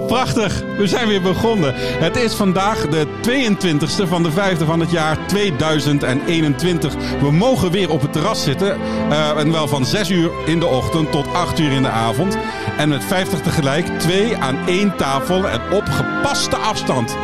Prachtig. 0.00 0.62
We 0.76 0.86
zijn 0.86 1.08
weer 1.08 1.22
begonnen. 1.22 1.72
Het 1.76 2.16
is 2.16 2.34
vandaag 2.34 2.88
de 2.88 3.06
22e 3.22 4.08
van 4.08 4.22
de 4.22 4.30
vijfde 4.30 4.64
van 4.64 4.80
het 4.80 4.90
jaar 4.90 5.26
2021. 5.26 6.94
We 7.20 7.30
mogen 7.30 7.70
weer 7.70 7.90
op 7.90 8.00
het 8.00 8.12
terras 8.12 8.42
zitten. 8.42 8.80
eh, 9.10 9.38
en 9.38 9.52
wel 9.52 9.68
van 9.68 9.86
6 9.86 10.10
uur 10.10 10.30
in 10.46 10.58
de 10.58 10.66
ochtend 10.66 11.12
tot 11.12 11.34
8 11.34 11.58
uur 11.58 11.72
in 11.72 11.82
de 11.82 11.88
avond. 11.88 12.36
En 12.78 12.88
met 12.88 13.04
50 13.04 13.40
tegelijk, 13.40 13.86
twee 13.98 14.36
aan 14.36 14.66
één 14.66 14.96
tafel 14.96 15.48
en 15.48 15.60
op 15.72 15.84
gepaste 15.84 16.56
afstand. 16.56 17.16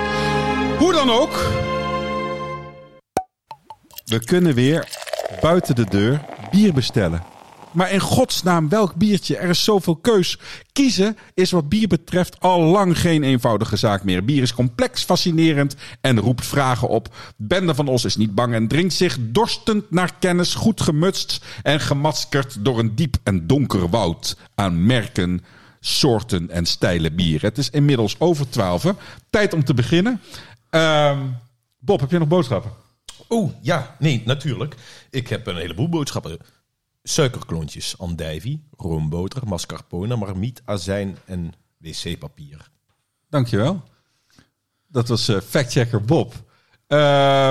Hoe 0.78 0.92
dan 0.92 1.10
ook. 1.10 1.50
We 4.04 4.24
kunnen 4.24 4.54
weer 4.54 4.88
buiten 5.40 5.74
de 5.74 5.84
deur 5.84 6.20
bier 6.50 6.72
bestellen. 6.72 7.22
Maar 7.72 7.90
in 7.90 8.00
godsnaam, 8.00 8.68
welk 8.68 8.94
biertje? 8.94 9.36
Er 9.36 9.48
is 9.48 9.64
zoveel 9.64 9.96
keus. 9.96 10.38
Kiezen 10.72 11.16
is 11.34 11.50
wat 11.50 11.68
bier 11.68 11.88
betreft 11.88 12.40
al 12.40 12.60
lang 12.60 12.98
geen 12.98 13.22
eenvoudige 13.22 13.76
zaak 13.76 14.04
meer. 14.04 14.24
Bier 14.24 14.42
is 14.42 14.54
complex, 14.54 15.02
fascinerend 15.04 15.76
en 16.00 16.20
roept 16.20 16.46
vragen 16.46 16.88
op. 16.88 17.14
Bende 17.36 17.74
van 17.74 17.88
Os 17.88 18.04
is 18.04 18.16
niet 18.16 18.34
bang 18.34 18.54
en 18.54 18.68
dringt 18.68 18.94
zich 18.94 19.18
dorstend 19.20 19.90
naar 19.90 20.14
kennis, 20.18 20.54
goed 20.54 20.80
gemutst 20.80 21.44
en 21.62 21.80
gemaskerd 21.80 22.64
door 22.64 22.78
een 22.78 22.94
diep 22.94 23.16
en 23.22 23.46
donker 23.46 23.88
woud 23.88 24.36
aan 24.54 24.86
merken, 24.86 25.44
soorten 25.80 26.50
en 26.50 26.66
stijlen 26.66 27.14
bier. 27.14 27.42
Het 27.42 27.58
is 27.58 27.70
inmiddels 27.70 28.16
over 28.18 28.48
twaalf. 28.48 28.84
Tijd 29.30 29.54
om 29.54 29.64
te 29.64 29.74
beginnen. 29.74 30.20
Ehm, 30.70 31.18
Bob, 31.78 32.00
heb 32.00 32.10
je 32.10 32.18
nog 32.18 32.28
boodschappen? 32.28 32.70
Oeh, 33.28 33.52
ja, 33.60 33.96
nee, 33.98 34.22
natuurlijk. 34.24 34.74
Ik 35.10 35.28
heb 35.28 35.46
een 35.46 35.56
heleboel 35.56 35.88
boodschappen. 35.88 36.38
Suikerklontjes, 37.02 37.98
andijvie, 37.98 38.62
roomboter, 38.76 39.46
mascarpone, 39.48 40.16
marmiet, 40.16 40.62
azijn 40.64 41.16
en 41.24 41.52
wc-papier. 41.78 42.70
Dankjewel. 43.28 43.82
Dat 44.88 45.08
was 45.08 45.28
eh, 45.28 45.40
factchecker 45.40 46.02
Bob. 46.04 46.51
Eh, 46.92 46.98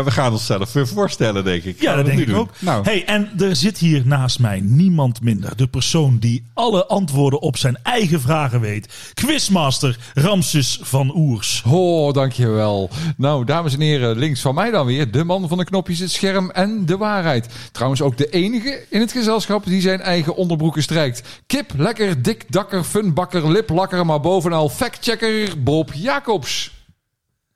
we 0.03 0.11
gaan 0.11 0.31
onszelf 0.31 0.73
weer 0.73 0.87
voorstellen, 0.87 1.43
denk 1.43 1.63
ik. 1.63 1.81
Ja, 1.81 1.95
dat 1.95 2.05
denk 2.05 2.19
ik 2.19 2.27
doen. 2.27 2.35
ook. 2.35 2.49
Nou, 2.59 2.83
Hey, 2.83 3.05
en 3.05 3.29
er 3.39 3.55
zit 3.55 3.77
hier 3.77 4.01
naast 4.05 4.39
mij 4.39 4.59
niemand 4.63 5.21
minder. 5.21 5.57
De 5.57 5.67
persoon 5.67 6.17
die 6.17 6.43
alle 6.53 6.85
antwoorden 6.85 7.41
op 7.41 7.57
zijn 7.57 7.77
eigen 7.83 8.21
vragen 8.21 8.59
weet. 8.59 9.11
Quizmaster 9.13 9.97
Ramses 10.13 10.79
van 10.81 11.15
Oers. 11.15 11.63
Oh, 11.67 12.13
dankjewel. 12.13 12.89
Nou, 13.17 13.45
dames 13.45 13.73
en 13.73 13.81
heren, 13.81 14.17
links 14.17 14.41
van 14.41 14.55
mij 14.55 14.71
dan 14.71 14.85
weer 14.85 15.11
de 15.11 15.23
man 15.23 15.47
van 15.47 15.57
de 15.57 15.65
knopjes, 15.65 15.99
het 15.99 16.11
scherm 16.11 16.49
en 16.51 16.85
de 16.85 16.97
waarheid. 16.97 17.47
Trouwens 17.71 18.01
ook 18.01 18.17
de 18.17 18.29
enige 18.29 18.85
in 18.89 18.99
het 18.99 19.11
gezelschap 19.11 19.65
die 19.65 19.81
zijn 19.81 20.01
eigen 20.01 20.35
onderbroeken 20.35 20.81
strijkt. 20.83 21.21
Kip, 21.47 21.71
lekker, 21.77 22.21
dik, 22.21 22.45
dakker, 22.49 22.83
funbakker, 22.83 23.51
liplakker, 23.51 24.05
maar 24.05 24.19
bovenal 24.19 24.69
factchecker 24.69 25.63
Bob 25.63 25.91
Jacobs. 25.93 26.71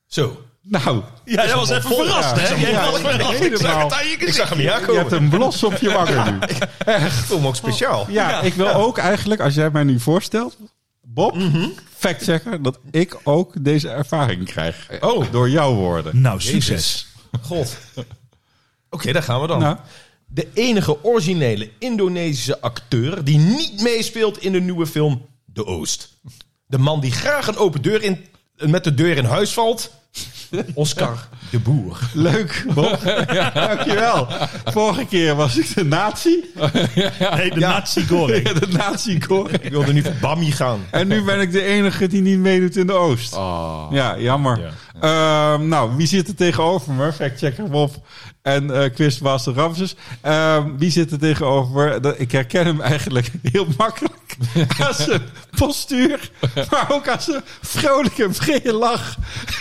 Zo. 0.08 0.38
Nou 0.68 1.02
Ja, 1.26 1.46
dat 1.46 1.56
was 1.56 1.70
even 1.70 1.90
verrast, 1.96 2.36
hè? 2.36 2.56
Jij 2.56 2.92
was 2.92 3.00
verrast. 3.00 3.42
Ik 4.18 4.34
zag 4.34 4.50
hem 4.50 4.58
niet 4.58 4.68
Je 4.68 4.94
hebt 4.98 5.12
een 5.12 5.30
blos 5.30 5.64
op 5.64 5.78
je 5.78 5.92
wangen 5.92 6.24
nu. 6.40 6.48
Ik 6.94 7.12
voel 7.12 7.40
me 7.40 7.48
ook 7.48 7.56
speciaal. 7.56 8.06
Ja, 8.10 8.42
ik 8.42 8.54
wil 8.54 8.74
ook 8.74 8.98
eigenlijk, 8.98 9.42
als 9.42 9.54
jij 9.54 9.70
mij 9.70 9.84
nu 9.84 10.00
voorstelt, 10.00 10.58
Bob, 11.02 11.38
factchecker, 11.98 12.64
dat 12.64 12.80
ik 12.92 13.18
ook 13.24 13.54
deze 13.64 13.90
ervaring 13.90 14.46
krijg. 14.46 14.88
Oh. 15.00 15.32
Door 15.32 15.50
jouw 15.50 15.74
woorden. 15.74 16.22
Nou, 16.22 16.42
succes. 16.42 17.08
God. 17.42 17.78
Oké, 18.90 19.12
daar 19.12 19.24
gaan 19.24 19.42
we 19.42 19.48
dan. 19.48 19.60
Nou. 19.60 19.78
De 20.26 20.48
enige 20.54 21.04
originele 21.04 21.70
Indonesische 21.80 22.62
acteur 22.62 23.24
die 23.24 23.38
niet 23.38 23.82
meespeelt 23.82 24.38
in 24.42 24.52
de 24.52 24.62
nieuwe 24.62 24.88
film 24.88 25.26
De 25.46 25.66
Oost. 25.66 26.14
De 26.66 26.78
man 26.78 27.00
die 27.00 27.12
graag 27.12 27.48
een 27.48 27.58
open 27.58 27.82
deur 27.82 28.04
in, 28.04 28.26
met 28.56 28.84
de 28.84 28.94
deur 28.94 29.18
in 29.18 29.26
huis 29.26 29.54
valt. 29.54 29.92
Oscar 30.74 31.28
de 31.50 31.60
Boer. 31.60 32.00
Leuk, 32.14 32.66
Bob. 32.74 33.00
Dankjewel. 33.54 34.28
Vorige 34.66 35.06
keer 35.06 35.36
was 35.36 35.58
ik 35.58 35.76
de 35.76 35.84
nazi. 35.84 36.44
Nee, 37.36 37.50
de 37.50 37.60
Nazi 37.60 38.06
Goreng. 38.08 38.50
De 38.60 38.68
nazi 38.68 39.12
Ik 39.12 39.70
wilde 39.70 39.94
nu 39.94 40.02
voor 40.04 40.16
Bammi 40.22 40.52
gaan. 40.52 40.80
En 40.92 41.08
nu 41.08 41.24
ben 41.24 41.40
ik 41.40 41.52
de 41.52 41.62
enige 41.62 42.08
die 42.08 42.22
niet 42.22 42.40
meedoet 42.40 42.78
in 42.78 42.88
de 42.88 42.94
Oost. 42.94 43.34
Ah. 43.34 43.88
Ja, 43.92 44.20
jammer. 44.20 44.74
Ehm, 45.00 45.68
nou, 45.68 45.96
wie 45.96 46.08
zit 46.08 46.28
er 46.28 46.36
tegenover 46.36 46.94
me? 46.94 47.14
Factchecker 47.14 47.70
Bob 47.70 48.06
en 48.42 48.82
eh 48.82 48.94
quizmaster 48.94 49.54
Ramses. 49.54 49.96
Ehm, 50.22 50.78
wie 50.78 50.92
zit 50.92 51.12
er 51.12 51.20
tegenover 51.20 52.00
me? 52.02 52.16
Ik 52.18 52.32
herken 52.32 52.66
hem 52.66 52.82
eigenlijk 52.82 53.32
heel 53.52 53.68
makkelijk. 53.78 54.15
aan 54.86 54.94
zijn 54.94 55.22
postuur, 55.58 56.30
maar 56.70 56.92
ook 56.92 57.08
aan 57.08 57.22
zijn 57.22 57.44
vrolijke 57.62 58.34
vrije 58.34 58.74
lach. 58.74 59.16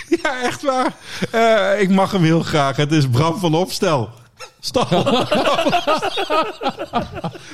Ja, 0.23 0.41
echt 0.41 0.61
waar. 0.61 0.93
Eh, 1.31 1.81
ik 1.81 1.89
mag 1.89 2.11
hem 2.11 2.23
heel 2.23 2.41
graag. 2.41 2.75
Het 2.75 2.91
is 2.91 3.07
Bram 3.07 3.39
van 3.39 3.55
Opstel. 3.55 4.09
Stal. 4.59 4.85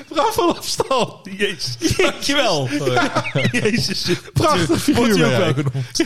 Bram 0.09 0.31
van 0.31 0.49
Opstal. 0.49 1.27
Jezus. 1.37 1.95
Dankjewel. 1.97 2.69
Jezus. 3.51 4.05
Prachtig 4.33 4.81
figuur 4.81 5.17
Wordt 5.17 5.23
ook 5.23 5.55
genoemd. 5.55 6.03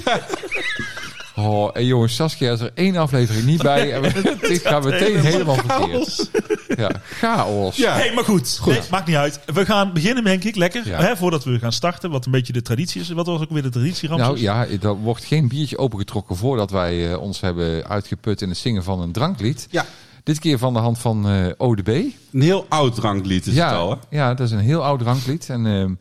Oh, 1.35 1.69
en 1.73 1.85
jongens, 1.85 2.16
Saskia 2.16 2.51
is 2.51 2.59
er 2.59 2.72
één 2.73 2.96
aflevering 2.96 3.46
niet 3.46 3.62
bij. 3.62 3.94
En 3.94 4.01
we- 4.01 4.35
dit 4.47 4.62
gaat 4.68 4.84
meteen 4.84 5.19
helemaal 5.19 5.56
verkeerd. 5.56 6.29
Ja, 6.78 6.91
chaos. 7.09 7.75
Ja. 7.75 7.94
Hey, 7.94 8.13
maar 8.13 8.23
goed. 8.23 8.59
Nee, 8.66 8.79
maakt 8.91 9.07
niet 9.07 9.16
uit. 9.16 9.40
We 9.46 9.66
gaan 9.66 9.94
beginnen, 9.94 10.23
denk 10.23 10.44
ik, 10.44 10.56
lekker. 10.56 10.88
Ja. 10.88 11.01
Hè, 11.01 11.16
voordat 11.18 11.44
we 11.44 11.59
gaan 11.59 11.72
starten, 11.72 12.09
wat 12.12 12.25
een 12.25 12.31
beetje 12.31 12.53
de 12.53 12.62
traditie 12.62 13.01
is. 13.01 13.09
Wat 13.09 13.25
was 13.25 13.41
ook 13.41 13.50
weer 13.50 13.62
de 13.62 13.69
traditie, 13.69 14.09
Ramses? 14.09 14.28
Nou 14.28 14.40
ja, 14.41 14.68
er 14.81 14.96
wordt 14.96 15.23
geen 15.25 15.47
biertje 15.47 15.78
opengetrokken 15.78 16.35
voordat 16.35 16.72
wij 16.72 17.12
eh, 17.12 17.22
ons 17.22 17.41
hebben 17.41 17.88
uitgeput 17.88 18.41
in 18.41 18.50
het 18.50 18.57
zingen 18.57 18.84
van 18.84 19.02
een 19.02 19.12
dranklied. 19.12 19.67
Ja, 19.72 19.85
Dit 20.23 20.40
keer 20.40 20.57
van 20.57 20.73
de 20.73 20.79
hand 20.79 20.97
van 21.00 21.29
eh 21.29 21.46
ODB. 21.57 21.88
een 21.88 22.41
heel 22.41 22.66
oud 22.69 22.96
dranklied 22.96 23.47
is 23.47 23.56
het 23.56 23.63
al. 23.72 23.90
Hè? 23.90 23.96
Ja, 23.96 24.28
ja, 24.28 24.34
dat 24.34 24.46
is 24.47 24.52
een 24.53 24.59
heel 24.59 24.84
oud 24.84 25.00
dranklied. 25.00 25.50
En 25.50 25.66
ehm, 25.66 25.94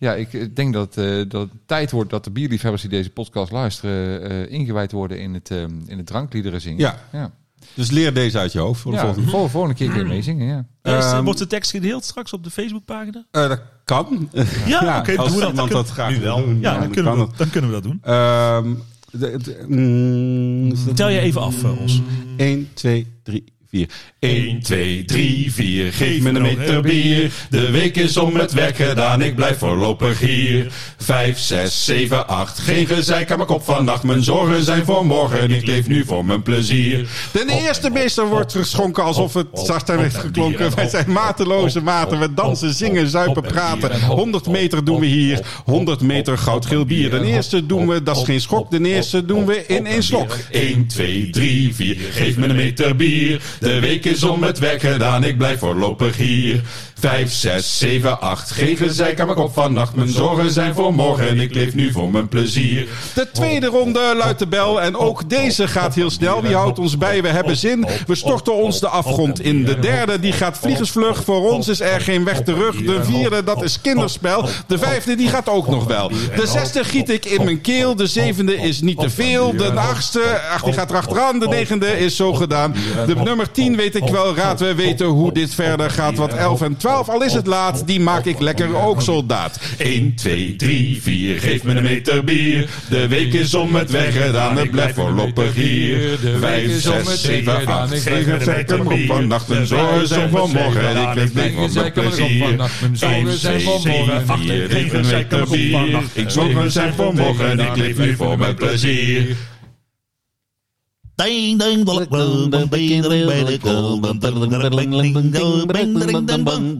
ja, 0.00 0.14
ik 0.14 0.56
denk 0.56 0.72
dat, 0.72 0.96
eh, 0.96 1.22
dat 1.28 1.40
het 1.48 1.50
tijd 1.66 1.90
wordt 1.90 2.10
dat 2.10 2.24
de 2.24 2.30
bierliefhebbers 2.30 2.82
die 2.82 2.90
deze 2.90 3.10
podcast 3.10 3.52
luisteren... 3.52 4.30
eh, 4.30 4.52
ingewijd 4.58 4.92
worden 4.92 5.20
in 5.20 5.34
het, 5.34 5.50
ehm, 5.50 5.70
in 5.86 5.96
het 5.96 6.06
drankliederen 6.06 6.60
zingen. 6.60 6.78
Ja. 6.78 6.98
ja. 7.12 7.30
Dus 7.74 7.90
leer 7.90 8.14
deze 8.14 8.38
uit 8.38 8.52
je 8.52 8.58
hoofd 8.58 8.80
voor 8.80 8.90
de 8.92 8.96
Ja, 8.98 9.04
volgende. 9.04 9.30
vol- 9.30 9.48
volgende 9.48 9.76
keer 9.76 9.88
kun 9.90 9.98
je 9.98 10.04
meezingen, 10.04 10.46
ja. 10.46 10.66
Ja, 10.92 11.12
Ehm, 11.12 11.24
wordt 11.24 11.38
de 11.38 11.46
tekst 11.46 11.70
gedeeld 11.70 12.04
straks 12.04 12.32
op 12.32 12.44
de 12.44 12.50
Facebookpagina? 12.50 13.24
Eh, 13.30 13.48
dat 13.48 13.60
kan. 13.84 14.28
Ja, 14.66 14.98
oké, 15.00 15.16
als 15.16 15.28
doen 15.28 15.36
we 15.38 15.42
dat. 15.42 15.50
iemand 15.50 15.56
Dan 15.56 15.68
dat 15.82 15.88
graag 15.90 16.10
nu 16.10 16.20
wil 16.20 16.24
wel. 16.36 16.44
doen, 16.44 16.60
Ja, 16.60 16.78
dan 16.78 16.90
kunnen, 16.90 17.12
we, 17.12 17.18
dat- 17.18 17.36
dan 17.38 17.50
kunnen 17.50 17.70
we 17.70 17.76
dat 17.80 17.84
doen. 17.84 17.98
Ehm, 18.02 18.74
de- 19.10 19.38
de- 19.42 19.64
mm, 19.68 20.94
Tel 20.94 21.08
je 21.08 21.18
even 21.18 21.40
af, 21.40 21.64
eh, 21.64 21.82
Os. 21.82 22.02
1, 22.36 22.68
2, 22.74 23.06
3, 23.22 23.44
4. 23.70 23.86
1, 24.18 24.60
2, 24.62 25.04
3, 25.04 25.52
4. 25.52 25.92
Geef 25.92 26.22
me 26.22 26.28
een 26.28 26.42
meter 26.42 26.82
bier. 26.82 27.32
De 27.50 27.70
week 27.70 27.96
is 27.96 28.16
om 28.16 28.36
het 28.36 28.52
werk 28.52 28.76
gedaan. 28.76 29.22
Ik 29.22 29.34
blijf 29.34 29.58
voorlopig 29.58 30.18
hier. 30.20 30.72
5, 30.98 31.38
6, 31.38 31.84
7, 31.84 32.28
8. 32.28 32.58
Geen 32.58 32.86
gezeik 32.86 33.30
aan 33.30 33.36
mijn 33.36 33.48
kop 33.48 33.64
vannacht. 33.64 34.02
Mijn 34.02 34.22
zorgen 34.22 34.64
zijn 34.64 34.84
voor 34.84 35.06
morgen. 35.06 35.50
Ik 35.50 35.66
leef 35.66 35.88
nu 35.88 36.04
voor 36.04 36.24
mijn 36.24 36.42
plezier. 36.42 37.08
De 37.32 37.60
eerste 37.64 37.90
meester 37.90 38.26
wordt 38.26 38.52
geschonken 38.52 39.04
alsof 39.04 39.34
het 39.34 39.46
zachtheid 39.52 40.00
heeft 40.00 40.16
geklonken. 40.16 40.74
Wij 40.74 40.88
zijn 40.88 41.12
mateloze 41.12 41.80
maten. 41.80 42.18
We 42.20 42.34
dansen, 42.34 42.74
zingen, 42.74 43.08
zuipen, 43.08 43.42
praten. 43.42 44.00
100 44.02 44.48
meter 44.48 44.84
doen 44.84 45.00
we 45.00 45.06
hier. 45.06 45.40
100 45.64 46.00
meter 46.00 46.38
goudgeel 46.38 46.84
bier. 46.84 47.10
De 47.10 47.24
eerste 47.24 47.66
doen 47.66 47.86
we, 47.86 48.02
dat 48.02 48.16
is 48.16 48.24
geen 48.24 48.40
schok. 48.40 48.70
De 48.70 48.80
eerste 48.80 49.24
doen 49.24 49.46
we 49.46 49.66
in 49.66 49.86
één 49.86 50.02
slok. 50.02 50.36
1, 50.50 50.86
2, 50.86 51.30
3, 51.30 51.74
4. 51.74 51.96
Geef 52.10 52.36
me 52.36 52.46
een 52.46 52.56
meter 52.56 52.96
bier. 52.96 53.40
De 53.60 53.80
week 53.80 54.04
is 54.04 54.22
om 54.22 54.42
het 54.42 54.58
werk 54.58 54.80
gedaan. 54.80 55.24
Ik 55.24 55.38
blijf 55.38 55.58
voorlopig 55.58 56.16
hier. 56.16 56.60
5, 57.00 57.32
6, 57.32 57.78
7, 57.78 58.20
8. 58.20 58.50
Geen 58.50 58.76
gezeik 58.76 59.20
aan 59.20 59.50
vannacht. 59.52 59.94
Mijn 59.94 60.08
zorgen 60.08 60.50
zijn 60.50 60.74
voor 60.74 60.94
morgen. 60.94 61.40
Ik 61.40 61.54
leef 61.54 61.74
nu 61.74 61.92
voor 61.92 62.10
mijn 62.10 62.28
plezier. 62.28 62.88
De 63.14 63.30
tweede 63.32 63.66
ronde 63.66 64.14
luidt 64.16 64.38
de 64.38 64.46
bel. 64.46 64.82
En 64.82 64.96
ook 64.96 65.28
deze 65.28 65.68
gaat 65.68 65.94
heel 65.94 66.10
snel. 66.10 66.42
Wie 66.42 66.54
houdt 66.54 66.78
ons 66.78 66.98
bij? 66.98 67.22
We 67.22 67.28
hebben 67.28 67.56
zin. 67.56 67.86
We 68.06 68.14
storten 68.14 68.54
ons 68.54 68.80
de 68.80 68.88
afgrond 68.88 69.40
in. 69.40 69.64
De 69.64 69.78
derde 69.78 70.20
die 70.20 70.32
gaat 70.32 70.58
vliegensvlug. 70.58 71.24
Voor 71.24 71.50
ons 71.50 71.68
is 71.68 71.80
er 71.80 72.00
geen 72.00 72.24
weg 72.24 72.42
terug. 72.42 72.76
De 72.76 73.04
vierde 73.04 73.44
dat 73.44 73.62
is 73.62 73.80
kinderspel. 73.80 74.48
De 74.66 74.78
vijfde 74.78 75.14
die 75.16 75.28
gaat 75.28 75.48
ook 75.48 75.68
nog 75.68 75.84
wel. 75.84 76.08
De 76.08 76.46
zesde 76.46 76.84
giet 76.84 77.10
ik 77.10 77.24
in 77.24 77.44
mijn 77.44 77.60
keel. 77.60 77.96
De 77.96 78.06
zevende 78.06 78.56
is 78.56 78.80
niet 78.80 78.98
te 78.98 79.10
veel. 79.10 79.56
De 79.56 79.72
achtste, 79.72 80.40
ach 80.52 80.62
die 80.62 80.72
gaat 80.72 80.90
erachteraan. 80.90 81.38
De 81.38 81.48
negende 81.48 81.98
is 81.98 82.16
zo 82.16 82.32
gedaan. 82.32 82.74
De 83.06 83.14
nummer 83.14 83.50
10 83.50 83.76
weet 83.76 83.94
ik 83.94 84.08
wel. 84.08 84.34
Raad 84.34 84.60
we 84.60 84.74
weten 84.74 85.06
hoe 85.06 85.32
dit 85.32 85.54
verder 85.54 85.90
gaat. 85.90 86.16
Wat 86.16 86.32
11 86.32 86.60
en 86.60 86.76
12 86.76 86.89
12, 86.90 87.08
al 87.08 87.22
is 87.22 87.32
het 87.32 87.46
laat, 87.46 87.86
die 87.86 88.00
maak 88.00 88.24
ik 88.24 88.40
lekker 88.40 88.76
ook 88.76 89.02
soldaat. 89.02 89.60
1, 89.78 90.14
2, 90.14 90.56
3, 90.56 91.02
4, 91.02 91.40
geef 91.40 91.62
me 91.62 91.74
een 91.74 91.82
meter 91.82 92.24
bier. 92.24 92.68
De 92.88 93.08
week 93.08 93.32
is 93.32 93.54
om 93.54 93.74
het 93.74 93.90
weggedaan, 93.90 94.56
het 94.56 94.70
blijft 94.70 94.94
voorlopig 94.94 95.54
hier. 95.54 96.18
5, 96.40 96.80
6, 96.80 97.22
7, 97.22 97.66
8, 97.66 98.00
geef 98.00 98.26
me 98.26 98.38
zeker 98.44 98.80
op 98.80 99.00
vannacht. 99.06 99.48
Mijn 99.48 99.66
zorgen 99.66 100.08
zijn 100.08 100.30
van 100.30 100.50
morgen, 100.50 100.96
ik 100.96 101.14
leef 101.14 101.34
niet 101.34 101.52
voor 101.54 101.70
mijn 101.74 101.92
plezier. 101.92 102.70
5, 102.92 103.38
6, 103.38 103.82
7, 103.82 104.22
8, 104.26 104.40
geef 104.68 104.92
me 104.92 104.98
een 104.98 105.06
meter 105.06 105.48
bier. 105.48 106.02
Ik 106.12 106.30
zorgen 106.30 106.72
zijn 106.72 106.94
voor 106.94 107.14
morgen, 107.14 107.60
ik 107.60 107.76
leef 107.76 107.98
nu 107.98 108.16
voor 108.16 108.38
mijn 108.38 108.54
plezier. 108.54 109.36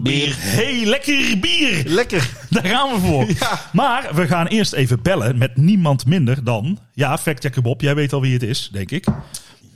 Bier. 0.03 0.35
Hey, 0.39 0.85
lekker 0.87 1.39
bier! 1.41 1.83
Lekker. 1.87 2.31
Daar 2.51 2.65
gaan 2.67 2.91
we 2.93 2.99
voor. 3.07 3.27
Maar 3.73 4.11
we 4.15 4.27
gaan 4.27 4.47
eerst 4.47 4.73
even 4.73 5.03
bellen 5.03 5.39
met 5.39 5.57
niemand 5.57 6.07
minder 6.07 6.45
dan... 6.45 6.79
Ja, 6.95 7.19
factchecker 7.19 7.63
Bob, 7.63 7.81
jij 7.81 7.95
weet 7.95 8.13
al 8.13 8.21
wie 8.21 8.33
het 8.33 8.43
is, 8.43 8.69
denk 8.73 8.91
ik. 8.91 9.07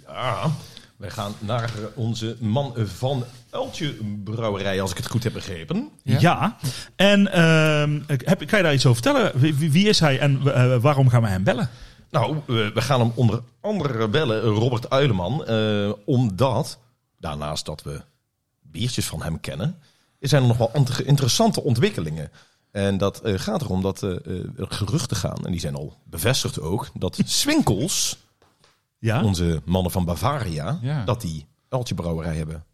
Ja, 0.09 0.51
wij 0.97 1.11
gaan 1.11 1.33
naar 1.39 1.71
onze 1.95 2.37
man 2.41 2.75
van 2.97 3.25
Eltje 3.51 3.95
Brouwerij, 4.25 4.81
als 4.81 4.91
ik 4.91 4.97
het 4.97 5.07
goed 5.07 5.25
heb 5.25 5.33
begrepen. 5.33 5.89
Ja. 6.03 6.57
En 6.97 7.33
ehm, 7.33 8.01
heb, 8.07 8.47
kan 8.47 8.59
je 8.59 8.65
daar 8.65 8.75
iets 8.75 8.87
over 8.87 9.03
vertellen? 9.03 9.33
Wie, 9.35 9.55
wie- 9.55 9.71
wie 9.71 9.89
is 9.89 10.01
hij 10.01 10.19
en 10.19 10.41
eh, 10.55 10.77
waarom 10.81 11.09
gaan 11.09 11.23
we 11.23 11.29
hem 11.29 11.45
bellen? 11.45 11.69
Nou, 12.15 12.37
we 12.47 12.71
we 12.75 12.81
gaan 12.83 13.01
hem 13.01 13.13
onder 13.15 13.43
andere 13.61 14.09
bellen, 14.09 14.43
Robert 14.43 14.91
Uileman, 14.91 15.45
eh, 15.47 15.93
omdat, 16.05 16.79
daarnaast 17.19 17.65
dat 17.67 17.83
we 17.83 18.03
biertjes 18.63 19.07
van 19.07 19.23
hem 19.23 19.41
kennen, 19.41 19.79
zijn 20.21 20.43
er 20.43 20.49
nog 20.49 20.57
wel 20.57 20.71
ant- 20.73 21.01
interessante 21.01 21.63
ontwikkelingen. 21.63 22.31
En 22.71 22.99
dat 22.99 23.21
eh, 23.21 23.39
gaat 23.39 23.63
erom 23.63 23.83
dat 23.83 24.03
eh, 24.03 24.11
eh, 24.11 24.19
er 24.59 24.67
geruchten 24.69 25.17
gaan, 25.17 25.45
en 25.47 25.51
die 25.51 25.61
zijn 25.61 25.75
al 25.75 25.97
bevestigd 26.05 26.61
ook, 26.61 26.91
dat 26.95 27.19
Swinkels, 27.25 28.17
Ja? 28.99 29.23
onze 29.25 29.63
mannen 29.65 29.93
van 29.93 30.05
Bavaria, 30.05 30.79
Ja. 30.83 31.05
dat 31.05 31.21
die 31.21 31.47
Eltje 31.69 31.95
Brouwerij 31.95 32.37
hebben 32.37 32.65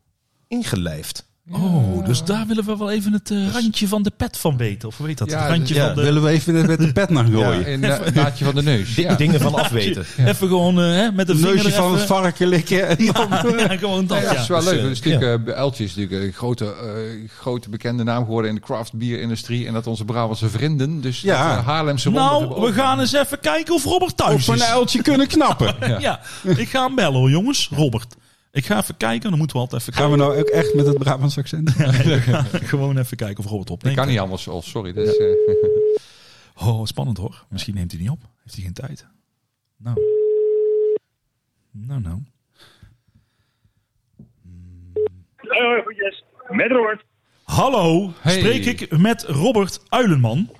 ingelijfd. 0.49 1.29
Oh, 1.53 2.05
dus 2.07 2.25
daar 2.25 2.47
willen 2.47 2.65
we 2.65 2.77
wel 2.77 2.91
even 2.91 3.13
het 3.13 3.31
eh, 3.31 3.53
randje 3.53 3.89
van 3.89 4.03
de 4.03 4.13
pet 4.17 4.37
van 4.37 4.57
weten. 4.57 4.89
Of 4.89 4.99
heet 4.99 5.19
dat? 5.19 5.31
Ja, 5.31 5.41
het 5.43 5.51
randje 5.51 5.75
ja, 5.75 5.87
van 5.87 5.95
de... 5.95 6.03
Willen 6.03 6.23
we 6.23 6.29
even 6.29 6.67
met 6.67 6.79
de 6.79 6.93
pet 6.93 7.11
naar 7.11 7.25
gooien? 7.25 7.73
Een 7.73 7.81
na- 7.81 8.01
naadje 8.15 8.45
van 8.45 8.55
de 8.55 8.63
neus. 8.63 8.95
Ja. 9.01 9.15
Dingen 9.15 9.41
van 9.41 9.55
afweten. 9.55 10.05
Even 10.19 10.49
gewoon 10.49 10.81
eh, 10.81 10.85
hè, 10.87 11.13
met 11.13 11.27
de 11.27 11.37
vinger 11.37 11.55
Neusje 11.55 11.71
van 11.73 11.93
het 11.93 12.03
varken 12.03 12.47
likken. 12.49 12.89
En 12.89 13.07
dan... 13.13 13.29
Ja, 13.59 13.77
gewoon 13.77 14.07
dat. 14.07 14.17
Ja, 14.19 14.23
Ja, 14.25 14.31
dat 14.33 14.39
is 14.43 14.49
wel 14.49 14.59
dus, 14.61 14.69
leuk. 14.71 14.79
eh, 14.79 14.83
Het 14.85 14.93
is 14.93 15.01
natuurlijk, 15.03 15.49
eh, 15.49 15.55
Eltje 15.55 15.85
is 15.85 15.95
natuurlijk 15.95 16.23
een 16.27 16.33
grote, 16.33 16.65
eh, 16.65 17.29
grote 17.39 17.71
bekende 17.71 18.03
naam 18.05 18.25
geworden 18.25 18.49
in 18.51 18.57
de 18.57 18.63
craft 18.63 18.93
bierindustrie. 18.93 19.67
En 19.67 19.73
dat 19.73 19.87
onze 19.87 20.05
Brabantse 20.05 20.49
vrienden, 20.49 21.01
dus 21.01 21.21
Ja. 21.21 21.49
dat, 21.49 21.59
eh, 21.59 21.67
Haarlemse 21.67 22.11
Nou, 22.11 22.61
we 22.61 22.73
gaan 22.73 23.01
eens 23.01 23.13
even 23.13 23.41
kijken 23.41 23.75
of 23.75 23.85
Robert 23.85 24.17
thuis 24.17 24.49
Op 24.49 24.55
is. 24.55 24.61
een 24.61 24.67
uiltje 24.67 25.03
kunnen 25.03 25.27
knappen. 25.27 25.75
Ja. 26.01 26.21
ik 26.57 26.69
ga 26.69 26.85
hem 26.87 26.95
bellen 26.95 27.19
hoor, 27.19 27.31
jongens. 27.31 27.69
Robert. 27.75 28.15
Ik 28.53 28.67
ga 28.67 28.79
even 28.79 28.97
kijken, 28.97 29.29
dan 29.31 29.39
moeten 29.39 29.57
we 29.57 29.63
altijd 29.63 29.81
even 29.83 29.93
Gaan 29.95 30.11
we 30.11 30.17
nou 30.17 30.39
ook 30.39 30.47
echt 30.49 30.75
met 30.75 30.87
het 30.87 30.99
Brabants 30.99 31.39
accent? 31.39 31.75
kijken. 31.77 32.45
Gewoon 32.73 32.99
even 32.99 33.17
kijken 33.17 33.45
of 33.45 33.51
Robert 33.51 33.71
opneemt. 33.71 33.97
kan 33.97 34.09
niet 34.09 34.19
anders. 34.19 34.49
Oh, 34.49 34.63
sorry. 34.63 34.97
Eh, 34.97 35.37
Oh, 36.67 36.85
spannend 36.85 37.19
hoor. 37.19 37.45
Misschien 37.49 37.75
neemt 37.75 37.91
hij 37.93 38.01
niet 38.01 38.11
op. 38.11 38.21
Heeft 38.43 38.55
hij 38.55 38.65
geen 38.65 38.73
tijd. 38.73 39.07
Nou. 39.77 39.97
Nou, 41.71 42.01
nou. 42.01 42.23
Oh, 45.43 45.93
yes. 45.97 46.25
Met 46.49 46.71
Robert. 46.71 47.05
Hallo, 47.43 48.13
Hey. 48.21 48.39
spreek 48.39 48.65
ik 48.65 48.99
met 48.99 49.23
Robert 49.23 49.81
Uilenman? 49.89 50.51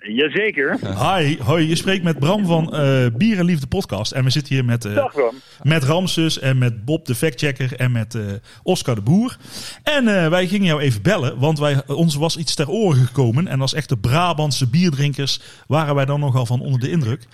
Jazeker. 0.00 0.78
Hi, 0.82 1.36
hoi, 1.42 1.68
je 1.68 1.76
spreekt 1.76 2.02
met 2.02 2.18
Bram 2.18 2.46
van 2.46 2.74
eh 2.74 3.06
Bier 3.16 3.38
en 3.38 3.44
Liefde 3.44 3.66
podcast. 3.66 4.12
En 4.12 4.24
we 4.24 4.30
zitten 4.30 4.54
hier 4.54 4.64
met, 4.64 4.82
Dag 4.82 5.12
Bram. 5.12 5.34
met 5.62 5.84
Ramses 5.84 6.38
en 6.38 6.58
met 6.58 6.84
Bob 6.84 7.06
de 7.06 7.14
factchecker 7.14 7.76
en 7.76 7.92
met 7.92 8.14
eh, 8.14 8.22
Oscar 8.62 8.94
de 8.94 9.00
Boer. 9.00 9.36
En 9.82 10.30
wij 10.30 10.46
gingen 10.46 10.66
jou 10.66 10.80
even 10.80 11.02
bellen, 11.02 11.38
want 11.38 11.58
wij, 11.58 11.86
ons 11.86 12.14
was 12.14 12.36
iets 12.36 12.54
ter 12.54 12.68
oren 12.68 13.06
gekomen. 13.06 13.48
En 13.48 13.60
als 13.60 13.74
echte 13.74 13.96
Brabantse 13.96 14.68
bierdrinkers 14.68 15.40
waren 15.66 15.94
wij 15.94 16.04
dan 16.04 16.20
nogal 16.20 16.46
van 16.46 16.60
onder 16.60 16.80
de 16.80 16.90
indruk. 16.90 17.26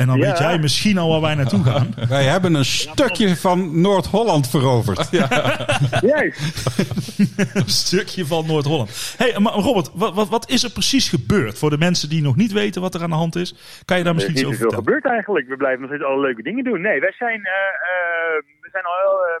En 0.00 0.06
dan 0.06 0.18
Ja. 0.18 0.26
weet 0.26 0.38
jij 0.38 0.58
misschien 0.58 0.98
al 0.98 1.10
waar 1.10 1.20
wij 1.20 1.34
naartoe 1.34 1.64
gaan. 1.64 1.94
Wij 2.08 2.24
hebben 2.24 2.54
een 2.54 2.64
stukje 2.64 3.36
van 3.36 3.80
Noord-Holland 3.80 4.50
veroverd. 4.50 5.08
Juist. 6.00 6.40
Een 7.60 7.68
stukje 7.86 8.26
van 8.26 8.46
Noord-Holland. 8.46 9.14
hey, 9.18 9.38
maar 9.38 9.52
Robert, 9.52 9.90
wat, 9.94 10.14
wat, 10.14 10.28
wat 10.28 10.48
is 10.50 10.62
er 10.64 10.70
precies 10.72 11.08
gebeurd? 11.08 11.58
Voor 11.58 11.70
de 11.70 11.78
mensen 11.78 12.08
die 12.08 12.22
nog 12.22 12.36
niet 12.36 12.52
weten 12.52 12.80
wat 12.82 12.94
er 12.94 13.02
aan 13.02 13.10
de 13.10 13.22
hand 13.24 13.36
is. 13.36 13.50
Kan 13.84 13.98
je 13.98 14.04
daar 14.04 14.14
Er 14.14 14.20
is 14.20 14.26
misschien 14.26 14.34
niet 14.34 14.38
iets 14.38 14.46
over 14.46 14.56
zoveel 14.56 14.70
vertellen? 14.70 14.84
gebeurd 14.84 15.06
eigenlijk. 15.16 15.48
We 15.48 15.56
blijven 15.56 15.80
nog 15.80 15.90
steeds 15.90 16.04
alle 16.04 16.20
leuke 16.20 16.42
dingen 16.42 16.64
doen. 16.64 16.80
Nee, 16.80 17.00
wij 17.00 17.12
zijn, 17.18 17.40
eh, 17.44 17.52
eh, 17.92 18.36
we 18.60 18.68
zijn 18.72 18.84
al 18.84 18.96
heel... 19.04 19.18
eh, 19.26 19.38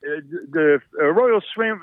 de 0.00 0.46
de, 0.50 0.80
Royal 1.18 1.40
Swim, 1.40 1.80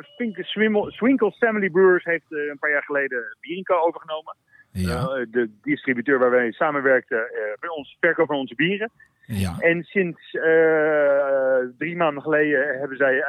Swinkles 0.99 1.37
Family 1.37 1.69
Brewers 1.69 2.03
heeft 2.03 2.29
een 2.29 2.57
paar 2.59 2.71
jaar 2.71 2.83
geleden 2.83 3.19
Bierinco 3.39 3.75
overgenomen. 3.87 4.35
Ja, 4.83 4.99
Eh, 5.01 5.25
de 5.31 5.49
distributeur 5.61 6.19
waar 6.19 6.31
wij 6.31 6.51
samenwerkten 6.51 7.17
eh, 7.17 7.59
bij 7.59 7.69
ons 7.69 7.97
verkoop 7.99 8.27
van 8.27 8.35
onze 8.35 8.55
bieren. 8.55 8.91
ja. 9.25 9.55
En 9.59 9.83
sinds 9.83 10.33
eh, 10.33 11.57
drie 11.77 11.95
maanden 11.95 12.23
geleden 12.23 12.79
hebben 12.79 12.97
zij 12.97 13.23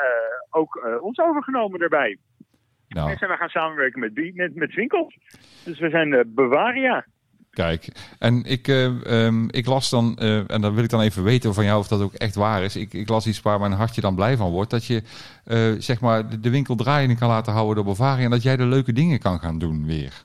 ook 0.50 0.98
ons 1.00 1.18
overgenomen 1.18 1.78
daarbij. 1.80 2.18
nou, 2.88 3.10
En 3.10 3.18
zijn 3.18 3.30
we 3.30 3.36
gaan 3.36 3.48
samenwerken 3.48 4.00
met, 4.00 4.34
met, 4.34 4.54
met 4.54 4.70
Swinkels. 4.70 5.18
Dus 5.64 5.78
we 5.78 5.90
zijn 5.90 6.32
Bavaria. 6.34 7.06
kijk. 7.50 7.88
En 8.18 8.44
ik, 8.44 8.68
eh, 8.68 9.26
ehm, 9.26 9.48
ik 9.50 9.66
las 9.66 9.90
dan, 9.90 10.16
en 10.46 10.60
dan 10.60 10.74
wil 10.74 10.84
ik 10.84 10.90
dan 10.90 11.00
even 11.00 11.22
weten 11.22 11.54
van 11.54 11.64
jou 11.64 11.78
of 11.78 11.88
dat 11.88 12.02
ook 12.02 12.14
echt 12.14 12.34
waar 12.34 12.62
is. 12.62 12.76
Ik, 12.76 12.92
ik 12.92 13.08
las 13.08 13.26
iets 13.26 13.42
waar 13.42 13.60
mijn 13.60 13.72
hartje 13.72 14.00
dan 14.00 14.14
blij 14.14 14.36
van 14.36 14.50
wordt. 14.50 14.70
Dat 14.70 14.84
je 14.86 15.02
zeg 15.78 16.00
maar 16.00 16.28
de, 16.30 16.40
de 16.40 16.50
winkel 16.50 16.74
draaiende 16.76 17.16
kan 17.16 17.28
laten 17.28 17.52
houden 17.52 17.74
door 17.74 17.84
Bavaria. 17.84 18.24
En 18.24 18.30
dat 18.30 18.42
jij 18.42 18.56
de 18.56 18.66
leuke 18.66 18.92
dingen 18.92 19.18
kan 19.18 19.38
gaan 19.38 19.58
doen 19.58 19.86
weer. 19.86 20.24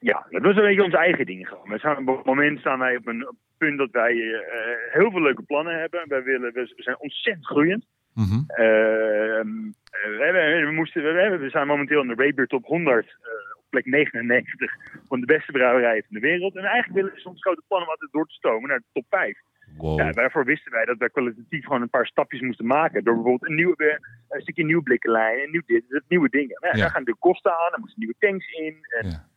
Ja, 0.00 0.26
dat 0.30 0.42
was 0.42 0.56
een 0.56 0.62
beetje 0.62 0.84
onze 0.84 0.96
eigen 0.96 1.26
ding. 1.26 1.48
We 1.64 1.78
staan, 1.78 2.08
op 2.08 2.16
het 2.16 2.26
moment 2.26 2.58
staan 2.58 2.78
wij 2.78 2.96
op 2.96 3.06
een 3.06 3.28
punt 3.58 3.78
dat 3.78 3.90
wij 3.90 4.12
eh, 4.34 4.92
heel 4.92 5.10
veel 5.10 5.20
leuke 5.22 5.42
plannen 5.42 5.78
hebben. 5.80 6.04
Wij 6.08 6.22
willen, 6.22 6.52
we, 6.52 6.72
we 6.76 6.82
zijn 6.82 6.98
ontzettend 7.00 7.46
groeiend. 7.46 7.86
Mhm. 8.14 8.40
Ehm, 8.46 9.48
eh, 9.90 10.16
we, 10.18 10.20
hebben- 10.24 10.66
we, 10.66 10.72
moesten, 10.72 11.02
we, 11.02 11.20
hebben- 11.20 11.40
we 11.40 11.50
zijn 11.50 11.66
momenteel 11.66 12.02
in 12.02 12.08
de 12.08 12.14
Raybeer 12.14 12.46
Top 12.46 12.64
100 12.64 13.06
eh, 13.06 13.56
op 13.58 13.64
plek 13.70 13.86
99 13.86 14.72
van 15.08 15.20
de 15.20 15.26
beste 15.26 15.52
brouwerijen 15.52 16.04
van 16.08 16.14
de 16.20 16.26
wereld. 16.26 16.56
En 16.56 16.64
eigenlijk 16.64 16.94
willen 16.94 17.12
we 17.14 17.20
soms 17.20 17.40
grote 17.42 17.62
plannen 17.68 17.88
om 17.88 17.92
altijd 17.94 18.12
door 18.12 18.26
te 18.26 18.34
stomen 18.34 18.68
naar 18.68 18.78
de 18.78 18.84
top 18.92 19.04
5. 19.08 19.38
Wow. 19.76 19.98
Ja, 19.98 20.12
daarvoor 20.12 20.44
wisten 20.44 20.72
wij 20.72 20.84
dat 20.84 20.98
wij 20.98 21.08
kwalitatief 21.10 21.64
gewoon 21.64 21.82
een 21.82 21.90
paar 21.90 22.06
stapjes 22.06 22.40
moesten 22.40 22.66
maken. 22.66 23.04
Door 23.04 23.14
bijvoorbeeld 23.14 23.50
een, 23.50 23.56
nieuwe, 23.56 23.98
een 24.28 24.40
stukje 24.40 24.64
nieuwe 24.64 24.82
blikkenlijn, 24.82 25.38
een 25.42 25.50
nieuw 25.50 25.62
dit, 25.66 25.84
dat, 25.88 26.02
nieuwe 26.08 26.28
dingen. 26.28 26.56
Nou, 26.60 26.66
ja, 26.66 26.76
Ja. 26.76 26.80
Daar 26.82 26.90
gaan 26.90 27.04
de 27.04 27.16
kosten 27.18 27.52
aan, 27.52 27.72
er 27.72 27.78
moesten 27.80 27.98
nieuwe 27.98 28.14
tanks 28.18 28.46
in. 28.52 28.76
En 28.98 29.08
Ja. 29.08 29.28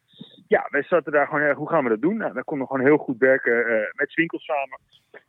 Ja, 0.47 0.67
wij 0.69 0.83
zaten 0.83 1.11
daar 1.11 1.27
gewoon, 1.27 1.41
eh, 1.41 1.55
hoe 1.55 1.69
gaan 1.69 1.83
we 1.83 1.89
dat 1.89 2.01
doen? 2.01 2.17
Nou, 2.17 2.33
wij 2.33 2.43
konden 2.43 2.67
gewoon 2.67 2.85
heel 2.85 2.97
goed 2.97 3.17
werken 3.17 3.65
eh, 3.67 3.87
met 3.91 4.11
Swinkels 4.11 4.43
samen. 4.45 4.79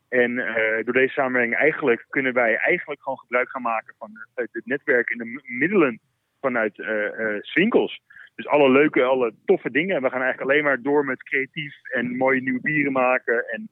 En 0.09 0.39
eh, 0.39 0.85
door 0.85 0.93
deze 0.95 1.13
samenwerking 1.13 1.57
eigenlijk 1.57 2.07
kunnen 2.09 2.33
wij 2.33 2.57
eigenlijk 2.57 3.03
gewoon 3.03 3.19
gebruik 3.19 3.51
gaan 3.51 3.63
maken 3.63 3.95
van 3.99 4.11
het, 4.35 4.61
netwerk 4.65 5.11
en 5.11 5.19
de 5.19 5.41
middelen 5.45 6.01
vanuit 6.41 6.81
eh, 6.81 7.09
Swinkels. 7.41 8.01
Dus 8.35 8.47
alle 8.47 8.71
leuke, 8.71 9.03
alle 9.03 9.35
toffe 9.45 9.71
dingen. 9.71 10.03
We 10.03 10.11
gaan 10.11 10.23
eigenlijk 10.23 10.51
alleen 10.51 10.65
maar 10.65 10.83
door 10.83 11.05
met 11.05 11.23
creatief 11.23 11.75
en 11.93 12.17
mooie 12.17 12.41
nieuwe 12.43 12.61
bieren 12.61 12.93
maken. 12.93 13.49
En 13.49 13.69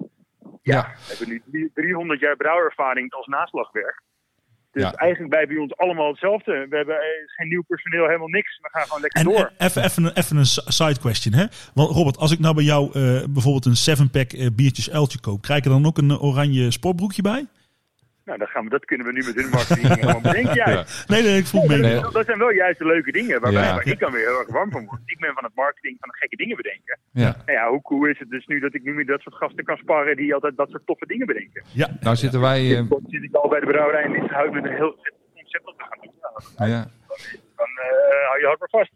ja, 0.62 0.76
Ja. 0.76 0.82
we 0.82 1.06
hebben 1.08 1.28
nu 1.28 1.42
drie- 1.50 1.70
300 1.74 2.20
jaar 2.20 2.36
brouwervaring 2.36 3.12
als 3.12 3.26
naslagwerk. 3.26 4.00
Dus 4.72 4.82
Ja. 4.82 4.92
eigenlijk 4.92 5.30
bij 5.32 5.46
bij 5.46 5.56
ons 5.56 5.76
allemaal 5.76 6.08
hetzelfde. 6.08 6.66
We 6.70 6.76
hebben 6.76 6.94
eh, 6.94 7.00
geen 7.26 7.48
nieuw 7.48 7.62
personeel, 7.62 8.06
helemaal 8.06 8.28
niks. 8.28 8.58
We 8.62 8.68
gaan 8.72 8.82
gewoon 8.82 9.00
lekker 9.00 9.20
En 9.20 9.26
door. 9.26 9.52
eh, 9.56 9.66
even, 9.66 9.84
even, 9.84 10.04
een- 10.04 10.12
even 10.16 10.36
een 10.36 10.46
si- 10.46 10.60
side 10.66 10.98
question. 11.00 11.34
Hè? 11.34 11.44
Want 11.74 11.90
Robert, 11.90 12.16
als 12.16 12.30
ik 12.30 12.38
nou 12.38 12.54
bij 12.54 12.64
jou 12.64 12.86
eh, 12.86 13.24
bijvoorbeeld 13.28 13.64
een 13.66 13.76
7-pack 13.96 14.32
eh, 14.32 14.46
biertjes 14.52 14.90
uiltje 14.90 15.20
koop, 15.20 15.42
krijg 15.42 15.58
ik 15.58 15.64
er 15.64 15.70
dan 15.70 15.86
ook 15.86 15.98
een 15.98 16.18
oranje 16.18 16.70
sportbroekje 16.70 17.22
bij? 17.22 17.46
Nou, 18.24 18.38
dan 18.38 18.48
gaan 18.48 18.64
we, 18.64 18.70
dat 18.70 18.84
kunnen 18.84 19.06
we 19.06 19.12
nu 19.12 19.22
met 19.24 19.34
hun 19.34 19.50
marketing 19.50 19.88
helemaal 19.94 20.20
bedenken. 20.20 20.54
Juist. 20.54 21.08
Nee, 21.08 21.22
nee, 21.22 21.38
ik 21.38 21.46
vroeg 21.46 21.66
me. 21.68 21.76
Nee. 21.76 22.00
Dat, 22.00 22.12
dat 22.12 22.24
zijn 22.26 22.38
wel 22.38 22.50
juist 22.50 22.78
de 22.78 22.86
leuke 22.86 23.12
dingen 23.12 23.40
waarbij 23.40 23.62
Ja. 23.62 23.74
waar 23.74 23.86
ik 23.86 23.98
dan 23.98 24.12
weer 24.12 24.26
heel 24.28 24.38
erg 24.38 24.48
warm 24.48 24.70
van 24.70 24.84
word. 24.86 25.00
Ik 25.04 25.18
ben 25.20 25.32
van 25.34 25.44
het 25.44 25.54
marketing 25.54 25.96
van 26.00 26.08
de 26.08 26.16
gekke 26.16 26.36
dingen 26.36 26.56
bedenken. 26.56 26.98
Ja. 27.12 27.36
Nou 27.46 27.58
ja, 27.58 27.68
hoe 27.68 27.82
cool 27.82 28.04
is 28.06 28.18
het 28.18 28.30
dus 28.30 28.46
nu 28.46 28.60
dat 28.60 28.74
ik 28.74 28.82
nu 28.82 28.94
met 28.94 29.06
dat 29.06 29.20
soort 29.20 29.34
gasten 29.34 29.64
kan 29.64 29.76
sparren 29.76 30.16
die 30.16 30.34
altijd 30.34 30.56
dat 30.56 30.70
soort 30.70 30.86
toffe 30.86 31.06
dingen 31.06 31.26
bedenken. 31.26 31.62
Ja, 31.72 31.88
Nou 32.00 32.16
zitten 32.16 32.40
wij... 32.40 32.86
Dan 32.88 33.04
zit 33.06 33.22
ik 33.22 33.34
al 33.34 33.48
bij 33.48 33.60
de 33.60 33.66
brouwerij 33.66 34.02
en 34.02 34.12
die 34.12 34.22
houdt 34.22 34.52
met 34.52 34.64
een 34.64 34.74
heel 34.76 34.96
concept 35.34 35.66
op 35.66 35.78
te 35.78 35.84
gaan 35.88 35.98
doen. 36.02 36.12
Nou, 36.56 36.70
ja. 36.70 36.86
Dan 37.62 37.84
eh, 37.84 38.28
hou 38.28 38.40
je 38.40 38.46
hard 38.46 38.70
vast. 38.70 38.90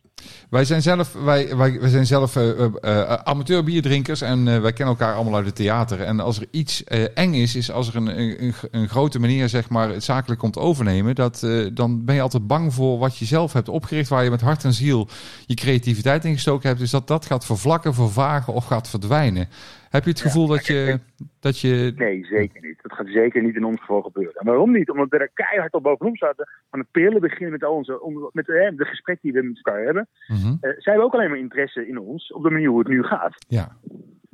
Wij 0.51 0.65
zijn 0.65 0.83
zelf, 0.83 1.13
wij, 1.13 1.57
wij, 1.57 1.81
wij 1.81 1.89
zijn 1.89 2.07
zelf 2.07 2.37
eh, 2.37 2.65
eh, 2.65 3.13
amateur 3.13 3.65
bierdrinkers 3.65 4.21
en 4.21 4.45
wij 4.45 4.73
kennen 4.73 4.97
elkaar 4.97 5.15
allemaal 5.15 5.35
uit 5.35 5.47
het 5.47 5.57
theater. 5.57 6.01
En 6.01 6.21
als 6.21 6.41
er 6.41 6.47
iets 6.51 6.85
eng 7.15 7.35
is, 7.35 7.57
is 7.57 7.71
als 7.71 7.89
er 7.89 7.97
een, 7.97 8.19
een, 8.19 8.55
een 8.71 8.89
grote 8.89 9.19
meneer 9.19 9.49
zeg 9.49 9.69
maar, 9.69 9.89
het 9.89 10.05
zakelijk 10.05 10.41
komt 10.41 10.59
overnemen, 10.59 11.15
dat, 11.15 11.47
dan 11.73 12.05
ben 12.05 12.15
je 12.15 12.21
altijd 12.21 12.47
bang 12.47 12.75
voor 12.75 12.99
wat 12.99 13.19
je 13.19 13.25
zelf 13.25 13.53
hebt 13.53 13.69
opgericht, 13.69 14.09
waar 14.09 14.25
je 14.25 14.31
met 14.31 14.41
hart 14.41 14.65
en 14.65 14.73
ziel 14.73 15.09
je 15.47 15.55
creativiteit 15.55 16.25
in 16.25 16.35
gestoken 16.35 16.69
hebt. 16.69 16.81
Dus 16.81 16.91
dat 16.91 17.09
dat 17.09 17.27
gaat 17.27 17.47
vervlakken, 17.47 17.95
vervagen 17.95 18.53
of 18.53 18.65
gaat 18.65 18.89
verdwijnen. 18.89 19.49
Heb 19.91 20.05
je 20.05 20.11
het 20.11 20.21
gevoel 20.21 20.47
dat, 20.47 20.67
je, 20.67 20.99
dat 21.41 21.61
je... 21.61 21.93
Nee, 21.97 22.25
zeker 22.25 22.63
niet. 22.63 22.79
Dat 22.83 22.93
gaat 22.93 23.07
zeker 23.09 23.43
niet 23.43 23.57
in 23.57 23.65
ons 23.65 23.81
geval 23.81 24.03
gebeuren. 24.03 24.35
En 24.35 24.47
waarom 24.47 24.73
niet? 24.73 24.91
Omdat 24.91 25.09
we 25.09 25.19
er 25.19 25.31
keihard 25.35 25.73
op 25.73 25.83
bovenop 25.83 26.17
zaten. 26.17 26.49
Van 26.71 26.79
het 26.79 26.91
pillen 26.91 27.21
beginnen 27.21 27.51
met, 27.51 27.65
al 27.65 27.75
onze, 27.75 28.01
om- 28.03 28.31
met 28.33 28.47
de 28.47 28.75
gesprekken 28.77 29.31
die 29.33 29.41
we 29.41 29.47
met 29.47 29.57
elkaar 29.63 29.83
hebben. 29.85 30.09
Mhm. 30.27 30.47
Eh, 30.47 30.61
zij 30.61 30.73
hebben 30.93 31.05
ook 31.05 31.13
alleen 31.15 31.29
maar 31.31 31.39
interesse 31.39 31.89
in 31.89 31.99
ons 31.99 32.33
op 32.33 32.43
de 32.43 32.51
manier 32.51 32.69
hoe 32.69 32.79
het 32.79 32.89
nu 32.89 33.03
gaat. 33.03 33.35
Ja, 33.49 33.77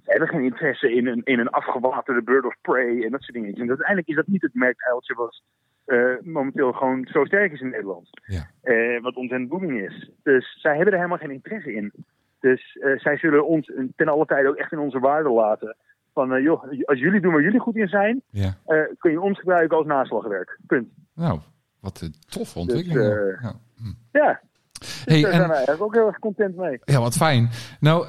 Ze 0.02 0.10
hebben 0.10 0.28
geen 0.28 0.44
interesse 0.44 0.92
in 0.94 1.06
een, 1.06 1.20
in 1.24 1.38
een 1.38 1.48
afgewaterde 1.50 2.22
bird 2.22 2.44
of 2.44 2.56
prey 2.60 3.02
en 3.04 3.10
dat 3.10 3.22
soort 3.22 3.32
dingen. 3.34 3.54
En 3.54 3.68
uiteindelijk 3.68 4.08
is 4.08 4.16
dat 4.16 4.26
niet 4.26 4.42
het 4.42 4.54
merkuiltje 4.54 5.14
wat 5.14 5.42
eh, 5.84 6.14
momenteel 6.22 6.72
gewoon 6.72 7.06
zo 7.12 7.24
sterk 7.24 7.52
is 7.52 7.60
in 7.60 7.70
Nederland. 7.70 8.08
Ja. 8.26 8.50
Eh, 8.62 9.00
wat 9.02 9.14
ontzettend 9.16 9.50
booming 9.50 9.80
is. 9.80 10.10
Dus 10.22 10.58
zij 10.60 10.74
hebben 10.74 10.92
er 10.92 10.98
helemaal 10.98 11.18
geen 11.18 11.30
interesse 11.30 11.72
in. 11.74 11.92
Dus 12.42 12.76
eh, 12.80 12.98
zij 12.98 13.16
zullen 13.16 13.46
ons 13.46 13.72
ten 13.96 14.08
alle 14.08 14.26
tijde 14.26 14.48
ook 14.48 14.56
echt 14.56 14.72
in 14.72 14.78
onze 14.78 14.98
waarde 14.98 15.30
laten. 15.30 15.76
Van, 16.14 16.32
eh, 16.32 16.42
joh, 16.42 16.62
als 16.84 16.98
jullie 16.98 17.20
doen 17.20 17.32
waar 17.32 17.42
jullie 17.42 17.60
goed 17.60 17.76
in 17.76 17.88
zijn, 17.88 18.22
ja. 18.30 18.56
eh, 18.66 18.78
kun 18.98 19.10
je 19.10 19.20
ons 19.20 19.38
gebruiken 19.38 19.76
als 19.76 19.86
naslagwerk. 19.86 20.58
Punt. 20.66 20.88
Nou, 21.14 21.38
wat 21.80 22.00
een 22.00 22.14
toffe 22.28 22.58
ontwikkeling. 22.58 23.00
eh, 23.12 23.42
ja. 23.42 23.54
Ja, 24.12 24.40
Hey, 25.04 25.22
daar 25.22 25.30
zijn 25.32 25.46
wij 25.48 25.56
eigenlijk 25.56 25.82
ook 25.82 25.94
heel 25.94 26.06
erg 26.06 26.18
content 26.18 26.56
mee. 26.56 26.80
ja, 26.84 27.00
wat 27.00 27.16
fijn. 27.16 27.48
Nou, 27.80 28.06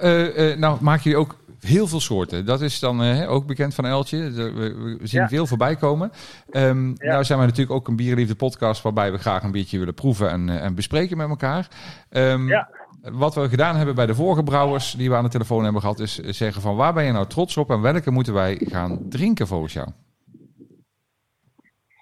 nou 0.57 0.83
maken 0.83 1.03
jullie 1.03 1.19
ook 1.19 1.35
heel 1.59 1.87
veel 1.87 1.99
soorten. 1.99 2.45
Dat 2.45 2.61
is 2.61 2.79
dan 2.79 3.01
eh, 3.03 3.31
ook 3.31 3.45
bekend 3.45 3.75
van 3.75 3.85
Eltje. 3.85 4.31
We, 4.31 4.97
zien 5.01 5.21
Ja. 5.21 5.27
veel 5.27 5.47
voorbij 5.47 5.75
komen. 5.75 6.11
Nou 6.51 7.23
zijn 7.23 7.37
wij 7.37 7.47
natuurlijk 7.47 7.71
ook 7.71 7.87
een 7.87 7.95
Bierliefde 7.95 8.35
podcast... 8.35 8.81
waarbij 8.81 9.11
we 9.11 9.17
graag 9.17 9.43
een 9.43 9.51
biertje 9.51 9.77
willen 9.79 9.93
proeven 9.93 10.29
en, 10.29 10.49
en 10.49 10.75
bespreken 10.75 11.17
met 11.17 11.29
elkaar. 11.29 11.67
Ehm, 12.09 12.47
Ja. 12.47 12.69
Wat 13.11 13.35
we 13.35 13.49
gedaan 13.49 13.75
hebben 13.75 13.95
bij 13.95 14.05
de 14.05 14.15
vorige 14.15 14.43
brouwers 14.43 14.91
die 14.91 15.09
we 15.09 15.15
aan 15.15 15.23
de 15.23 15.29
telefoon 15.29 15.63
hebben 15.63 15.81
gehad... 15.81 15.99
is 15.99 16.15
zeggen 16.15 16.61
van 16.61 16.75
waar 16.75 16.93
ben 16.93 17.03
je 17.03 17.11
nou 17.11 17.27
trots 17.27 17.57
op... 17.57 17.69
en 17.69 17.81
welke 17.81 18.11
moeten 18.11 18.33
wij 18.33 18.55
gaan 18.55 19.09
drinken 19.09 19.47
volgens 19.47 19.73
jou? 19.73 19.89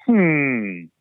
Hmm. 0.03 0.91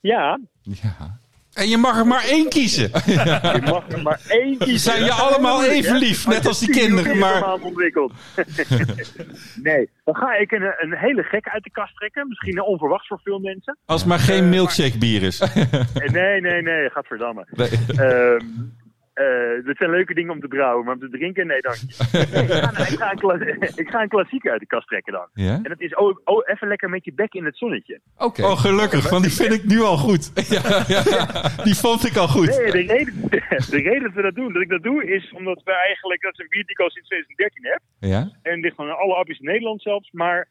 Ja, 0.00 0.40
Ja, 0.62 1.19
En 1.54 1.68
je 1.68 1.76
mag 1.76 1.98
er 1.98 2.06
maar 2.06 2.24
één 2.24 2.48
kiezen. 2.48 2.90
je 3.06 3.60
mag 3.64 3.84
er 3.88 4.02
maar 4.02 4.20
één 4.28 4.58
kiezen. 4.58 4.92
Zijn 4.92 5.04
je 5.04 5.12
allemaal 5.12 5.64
even 5.64 5.96
lief, 5.96 6.26
net 6.26 6.46
als 6.46 6.58
die 6.58 6.70
kinderen, 6.70 7.18
maar... 7.18 7.52
ontwikkeld. 7.52 8.12
nee, 9.62 9.90
dan 10.04 10.14
ga 10.16 10.36
ik 10.36 10.52
een, 10.52 10.74
een 10.78 10.96
hele 10.96 11.22
gek 11.22 11.48
uit 11.48 11.64
de 11.64 11.70
kast 11.70 11.96
trekken. 11.96 12.28
Misschien 12.28 12.62
onverwachts 12.62 13.06
voor 13.08 13.20
veel 13.24 13.38
mensen. 13.38 13.78
Als 13.86 14.00
het 14.00 14.08
maar 14.08 14.18
geen 14.18 14.48
milkshake 14.48 14.98
bier 14.98 15.22
is. 15.22 15.40
Eh, 15.40 15.56
Nee, 16.12 16.40
nee, 16.40 16.62
nee, 16.62 16.90
gaat 16.90 17.06
verdammen. 17.06 17.46
Nee. 17.50 17.68
Ehm 17.96 18.38
eh, 19.20 19.64
dit 19.64 19.76
zijn 19.76 19.90
leuke 19.90 20.14
dingen 20.14 20.32
om 20.32 20.40
te 20.40 20.48
brouwen, 20.48 20.84
maar 20.84 20.94
om 20.94 21.00
te 21.00 21.10
drinken, 21.10 21.46
nee 21.46 21.60
dank 21.60 21.76
je. 21.76 21.86
Nee, 22.12 22.42
ik, 22.44 22.50
ga, 22.50 23.12
ik, 23.12 23.20
ga 23.20 23.32
een 23.32 23.60
ik 23.74 23.88
ga 23.88 24.02
een 24.02 24.08
klassieker 24.08 24.50
uit 24.50 24.60
de 24.60 24.66
kast 24.66 24.86
trekken 24.86 25.12
dan. 25.12 25.26
Ja? 25.34 25.54
En 25.54 25.62
dat 25.62 25.80
is 25.80 25.94
oh, 25.94 26.18
oh, 26.24 26.42
even 26.44 26.68
lekker 26.68 26.90
met 26.90 27.04
je 27.04 27.12
bek 27.12 27.32
in 27.32 27.44
het 27.44 27.56
zonnetje. 27.56 28.00
Oké. 28.16 28.42
Oh, 28.42 28.58
gelukkig, 28.58 29.10
want 29.10 29.22
die 29.22 29.32
vind 29.32 29.52
ik 29.52 29.64
nu 29.64 29.80
al 29.80 29.96
goed. 29.96 30.34
Die 31.66 31.74
vond 31.74 32.06
ik 32.06 32.16
al 32.16 32.28
goed. 32.28 32.46
Nee, 32.46 32.70
de 32.70 32.92
reden, 32.92 33.14
de 33.74 33.80
reden 33.88 34.02
dat 34.02 34.12
we 34.12 34.22
dat 34.22 34.34
doen, 34.34 34.52
dat 34.52 34.62
ik 34.62 34.68
dat 34.68 34.82
doe, 34.82 35.04
is 35.04 35.32
omdat 35.32 35.62
we 35.64 35.72
eigenlijk, 35.72 36.22
dat 36.22 36.32
is 36.32 36.38
een 36.38 36.48
bier 36.48 36.62
die 36.62 36.70
ik 36.70 36.80
al 36.80 36.90
sinds 36.90 37.08
2013 37.08 37.64
heb. 37.64 37.80
Ja? 37.98 38.30
En 38.42 38.60
ligt 38.60 38.76
van 38.76 38.98
alle 38.98 39.14
appjes 39.14 39.38
in 39.38 39.44
Nederland 39.44 39.82
zelfs. 39.82 40.10
Maar 40.10 40.48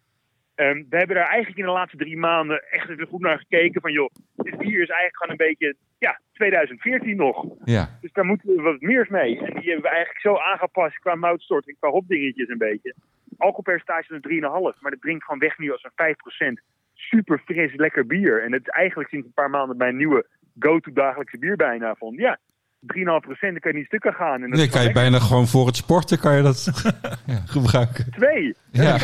ehm, 0.60 0.84
we 0.90 0.98
hebben 0.98 1.16
daar 1.16 1.28
eigenlijk 1.28 1.58
in 1.58 1.66
de 1.66 1.72
laatste 1.72 1.98
drie 1.98 2.18
maanden 2.18 2.64
echt 2.72 2.90
even 2.90 3.08
goed 3.08 3.22
naar 3.22 3.38
gekeken. 3.38 3.82
Van 3.82 3.92
joh, 3.92 4.10
dit 4.36 4.58
bier 4.58 4.82
is 4.82 4.90
eigenlijk 4.90 5.18
gewoon 5.18 5.32
een 5.32 5.48
beetje, 5.48 5.76
ja, 5.98 6.20
2014 6.34 7.16
nog. 7.16 7.46
Ja. 7.64 7.98
Dus 8.02 8.12
daar 8.12 8.26
moeten 8.26 8.56
we 8.56 8.62
wat 8.62 8.82
meer 8.82 9.08
mee. 9.10 9.38
En 9.38 9.54
die 9.60 9.70
hebben 9.70 9.90
we 9.90 9.96
eigenlijk 9.96 10.20
zo 10.20 10.36
aangepast 10.38 11.00
qua 11.00 11.16
moutstorting, 11.16 11.78
qua 11.80 11.90
hopdingetjes 11.90 12.50
een 12.50 12.58
beetje. 12.58 12.96
Alcoholpercentage 13.38 14.16
is 14.16 14.20
een 14.22 14.42
3,5, 14.42 14.80
maar 14.80 14.92
dat 14.92 15.02
drinkt 15.02 15.24
gewoon 15.24 15.40
weg 15.40 15.58
nu 15.58 15.72
als 15.72 15.84
een 15.84 16.56
5%. 16.60 16.62
Super 16.94 17.40
fris, 17.40 17.76
lekker 17.76 18.06
bier. 18.06 18.44
En 18.44 18.52
het 18.52 18.62
is 18.62 18.74
eigenlijk 18.74 19.10
sinds 19.10 19.26
een 19.26 19.34
paar 19.34 19.50
maanden 19.50 19.78
mijn 19.78 19.96
nieuwe 19.96 20.26
go-to 20.60 20.92
dagelijkse 20.92 21.40
bier 21.40 21.56
bijna 21.56 21.96
van, 21.96 22.14
ja, 22.16 22.40
3,5% 22.80 23.40
dan 23.40 23.60
kan 23.60 23.72
je 23.72 23.78
niet 23.78 23.86
stukken 23.86 24.14
gaan. 24.14 24.42
En 24.44 24.50
dat 24.50 24.60
Nee, 24.60 24.70
kan 24.70 24.84
je 24.84 24.92
bijna 24.92 25.20
gewoon 25.20 25.48
voor 25.48 25.66
het 25.68 25.76
sporten 25.76 26.20
kan 26.20 26.36
je 26.36 26.42
dat 26.42 26.72
gebruiken. 27.46 28.12
twee. 28.12 28.56
Ja. 28.72 28.98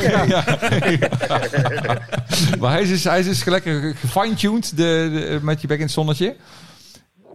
maar 2.59 2.71
hij 2.71 2.81
is, 2.81 2.89
dus- 2.89 3.03
hij 3.03 3.19
is 3.19 3.25
dus 3.25 3.45
lekker 3.45 3.95
gefine-tuned 3.95 4.77
de, 4.77 5.09
de- 5.13 5.39
met 5.41 5.61
je 5.61 5.67
bek 5.67 5.77
in 5.77 5.83
het 5.83 5.91
zonnetje. 5.93 6.35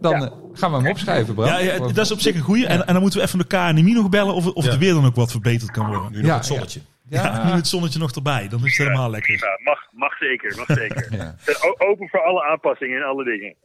Dan 0.01 0.19
Ja. 0.21 0.25
eh, 0.25 0.31
gaan 0.53 0.71
we 0.71 0.77
hem 0.77 0.87
opschrijven, 0.87 1.33
bro. 1.33 1.45
Ja, 1.45 1.57
ja, 1.59 1.77
dat 1.77 1.97
is 1.97 2.11
op 2.11 2.19
zich 2.19 2.35
een 2.35 2.41
goeie. 2.41 2.65
En, 2.67 2.87
en 2.87 2.93
dan 2.93 3.01
moeten 3.01 3.19
we 3.19 3.25
even 3.25 3.39
de 3.39 3.47
KNMI 3.47 3.93
nog 3.93 4.09
bellen 4.09 4.33
of, 4.33 4.47
of 4.47 4.65
Ja. 4.65 4.71
de 4.71 4.77
weer 4.77 4.93
dan 4.93 5.05
ook 5.05 5.15
wat 5.15 5.31
verbeterd 5.31 5.71
kan 5.71 5.87
worden. 5.87 6.11
Nu 6.11 6.17
nog 6.17 6.25
Ja, 6.27 6.35
het 6.35 6.45
zonnetje. 6.45 6.79
Ja, 7.09 7.45
nu 7.45 7.51
het 7.51 7.67
zonnetje 7.67 7.99
nog 7.99 8.11
erbij. 8.11 8.47
Dan 8.49 8.65
is 8.65 8.77
het 8.77 8.87
helemaal 8.87 9.09
lekker. 9.09 9.33
Ja, 9.33 9.59
mag, 9.63 9.79
mag 9.91 10.17
zeker, 10.17 10.55
mag 10.57 10.77
zeker. 10.77 11.07
Ja. 11.15 11.35
O- 11.61 11.75
open 11.89 12.09
voor 12.09 12.21
alle 12.23 12.43
aanpassingen 12.43 12.97
en 13.01 13.07
alle 13.07 13.23
dingen. 13.23 13.55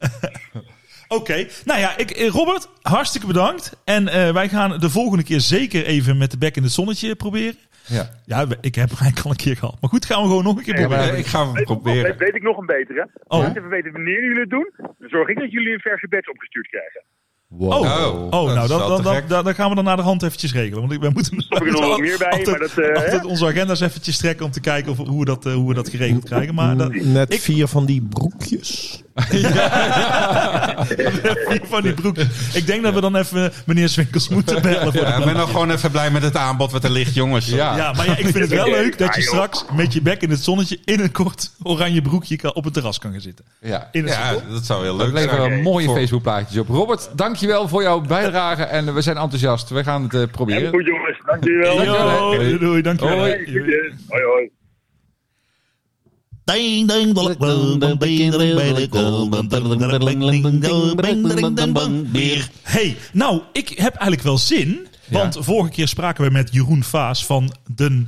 Oké, 1.08 1.46
nou 1.64 1.80
ja, 1.80 1.96
ik, 1.96 2.10
eh, 2.10 2.28
Robert, 2.28 2.68
hartstikke 2.82 3.26
bedankt. 3.26 3.72
En 3.84 4.08
eh, 4.08 4.32
wij 4.32 4.48
gaan 4.48 4.80
de 4.80 4.90
volgende 4.90 5.24
keer 5.24 5.40
zeker 5.40 5.84
even 5.84 6.18
met 6.18 6.30
de 6.30 6.38
bek 6.38 6.56
in 6.56 6.62
het 6.62 6.72
zonnetje 6.72 7.14
proberen. 7.14 7.58
Ja. 7.86 8.10
Ja, 8.24 8.40
ik 8.60 8.74
heb 8.74 8.88
hem 8.88 8.98
eigenlijk 8.98 9.24
al 9.24 9.30
een 9.30 9.36
keer 9.36 9.56
gehad. 9.56 9.76
Maar 9.80 9.90
goed, 9.90 10.04
gaan 10.04 10.22
we 10.22 10.28
gewoon 10.28 10.44
nog 10.44 10.56
een 10.56 10.62
keer 10.62 10.74
proberen. 10.74 11.18
Ik 11.18 11.26
ga 11.26 11.44
hem 11.44 11.52
Weet, 11.54 11.64
proberen. 11.64 12.02
weet, 12.02 12.18
weet 12.18 12.34
ik 12.34 12.42
nog 12.42 12.56
een 12.58 12.66
betere? 12.66 13.08
Oh. 13.26 13.38
Laat 13.38 13.56
even 13.56 13.68
weten 13.68 13.92
wanneer 13.92 14.22
jullie 14.22 14.40
het 14.40 14.50
doen. 14.50 14.70
Dan 14.76 15.08
zorg 15.08 15.28
ik 15.28 15.38
dat 15.38 15.50
jullie 15.52 15.72
een 15.72 15.80
verse 15.80 16.08
batch 16.08 16.28
opgestuurd 16.28 16.68
krijgen. 16.68 17.02
Wow. 17.48 17.72
Oh, 17.72 17.80
Oh, 17.80 18.24
oh, 18.30 18.46
dat 18.46 18.54
nou, 18.54 18.68
dan, 18.68 18.78
dan, 18.88 19.02
dan, 19.02 19.14
gek. 19.14 19.28
dan, 19.28 19.44
dan 19.44 19.54
gaan 19.54 19.68
we 19.68 19.74
dan 19.74 19.84
naar 19.84 19.96
de 19.96 20.02
hand 20.02 20.22
eventjes 20.22 20.52
regelen. 20.52 20.80
Want 20.80 20.92
ik, 20.92 21.00
wij 21.00 21.10
moeten 21.14 21.40
Stop 21.42 21.60
ik 21.66 21.74
er 21.74 21.80
nog 21.80 21.98
meer 21.98 22.18
bij, 22.18 22.28
altijd, 22.30 22.46
maar 22.46 22.58
dat, 22.58 22.78
eh, 22.78 22.94
altijd 23.04 23.24
onze 23.24 23.46
agenda's 23.46 23.80
eventjes 23.80 24.16
trekken 24.16 24.44
om 24.46 24.50
te 24.52 24.60
kijken 24.60 24.92
of, 24.92 24.98
hoe, 24.98 25.18
we 25.18 25.24
dat, 25.24 25.46
eh, 25.46 25.54
hoe 25.54 25.68
we 25.68 25.74
dat 25.74 25.88
geregeld 25.88 26.24
krijgen. 26.24 26.54
Maar 26.54 26.76
dat, 26.76 26.92
Net 26.94 27.32
ik- 27.32 27.40
vier 27.40 27.66
van 27.68 27.84
die 27.86 28.02
broekjes. 28.10 29.00
van 31.68 31.82
die 31.82 31.92
broek. 31.94 32.16
Ik 32.54 32.66
denk 32.66 32.82
dat 32.82 32.94
we 32.94 33.00
dan 33.00 33.16
even 33.16 33.52
meneer 33.66 33.88
Swinkels 33.88 34.28
moeten 34.28 34.62
bellen. 34.62 34.92
Voor 34.92 35.02
Ja, 35.02 35.16
ik 35.16 35.24
ben 35.24 35.34
nog 35.36 35.50
gewoon 35.50 35.70
even 35.70 35.90
blij 35.90 36.10
met 36.10 36.22
het 36.22 36.36
aanbod 36.36 36.72
wat 36.72 36.84
er 36.84 36.90
ligt, 36.90 37.14
jongens. 37.14 37.46
Ja. 37.46 37.76
Ja, 37.76 37.92
maar 37.92 38.06
ja, 38.06 38.16
ik 38.16 38.24
vind 38.24 38.34
het 38.38 38.48
wel 38.48 38.68
leuk 38.70 38.98
dat 38.98 39.14
je 39.14 39.20
Ja, 39.20 39.26
straks 39.26 39.64
met 39.72 39.92
je 39.92 40.02
bek 40.02 40.22
in 40.22 40.30
het 40.30 40.44
zonnetje 40.44 40.78
in 40.84 41.00
een 41.00 41.12
kort 41.12 41.50
oranje 41.62 42.02
broekje 42.02 42.36
kan- 42.36 42.54
op 42.54 42.64
het 42.64 42.72
terras 42.72 42.98
kan 42.98 43.12
gaan 43.12 43.20
zitten. 43.20 43.44
Ja. 43.60 43.88
In 43.92 44.04
het 44.04 44.12
Ja, 44.12 44.34
dat 44.50 44.64
zou 44.66 44.82
heel 44.82 44.96
Dat 44.96 45.06
leuk 45.06 45.14
leveren 45.16 45.48
zijn. 45.50 45.62
mooie 45.62 45.86
Voor- 45.86 45.96
Facebookplaatjes 45.96 46.58
op. 46.58 46.68
Robert, 46.68 47.08
dankjewel 47.36 47.68
voor 47.68 47.82
jouw 47.82 48.00
bijdrage 48.00 48.62
en 48.62 48.94
we 48.94 49.00
zijn 49.00 49.16
enthousiast. 49.16 49.68
We 49.68 49.84
gaan 49.84 50.02
het 50.02 50.14
eh, 50.14 50.20
En 50.20 50.30
proberen. 50.30 50.70
goed 50.70 50.86
jongens, 50.86 51.20
dank 51.26 51.44
jullie 51.44 51.58
wel. 51.58 51.84
Yo, 51.84 52.36
doei, 52.38 52.58
doei, 52.58 52.82
dankjewel. 52.82 53.18
Hoi. 53.18 53.44
Hoi 54.08 54.22
hoi. 54.22 54.50
Ding 56.44 56.88
ding 56.88 57.14
bier. 62.12 62.48
Hey, 62.62 62.96
nou, 63.12 63.40
ik 63.52 63.68
heb 63.68 63.94
eigenlijk 63.94 64.22
wel 64.22 64.38
zin. 64.38 64.86
Want 65.08 65.36
vorige 65.40 65.70
keer 65.70 65.88
spraken 65.88 66.24
we 66.24 66.30
met 66.30 66.52
Jeroen 66.52 66.82
Vaas 66.82 67.26
van 67.26 67.54
de 67.74 68.06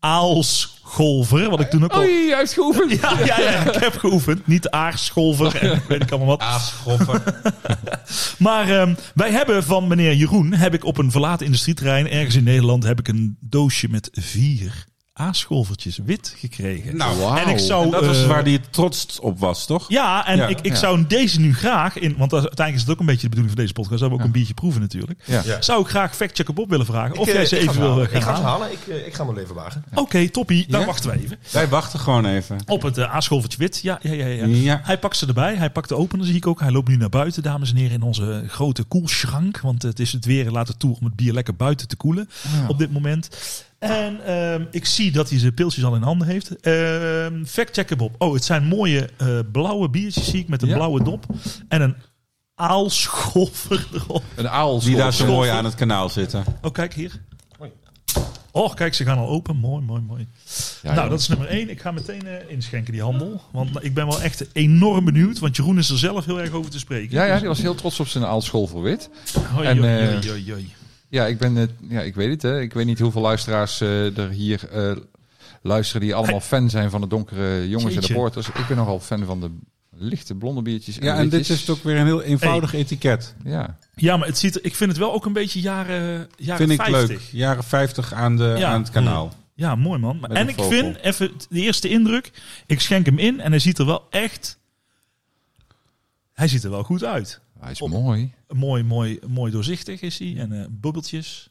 Aalsgolver. 0.00 1.50
Wat 1.50 1.60
ik 1.60 1.70
toen 1.70 1.84
ook 1.84 1.92
al... 1.92 2.00
Oei, 2.00 2.28
hij 2.28 2.38
heeft 2.38 2.52
geoefend. 2.52 3.00
Ja, 3.00 3.18
ja, 3.24 3.40
ja, 3.40 3.72
ik 3.72 3.80
heb 3.80 3.98
geoefend. 3.98 4.46
Niet 4.46 4.70
Aarsgolver 4.70 5.56
en 5.56 5.82
weet 5.88 6.02
ik 6.02 6.10
allemaal 6.10 6.28
wat. 6.28 6.40
Aasgoffer. 6.40 7.22
Maar 8.38 8.68
ehm, 8.68 8.94
wij 9.14 9.30
hebben 9.30 9.64
van 9.64 9.86
meneer 9.86 10.14
Jeroen, 10.14 10.52
heb 10.52 10.74
ik 10.74 10.84
op 10.84 10.98
een 10.98 11.10
verlaten 11.10 11.46
industrieterrein 11.46 12.10
ergens 12.10 12.34
in 12.34 12.44
Nederland, 12.44 12.84
heb 12.84 12.98
ik 12.98 13.08
een 13.08 13.36
doosje 13.40 13.88
met 13.88 14.08
vier 14.12 14.86
aasgolvertjes 15.18 15.98
wit 16.04 16.34
gekregen. 16.38 16.96
Nou, 16.96 17.38
en 17.38 17.48
ik 17.48 17.58
zou, 17.58 17.90
dat 17.90 18.06
was 18.06 18.22
eh, 18.22 18.26
waar 18.28 18.42
hij 18.42 18.60
trots 18.70 19.20
op 19.20 19.38
was, 19.38 19.66
toch? 19.66 19.84
Ja, 19.88 20.26
en 20.26 20.36
Ja. 20.36 20.46
ik, 20.46 20.60
ik 20.60 20.72
Ja. 20.72 20.78
zou 20.78 21.04
deze 21.06 21.40
nu 21.40 21.54
graag 21.54 21.98
in, 21.98 22.14
want 22.16 22.30
dat- 22.30 22.40
uiteindelijk 22.46 22.74
is 22.74 22.80
het 22.82 22.90
ook 22.90 23.00
een 23.00 23.06
beetje 23.06 23.22
de 23.22 23.28
bedoeling 23.28 23.54
van 23.54 23.62
deze 23.64 23.72
podcast, 23.74 24.00
dat 24.00 24.08
we 24.10 24.14
ook 24.16 24.22
een 24.24 24.30
biertje 24.30 24.54
proeven 24.54 24.80
natuurlijk. 24.80 25.20
Ja. 25.24 25.42
Ja. 25.44 25.62
Zou 25.62 25.82
ik 25.82 25.88
graag 25.88 26.16
factchecker 26.16 26.54
Bob 26.54 26.70
willen 26.70 26.86
vragen 26.86 27.16
of 27.16 27.26
Ik, 27.26 27.32
jij 27.32 27.42
eh, 27.42 27.48
ze 27.48 27.56
even 27.56 27.68
het 27.68 27.76
wil 27.78 27.88
halen. 27.88 28.04
eh, 28.04 28.10
gaan 28.10 28.18
Ik 28.20 28.26
ga 28.26 28.32
het 28.32 28.42
halen. 28.42 28.60
halen. 28.68 28.72
Ik, 28.96 29.06
ik 29.06 29.14
ga 29.14 29.24
hem 29.24 29.34
wel 29.34 29.42
even 29.42 29.54
wagen. 29.54 29.84
Oké, 29.94 30.28
toppie. 30.28 30.66
Dan 30.68 30.80
Ja? 30.80 30.86
wachten 30.86 31.10
we 31.10 31.16
even. 31.24 31.38
Wij 31.50 31.68
wachten 31.68 31.98
gewoon 32.00 32.24
even. 32.26 32.58
Op 32.66 32.82
het 32.82 32.98
uh, 32.98 33.22
wit. 33.56 33.80
Ja, 33.82 33.98
ja, 34.02 34.12
ja, 34.12 34.26
ja. 34.26 34.46
Ja. 34.46 34.80
Hij 34.82 34.98
pakt 34.98 35.16
ze 35.16 35.26
erbij. 35.26 35.54
Hij 35.54 35.70
pakt 35.70 35.88
de 35.88 35.96
opener, 35.96 36.26
zie 36.26 36.34
ik 36.36 36.46
ook. 36.46 36.60
Hij 36.60 36.70
loopt 36.70 36.88
nu 36.88 36.96
naar 36.96 37.08
buiten, 37.08 37.42
dames 37.42 37.70
en 37.70 37.76
heren, 37.76 37.94
in 37.94 38.02
onze 38.02 38.44
grote 38.48 38.82
koelschrank. 38.84 39.60
Want 39.60 39.82
het 39.82 40.00
is 40.00 40.12
het 40.12 40.24
weer 40.24 40.50
laat 40.50 40.68
het 40.68 40.78
toe 40.78 40.96
om 41.00 41.04
het 41.04 41.16
bier 41.16 41.32
lekker 41.32 41.56
buiten 41.56 41.88
te 41.88 41.96
koelen 41.96 42.28
op 42.68 42.78
dit 42.78 42.92
moment. 42.92 43.28
En 43.78 44.24
ehm, 44.26 44.64
ik 44.70 44.84
zie 44.84 45.12
dat 45.12 45.30
hij 45.30 45.38
zijn 45.38 45.54
pilsjes 45.54 45.84
al 45.84 45.94
in 45.94 46.02
handen 46.02 46.26
heeft. 46.28 46.60
Ehm 46.60 47.44
fact 47.44 47.74
checker 47.76 47.96
Bob. 47.96 48.14
Oh, 48.18 48.34
het 48.34 48.44
zijn 48.44 48.64
mooie 48.64 49.08
eh, 49.16 49.38
blauwe 49.52 49.90
biertjes 49.90 50.30
zie 50.30 50.40
ik 50.40 50.48
met 50.48 50.62
een 50.62 50.68
Ja. 50.68 50.74
blauwe 50.74 51.02
dop. 51.02 51.26
En 51.68 51.80
een 51.80 51.94
aalscholver 52.54 53.86
erop. 53.92 54.22
Een 54.34 54.48
aal. 54.48 54.80
Die 54.80 54.96
daar 54.96 55.12
zo 55.12 55.26
mooi 55.26 55.50
aan 55.50 55.64
het 55.64 55.74
kanaal 55.74 56.08
zitten. 56.08 56.44
Oh, 56.62 56.72
kijk 56.72 56.94
hier. 56.94 57.12
Oh, 58.52 58.74
kijk, 58.74 58.94
ze 58.94 59.04
gaan 59.04 59.18
al 59.18 59.28
open. 59.28 59.56
Mooi, 59.56 59.84
mooi, 59.84 60.00
mooi. 60.00 60.26
Ja, 60.82 60.94
nou, 60.94 61.08
dat 61.08 61.20
is 61.20 61.28
nummer 61.28 61.46
één. 61.46 61.70
Ik 61.70 61.80
ga 61.80 61.90
meteen 61.90 62.26
eh, 62.26 62.50
inschenken, 62.50 62.92
die 62.92 63.02
handel. 63.02 63.40
Want 63.52 63.84
ik 63.84 63.94
ben 63.94 64.06
wel 64.06 64.20
echt 64.22 64.44
enorm 64.52 65.04
benieuwd. 65.04 65.38
Want 65.38 65.56
Jeroen 65.56 65.78
is 65.78 65.90
er 65.90 65.98
zelf 65.98 66.24
heel 66.24 66.40
erg 66.40 66.50
over 66.50 66.70
te 66.70 66.78
spreken. 66.78 67.16
Ja, 67.16 67.24
ja, 67.24 67.38
die 67.38 67.48
was 67.48 67.60
heel 67.60 67.74
trots 67.74 68.00
op 68.00 68.08
zijn 68.08 68.24
aalschool 68.24 68.66
voor 68.66 68.82
wit. 68.82 69.10
Hoi, 69.54 69.66
En, 69.68 69.78
hoi, 69.78 70.74
Ja, 71.08 71.26
ik 71.26 71.38
ben, 71.38 71.70
ja, 71.88 72.00
ik 72.00 72.14
weet 72.14 72.30
het. 72.30 72.42
Hè. 72.42 72.60
Ik 72.60 72.72
weet 72.72 72.86
niet 72.86 72.98
hoeveel 72.98 73.20
luisteraars 73.22 73.80
eh, 73.80 74.18
er 74.18 74.28
hier 74.30 74.68
eh, 74.70 74.96
luisteren 75.62 76.00
die 76.00 76.14
allemaal 76.14 76.40
fan 76.40 76.70
zijn 76.70 76.90
van 76.90 77.00
de 77.00 77.06
donkere 77.06 77.68
jongens 77.68 77.94
en 77.94 78.00
de 78.00 78.12
porters. 78.12 78.48
Ik 78.48 78.66
ben 78.68 78.76
nogal 78.76 79.00
fan 79.00 79.24
van 79.24 79.40
de 79.40 79.50
lichte 79.96 80.34
blonde 80.34 80.62
biertjes. 80.62 80.98
En 80.98 81.06
Ja, 81.06 81.16
en 81.16 81.28
dit 81.28 81.48
is 81.48 81.70
ook 81.70 81.82
weer 81.82 81.96
een 81.96 82.06
heel 82.06 82.22
eenvoudig 82.22 82.72
etiket. 82.74 83.34
Ja, 83.44 83.78
Ja, 83.94 84.16
maar 84.16 84.26
het 84.28 84.38
ziet 84.38 84.54
er, 84.54 84.64
ik 84.64 84.74
vind 84.74 84.90
het 84.90 84.98
wel 84.98 85.12
ook 85.12 85.24
een 85.26 85.32
beetje 85.32 85.60
jaren, 85.60 86.28
jaren 86.36 86.66
Vind 86.66 86.80
ik 86.80 86.86
50. 86.86 87.08
leuk. 87.08 87.20
Jaren 87.32 87.64
50 87.64 88.12
aan, 88.12 88.36
de, 88.36 88.54
Ja. 88.58 88.68
aan 88.70 88.80
het 88.80 88.90
kanaal. 88.90 89.32
Ja, 89.54 89.74
mooi 89.74 89.98
man. 90.00 90.18
Met 90.20 90.32
en 90.32 90.48
ik 90.48 90.54
vogel. 90.54 90.70
vind, 90.70 90.96
even 90.96 91.30
de 91.48 91.60
eerste 91.60 91.88
indruk, 91.88 92.30
ik 92.66 92.80
schenk 92.80 93.06
hem 93.06 93.18
in 93.18 93.40
en 93.40 93.50
hij 93.50 93.58
ziet 93.60 93.78
er 93.78 93.86
wel 93.86 94.06
echt, 94.10 94.58
hij 96.32 96.48
ziet 96.48 96.64
er 96.64 96.70
wel 96.70 96.82
goed 96.82 97.04
uit. 97.04 97.40
Hij 97.60 97.70
is 97.70 97.80
Op- 97.82 97.90
mooi. 97.90 98.32
Mooi, 98.48 98.82
mooi, 98.82 99.18
mooi 99.26 99.52
doorzichtig 99.52 100.00
is 100.00 100.18
hij 100.18 100.34
en 100.38 100.52
eh, 100.60 100.66
bubbeltjes. 100.70 101.50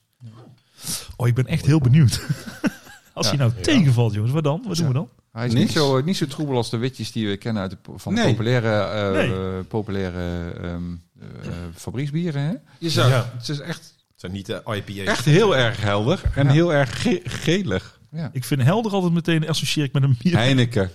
Oh, 1.16 1.28
ik 1.28 1.36
ben 1.36 1.46
echt 1.48 1.66
heel 1.66 1.80
benieuwd. 1.80 2.22
Als 3.14 3.30
Ja. 3.30 3.36
hij 3.38 3.48
nou 3.48 3.62
tegenvalt, 3.62 4.14
jongens, 4.14 4.34
wat 4.34 4.44
dan? 4.44 4.64
Wat 4.68 4.78
doen 4.78 4.88
we 4.88 4.94
dan? 4.94 5.10
Hij 5.32 5.46
is 5.48 5.54
Niks. 5.54 5.66
niet 5.66 5.74
zo, 5.76 6.02
niet 6.02 6.18
zo 6.18 6.26
troebel 6.28 6.56
als 6.56 6.70
de 6.70 6.78
witjes 6.78 7.12
die 7.12 7.28
we 7.28 7.38
kennen 7.38 7.62
uit 7.62 7.72
de, 7.72 7.78
van 7.96 8.16
de 8.16 8.22
populaire, 8.22 8.70
eh, 8.80 9.12
Nee. 9.12 9.58
eh, 9.60 9.66
populaire 9.68 10.52
ehm, 10.52 10.94
eh, 11.20 11.50
fabrieksbieren. 11.76 12.42
Hè? 12.42 12.54
Je 12.80 12.90
zou, 12.90 13.10
Ja. 13.10 13.32
Het 13.38 13.50
is 13.50 13.60
echt, 13.60 13.80
Het 14.12 14.20
zijn 14.20 14.32
niet 14.32 14.46
de 14.46 14.62
IPA's. 14.66 15.06
echt 15.06 15.26
heel 15.26 15.56
erg 15.58 15.82
helder 15.82 16.22
en 16.36 16.46
Ja. 16.46 16.52
heel 16.52 16.74
erg 16.74 17.02
ge- 17.02 17.22
gelig. 17.24 17.97
Ja. 18.12 18.30
Ik 18.34 18.44
vind 18.44 18.62
helder 18.64 18.92
altijd 18.92 19.14
meteen 19.14 19.48
associeer 19.50 19.86
ik 19.86 19.94
met 19.94 20.04
een 20.04 20.18
bier. 20.24 20.34
Heineken. 20.36 20.92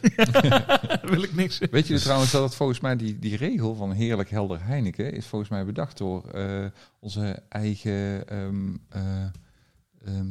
Wil 1.11 1.23
ik 1.23 1.35
niks. 1.35 1.59
Weet 1.71 1.87
je 1.87 1.99
trouwens 1.99 2.31
dat 2.31 2.43
het 2.43 2.55
volgens 2.55 2.81
mij 2.81 2.97
die, 2.97 3.19
die 3.19 3.37
regel 3.37 3.75
van 3.75 3.93
heerlijk 3.93 4.31
helder 4.31 4.65
Heineken 4.65 5.13
is 5.13 5.27
volgens 5.27 5.51
mij 5.51 5.65
bedacht 5.65 5.99
door 5.99 6.29
eh, 6.31 6.65
onze 7.01 7.43
eigen 7.49 8.29
ehm, 8.29 8.75
eh, 8.89 9.03
ehm, 10.05 10.27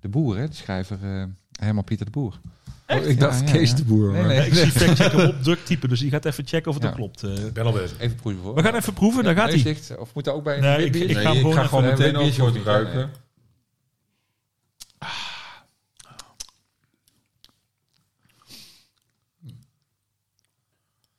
de 0.00 0.08
boer, 0.08 0.36
hè, 0.36 0.48
de 0.48 0.54
schrijver 0.54 0.98
eh, 1.02 1.24
Herman 1.52 1.84
Pieter 1.84 2.06
de 2.06 2.12
Boer. 2.12 2.40
Oh, 2.86 3.04
ik 3.06 3.20
dacht 3.20 3.40
Ja, 3.40 3.46
ja, 3.46 3.52
Kees 3.52 3.70
ja. 3.70 3.76
de 3.76 3.84
Boer. 3.84 4.12
Nee, 4.12 4.24
nee. 4.24 4.46
Ik 4.46 4.54
zie 4.54 4.70
factchecker 4.70 5.28
op 5.34 5.42
druk 5.42 5.64
typen, 5.64 5.88
dus 5.88 6.00
die 6.00 6.10
gaat 6.10 6.24
even 6.24 6.46
checken 6.46 6.68
of 6.70 6.74
het 6.76 6.84
Ja. 6.84 6.90
klopt. 6.90 7.22
Ik 7.22 7.52
ben 7.52 7.64
al 7.64 7.72
bezig. 7.72 7.98
Even 7.98 8.16
proeven 8.16 8.42
voor. 8.42 8.54
we 8.54 8.62
gaan 8.62 8.74
even 8.74 8.92
proeven, 8.92 9.24
daar 9.24 9.34
gaat 9.34 9.52
hij. 9.52 9.76
Of 9.98 10.14
moet 10.14 10.24
dat 10.24 10.34
ook 10.34 10.44
bij 10.44 10.54
een 10.56 10.62
Nee, 10.62 10.84
ik- 10.84 10.92
biertje? 10.92 11.16
ik 11.16 11.22
ga 11.22 11.30
hem 11.32 11.36
gewoon 11.36 11.54
ga 11.54 11.64
gewoon 11.66 11.84
meteen 11.84 12.12
biertje 12.12 12.42
antwoord 12.42 12.42
hoeft 12.52 12.54
niet, 12.56 12.64
ruiken. 12.66 13.10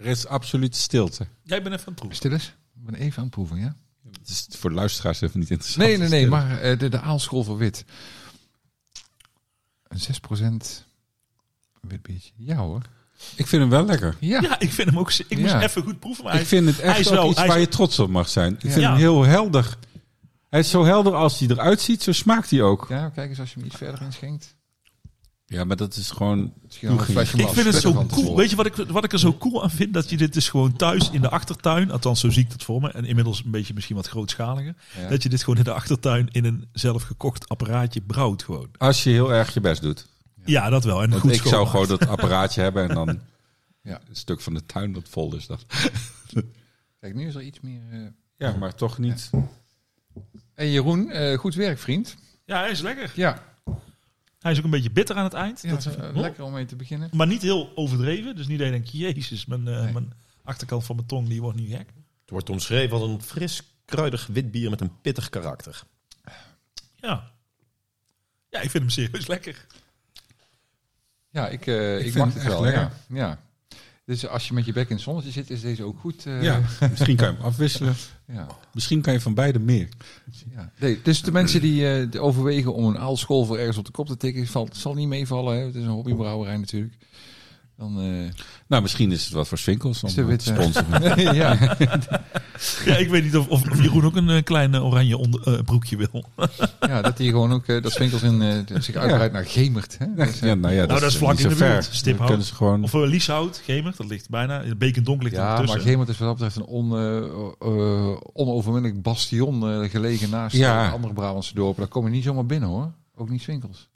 Er 0.02 0.08
is 0.08 0.28
absoluut 0.28 0.76
stilte. 0.76 1.28
Jij 1.44 1.62
bent 1.62 1.76
even 1.76 1.88
aan 1.88 1.94
het 1.94 1.96
proeven. 1.96 2.16
Stil 2.18 2.32
eens. 2.32 2.46
Ik 2.76 2.86
ben 2.86 2.96
even 2.96 3.18
aan 3.18 3.24
het 3.24 3.32
proeven, 3.34 3.58
ja? 3.60 3.76
Het 4.20 4.30
is 4.30 4.48
voor 4.50 4.70
de 4.70 4.76
luisteraars 4.76 5.22
even 5.22 5.40
niet 5.40 5.50
interessant. 5.50 5.88
Nee, 5.88 5.98
nee, 5.98 6.10
nee, 6.10 6.28
maar 6.28 6.60
eh, 6.62 6.80
de, 6.80 6.90
de 6.90 7.00
aalschool 7.00 7.44
voor 7.44 7.58
wit. 7.58 7.86
Een 9.88 10.00
6% 10.60 10.84
wit 11.82 12.02
biertje. 12.02 12.32
Ja 12.38 12.56
hoor. 12.56 12.82
Ik 13.36 13.48
vind 13.48 13.62
hem 13.62 13.70
wel 13.70 13.86
lekker. 13.86 14.16
Ja. 14.20 14.42
Ja, 14.42 14.60
ik 14.60 14.72
vind 14.72 14.90
hem 14.90 15.00
ook... 15.00 15.12
Ik 15.14 15.38
moest 15.38 15.52
Ja. 15.52 15.62
even 15.62 15.84
goed 15.84 16.00
proeven, 16.00 16.24
maar 16.24 16.34
Ik 16.34 16.40
hij- 16.40 16.48
vind 16.48 16.66
het 16.68 16.80
echt 16.80 17.10
wel- 17.10 17.30
iets 17.30 17.42
is- 17.42 17.48
waar 17.48 17.60
je 17.60 17.68
trots 17.68 18.00
op 18.00 18.10
mag 18.10 18.30
zijn. 18.30 18.54
Ik 18.54 18.62
Ja. 18.64 18.70
vind 18.70 18.82
Ja. 18.82 18.90
hem 18.90 18.98
heel 18.98 19.24
helder. 19.24 19.78
Hij 20.50 20.60
is 20.60 20.70
zo 20.70 20.84
helder 20.86 21.14
als 21.16 21.40
hij 21.40 21.48
eruit 21.50 21.82
ziet, 21.82 22.04
zo 22.04 22.12
smaakt 22.12 22.50
hij 22.50 22.62
ook. 22.62 22.86
Ja, 22.90 23.10
kijk 23.10 23.30
eens 23.30 23.40
als 23.40 23.50
je 23.54 23.56
hem 23.60 23.66
iets 23.68 23.76
verder 23.78 24.02
inschenkt. 24.02 24.56
Ja, 25.52 25.64
maar 25.64 25.76
dat 25.78 25.96
is 25.96 26.12
gewoon... 26.12 26.54
Ik 26.68 27.48
vind 27.50 27.66
het 27.66 27.76
zo 27.76 28.06
cool. 28.06 28.36
Weet 28.36 28.50
je 28.50 28.56
wat 28.56 28.66
ik, 28.66 28.76
wat 28.76 29.04
ik 29.04 29.12
er 29.14 29.20
zo 29.20 29.34
cool 29.38 29.64
aan 29.64 29.72
vind? 29.72 29.94
Dat 29.94 30.10
je 30.10 30.18
dit 30.18 30.34
dus 30.34 30.50
gewoon 30.50 30.76
thuis 30.76 31.10
in 31.12 31.22
de 31.22 31.30
achtertuin, 31.30 31.92
althans 31.92 32.20
zo 32.20 32.30
zie 32.30 32.44
ik 32.46 32.52
het 32.52 32.64
voor 32.64 32.82
me, 32.82 32.90
en 32.92 33.06
inmiddels 33.06 33.44
een 33.46 33.52
beetje 33.52 33.74
misschien 33.74 33.96
wat 33.96 34.08
grootschaliger, 34.08 34.76
Ja. 35.02 35.08
dat 35.10 35.24
je 35.24 35.30
dit 35.30 35.40
gewoon 35.44 35.58
in 35.58 35.64
de 35.64 35.74
achtertuin 35.74 36.28
in 36.32 36.46
een 36.46 36.68
zelf 36.74 37.04
gekocht 37.04 37.50
apparaatje 37.50 38.02
brouwt 38.02 38.44
gewoon. 38.44 38.70
Als 38.78 39.04
je 39.04 39.10
heel 39.10 39.34
erg 39.34 39.54
je 39.54 39.60
best 39.60 39.82
doet. 39.82 40.08
Ja, 40.46 40.70
dat 40.70 40.84
wel. 40.84 41.02
En 41.04 41.10
Want 41.10 41.22
goed 41.22 41.32
ik 41.32 41.42
zou 41.42 41.68
gewoon 41.68 41.88
dat 41.88 42.08
apparaatje 42.08 42.62
hebben 42.68 42.90
en 42.90 42.96
dan 42.96 43.20
Ja. 43.84 44.02
een 44.10 44.16
stuk 44.16 44.42
van 44.42 44.54
de 44.54 44.66
tuin 44.66 44.92
dat 44.94 45.10
vol 45.10 45.36
is. 45.36 45.48
Dat. 45.48 45.66
Kijk, 47.00 47.16
nu 47.16 47.28
is 47.28 47.36
er 47.36 47.42
iets 47.42 47.60
meer... 47.60 47.82
eh 47.92 48.00
Ja, 48.38 48.56
maar 48.60 48.76
toch 48.76 48.98
niet. 48.98 49.30
Hey 50.54 50.72
Jeroen, 50.72 51.10
eh, 51.10 51.38
goed 51.38 51.56
werk 51.56 51.80
vriend. 51.80 52.16
Ja, 52.46 52.60
hij 52.60 52.70
is 52.72 52.82
lekker. 52.82 53.12
Ja, 53.16 53.44
Hij 54.42 54.52
is 54.52 54.58
ook 54.58 54.64
een 54.64 54.70
beetje 54.70 54.92
bitter 54.92 55.16
aan 55.16 55.24
het 55.24 55.34
eind. 55.34 55.62
ja 55.62 55.70
Dat- 55.72 55.86
eh, 55.96 56.10
lekker 56.16 56.44
om 56.44 56.52
mee 56.52 56.66
te 56.66 56.76
beginnen. 56.76 57.10
Maar 57.14 57.28
niet 57.28 57.42
heel 57.42 57.72
overdreven. 57.76 58.36
Dus 58.36 58.48
niet 58.48 58.58
dat 58.58 58.68
je 58.68 58.74
denkt, 58.74 58.92
jezus, 58.92 59.46
mijn, 59.46 59.68
eh, 59.68 59.84
Nee. 59.84 59.94
mijn 59.94 60.14
achterkant 60.44 60.84
van 60.86 60.96
mijn 60.96 61.08
tong 61.08 61.28
die 61.28 61.42
wordt 61.42 61.58
nu 61.60 61.68
gek. 61.68 61.88
Het 62.22 62.30
wordt 62.30 62.50
omschreven 62.50 62.98
als 62.98 63.10
een 63.10 63.22
fris, 63.22 63.62
kruidig 63.86 64.28
wit 64.28 64.52
bier 64.52 64.70
met 64.70 64.82
een 64.82 65.02
pittig 65.02 65.30
karakter. 65.30 65.82
Ja. 66.96 67.32
Ja, 68.50 68.60
ik 68.62 68.70
vind 68.70 68.84
hem 68.84 68.90
serieus 68.90 69.28
lekker. 69.28 69.66
Ja, 71.30 71.48
ik, 71.48 71.68
eh, 71.68 71.96
ik, 71.98 72.02
vind 72.04 72.16
mag 72.16 72.26
het 72.26 72.34
het 72.34 72.44
echt 72.44 72.52
wel. 72.54 72.62
lekker. 72.62 72.82
Ja. 73.08 73.16
ja. 73.18 73.40
Dus 74.12 74.28
als 74.28 74.48
je 74.48 74.54
met 74.54 74.66
je 74.66 74.74
bek 74.74 74.90
in 74.90 74.96
het 74.96 75.04
zonnetje 75.04 75.32
zit, 75.32 75.50
is 75.50 75.62
deze 75.62 75.84
ook 75.84 76.00
goed. 76.00 76.26
eh, 76.26 76.44
Ja, 76.44 76.62
misschien 76.92 77.16
kan 77.16 77.28
je 77.28 77.34
hem 77.34 77.44
afwisselen. 77.44 77.94
ja. 78.26 78.48
Misschien 78.74 79.02
kan 79.02 79.14
je 79.14 79.20
van 79.22 79.34
beide 79.34 79.60
meer. 79.60 79.90
Ja. 80.56 80.72
Nee, 80.80 81.00
dus 81.04 81.22
de 81.22 81.32
mensen 81.32 81.62
die 81.62 82.10
de 82.10 82.20
overwegen 82.20 82.74
om 82.74 82.86
een 82.86 82.98
aalschool 82.98 83.46
voor 83.46 83.58
ergens 83.58 83.78
op 83.78 83.86
de 83.86 83.92
kop 83.92 84.08
te 84.08 84.18
tikken, 84.18 84.48
valt, 84.48 84.76
zal 84.78 84.94
niet 84.94 85.08
meevallen. 85.08 85.58
Hè? 85.58 85.66
Het 85.66 85.76
is 85.76 85.84
een 85.84 85.90
hobbybrouwerij 85.90 86.58
natuurlijk. 86.58 86.94
Dan, 87.82 88.00
eh, 88.02 88.44
Nou, 88.68 88.82
misschien 88.82 89.12
is 89.12 89.24
het 89.26 89.34
wat 89.34 89.48
voor 89.48 89.58
Swinkels 89.58 90.04
om 90.04 90.10
de 90.10 90.16
te 90.16 90.24
witte- 90.24 90.46
sponsoren. 90.54 91.34
ja. 91.42 91.78
Ja, 92.86 92.96
ik 92.96 93.10
weet 93.10 93.24
niet 93.24 93.38
of, 93.38 93.48
of, 93.48 93.70
of 93.72 93.82
Jeroen 93.82 94.04
ook 94.06 94.16
een 94.16 94.30
eh, 94.30 94.44
klein 94.44 94.74
eh, 94.74 94.86
oranje 94.86 95.18
onder, 95.18 95.42
eh, 95.54 95.64
broekje 95.64 95.98
wil. 95.98 96.26
ja, 96.80 97.02
dat 97.02 97.18
hij 97.18 97.28
gewoon 97.28 97.52
ook, 97.52 97.66
eh, 97.68 97.82
dat 97.82 97.92
Swinkels 97.92 98.22
in, 98.22 98.42
eh, 98.42 98.80
zich 98.82 98.96
uitbreidt 98.96 99.34
naar 99.34 99.46
Gemert. 99.46 99.98
Hè? 99.98 100.06
Dat 100.16 100.28
is, 100.28 100.40
eh, 100.40 100.48
Ja, 100.48 100.54
nou 100.56 100.74
ja, 100.74 100.86
dat 100.86 101.02
is 101.02 101.18
vlak 101.18 101.40
in 101.40 101.50
de 101.50 101.56
buurt. 101.56 101.90
Stiphout. 101.92 102.46
Gewoon... 102.46 102.84
Of 102.84 102.94
uh, 102.94 103.02
Lieshout, 103.08 103.62
Gemert, 103.66 103.98
dat 103.98 104.08
ligt 104.08 104.30
bijna. 104.30 104.64
Bekendonk 104.78 105.24
ligt 105.24 105.36
er 105.36 105.42
ja, 105.42 105.62
maar. 105.62 105.80
Gemert 105.80 106.10
is 106.10 106.18
wat 106.18 106.28
dat 106.28 106.38
betreft 106.38 106.56
een 106.56 106.74
on, 106.74 106.98
eh, 106.98 107.18
eh, 107.60 108.18
onoverwinnelijk 108.34 109.02
bastion 109.02 109.70
eh, 109.84 109.90
gelegen 109.90 110.30
naast 110.30 110.64
andere 110.64 111.14
Brabantse 111.14 111.54
dorpen. 111.54 111.80
Daar 111.82 111.92
kom 111.92 112.06
je 112.06 112.12
niet 112.12 112.24
zomaar 112.24 112.46
binnen 112.46 112.70
hoor. 112.70 112.92
Ook 113.16 113.30
niet 113.30 113.42
Swinkels. 113.42 113.90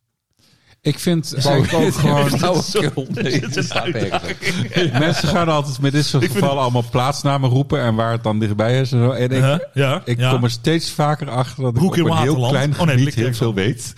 Ik 0.85 0.99
vind 0.99 1.47
ook, 1.47 1.73
ook 1.73 1.93
gewoon... 1.93 2.29
Flauwekul. 2.29 3.07
Nee. 3.13 4.91
Mensen 4.99 5.27
gaan 5.27 5.49
altijd 5.49 5.79
met 5.79 5.91
dit 5.91 6.05
soort 6.05 6.23
Ik 6.23 6.29
vind 6.29 6.41
gevallen 6.43 6.63
allemaal 6.63 6.83
plaatsnamen 6.91 7.49
roepen 7.49 7.81
en 7.81 7.95
waar 7.95 8.11
het 8.11 8.23
dan 8.23 8.39
dichtbij 8.39 8.79
is. 8.81 8.91
En, 8.91 8.97
zo. 8.99 9.11
en 9.11 9.29
ik, 9.31 9.41
Huh? 9.43 9.55
ja, 9.73 10.01
ik 10.05 10.19
ja. 10.19 10.31
kom 10.31 10.43
er 10.43 10.49
steeds 10.49 10.91
vaker 10.91 11.29
achter 11.29 11.63
dat 11.63 11.73
Broek 11.73 11.97
ik 11.97 12.03
op 12.03 12.09
in 12.09 12.15
een 12.15 12.21
heel 12.21 12.39
Waterland. 12.39 12.75
klein 12.75 12.89
Oh 12.89 12.95
nee, 12.95 12.97
gebied 12.97 13.13
heel 13.15 13.33
veel 13.33 13.53
weet. 13.53 13.93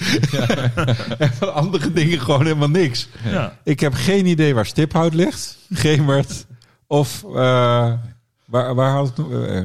en 1.17 1.32
van 1.34 1.54
andere 1.54 1.93
dingen 1.93 2.19
gewoon 2.19 2.43
helemaal 2.43 2.69
niks. 2.69 3.08
Ja. 3.23 3.58
Ik 3.63 3.80
heb 3.80 3.93
geen 3.93 4.26
idee 4.26 4.54
waar 4.54 4.65
Stiphout 4.65 5.13
ligt, 5.13 5.58
Gemert 5.73 6.45
of 6.88 7.23
eh, 7.23 7.93
waar, 8.45 8.76
waar, 8.76 8.91
had 8.91 9.08
het, 9.17 9.32
eh, 9.32 9.63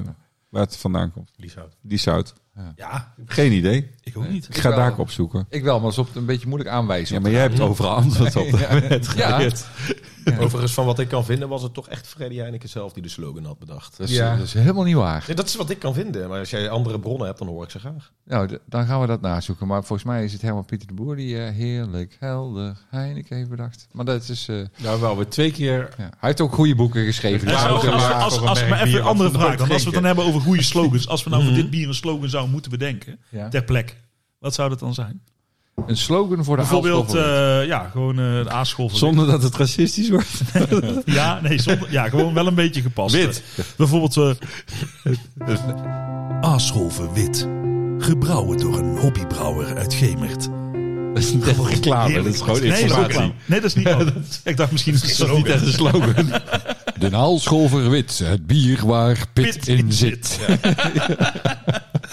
waar 0.49 0.63
het 0.63 0.77
vandaan 0.77 1.13
komt. 1.13 1.31
Lieshout. 1.37 1.77
Die 1.83 1.99
zout. 1.99 2.35
ja, 2.77 3.15
Geen 3.27 3.53
idee. 3.53 3.91
Ik 4.05 4.17
ook 4.17 4.29
niet. 4.29 4.49
Ik 4.49 4.59
ga 4.59 4.71
daar 4.71 4.91
ook 4.91 4.99
opzoeken. 4.99 5.47
Ik 5.49 5.63
wel, 5.63 5.75
maar 5.75 5.83
dat 5.83 5.93
is 5.93 5.99
op 5.99 6.17
een 6.17 6.25
beetje 6.27 6.47
moeilijk 6.49 6.71
aanwijzen. 6.71 7.15
Ja, 7.15 7.21
maar 7.21 7.31
jij 7.31 7.41
hebt 7.41 7.61
overal 7.61 7.95
antwoord 7.95 8.37
op. 8.43 8.47
Ja. 9.17 9.41
Ja. 10.25 10.39
Overigens, 10.39 10.73
van 10.73 10.87
wat 10.87 10.99
ik 10.99 11.09
kan 11.09 11.25
vinden, 11.25 11.49
was 11.49 11.63
het 11.63 11.75
toch 11.75 11.89
echt 11.89 12.07
Freddy 12.07 12.37
Heineken 12.37 12.69
zelf 12.69 12.93
die 12.93 13.03
de 13.03 13.09
slogan 13.09 13.45
had 13.45 13.59
bedacht. 13.59 13.97
Dat 13.99 14.09
is, 14.09 14.15
Ja. 14.17 14.37
dat 14.37 14.45
is 14.47 14.53
helemaal 14.55 14.85
niet 14.85 14.95
waar. 14.95 15.25
Nee, 15.27 15.37
dat 15.37 15.47
is 15.47 15.57
wat 15.57 15.71
ik 15.71 15.79
kan 15.79 15.95
vinden. 15.95 16.29
Maar 16.29 16.39
als 16.39 16.51
jij 16.51 16.71
andere 16.71 17.01
bronnen 17.01 17.27
hebt, 17.27 17.39
dan 17.39 17.49
hoor 17.49 17.65
ik 17.65 17.71
ze 17.71 17.79
graag. 17.79 18.13
Nou, 18.25 18.59
dan 18.67 18.87
gaan 18.87 19.01
we 19.01 19.07
dat 19.07 19.21
nazoeken. 19.21 19.67
Maar 19.67 19.85
volgens 19.85 20.09
mij 20.09 20.25
is 20.25 20.33
het 20.33 20.43
Herman 20.43 20.65
Pieter 20.65 20.87
de 20.89 20.95
Boer 20.95 21.17
die 21.17 21.39
eh, 21.45 21.51
heerlijk 21.55 22.17
helder 22.21 22.77
Heineken 22.91 23.37
heeft 23.37 23.49
bedacht. 23.51 23.87
Maar 23.93 24.05
dat 24.05 24.29
is... 24.29 24.49
eh, 24.49 24.57
Nou, 24.83 25.01
wel 25.01 25.17
weer 25.17 25.29
twee 25.29 25.51
keer. 25.53 25.79
ja. 25.99 26.03
Hij 26.03 26.11
heeft 26.21 26.41
ook 26.41 26.55
goede 26.55 26.75
boeken 26.75 27.05
geschreven. 27.05 27.49
En 27.49 27.55
Dus 27.55 27.65
als, 27.65 27.87
als, 27.87 28.03
maar 28.41 28.49
als, 28.49 28.59
merk 28.61 28.71
maar 28.71 28.83
even 28.83 28.99
een 29.01 29.07
andere 29.07 29.31
we 29.31 29.39
vraag. 29.39 29.57
Dan 29.57 29.71
als 29.71 29.79
we 29.79 29.85
het 29.85 29.95
dan 29.95 30.05
hebben 30.05 30.25
over 30.25 30.41
goede 30.41 30.63
slogans. 30.63 31.09
Als 31.09 31.25
we 31.25 31.31
nou 31.31 31.45
voor 31.45 31.55
dit 31.55 31.71
bier 31.71 31.89
een 31.89 31.95
slogan 31.95 32.29
zouden 32.29 32.53
moeten 32.53 32.71
bedenken. 32.71 33.19
ja. 33.29 33.49
Ter 33.49 33.65
plek. 33.65 33.97
Wat 34.43 34.55
zou 34.55 34.69
dat 34.69 34.79
dan 34.79 34.95
zijn? 34.95 35.23
Een 35.87 35.97
slogan 35.97 36.45
voor 36.45 36.57
de 36.57 36.63
Bijvoorbeeld, 36.63 37.15
eh, 37.15 37.67
ja, 37.67 37.89
gewoon 37.89 38.19
eh 38.19 38.37
een 38.37 38.51
aaschool 38.51 38.89
van 38.89 38.99
Zonder 38.99 39.27
dat 39.27 39.43
het 39.43 39.57
racistisch 39.57 40.09
wordt. 40.09 40.41
Ja, 41.05 41.41
nee, 41.41 41.61
zonder, 41.61 41.93
ja, 41.93 42.09
gewoon 42.09 42.35
wel 42.35 42.47
een 42.47 42.55
beetje 42.55 42.83
gepast. 42.83 43.15
Wit. 43.15 43.43
Bijvoorbeeld, 43.77 44.17
eh 44.17 45.59
Aasscholven 46.41 47.13
wit. 47.13 47.49
Gebrouwen 47.99 48.59
door 48.59 48.79
een 48.79 48.99
hobbybrouwer 48.99 49.77
uit 49.77 49.95
Gemert. 49.95 50.49
Dat 51.15 51.23
is 51.23 51.33
niet 51.33 51.49
echt 51.49 51.67
reclame, 51.67 52.15
dat 52.15 52.35
is 52.35 52.41
gewoon 52.41 52.61
nee, 52.61 52.89
dat 52.89 53.11
is. 53.11 53.17
Nee, 53.47 53.61
dat 53.61 53.65
is 53.65 53.75
niet. 53.75 54.41
ik 54.45 54.57
dacht 54.57 54.73
misschien 54.73 54.95
is 54.95 55.03
het 55.03 55.19
Dat 55.19 55.29
is 55.29 55.37
niet 55.37 55.47
echt 55.47 55.67
een 55.67 55.73
slogan. 55.73 56.15
De 56.99 57.11
Naalscholver 57.11 57.91
wit, 57.91 58.19
het 58.19 58.47
bier 58.47 58.87
waar 58.87 59.27
pit, 59.33 59.45
Pit 59.45 59.69
in 59.69 59.79
in 59.79 59.93
zit. 59.93 60.39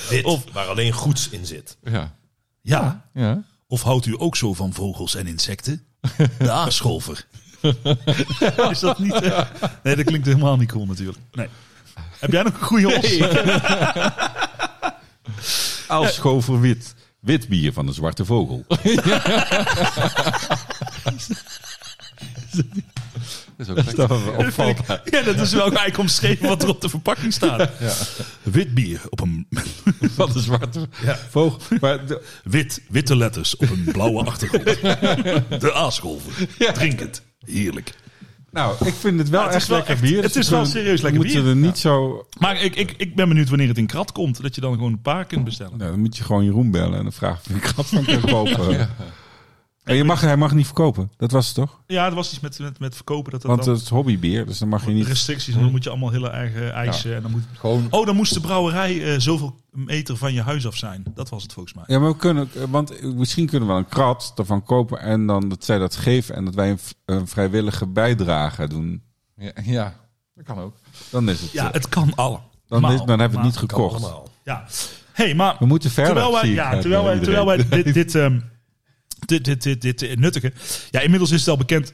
Dit, 0.09 0.23
Of- 0.25 0.43
waar 0.53 0.65
alleen 0.65 0.91
goeds 0.91 1.29
in 1.29 1.45
zit. 1.45 1.77
Ja. 1.83 2.17
Ja. 2.61 3.09
ja. 3.13 3.43
Of 3.67 3.81
houdt 3.81 4.05
u 4.05 4.15
ook 4.17 4.35
zo 4.35 4.53
van 4.53 4.73
vogels 4.73 5.15
en 5.15 5.27
insecten? 5.27 5.83
De 6.37 6.51
aascholver. 6.61 7.25
Is 8.71 8.79
dat 8.79 8.99
niet... 8.99 9.13
eh? 9.13 9.41
Nee, 9.83 9.95
dat 9.95 10.05
klinkt 10.05 10.25
helemaal 10.27 10.57
niet 10.57 10.71
cool 10.71 10.85
natuurlijk. 10.85 11.17
Nee. 11.31 11.47
Heb 12.19 12.31
jij 12.31 12.43
nog 12.43 12.53
een 12.53 12.67
goede 12.67 12.97
os? 12.97 13.21
Aalschover 15.87 16.59
wit. 16.59 16.95
Wit 17.19 17.47
bier 17.47 17.73
van 17.73 17.85
de 17.85 17.93
zwarte 17.93 18.25
vogel. 18.25 18.65
Dat 23.57 23.87
is 23.87 23.97
ook. 23.97 24.37
Opvalt. 24.37 24.77
Ja, 25.05 25.21
dat 25.21 25.39
is 25.39 25.51
wel 25.51 25.61
eigenlijk 25.61 25.97
omschreven 25.97 26.47
wat 26.47 26.63
er 26.63 26.69
op 26.69 26.81
de 26.81 26.89
verpakking 26.89 27.33
staat. 27.33 27.69
Wit 28.43 28.73
bier 28.73 29.01
op 29.09 29.19
een... 29.21 29.47
Van 30.15 30.29
de 30.33 30.39
zwarte 30.39 30.87
vogel. 31.29 31.77
Maar 31.81 32.05
de- 32.05 32.21
Wit, 32.43 32.81
witte 32.89 33.15
letters 33.15 33.55
op 33.55 33.69
een 33.69 33.83
blauwe 33.91 34.23
achtergrond. 34.25 34.65
De 35.61 35.73
aascholver. 35.73 36.47
Drink 36.73 36.99
het. 36.99 37.21
Heerlijk. 37.45 37.93
nou, 38.51 38.75
ik 38.85 38.93
vind 38.93 39.19
het 39.19 39.29
wel 39.29 39.41
het 39.41 39.49
is 39.49 39.55
echt 39.55 39.67
wel 39.67 39.77
lekker 39.77 39.93
echt- 39.93 40.03
bier. 40.03 40.23
het 40.23 40.33
Dus 40.33 40.43
is 40.43 40.49
wel 40.49 40.61
we 40.61 40.67
serieus 40.67 41.01
lekker 41.01 41.21
moeten 41.21 41.41
bier. 41.41 41.49
er 41.51 41.55
niet 41.57 41.77
zo... 41.77 42.25
Maar 42.39 42.61
ik, 42.61 42.75
ik, 42.75 42.93
ik 42.97 43.15
ben 43.15 43.27
benieuwd 43.27 43.49
wanneer 43.49 43.67
het 43.67 43.77
in 43.77 43.87
krat 43.87 44.11
komt. 44.11 44.41
Dat 44.41 44.55
je 44.55 44.61
dan 44.61 44.73
gewoon 44.73 44.91
een 44.91 45.01
paar 45.01 45.25
kunt 45.25 45.43
bestellen. 45.43 45.77
Nou, 45.77 45.91
dan 45.91 45.99
moet 45.99 46.17
je 46.17 46.23
gewoon 46.23 46.43
Jeroen 46.43 46.71
bellen 46.71 46.97
en 46.97 47.03
dan 47.03 47.13
vragen 47.13 47.39
of 47.49 47.55
ik 47.57 47.65
gat 47.65 47.85
van 47.85 48.05
kan 48.05 48.21
kopen. 48.31 48.89
En 49.83 49.95
je 49.95 50.03
mag, 50.03 50.21
hij 50.21 50.37
mag 50.37 50.53
niet 50.53 50.65
verkopen. 50.65 51.11
Dat 51.17 51.31
was 51.31 51.45
het 51.45 51.55
toch? 51.55 51.81
Ja, 51.87 52.05
er 52.05 52.15
was 52.15 52.31
iets 52.31 52.39
met, 52.39 52.59
met, 52.59 52.79
met 52.79 52.95
verkopen. 52.95 53.31
Dat 53.31 53.41
dat 53.41 53.51
Want 53.51 53.63
dan 53.63 53.73
het 53.73 53.83
is 53.83 53.89
hobbybier, 53.89 54.45
dus 54.45 54.57
dan 54.57 54.67
mag 54.67 54.85
je 54.85 54.91
niet... 54.91 55.07
restricties. 55.07 55.55
En 55.55 55.61
dan 55.61 55.71
moet 55.71 55.83
je 55.83 55.89
allemaal 55.89 56.11
hele 56.11 56.29
eigen 56.29 56.73
eisen. 56.73 57.15
En 57.15 57.21
dan 57.21 57.31
moet, 57.31 57.43
Gewoon 57.53 57.87
oh, 57.89 58.05
dan 58.05 58.15
moest 58.15 58.33
de 58.33 58.39
brouwerij 58.39 59.13
eh, 59.13 59.19
zoveel 59.19 59.55
meter 59.71 60.17
van 60.17 60.33
je 60.33 60.41
huis 60.41 60.67
af 60.67 60.75
zijn. 60.75 61.03
Dat 61.13 61.29
was 61.29 61.43
het 61.43 61.53
volgens 61.53 61.75
mij. 61.75 61.83
Ja, 61.87 61.99
maar 61.99 62.09
we 62.09 62.17
kunnen, 62.17 62.49
want 62.69 63.15
misschien 63.15 63.47
kunnen 63.47 63.69
we 63.69 63.73
een 63.75 63.87
krat 63.87 64.33
ervan 64.35 64.63
kopen 64.63 64.99
en 64.99 65.27
dan 65.27 65.49
dat 65.49 65.65
zij 65.65 65.77
dat 65.77 65.95
geven 65.95 66.35
en 66.35 66.45
dat 66.45 66.55
wij 66.55 66.69
een, 66.69 66.79
een 67.05 67.27
vrijwillige 67.27 67.87
bijdrage 67.87 68.67
doen. 68.67 69.03
Ja, 69.35 69.51
ja, 69.63 69.95
dat 70.35 70.45
kan 70.45 70.59
ook. 70.59 70.75
Dan 71.09 71.29
is 71.29 71.41
het. 71.41 71.51
Ja, 71.51 71.67
eh, 71.67 71.73
het 71.73 71.89
kan 71.89 72.11
allemaal. 72.15 72.49
dan, 72.67 72.91
is, 72.91 72.99
dan 72.99 73.19
hebben 73.19 73.29
we 73.39 73.45
het 73.45 73.45
niet 73.45 73.57
gekocht. 73.57 74.11
Ja. 74.43 74.65
hey, 75.11 75.35
maar 75.35 75.55
We 75.59 75.65
moeten 75.65 75.91
verder. 75.91 76.13
terwijl 76.13 76.33
wij, 76.33 76.41
zie 76.41 76.51
ik 76.51 76.57
ja, 76.57 76.79
terwijl 76.79 77.01
eh, 77.01 77.07
wij, 77.07 77.19
terwijl 77.19 77.45
wij 77.45 77.83
dit, 77.83 77.93
dit, 77.93 78.15
ehm, 78.15 78.39
dit, 79.29 79.45
dit, 79.45 79.63
dit, 79.63 79.81
dit 79.81 80.19
nuttigen. 80.19 80.53
Ja, 80.91 80.99
inmiddels 80.99 81.31
is 81.31 81.39
het 81.39 81.49
al 81.49 81.57
bekend 81.57 81.93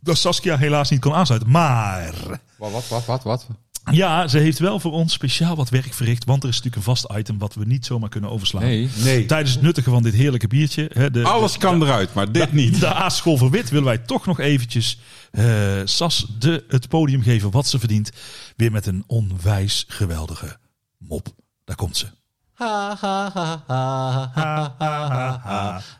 dat 0.00 0.18
Saskia 0.18 0.56
helaas 0.58 0.90
niet 0.90 1.00
kon 1.00 1.14
aansluiten. 1.14 1.50
Maar 1.50 2.14
Wat, 2.58 2.72
wat, 2.72 2.88
wat, 2.88 3.04
wat? 3.06 3.22
wat? 3.22 3.46
ja, 3.90 4.28
ze 4.28 4.38
heeft 4.38 4.58
wel 4.58 4.80
voor 4.80 4.92
ons 4.92 5.12
speciaal 5.12 5.56
wat 5.56 5.68
werk 5.68 5.92
verricht. 5.94 6.24
Want 6.24 6.42
er 6.42 6.48
is 6.48 6.54
natuurlijk 6.54 6.86
een 6.86 6.94
vast 6.94 7.06
item 7.16 7.38
wat 7.38 7.54
we 7.54 7.64
niet 7.64 7.86
zomaar 7.86 8.08
kunnen 8.08 8.30
overslaan. 8.30 8.62
Nee. 8.62 8.88
Nee, 9.02 9.26
Tijdens 9.26 9.52
het 9.54 9.62
nuttigen 9.62 9.92
van 9.92 10.02
dit 10.02 10.14
heerlijke 10.14 10.46
biertje. 10.46 10.90
Hè, 10.92 11.10
de, 11.10 11.22
alles 11.22 11.52
de- 11.52 11.58
kan 11.58 11.82
eruit, 11.82 12.14
maar 12.14 12.32
dit 12.32 12.52
niet. 12.52 12.80
De 12.80 12.94
Aascholver 12.94 13.50
Wit 13.50 13.68
willen 13.70 13.84
wij 13.84 13.98
toch 13.98 14.26
nog 14.26 14.40
eventjes 14.40 14.98
eh, 15.30 15.80
Sas 15.84 16.26
de, 16.38 16.64
het 16.68 16.88
podium 16.88 17.22
geven 17.22 17.50
wat 17.50 17.66
ze 17.66 17.78
verdient. 17.78 18.10
Weer 18.56 18.72
met 18.72 18.86
een 18.86 19.04
onwijs 19.06 19.84
geweldige 19.88 20.56
mop. 20.98 21.28
Daar 21.64 21.76
komt 21.76 21.96
ze. 21.96 22.06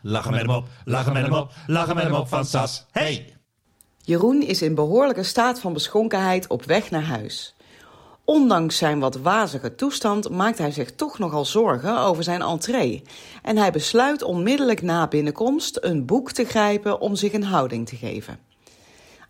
Lachen 0.01 0.31
met 0.31 0.41
hem 0.41 0.49
op, 0.49 0.67
lachen 0.85 1.13
met 1.13 1.23
hem 1.23 1.33
op, 1.33 1.51
lachen 1.67 1.95
met 1.95 2.03
hem 2.03 2.13
op 2.13 2.27
van 2.27 2.45
Sas. 2.45 2.85
Hey! 2.91 3.33
Jeroen 4.01 4.41
is 4.41 4.61
in 4.61 4.75
behoorlijke 4.75 5.23
staat 5.23 5.59
van 5.59 5.73
beschonkenheid 5.73 6.47
op 6.47 6.63
weg 6.63 6.91
naar 6.91 7.03
huis. 7.03 7.55
Ondanks 8.23 8.77
zijn 8.77 8.99
wat 8.99 9.15
wazige 9.15 9.75
toestand 9.75 10.29
maakt 10.29 10.57
hij 10.57 10.71
zich 10.71 10.91
toch 10.91 11.19
nogal 11.19 11.45
zorgen 11.45 11.99
over 11.99 12.23
zijn 12.23 12.41
entree. 12.41 13.03
En 13.41 13.57
hij 13.57 13.71
besluit 13.71 14.23
onmiddellijk 14.23 14.81
na 14.81 15.07
binnenkomst 15.07 15.77
een 15.81 16.05
boek 16.05 16.31
te 16.31 16.45
grijpen 16.45 16.99
om 16.99 17.15
zich 17.15 17.33
een 17.33 17.43
houding 17.43 17.87
te 17.87 17.95
geven. 17.95 18.39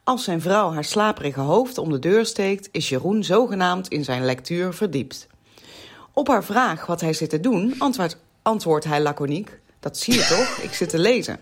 Als 0.04 0.24
zijn 0.24 0.42
vrouw 0.42 0.72
haar 0.72 0.84
slaperige 0.84 1.40
hoofd 1.40 1.78
om 1.78 1.90
de 1.90 2.00
deur 2.00 2.26
steekt, 2.26 2.70
is 2.72 2.90
Jeroen 2.90 3.24
zogenaamd 3.24 3.88
in 3.88 4.04
zijn 4.04 4.26
lectuur 4.26 4.74
verdiept. 4.74 5.28
Op 6.18 6.28
haar 6.28 6.44
vraag 6.44 6.86
wat 6.86 7.02
hij 7.02 7.14
zit 7.14 7.30
te 7.30 7.40
doen, 7.40 7.76
antwoordt, 7.78 8.18
antwoordt 8.42 8.86
hij 8.86 9.02
laconiek: 9.02 9.60
Dat 9.80 9.98
zie 9.98 10.14
je 10.14 10.26
toch, 10.26 10.58
ik 10.58 10.74
zit 10.74 10.90
te 10.90 11.00
lezen. 11.00 11.40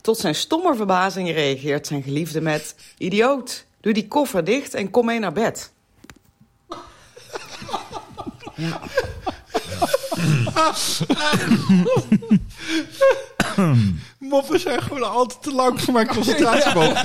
Tot 0.00 0.18
zijn 0.18 0.34
stomme 0.34 0.74
verbazing 0.74 1.30
reageert 1.30 1.86
zijn 1.86 2.02
geliefde 2.02 2.40
met: 2.40 2.74
Idioot, 2.98 3.64
doe 3.80 3.92
die 3.92 4.08
koffer 4.08 4.44
dicht 4.44 4.74
en 4.74 4.90
kom 4.90 5.06
mee 5.06 5.18
naar 5.18 5.32
bed. 5.32 5.72
Moppen 14.28 14.60
zijn 14.60 14.82
gewoon 14.82 15.10
altijd 15.10 15.42
te 15.42 15.52
lang 15.54 15.80
voor 15.80 15.92
mijn 15.92 16.06
concentratieboog. 16.06 17.02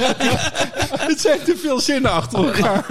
Het 1.09 1.21
zijn 1.21 1.39
te 1.43 1.57
veel 1.57 1.79
zinnen 1.79 2.11
achter 2.11 2.45
elkaar. 2.45 2.85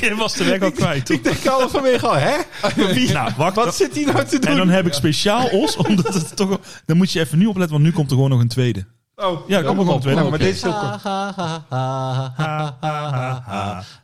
Je 0.00 0.14
was 0.16 0.34
de 0.34 0.44
weg 0.44 0.60
al 0.62 0.70
kwijt. 0.72 1.08
Ik 1.10 1.24
denk 1.24 1.44
halverwege 1.44 2.06
al, 2.06 2.16
hè? 2.16 2.36
Wie, 2.76 3.12
Nou, 3.12 3.30
wacht. 3.36 3.56
wat 3.56 3.74
zit 3.74 3.94
hij 3.94 4.04
nou 4.04 4.24
te 4.24 4.38
doen? 4.38 4.50
En 4.50 4.56
dan 4.56 4.68
heb 4.68 4.86
ik 4.86 4.92
speciaal 4.92 5.46
Os, 5.48 5.76
omdat 5.76 6.14
het 6.14 6.36
toch... 6.36 6.58
Dan 6.86 6.96
moet 6.96 7.12
je 7.12 7.20
even 7.20 7.38
nu 7.38 7.46
opletten, 7.46 7.72
want 7.72 7.88
nu 7.88 7.92
komt 7.92 8.10
er 8.10 8.14
gewoon 8.16 8.30
nog 8.30 8.40
een 8.40 8.48
tweede. 8.48 8.86
Oh, 9.16 9.48
Ja, 9.48 9.62
kom 9.62 9.78
een 9.78 10.00
tweede. 10.00 10.22
Ja, 10.22 10.28
maar 10.28 10.38
deze 10.38 10.50
is 10.50 10.62
heel 10.62 10.72
kort. 10.72 11.02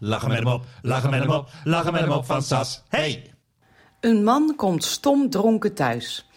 Lachen 0.00 0.28
met 0.28 0.38
hem 0.38 0.46
op, 0.46 0.64
lachen 0.82 1.10
met 1.10 1.20
hem 1.20 1.30
op, 1.30 1.48
lachen 1.64 1.92
met 1.92 2.00
hem 2.00 2.10
op 2.10 2.26
van 2.26 2.42
Sas. 2.42 2.82
Hey! 2.88 3.32
Een 4.00 4.24
man 4.24 4.52
komt 4.56 4.84
stom 4.84 5.30
dronken 5.30 5.74
thuis. 5.74 6.27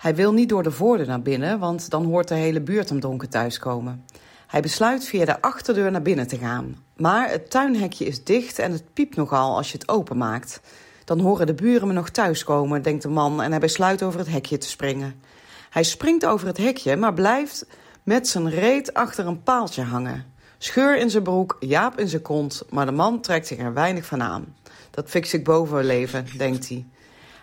Hij 0.00 0.14
wil 0.14 0.32
niet 0.32 0.48
door 0.48 0.62
de 0.62 0.70
voordeur 0.70 1.06
naar 1.06 1.22
binnen, 1.22 1.58
want 1.58 1.90
dan 1.90 2.04
hoort 2.04 2.28
de 2.28 2.34
hele 2.34 2.60
buurt 2.60 2.88
hem 2.88 3.00
dronken 3.00 3.28
thuiskomen. 3.28 4.04
Hij 4.46 4.60
besluit 4.60 5.04
via 5.04 5.24
de 5.24 5.42
achterdeur 5.42 5.90
naar 5.90 6.02
binnen 6.02 6.26
te 6.26 6.38
gaan. 6.38 6.76
Maar 6.96 7.30
het 7.30 7.50
tuinhekje 7.50 8.04
is 8.04 8.24
dicht 8.24 8.58
en 8.58 8.72
het 8.72 8.92
piept 8.92 9.16
nogal 9.16 9.56
als 9.56 9.72
je 9.72 9.78
het 9.78 9.88
openmaakt. 9.88 10.60
Dan 11.04 11.20
horen 11.20 11.46
de 11.46 11.54
buren 11.54 11.88
me 11.88 11.94
nog 11.94 12.10
thuiskomen, 12.10 12.82
denkt 12.82 13.02
de 13.02 13.08
man 13.08 13.42
en 13.42 13.50
hij 13.50 13.60
besluit 13.60 14.02
over 14.02 14.18
het 14.18 14.28
hekje 14.28 14.58
te 14.58 14.68
springen. 14.68 15.22
Hij 15.70 15.82
springt 15.82 16.26
over 16.26 16.46
het 16.46 16.56
hekje, 16.56 16.96
maar 16.96 17.14
blijft 17.14 17.66
met 18.02 18.28
zijn 18.28 18.50
reet 18.50 18.94
achter 18.94 19.26
een 19.26 19.42
paaltje 19.42 19.82
hangen. 19.82 20.24
Scheur 20.58 20.96
in 20.96 21.10
zijn 21.10 21.22
broek, 21.22 21.56
jaap 21.60 21.98
in 21.98 22.08
zijn 22.08 22.22
kont, 22.22 22.62
maar 22.70 22.86
de 22.86 22.92
man 22.92 23.20
trekt 23.20 23.46
zich 23.46 23.58
er 23.58 23.74
weinig 23.74 24.04
van 24.04 24.22
aan. 24.22 24.54
Dat 24.90 25.08
fix 25.08 25.34
ik 25.34 25.44
boven 25.44 25.84
leven, 25.84 26.26
denkt 26.36 26.68
hij. 26.68 26.86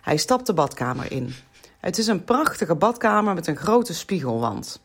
Hij 0.02 0.18
stapt 0.18 0.46
de 0.46 0.54
badkamer 0.54 1.12
in. 1.12 1.34
Het 1.80 1.98
is 1.98 2.08
een 2.08 2.24
prachtige 2.24 2.76
badkamer 2.76 3.34
met 3.34 3.48
een 3.48 3.56
grote 3.56 3.94
spiegelwand. 3.94 4.82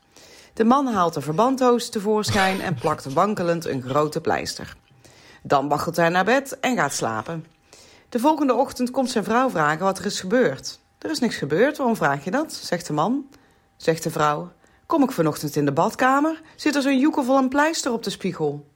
De 0.54 0.64
man 0.64 0.86
haalt 0.86 1.14
de 1.14 1.20
verbanddoos 1.20 1.88
tevoorschijn 1.88 2.60
en 2.60 2.74
plakt 2.74 3.12
wankelend 3.12 3.64
een 3.64 3.82
grote 3.82 4.20
pleister. 4.20 4.76
Dan 5.42 5.68
waggelt 5.68 5.96
hij 5.96 6.08
naar 6.08 6.24
bed 6.24 6.60
en 6.60 6.76
gaat 6.76 6.92
slapen. 6.92 7.46
De 8.08 8.18
volgende 8.18 8.54
ochtend 8.54 8.90
komt 8.90 9.10
zijn 9.10 9.24
vrouw 9.24 9.50
vragen 9.50 9.84
wat 9.84 9.98
er 9.98 10.04
is 10.04 10.20
gebeurd. 10.20 10.80
Er 10.98 11.10
is 11.10 11.18
niks 11.18 11.36
gebeurd, 11.36 11.76
waarom 11.76 11.96
vraag 11.96 12.24
je 12.24 12.30
dat? 12.30 12.52
zegt 12.52 12.86
de 12.86 12.92
man. 12.92 13.26
Zegt 13.76 14.02
de 14.02 14.10
vrouw. 14.10 14.52
Kom 14.86 15.02
ik 15.02 15.10
vanochtend 15.10 15.56
in 15.56 15.64
de 15.64 15.72
badkamer, 15.72 16.40
zit 16.56 16.74
er 16.74 16.82
zo'n 16.82 16.98
joekel 16.98 17.24
vol 17.24 17.36
een 17.36 17.48
pleister 17.48 17.92
op 17.92 18.02
de 18.02 18.10
spiegel. 18.10 18.66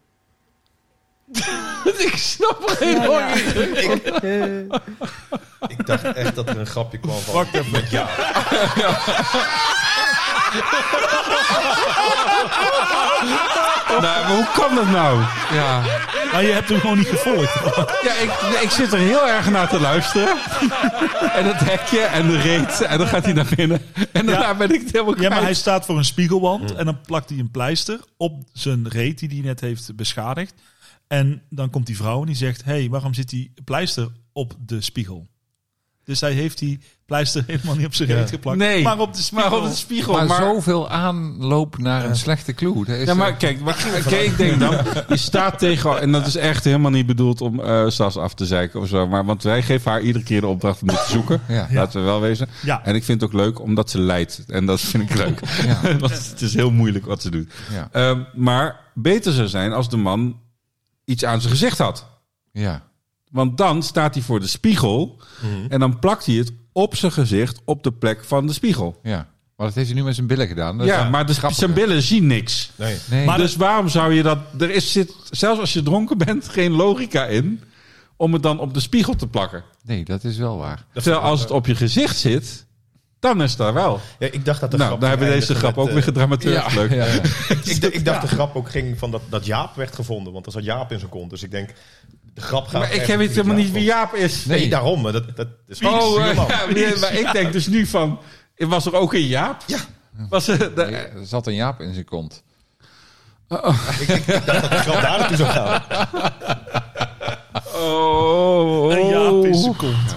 Ik 2.07 2.13
snap 2.17 2.71
er 2.71 2.77
helemaal 2.87 3.29
niet. 3.35 3.55
Ik 5.69 5.87
dacht 5.87 6.05
echt 6.05 6.35
dat 6.35 6.49
er 6.49 6.59
een 6.59 6.67
grapje 6.67 6.99
kwam 6.99 7.19
van... 7.21 7.35
Wacht 7.35 7.55
even. 7.55 7.71
Met 7.71 7.91
ja. 7.91 8.07
Nou, 13.89 14.03
maar 14.03 14.27
hoe 14.37 14.47
kan 14.55 14.75
dat 14.75 14.87
nou? 14.87 15.21
Ja, 15.53 15.83
Maar 16.33 16.43
je 16.43 16.53
hebt 16.53 16.69
hem 16.69 16.81
gewoon 16.81 16.99
niet 16.99 17.09
gevolgd. 17.09 17.55
Ja, 18.03 18.13
ik, 18.13 18.31
ik 18.63 18.71
zit 18.71 18.93
er 18.93 18.99
heel 18.99 19.29
erg 19.29 19.51
naar 19.51 19.69
te 19.69 19.81
luisteren. 19.81 20.37
En 21.35 21.45
het 21.45 21.61
hekje 21.61 22.01
en 22.01 22.29
de 22.29 22.41
reet. 22.41 22.81
En 22.81 22.99
dan 22.99 23.07
gaat 23.07 23.25
hij 23.25 23.33
naar 23.33 23.47
binnen. 23.57 23.83
En 24.13 24.27
daarna 24.27 24.47
Ja. 24.47 24.55
ben 24.55 24.75
ik 24.75 24.81
het 24.81 24.93
helemaal 24.93 25.15
Ja, 25.15 25.21
maar 25.21 25.31
hij 25.31 25.41
kwijt. 25.41 25.57
staat 25.57 25.85
voor 25.87 25.97
een 25.99 26.05
spiegelwand 26.05 26.75
en 26.75 26.85
dan 26.85 27.01
plakt 27.01 27.29
hij 27.29 27.39
een 27.39 27.51
pleister 27.51 27.99
op 28.17 28.33
zijn 28.53 28.89
reet 28.89 29.19
die 29.19 29.29
hij 29.29 29.41
net 29.41 29.61
heeft 29.61 29.97
beschadigd. 29.97 30.55
En 31.09 31.43
dan 31.51 31.71
komt 31.71 31.87
die 31.87 31.97
vrouw 31.97 32.21
en 32.21 32.27
die 32.27 32.37
zegt, 32.37 32.65
hé, 32.65 32.73
hey, 32.73 32.89
waarom 32.89 33.15
zit 33.15 33.29
die 33.29 33.53
pleister 33.65 34.09
op 34.33 34.55
de 34.59 34.81
spiegel? 34.81 35.27
Dus 36.05 36.21
hij 36.21 36.33
heeft 36.33 36.59
die 36.59 36.81
pleister 37.07 37.45
helemaal 37.47 37.77
niet 37.77 37.87
op 37.87 37.95
zijn 37.95 38.09
reet 38.09 38.31
geplakt, 38.31 38.59
Nee, 38.59 38.83
maar 38.83 38.99
op 38.99 39.15
de 39.15 39.23
spiegel. 39.23 39.51
Maar 39.51 39.59
op 39.59 39.65
de 39.69 39.75
spiegel. 39.75 40.13
maar, 40.13 40.27
Maar, 40.27 40.43
zoveel 40.43 40.91
aanloop 40.91 41.79
naar 41.79 42.05
een 42.05 42.17
slechte 42.17 42.55
clue. 42.55 42.85
Dat 42.85 42.97
is 42.97 43.07
ja, 43.07 43.15
maar 43.15 43.37
kijk, 43.37 43.61
maar, 43.61 43.87
kijk, 44.09 44.31
ik 44.31 44.37
denk 44.37 44.61
dan, 44.61 44.77
je 45.09 45.17
staat 45.17 45.59
tegen, 45.59 46.01
en 46.01 46.13
dat 46.13 46.27
is 46.27 46.37
echt 46.37 46.65
helemaal 46.65 46.91
niet 46.91 47.07
bedoeld 47.07 47.41
om 47.41 47.61
eh 47.61 47.89
Sas 47.89 48.17
af 48.17 48.35
te 48.35 48.47
zeiken 48.47 48.81
of 48.81 48.89
zo, 48.89 49.07
maar 49.07 49.25
want 49.25 49.43
wij 49.43 49.63
geven 49.63 49.91
haar 49.91 50.01
iedere 50.01 50.25
keer 50.25 50.41
de 50.41 50.47
opdracht 50.47 50.81
om 50.83 50.89
dit 50.89 51.05
te 51.05 51.11
zoeken. 51.11 51.41
Ja. 51.49 51.69
Laten 51.71 52.01
we 52.01 52.07
wel 52.07 52.21
wezen. 52.21 52.49
Ja. 52.63 52.85
En 52.85 52.95
ik 52.95 53.05
vind 53.05 53.21
het 53.21 53.31
ook 53.31 53.37
leuk 53.37 53.61
omdat 53.61 53.91
ze 53.91 54.01
leidt. 54.01 54.45
En 54.47 54.67
dat 54.67 54.81
vind 54.81 55.11
ik 55.11 55.17
leuk. 55.17 55.41
Ja. 55.65 55.81
Want 55.99 56.31
het 56.31 56.41
is 56.41 56.55
heel 56.55 56.71
moeilijk 56.71 57.07
wat 57.07 57.23
ze 57.23 57.31
doet. 57.31 57.53
Ja. 57.71 57.89
Ehm, 57.93 58.23
maar 58.35 58.81
beter 58.95 59.33
zou 59.33 59.49
zijn 59.49 59.73
als 59.73 59.89
de 59.89 59.97
man 59.97 60.37
iets 61.07 61.25
aan 61.25 61.41
zijn 61.41 61.53
gezicht 61.53 61.79
had. 61.79 62.07
Ja. 62.53 62.83
Want 63.31 63.57
dan 63.57 63.83
staat 63.83 64.15
hij 64.15 64.23
voor 64.23 64.41
de 64.41 64.47
spiegel 64.47 65.21
en 65.69 65.81
dan 65.81 65.99
plakt 65.99 66.27
hij 66.27 66.35
het 66.35 66.53
op 66.73 66.97
zijn 66.97 67.13
gezicht 67.13 67.61
op 67.65 67.83
de 67.83 67.93
plek 67.93 68.25
van 68.25 68.47
de 68.47 68.53
spiegel. 68.53 69.01
Ja. 69.03 69.29
Maar 69.57 69.67
dat 69.67 69.75
heeft 69.75 69.87
hij 69.89 69.97
nu 69.97 70.05
met 70.05 70.15
zijn 70.15 70.27
billen 70.27 70.47
gedaan. 70.47 70.79
Dat 70.79 70.87
ja, 70.87 71.09
maar 71.09 71.27
de, 71.27 71.35
zijn 71.49 71.73
billen 71.73 72.03
zien 72.03 72.27
niks. 72.27 72.71
Nee. 72.75 72.97
Nee. 73.11 73.27
Maar 73.27 73.39
dus 73.39 73.57
waarom 73.57 73.89
zou 73.89 74.15
je 74.15 74.23
dat... 74.23 74.39
Er 74.59 74.71
is, 74.71 74.93
zit, 74.93 75.15
zelfs 75.31 75.61
als 75.61 75.73
je 75.73 75.83
dronken 75.83 76.19
bent, 76.19 76.49
geen 76.59 76.73
logica 76.73 77.27
in 77.27 77.63
om 78.17 78.33
het 78.33 78.43
dan 78.43 78.59
op 78.59 78.75
de 78.75 78.81
spiegel 78.81 79.15
te 79.17 79.27
plakken. 79.27 79.65
nee, 79.85 80.05
dat 80.05 80.25
is 80.25 80.37
wel 80.37 80.57
waar. 80.57 80.85
Terwijl 80.93 81.23
als 81.23 81.41
het 81.41 81.51
op 81.51 81.67
je 81.67 81.75
gezicht 81.75 82.17
zit, 82.17 82.66
dan 83.21 83.43
is 83.43 83.57
daar 83.57 83.75
wel. 83.75 84.01
Ja, 84.19 84.27
ik 84.31 84.45
dacht 84.45 84.61
dat 84.61 84.71
de 84.71 84.77
Nou, 84.77 84.89
grap 84.89 85.01
daar 85.01 85.11
hebben 85.11 85.29
we 85.29 85.35
deze 85.35 85.55
grap 85.55 85.79
ook 85.79 85.89
weer 85.89 85.97
eh, 85.97 86.03
gedramateerd. 86.03 86.75
Leuk. 86.75 86.91
ja, 86.91 87.05
ja. 87.05 87.21
ik, 87.65 87.83
ik 87.99 88.05
dacht 88.05 88.21
de 88.21 88.29
grap 88.29 88.57
ook 88.57 88.71
ging 88.71 88.99
van 88.99 89.11
dat, 89.11 89.21
dat 89.29 89.47
Jaap 89.47 89.75
werd 89.77 89.95
gevonden. 89.95 90.33
Want 90.33 90.47
er 90.47 90.53
zat 90.53 90.65
Jaap 90.65 90.93
in 90.93 90.99
zijn 90.99 91.11
kont. 91.11 91.31
Dus 91.31 91.43
ik 91.43 91.51
denk, 91.51 91.71
de 92.35 92.41
grap 92.41 92.67
gaat... 92.67 92.81
Maar 92.81 92.93
ik 92.93 93.07
heb 93.07 93.21
het 93.21 93.31
helemaal 93.31 93.57
niet 93.57 93.73
wie 93.73 93.85
Jaap 93.85 94.15
is. 94.15 94.45
Nee, 94.45 94.69
daarom. 94.69 95.01
maar 95.01 95.13
Dat, 95.13 95.37
dat 95.37 95.47
is 95.69 95.81
Oh, 95.83 96.13
Stuurman. 96.13 96.47
ja, 96.49 96.65
nee, 96.73 96.97
maar 96.97 97.15
ik 97.15 97.33
denk 97.33 97.53
dus 97.53 97.67
nu 97.67 97.87
van... 97.87 98.19
Was 98.57 98.87
er 98.87 98.95
ook 98.95 99.15
een 99.15 99.27
Jaap? 99.27 99.63
Ja. 99.67 99.79
Was 100.29 100.49
er, 100.49 100.59
de- 100.75 100.85
Nee, 100.85 100.95
er 100.95 101.27
zat 101.27 101.47
een 101.47 101.55
Jaap 101.55 101.81
in 101.81 101.93
zijn 101.93 102.05
kont. 102.05 102.43
ik, 103.49 104.09
ik 104.09 104.27
dacht 104.47 104.47
dat 104.47 104.71
de 104.71 104.77
grap 104.77 105.01
daar 105.03 105.19
naartoe 105.19 105.37
zou 105.37 105.51
gaan. 105.51 105.83
oh, 107.75 108.93
Een 108.93 109.09
Jaap 109.09 109.45
in 109.45 109.55
zijn 109.55 109.77
kont. 109.77 110.17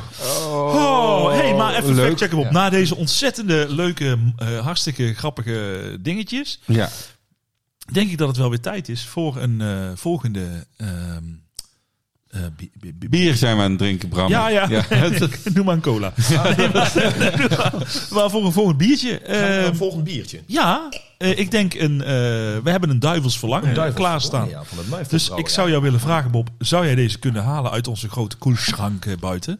Maar 1.65 1.75
even 1.75 1.95
leuk. 1.95 2.07
factchecken 2.07 2.37
op. 2.37 2.51
Na 2.51 2.69
deze 2.69 2.95
ontzettende 2.95 3.65
leuke, 3.69 4.17
eh, 4.37 4.59
hartstikke 4.59 5.13
grappige 5.13 5.97
dingetjes... 6.01 6.59
Ja. 6.65 6.89
denk 7.91 8.11
ik 8.11 8.17
dat 8.17 8.27
het 8.27 8.37
wel 8.37 8.49
weer 8.49 8.59
tijd 8.59 8.89
is 8.89 9.05
voor 9.05 9.37
een 9.37 9.61
eh, 9.61 9.89
volgende... 9.95 10.65
ehm, 10.77 11.23
eh, 12.29 12.41
bi- 12.57 12.71
bi- 12.79 12.93
bi- 12.93 13.09
Bier 13.09 13.35
zijn 13.35 13.57
we 13.57 13.63
aan 13.63 13.69
het 13.69 13.79
drinken, 13.79 14.09
Bram. 14.09 14.29
Ja, 14.29 14.47
ja. 14.49 14.67
Noem 15.53 15.65
maar 15.65 15.75
een 15.75 15.81
cola. 15.81 16.13
Nee, 16.57 16.69
maar, 16.69 16.93
maar 18.13 18.29
voor 18.29 18.45
een 18.45 18.51
volgend 18.51 18.77
biertje. 18.77 19.19
Eh, 19.19 19.57
eh, 19.59 19.65
een 19.65 19.75
volgend 19.75 20.03
biertje. 20.03 20.39
ja, 20.47 20.89
eh, 21.19 21.38
ik 21.39 21.51
denk 21.51 21.73
een. 21.73 22.01
eh, 22.01 22.08
we 22.63 22.69
hebben 22.69 22.89
een 22.89 22.99
duivels 22.99 23.39
verlangen 23.39 23.73
Duivels 23.73 23.95
klaarstaan. 24.05 24.49
Ja, 24.49 24.63
van 24.63 24.77
het 24.77 24.89
Muifel 24.89 25.10
Dus 25.12 25.29
ik 25.36 25.49
zou 25.49 25.69
jou 25.69 25.82
willen 25.82 25.99
vragen, 25.99 26.32
Bob. 26.32 26.49
Zou 26.58 26.86
jij 26.86 26.95
deze 26.95 27.19
kunnen 27.19 27.43
halen 27.43 27.71
uit 27.71 27.88
onze 27.88 28.10
grote 28.10 28.38
koelschrank 28.38 29.05
buiten? 29.19 29.60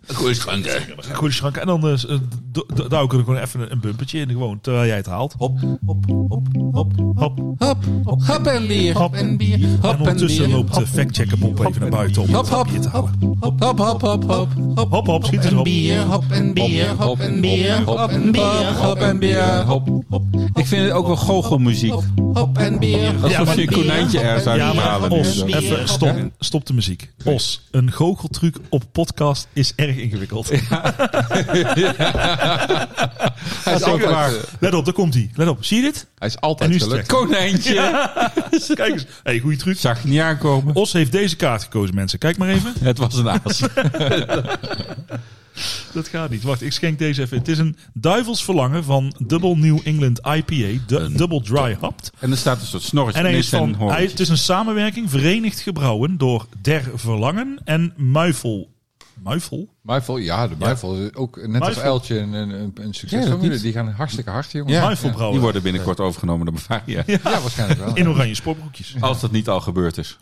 Koelschrank. 1.14 1.58
En 1.58 1.68
dan 1.68 1.88
eh, 1.88 1.96
s- 1.96 2.06
d- 2.52 2.64
d- 2.76 2.90
douw 2.90 3.04
ik 3.06 3.14
er 3.14 3.20
gewoon 3.20 3.38
even 3.38 3.72
een, 3.72 3.80
bumpertje 3.80 4.20
in. 4.20 4.30
Gewoon 4.30 4.62
terwijl 4.62 4.86
jij 4.88 4.96
het 4.96 5.06
haalt. 5.06 5.36
Hop, 5.38 5.60
hop, 5.86 6.04
hop, 6.08 6.46
hop, 6.72 6.92
hop. 7.16 7.40
Hop, 7.58 8.22
hop 8.26 8.46
en 8.48 8.68
bier, 8.68 8.98
hop 8.98 9.14
en 9.14 9.38
bier, 9.38 9.54
En 9.64 9.70
hop 9.82 9.84
en 9.94 9.98
ondertussen 10.00 10.46
bier. 10.46 10.56
loopt 10.56 10.74
de 10.76 10.88
factchecker 10.88 11.38
Bob 11.38 11.60
even 11.68 11.82
naar 11.82 11.90
buiten 11.90 12.22
om 12.22 12.34
Hop, 12.34 12.46
het 12.46 12.54
hop, 12.54 12.68
bier 12.68 12.82
te 12.82 12.90
halen. 12.90 13.18
hop, 13.40 13.62
hop, 13.62 13.80
hop, 13.80 14.02
hop, 14.02 14.24
hop, 14.24 14.52
hop, 14.76 14.92
Hop, 14.92 15.06
hop, 15.06 15.26
schiet 15.26 15.46
en 15.46 15.52
erop. 15.52 15.64
bier, 15.64 16.02
hop 16.02 16.24
en 16.30 16.54
bier, 16.54 16.90
hop 16.90 17.20
en 17.20 17.42
bier, 17.42 17.82
hop 17.84 18.10
en 18.10 18.32
bier, 18.32 18.74
hop 18.82 18.98
en 18.98 19.20
bier, 19.20 19.64
hop, 19.66 19.88
Ik 20.54 20.66
vind 20.66 20.84
het 20.84 20.92
ook 20.92 21.08
wel 21.08 21.16
goochelmuziek. 21.50 21.94
hop 22.34 22.58
en 22.58 22.80
bier. 22.80 23.14
Alsof 23.22 23.56
je 23.56 23.62
een 23.62 23.72
konijntje 23.72 24.20
ergens 24.20 24.46
uit 24.46 24.60
Ja, 24.60 24.74
halen. 24.74 25.12
Os, 25.12 25.42
even 25.42 25.90
stop, 25.90 26.16
stop 26.40 26.66
de 26.66 26.74
muziek. 26.74 27.12
Os, 27.24 27.68
een 27.72 27.92
goocheltruc 27.92 28.56
op 28.70 28.84
podcast 28.92 29.48
is 29.54 29.74
erg 29.76 29.96
ingewikkeld. 29.96 30.50
Hij 33.64 33.76
is 33.76 33.84
altijd, 33.84 34.12
waar. 34.12 34.32
Let 34.60 34.74
op, 34.74 34.86
daar 34.86 34.94
komt 34.94 35.14
hij. 35.14 35.30
Let 35.36 35.48
op, 35.48 35.64
zie 35.66 35.78
je 35.78 35.84
dit? 35.84 36.08
hij 36.18 36.28
is 36.28 36.36
En 36.36 36.42
altijd 36.42 36.70
nu 36.70 36.76
is 36.76 36.82
het 36.82 36.92
gelukt. 36.92 37.08
Konijntje. 37.08 37.74
Kijk 38.74 38.94
eens. 38.94 39.06
Hey, 39.24 39.40
goede 39.40 39.58
truc. 39.58 39.78
Zag 39.78 40.02
je 40.02 40.08
niet 40.08 40.20
aankomen. 40.20 40.76
Os 40.76 40.94
heeft 40.94 41.12
deze 41.12 41.36
kaart 41.36 41.64
gekozen, 41.64 41.96
mensen. 41.96 42.20
Kijk 42.20 42.38
maar 42.38 42.50
even. 42.50 42.74
Het 42.82 42.98
was 42.98 43.16
een 43.16 43.30
aas. 43.30 43.62
Dat 45.94 46.08
gaat 46.08 46.30
niet. 46.30 46.44
Wacht, 46.44 46.62
ik 46.62 46.72
schenk 46.72 47.00
deze 47.00 47.22
even. 47.22 47.38
Het 47.38 47.48
is 47.48 47.58
een 47.58 47.76
duivels 47.94 48.44
verlangen 48.44 48.84
van 48.84 49.14
Double 49.18 49.56
New 49.56 49.80
England 49.84 50.20
IPA. 50.20 50.80
Du- 50.88 51.14
double 51.16 51.42
Dry 51.42 51.78
Hopped. 51.80 52.12
En 52.20 52.32
er 52.32 52.38
staat 52.38 52.62
een 52.62 52.68
soort 52.68 52.84
snorretje. 52.84 53.20
En 53.20 53.26
hij 53.26 53.38
is 53.38 53.50
van, 53.50 53.76
hij, 53.80 54.04
het 54.04 54.20
is 54.20 54.30
een 54.30 54.38
samenwerking, 54.38 55.10
verenigd 55.10 55.60
gebrouwen 55.60 56.18
door 56.18 56.48
Der 56.62 56.92
Verlangen 56.96 57.60
en 57.64 57.94
Muifel. 57.98 58.70
Muifel? 59.24 59.70
Muifel, 59.82 60.18
ja, 60.18 60.48
de 60.48 60.56
Muifel 60.60 60.96
is 60.96 61.14
ook 61.14 61.36
net 61.36 61.46
als 61.46 61.60
Muifel. 61.60 61.84
Eltje 61.84 62.18
een, 62.20 62.34
een, 62.34 62.50
een, 62.76 62.94
Ja, 63.08 63.36
die 63.58 63.72
gaan 63.72 63.88
hartstikke 63.92 64.30
hard, 64.30 64.52
jongen. 64.52 64.74
Ja, 64.74 64.90
ja, 65.02 65.30
die 65.32 65.40
worden 65.40 65.62
binnenkort 65.62 66.00
overgenomen 66.00 66.46
door 66.46 66.54
Bavaria. 66.56 67.04
Ja, 67.06 67.20
waarschijnlijk 67.22 67.80
wel. 67.80 67.96
In 67.96 68.10
oranje 68.10 68.36
sportbroekjes. 68.36 68.96
Als 69.00 69.20
dat 69.22 69.32
niet 69.32 69.50
al 69.50 69.62
gebeurd 69.62 69.98
is. 69.98 70.18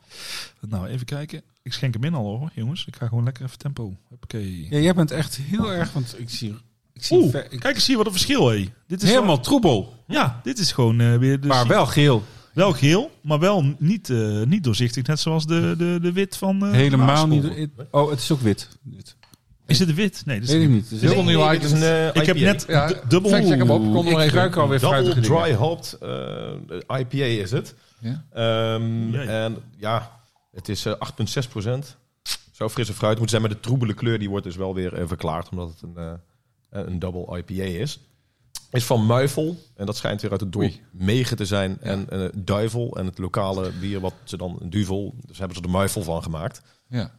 Nou, 0.70 0.88
even 0.88 1.06
kijken. 1.06 1.42
Ik 1.64 1.74
schenk 1.74 1.94
hem 1.94 2.04
in 2.04 2.14
al 2.14 2.24
hoor, 2.26 2.52
jongens. 2.54 2.86
Ik 2.86 2.96
ga 2.96 3.08
gewoon 3.08 3.24
lekker 3.24 3.44
even 3.46 3.58
tempo. 3.58 3.96
Hoppakee. 4.10 4.68
Ja, 4.70 4.80
jij 4.80 4.94
bent 4.94 5.12
echt 5.12 5.36
heel 5.42 5.74
erg, 5.74 5.94
want 5.94 6.16
ik 6.18 6.30
zie... 6.30 6.56
Ik 6.94 7.04
zie 7.06 7.18
Oeh, 7.18 7.32
ver- 7.32 7.52
ik- 7.52 7.60
kijk 7.60 7.76
eens 7.76 7.88
hier 7.88 7.98
wat 7.98 8.06
een 8.06 8.12
verschil, 8.12 8.50
hé. 8.50 8.70
Dit 8.88 9.04
is 9.04 9.10
helemaal 9.10 9.40
troebel, 9.40 9.82
wel- 9.82 10.18
ja, 10.18 10.40
dit 10.44 10.60
is 10.60 10.72
gewoon 10.72 11.00
eh, 11.00 11.18
weer... 11.18 11.40
De, 11.40 11.48
maar 11.48 11.68
wel 11.68 11.86
geel. 11.86 12.24
Wel 12.58 12.74
geel, 12.74 13.12
maar 13.22 13.40
wel 13.40 13.76
niet, 13.78 14.10
eh, 14.10 14.42
niet 14.44 14.64
doorzichtig. 14.64 15.06
Net 15.08 15.20
zoals 15.20 15.46
de, 15.46 15.76
de, 15.78 15.98
de 16.02 16.12
wit 16.12 16.38
van 16.38 16.66
eh, 16.66 16.72
Helemaal 16.72 17.28
niet. 17.28 17.68
Oh, 17.92 18.10
het 18.10 18.20
is 18.20 18.32
ook 18.32 18.42
wit. 18.42 18.70
Is 19.66 19.80
het 19.80 19.88
de 19.88 19.94
wit? 19.94 20.22
Nee, 20.26 20.40
dat 20.40 20.48
is 20.50 20.54
Weet 20.54 20.64
ik 20.64 20.70
niet. 20.70 20.78
niet. 20.82 20.90
Het 20.90 21.04
is 21.04 21.12
Heel 21.14 21.24
nieuw 21.24 21.48
het 21.48 21.64
is 21.64 21.72
een 21.72 21.82
eh, 21.84 22.08
Ik 22.22 22.26
heb 22.26 22.38
net 22.40 22.66
Ja, 22.68 22.94
dubbel... 23.08 23.32
fact 23.32 23.48
check 23.48 23.58
hem 23.58 23.70
op. 23.72 23.82
Kom 23.82 24.06
er 24.08 24.12
Ik 24.12 24.18
even. 24.20 24.34
ruik 24.38 24.56
alweer 24.56 24.80
Double 24.80 24.98
fruitige 24.98 25.22
dingen. 25.22 25.40
dry 25.44 25.54
hopped 25.54 25.98
eh, 26.02 27.00
IPA 27.00 27.26
is 27.26 27.52
het. 27.52 27.76
Ja. 28.00 28.24
Ehm, 28.34 29.10
Jee. 29.12 29.26
en 29.28 29.58
ja, 29.78 30.12
het 30.52 30.70
is 30.70 30.86
eh, 30.86 30.94
8,6 30.94 31.50
procent. 31.50 31.98
Zo 32.52 32.70
frisse 32.70 32.94
fruit 32.94 33.20
moet 33.20 33.30
zijn, 33.30 33.42
maar 33.42 33.52
de 33.52 33.60
troebele 33.60 33.94
kleur 33.94 34.20
die 34.20 34.30
wordt 34.30 34.46
dus 34.46 34.56
wel 34.56 34.74
weer 34.74 35.08
verklaard, 35.08 35.50
omdat 35.50 35.70
het 35.70 35.82
een, 35.82 35.96
eh, 35.98 36.14
een 36.86 37.00
double 37.00 37.38
IPA 37.38 37.64
is. 37.64 38.00
Is 38.72 38.86
van 38.86 39.06
Muifel, 39.06 39.58
en 39.76 39.86
dat 39.86 39.96
schijnt 39.96 40.22
weer 40.22 40.32
uit 40.32 40.40
het 40.40 40.52
dorp. 40.52 40.74
Megen 40.92 41.38
te 41.38 41.46
zijn. 41.46 41.82
En 41.82 42.10
eh, 42.10 42.30
Duivel, 42.36 42.98
en 42.98 43.06
het 43.06 43.18
lokale 43.18 43.72
bier 43.80 44.00
wat 44.00 44.14
ze 44.24 44.38
dan 44.38 44.60
duvel, 44.64 45.16
dus 45.26 45.38
hebben 45.38 45.58
ze 45.58 45.64
er 45.64 45.70
Muifel 45.70 46.04
van 46.04 46.24
gemaakt. 46.24 46.62
Ja. 46.88 47.12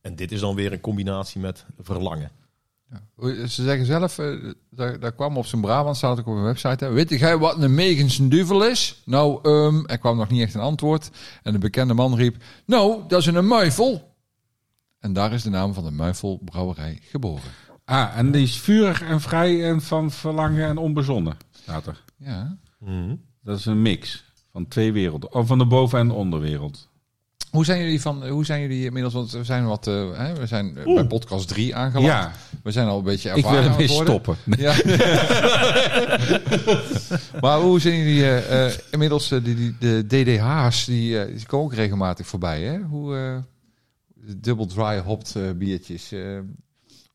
En 0.00 0.16
dit 0.16 0.32
is 0.32 0.40
dan 0.40 0.54
weer 0.54 0.72
een 0.72 0.80
combinatie 0.80 1.40
met 1.40 1.64
verlangen. 1.78 2.30
Ja. 2.90 3.46
Ze 3.46 3.62
zeggen 3.62 3.86
zelf, 3.86 4.18
eh, 4.18 4.52
daar, 4.70 5.00
daar 5.00 5.12
kwam 5.12 5.36
op 5.36 5.46
zijn 5.46 5.60
Brabant, 5.60 5.96
staat 5.96 6.18
ook 6.18 6.26
op 6.26 6.34
een 6.34 6.42
website. 6.42 6.84
Hè. 6.84 6.90
Weet 6.90 7.08
jij 7.10 7.38
wat 7.38 7.62
een 7.62 7.74
Megense 7.74 8.28
duvel 8.28 8.66
is? 8.66 9.02
Nou, 9.04 9.38
ehm, 9.42 9.84
er 9.86 9.98
kwam 9.98 10.16
nog 10.16 10.30
niet 10.30 10.42
echt 10.42 10.54
een 10.54 10.60
antwoord. 10.60 11.10
En 11.42 11.52
de 11.52 11.58
bekende 11.58 11.94
man 11.94 12.16
riep, 12.16 12.36
nou, 12.66 13.02
dat 13.08 13.20
is 13.20 13.26
een 13.26 13.46
muifel. 13.46 14.14
En 14.98 15.12
daar 15.12 15.32
is 15.32 15.42
de 15.42 15.50
naam 15.50 15.74
van 15.74 15.84
de 15.84 15.90
Muifel 15.90 16.40
Brouwerij 16.44 16.98
geboren. 17.02 17.50
Ah, 17.88 18.18
en 18.18 18.30
die 18.30 18.42
is 18.42 18.58
vurig 18.60 19.02
en 19.02 19.20
vrij 19.20 19.64
en 19.70 19.80
van 19.80 20.10
verlangen 20.10 20.66
en 20.68 20.76
onbezonnen. 20.78 21.36
Staat 21.62 21.86
er. 21.86 22.02
Ja. 22.16 22.56
Dat 23.42 23.58
is 23.58 23.66
een 23.66 23.82
mix 23.82 24.24
van 24.52 24.68
twee 24.68 24.92
werelden. 24.92 25.32
Oh, 25.34 25.46
van 25.46 25.58
de 25.58 25.66
boven- 25.66 25.98
en 25.98 26.08
de 26.08 26.14
onderwereld. 26.14 26.88
Hoe 27.50 27.64
zijn 27.64 27.80
jullie 27.82 28.00
van, 28.00 28.28
hoe 28.28 28.44
zijn 28.44 28.60
jullie 28.60 28.84
inmiddels, 28.84 29.14
want 29.14 29.30
we 29.30 29.44
zijn 29.44 29.66
wat, 29.66 29.86
eh, 29.86 30.18
hè, 30.18 30.34
we 30.34 30.46
zijn 30.46 30.74
bij 30.74 31.06
podcast 31.06 31.48
3 31.48 31.76
aangeland. 31.76 32.06
Ja, 32.06 32.32
We 32.62 32.70
zijn 32.72 32.88
al 32.88 32.98
een 32.98 33.04
beetje 33.04 33.30
ik 33.30 33.36
ervaren 33.36 33.62
wil 33.62 33.70
aan 33.72 33.80
het 33.80 33.90
ermee 33.90 34.04
stoppen. 34.04 34.36
Ja. 34.64 34.74
maar 37.40 37.60
hoe 37.60 37.80
zijn 37.80 37.98
jullie 37.98 38.22
eh, 38.24 38.66
eh, 38.66 38.72
inmiddels 38.90 39.28
die, 39.28 39.40
die, 39.42 39.76
de 39.78 40.06
DDH's 40.06 40.84
die, 40.84 41.20
eh, 41.20 41.36
die 41.36 41.46
komen 41.46 41.66
ook 41.66 41.74
regelmatig 41.74 42.26
voorbij, 42.26 42.62
hè? 42.62 42.78
Hoe 42.78 43.16
eh 43.16 43.36
dubbel 44.36 44.66
dry 44.66 44.98
hopped 44.98 45.58
biertjes. 45.58 46.12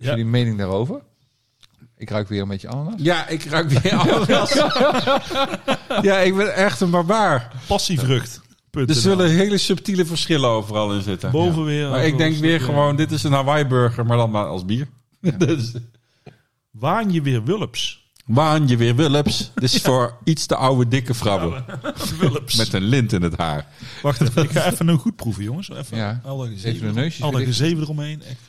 Eh 0.02 0.08
wat 0.08 0.08
is 0.08 0.08
Ja. 0.08 0.10
jullie 0.10 0.26
mening 0.32 0.58
daarover? 0.58 1.02
Ik 1.98 2.10
ruik 2.10 2.28
weer 2.28 2.42
een 2.42 2.48
beetje 2.48 2.68
ananas. 2.68 2.94
Ja, 2.98 3.28
ik 3.28 3.44
ruik 3.44 3.70
weer 3.70 3.94
ananas. 4.00 4.54
ja, 6.08 6.18
ik 6.18 6.36
ben 6.36 6.56
echt 6.56 6.82
een 6.82 6.90
barbaar. 6.90 7.52
Passievrucht. 7.68 8.42
Er 8.72 8.94
zullen 8.96 9.30
hele 9.30 9.58
subtiele 9.58 10.06
verschillen 10.06 10.50
overal 10.50 10.94
in 10.94 11.02
zitten. 11.02 11.32
Boven 11.32 11.66
weer. 11.66 11.90
Maar 11.90 12.06
ik 12.06 12.18
denk 12.18 12.36
weer 12.36 12.50
stukje- 12.58 12.66
gewoon, 12.74 12.96
dit 12.96 13.12
is 13.12 13.24
een 13.24 13.32
Hawaii 13.32 13.66
burger, 13.66 14.06
maar 14.06 14.18
dan 14.18 14.32
maar 14.32 14.46
als 14.46 14.66
bier. 14.66 14.88
dus, 15.38 15.72
Waan 16.72 17.12
je 17.12 17.22
weer 17.22 17.44
wulps. 17.44 18.12
waan 18.26 18.68
je 18.68 18.78
weer 18.78 18.96
Willeps. 18.96 19.52
Dit 19.56 19.64
is 19.74 19.82
voor 19.82 20.18
iets 20.24 20.46
te 20.46 20.56
oude, 20.56 20.88
dikke 20.88 21.14
vrouwen. 21.14 21.66
Wulps. 22.20 22.56
Met 22.56 22.74
een 22.74 22.82
lint 22.84 23.14
in 23.14 23.22
het 23.22 23.38
haar. 23.38 23.66
Wacht 24.02 24.22
even, 24.22 24.44
ik 24.44 24.52
ga 24.52 24.66
even 24.72 24.88
een 24.88 24.98
goed 24.98 25.16
proeven, 25.16 25.44
jongens. 25.44 25.70
Even, 25.70 25.98
Ja. 25.98 26.22
al 26.24 26.38
dat 26.38 26.46
Even 26.48 26.60
gezeven, 26.60 26.88
een 26.88 26.94
neusje 26.96 27.24
al 27.24 27.32
dat 27.32 27.40
gedicht. 27.40 27.58
gezeven 27.58 27.84
eromheen. 27.84 28.22
Echt. 28.24 28.40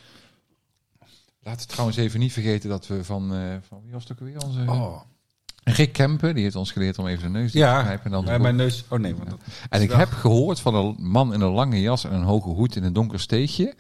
Laten 1.43 1.61
we 1.67 1.73
trouwens 1.73 1.99
even 1.99 2.21
niet 2.21 2.33
vergeten 2.33 2.69
dat 2.69 2.87
we 2.87 3.05
van, 3.05 3.35
eh, 3.35 3.41
van 3.69 3.81
wie 3.85 3.93
was 3.93 4.03
het 4.03 4.13
ook 4.13 4.19
weer? 4.29 4.43
Onze, 4.45 4.61
Oh. 4.61 5.01
Rick 5.65 5.93
Kempen, 5.93 6.35
die 6.35 6.43
heeft 6.43 6.57
ons 6.57 6.73
geleerd 6.73 6.99
om 6.99 7.07
even 7.07 7.33
de 7.33 7.39
neus 7.39 7.53
te 7.53 7.59
Ja, 7.59 7.83
knijpen. 7.83 8.05
En, 8.05 8.11
dan 8.11 8.25
Ja, 8.25 8.39
mijn 8.39 8.57
neus. 8.57 8.85
Oh 8.89 8.99
nee, 8.99 9.15
want 9.15 9.31
dat- 9.31 9.41
en 9.69 9.83
ik 9.83 9.93
heb 9.93 10.09
gehoord 10.11 10.61
van 10.61 10.75
een 10.75 10.97
man 10.99 11.35
in 11.35 11.41
een 11.41 11.53
lange 11.53 11.81
jas 11.81 12.05
en 12.05 12.13
een 12.13 12.23
hoge 12.23 12.49
hoed 12.49 12.77
in 12.77 12.85
een 12.85 12.93
donker 12.93 13.21
steegje. 13.21 13.75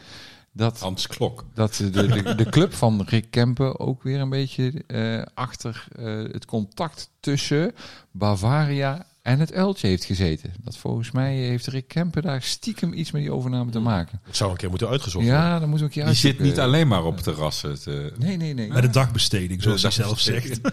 Dat 0.54 0.80
Hans 0.80 1.06
Klok. 1.06 1.44
dat 1.54 1.74
de, 1.74 1.90
de, 1.90 2.34
de 2.34 2.44
club 2.50 2.74
van 2.74 3.02
Rick 3.06 3.30
Kempen 3.30 3.80
ook 3.80 4.02
weer 4.02 4.20
een 4.20 4.28
beetje 4.28 4.84
eh, 4.86 5.22
achter 5.34 5.84
eh, 5.96 6.04
het 6.32 6.44
contact 6.44 7.10
tussen 7.20 7.72
Bavaria 8.10 9.06
en 9.22 9.40
het 9.40 9.52
uiltje 9.52 9.86
heeft 9.86 10.04
gezeten. 10.04 10.52
Dat 10.64 10.76
volgens 10.76 11.10
mij 11.10 11.36
heeft 11.36 11.66
Rick 11.66 11.88
Kemper 11.88 12.22
daar 12.22 12.42
stiekem 12.42 12.92
iets 12.92 13.10
met 13.10 13.22
die 13.22 13.32
overname 13.32 13.70
te 13.70 13.78
maken. 13.78 14.20
Het 14.24 14.36
zou 14.36 14.50
een 14.50 14.56
keer 14.56 14.68
moeten 14.68 14.88
uitgezocht 14.88 15.24
worden. 15.24 15.42
Ja, 15.42 15.58
dan 15.58 15.68
moeten 15.68 15.88
we 15.88 15.94
een 15.94 16.00
keer 16.02 16.12
Je 16.12 16.18
zit 16.18 16.38
niet 16.38 16.58
alleen 16.58 16.88
maar 16.88 17.04
op 17.04 17.20
terrassen. 17.20 17.80
te- 17.80 18.12
Nee, 18.18 18.36
nee, 18.36 18.54
nee. 18.54 18.68
Bij 18.68 18.80
de 18.80 18.90
dagbesteding, 18.90 19.62
zoals 19.62 19.80
De 19.80 19.86
hij 19.86 19.96
zelf 19.96 20.20
zegt. 20.20 20.60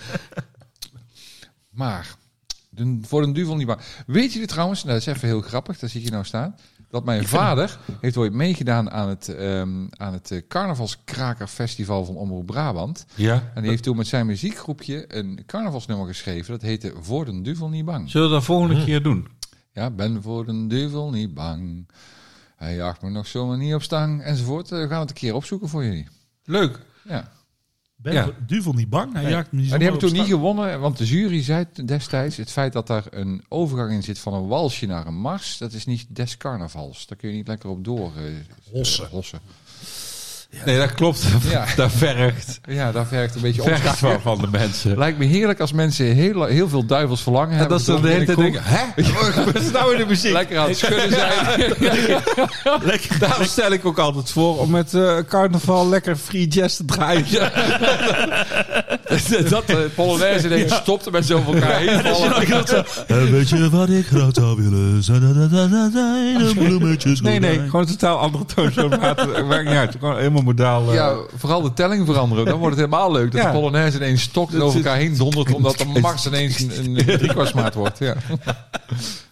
Maar, 1.69 2.15
de, 2.69 2.97
voor 3.01 3.23
een 3.23 3.33
duvel 3.33 3.55
niet 3.55 3.67
bang. 3.67 3.79
Weet 4.07 4.33
jullie 4.33 4.47
trouwens, 4.47 4.83
nou, 4.83 4.93
dat 4.99 5.07
is 5.07 5.13
even 5.15 5.27
heel 5.27 5.41
grappig, 5.41 5.79
daar 5.79 5.89
zie 5.89 6.03
je 6.03 6.11
nou 6.11 6.25
staan. 6.25 6.55
Dat 6.89 7.05
mijn 7.05 7.27
vader 7.27 7.77
heeft 8.01 8.17
ooit 8.17 8.33
meegedaan 8.33 8.91
aan 8.91 9.09
het, 9.09 9.27
ehm 9.29 9.85
aan 9.89 10.13
het 10.13 10.31
eh, 10.31 10.41
Carnavalskrakerfestival 10.47 12.05
van 12.05 12.15
Omroep 12.15 12.45
Brabant. 12.45 13.05
Ja. 13.15 13.51
En 13.53 13.61
die 13.61 13.69
heeft 13.71 13.83
toen 13.83 13.97
met 13.97 14.07
zijn 14.07 14.25
muziekgroepje 14.25 15.15
een 15.15 15.43
carnavalsnummer 15.45 16.07
geschreven. 16.07 16.51
Dat 16.51 16.61
heette 16.61 16.93
Voor 17.01 17.25
den 17.25 17.43
duvel 17.43 17.69
niet 17.69 17.85
bang. 17.85 18.09
Zullen 18.09 18.27
we 18.27 18.33
dat 18.33 18.43
volgende 18.43 18.83
keer 18.83 19.03
doen? 19.03 19.27
Ja, 19.71 19.89
ben 19.89 20.21
voor 20.21 20.45
den 20.45 20.67
duvel 20.67 21.09
niet 21.09 21.33
bang. 21.33 21.87
Hij 22.55 22.75
jaagt 22.75 23.01
me 23.01 23.09
nog 23.09 23.27
zomaar 23.27 23.57
niet 23.57 23.73
op 23.73 23.81
stang. 23.81 24.21
Enzovoort. 24.23 24.71
Eh, 24.71 24.79
We 24.79 24.87
gaan 24.87 24.99
het 24.99 25.09
een 25.09 25.15
keer 25.15 25.35
opzoeken 25.35 25.69
voor 25.69 25.83
jullie. 25.83 26.07
Leuk. 26.43 26.79
Ja. 27.03 27.31
Ben 28.01 28.13
Ja. 28.13 28.29
Duvel 28.47 28.73
niet 28.73 28.89
bang? 28.89 29.13
Hij 29.13 29.21
Nee. 29.21 29.31
jaagt 29.31 29.51
niet 29.51 29.69
Maar 29.69 29.79
die 29.79 29.87
hebben 29.87 30.07
toen 30.07 30.17
niet 30.17 30.27
gewonnen, 30.27 30.79
want 30.79 30.97
de 30.97 31.05
jury 31.05 31.43
zei 31.43 31.65
destijds... 31.85 32.37
het 32.37 32.51
feit 32.51 32.73
dat 32.73 32.87
daar 32.87 33.05
een 33.09 33.43
overgang 33.47 33.91
in 33.91 34.03
zit 34.03 34.19
van 34.19 34.33
een 34.33 34.47
walsje 34.47 34.85
naar 34.85 35.07
een 35.07 35.19
mars... 35.19 35.57
dat 35.57 35.73
is 35.73 35.85
niet 35.85 36.05
des 36.09 36.37
carnavals. 36.37 37.07
Daar 37.07 37.17
kun 37.17 37.29
je 37.29 37.35
niet 37.35 37.47
lekker 37.47 37.69
op 37.69 37.83
door 37.83 38.11
eh, 38.17 38.23
Hossen. 38.71 39.03
eh, 39.05 39.11
hossen. 40.49 40.67
Nee, 40.67 40.77
dat 40.77 40.93
klopt. 40.93 41.23
Ja. 41.49 41.65
Daar 41.75 41.89
vergt, 41.91 42.59
Ja, 42.67 42.91
daar 42.91 43.07
werkt 43.09 43.35
een 43.35 43.41
beetje 43.41 43.61
vergt 43.61 43.97
van, 43.97 44.21
van 44.21 44.37
de 44.41 44.47
mensen. 44.51 44.97
Lijkt 44.97 45.17
me 45.17 45.25
heerlijk 45.25 45.59
als 45.59 45.73
mensen 45.73 46.05
heel, 46.05 46.45
heel 46.45 46.69
veel 46.69 46.85
duivels 46.85 47.21
verlangen 47.23 47.51
En 47.51 47.57
hebben. 47.57 47.77
dat 47.77 47.85
ze 47.85 47.91
dan 47.91 48.01
de 48.01 48.07
hele 48.09 48.25
tijd 48.25 48.37
denken, 48.37 48.61
hè? 48.63 48.83
Wat 49.45 49.55
is 49.55 49.71
nou 49.71 49.91
in 49.91 49.97
de 49.97 50.05
muziek? 50.05 50.31
Lekker 50.31 50.57
aan 50.57 50.67
het 50.67 50.77
schudden 50.77 51.09
zijn. 51.09 51.57
Lekker. 52.91 53.19
Daarom 53.19 53.45
stel 53.45 53.71
ik 53.71 53.85
ook 53.85 53.97
altijd 53.99 54.31
voor 54.31 54.59
om 54.59 54.69
met 54.69 54.93
eh, 54.93 55.17
carnaval 55.27 55.89
lekker 55.89 56.15
free 56.15 56.47
jazz 56.47 56.75
te 56.77 56.85
draaien. 56.85 57.51
dat 59.49 59.67
de 59.67 59.89
Polonaise 59.95 60.47
denkt, 60.47 60.71
stopte 60.71 61.11
met 61.11 61.25
zoveel 61.25 61.53
elkaar 61.53 61.79
heen 61.79 62.01
vallen. 62.01 63.31
Weet 63.31 63.49
je 63.49 63.69
wat 63.69 63.89
ik 63.89 64.05
graag 64.05 64.29
zou 64.33 64.63
willen? 64.63 65.03
Zijn 65.03 65.19
de 65.21 66.51
bloemetjes 66.65 67.21
Nee, 67.21 67.39
nee, 67.39 67.59
gewoon 67.59 67.81
een 67.81 67.87
totaal 67.87 68.17
andere 68.19 68.45
toon. 68.45 68.89
Maakt, 69.47 69.65
niet 69.65 69.73
uit. 69.75 69.95
Gewoon 69.99 70.17
helemaal 70.17 70.41
modaal. 70.41 70.87
eh, 70.89 70.93
Ja, 70.93 71.15
vooral 71.37 71.61
de 71.61 71.73
telling 71.73 72.05
veranderen. 72.05 72.45
Dan 72.45 72.57
wordt 72.59 72.75
het 72.77 72.85
helemaal 72.85 73.11
leuk. 73.11 73.31
Dat 73.31 73.41
Ja. 73.41 73.47
de 73.51 73.57
Polonaise 73.57 73.97
ineens 73.97 74.21
stokt 74.21 74.53
en 74.53 74.61
over 74.61 74.77
elkaar 74.77 74.97
heen 74.97 75.17
dondert. 75.17 75.53
Omdat 75.53 75.77
de 75.77 75.99
Max 75.99 76.25
ineens 76.27 76.59
een, 76.59 76.71
een 76.97 77.05
driekwartsmaat 77.05 77.73
wordt. 77.73 77.99
Ja. 77.99 78.15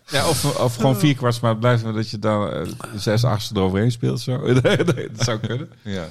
ja, 0.09 0.27
of, 0.27 0.59
of 0.59 0.75
gewoon 0.75 0.97
vier 0.99 1.15
kwartsmaat 1.15 1.59
blijven, 1.59 1.93
dat 1.93 2.09
je 2.09 2.19
dan 2.19 2.51
eh, 2.51 2.61
zes 2.95 3.23
achtste 3.23 3.55
eroverheen 3.55 3.91
speelt. 3.91 4.19
Zo. 4.19 4.37
nee, 4.37 4.53
nee, 4.61 4.83
dat 4.85 5.25
zou 5.25 5.37
kunnen. 5.39 5.69
ja. 5.81 6.07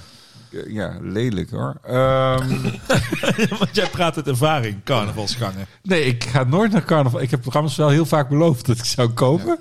Ja, 0.69 0.99
lelijk 1.01 1.51
hoor. 1.51 1.79
Ehm, 1.83 2.63
Want 3.59 3.69
jij 3.75 3.89
praat 3.91 4.17
uit 4.17 4.27
ervaring, 4.29 4.85
carnavalsgangen. 4.85 5.67
nee, 5.83 6.05
ik 6.05 6.25
ga 6.25 6.45
nooit 6.45 6.73
naar 6.73 6.85
carnaval. 6.85 7.21
Ik 7.21 7.31
heb 7.31 7.41
programma's 7.41 7.77
wel 7.77 7.89
heel 7.89 8.07
vaak 8.07 8.29
beloofd 8.29 8.67
dat 8.67 8.79
ik 8.79 8.85
zou 8.85 9.09
kopen. 9.11 9.59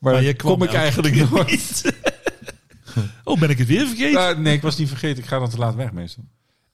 Maar, 0.00 0.22
je 0.22 0.34
kwam 0.34 0.52
kom 0.52 0.62
ik 0.62 0.72
eigenlijk 0.74 1.30
nooit. 1.30 1.50
niet. 1.50 1.82
Oh, 3.24 3.38
ben 3.40 3.50
ik 3.50 3.58
het 3.58 3.68
weer 3.68 3.86
vergeten? 3.86 4.12
Nou, 4.12 4.38
nee, 4.38 4.54
ik 4.54 4.62
was 4.62 4.76
niet 4.78 4.88
vergeten. 4.88 5.22
Ik 5.22 5.28
ga 5.28 5.38
dan 5.38 5.48
te 5.50 5.58
laat 5.58 5.74
weg 5.74 5.92
meestal. 5.92 6.24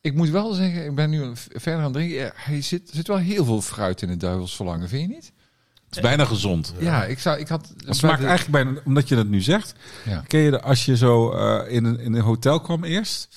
Ik 0.00 0.14
moet 0.14 0.28
wel 0.28 0.52
zeggen, 0.52 0.84
ik 0.84 0.94
ben 0.94 1.10
nu 1.10 1.22
een- 1.22 1.36
verder 1.36 1.74
aan 1.74 1.82
het 1.82 1.92
drinken. 1.92 2.32
Hij 2.34 2.62
zit, 2.62 2.88
er 2.88 2.94
zit 2.96 3.06
wel 3.06 3.16
heel 3.16 3.44
veel 3.44 3.60
fruit 3.62 4.02
in 4.02 4.08
het 4.08 4.20
duivelsverlangen, 4.20 4.88
vind 4.88 5.08
je 5.08 5.14
niet? 5.14 5.32
Het 5.88 5.96
is 5.96 6.02
bijna 6.02 6.24
gezond. 6.24 6.74
Ja, 6.78 7.04
ik, 7.04 7.18
zou, 7.18 7.38
ik 7.38 7.48
had... 7.48 7.72
Het 7.86 7.96
smaakt 7.96 8.24
eigenlijk 8.24 8.64
bijna, 8.64 8.80
omdat 8.84 9.08
je 9.08 9.14
dat 9.14 9.26
nu 9.26 9.40
zegt. 9.40 9.74
Ja. 10.04 10.22
Ken 10.26 10.40
je 10.40 10.50
de, 10.50 10.62
als 10.62 10.84
je 10.84 10.96
zo 10.96 11.32
eh, 11.32 11.74
in, 11.74 11.84
een, 11.84 12.00
in 12.00 12.14
een 12.14 12.22
hotel 12.22 12.60
kwam 12.60 12.84
eerst. 12.84 13.28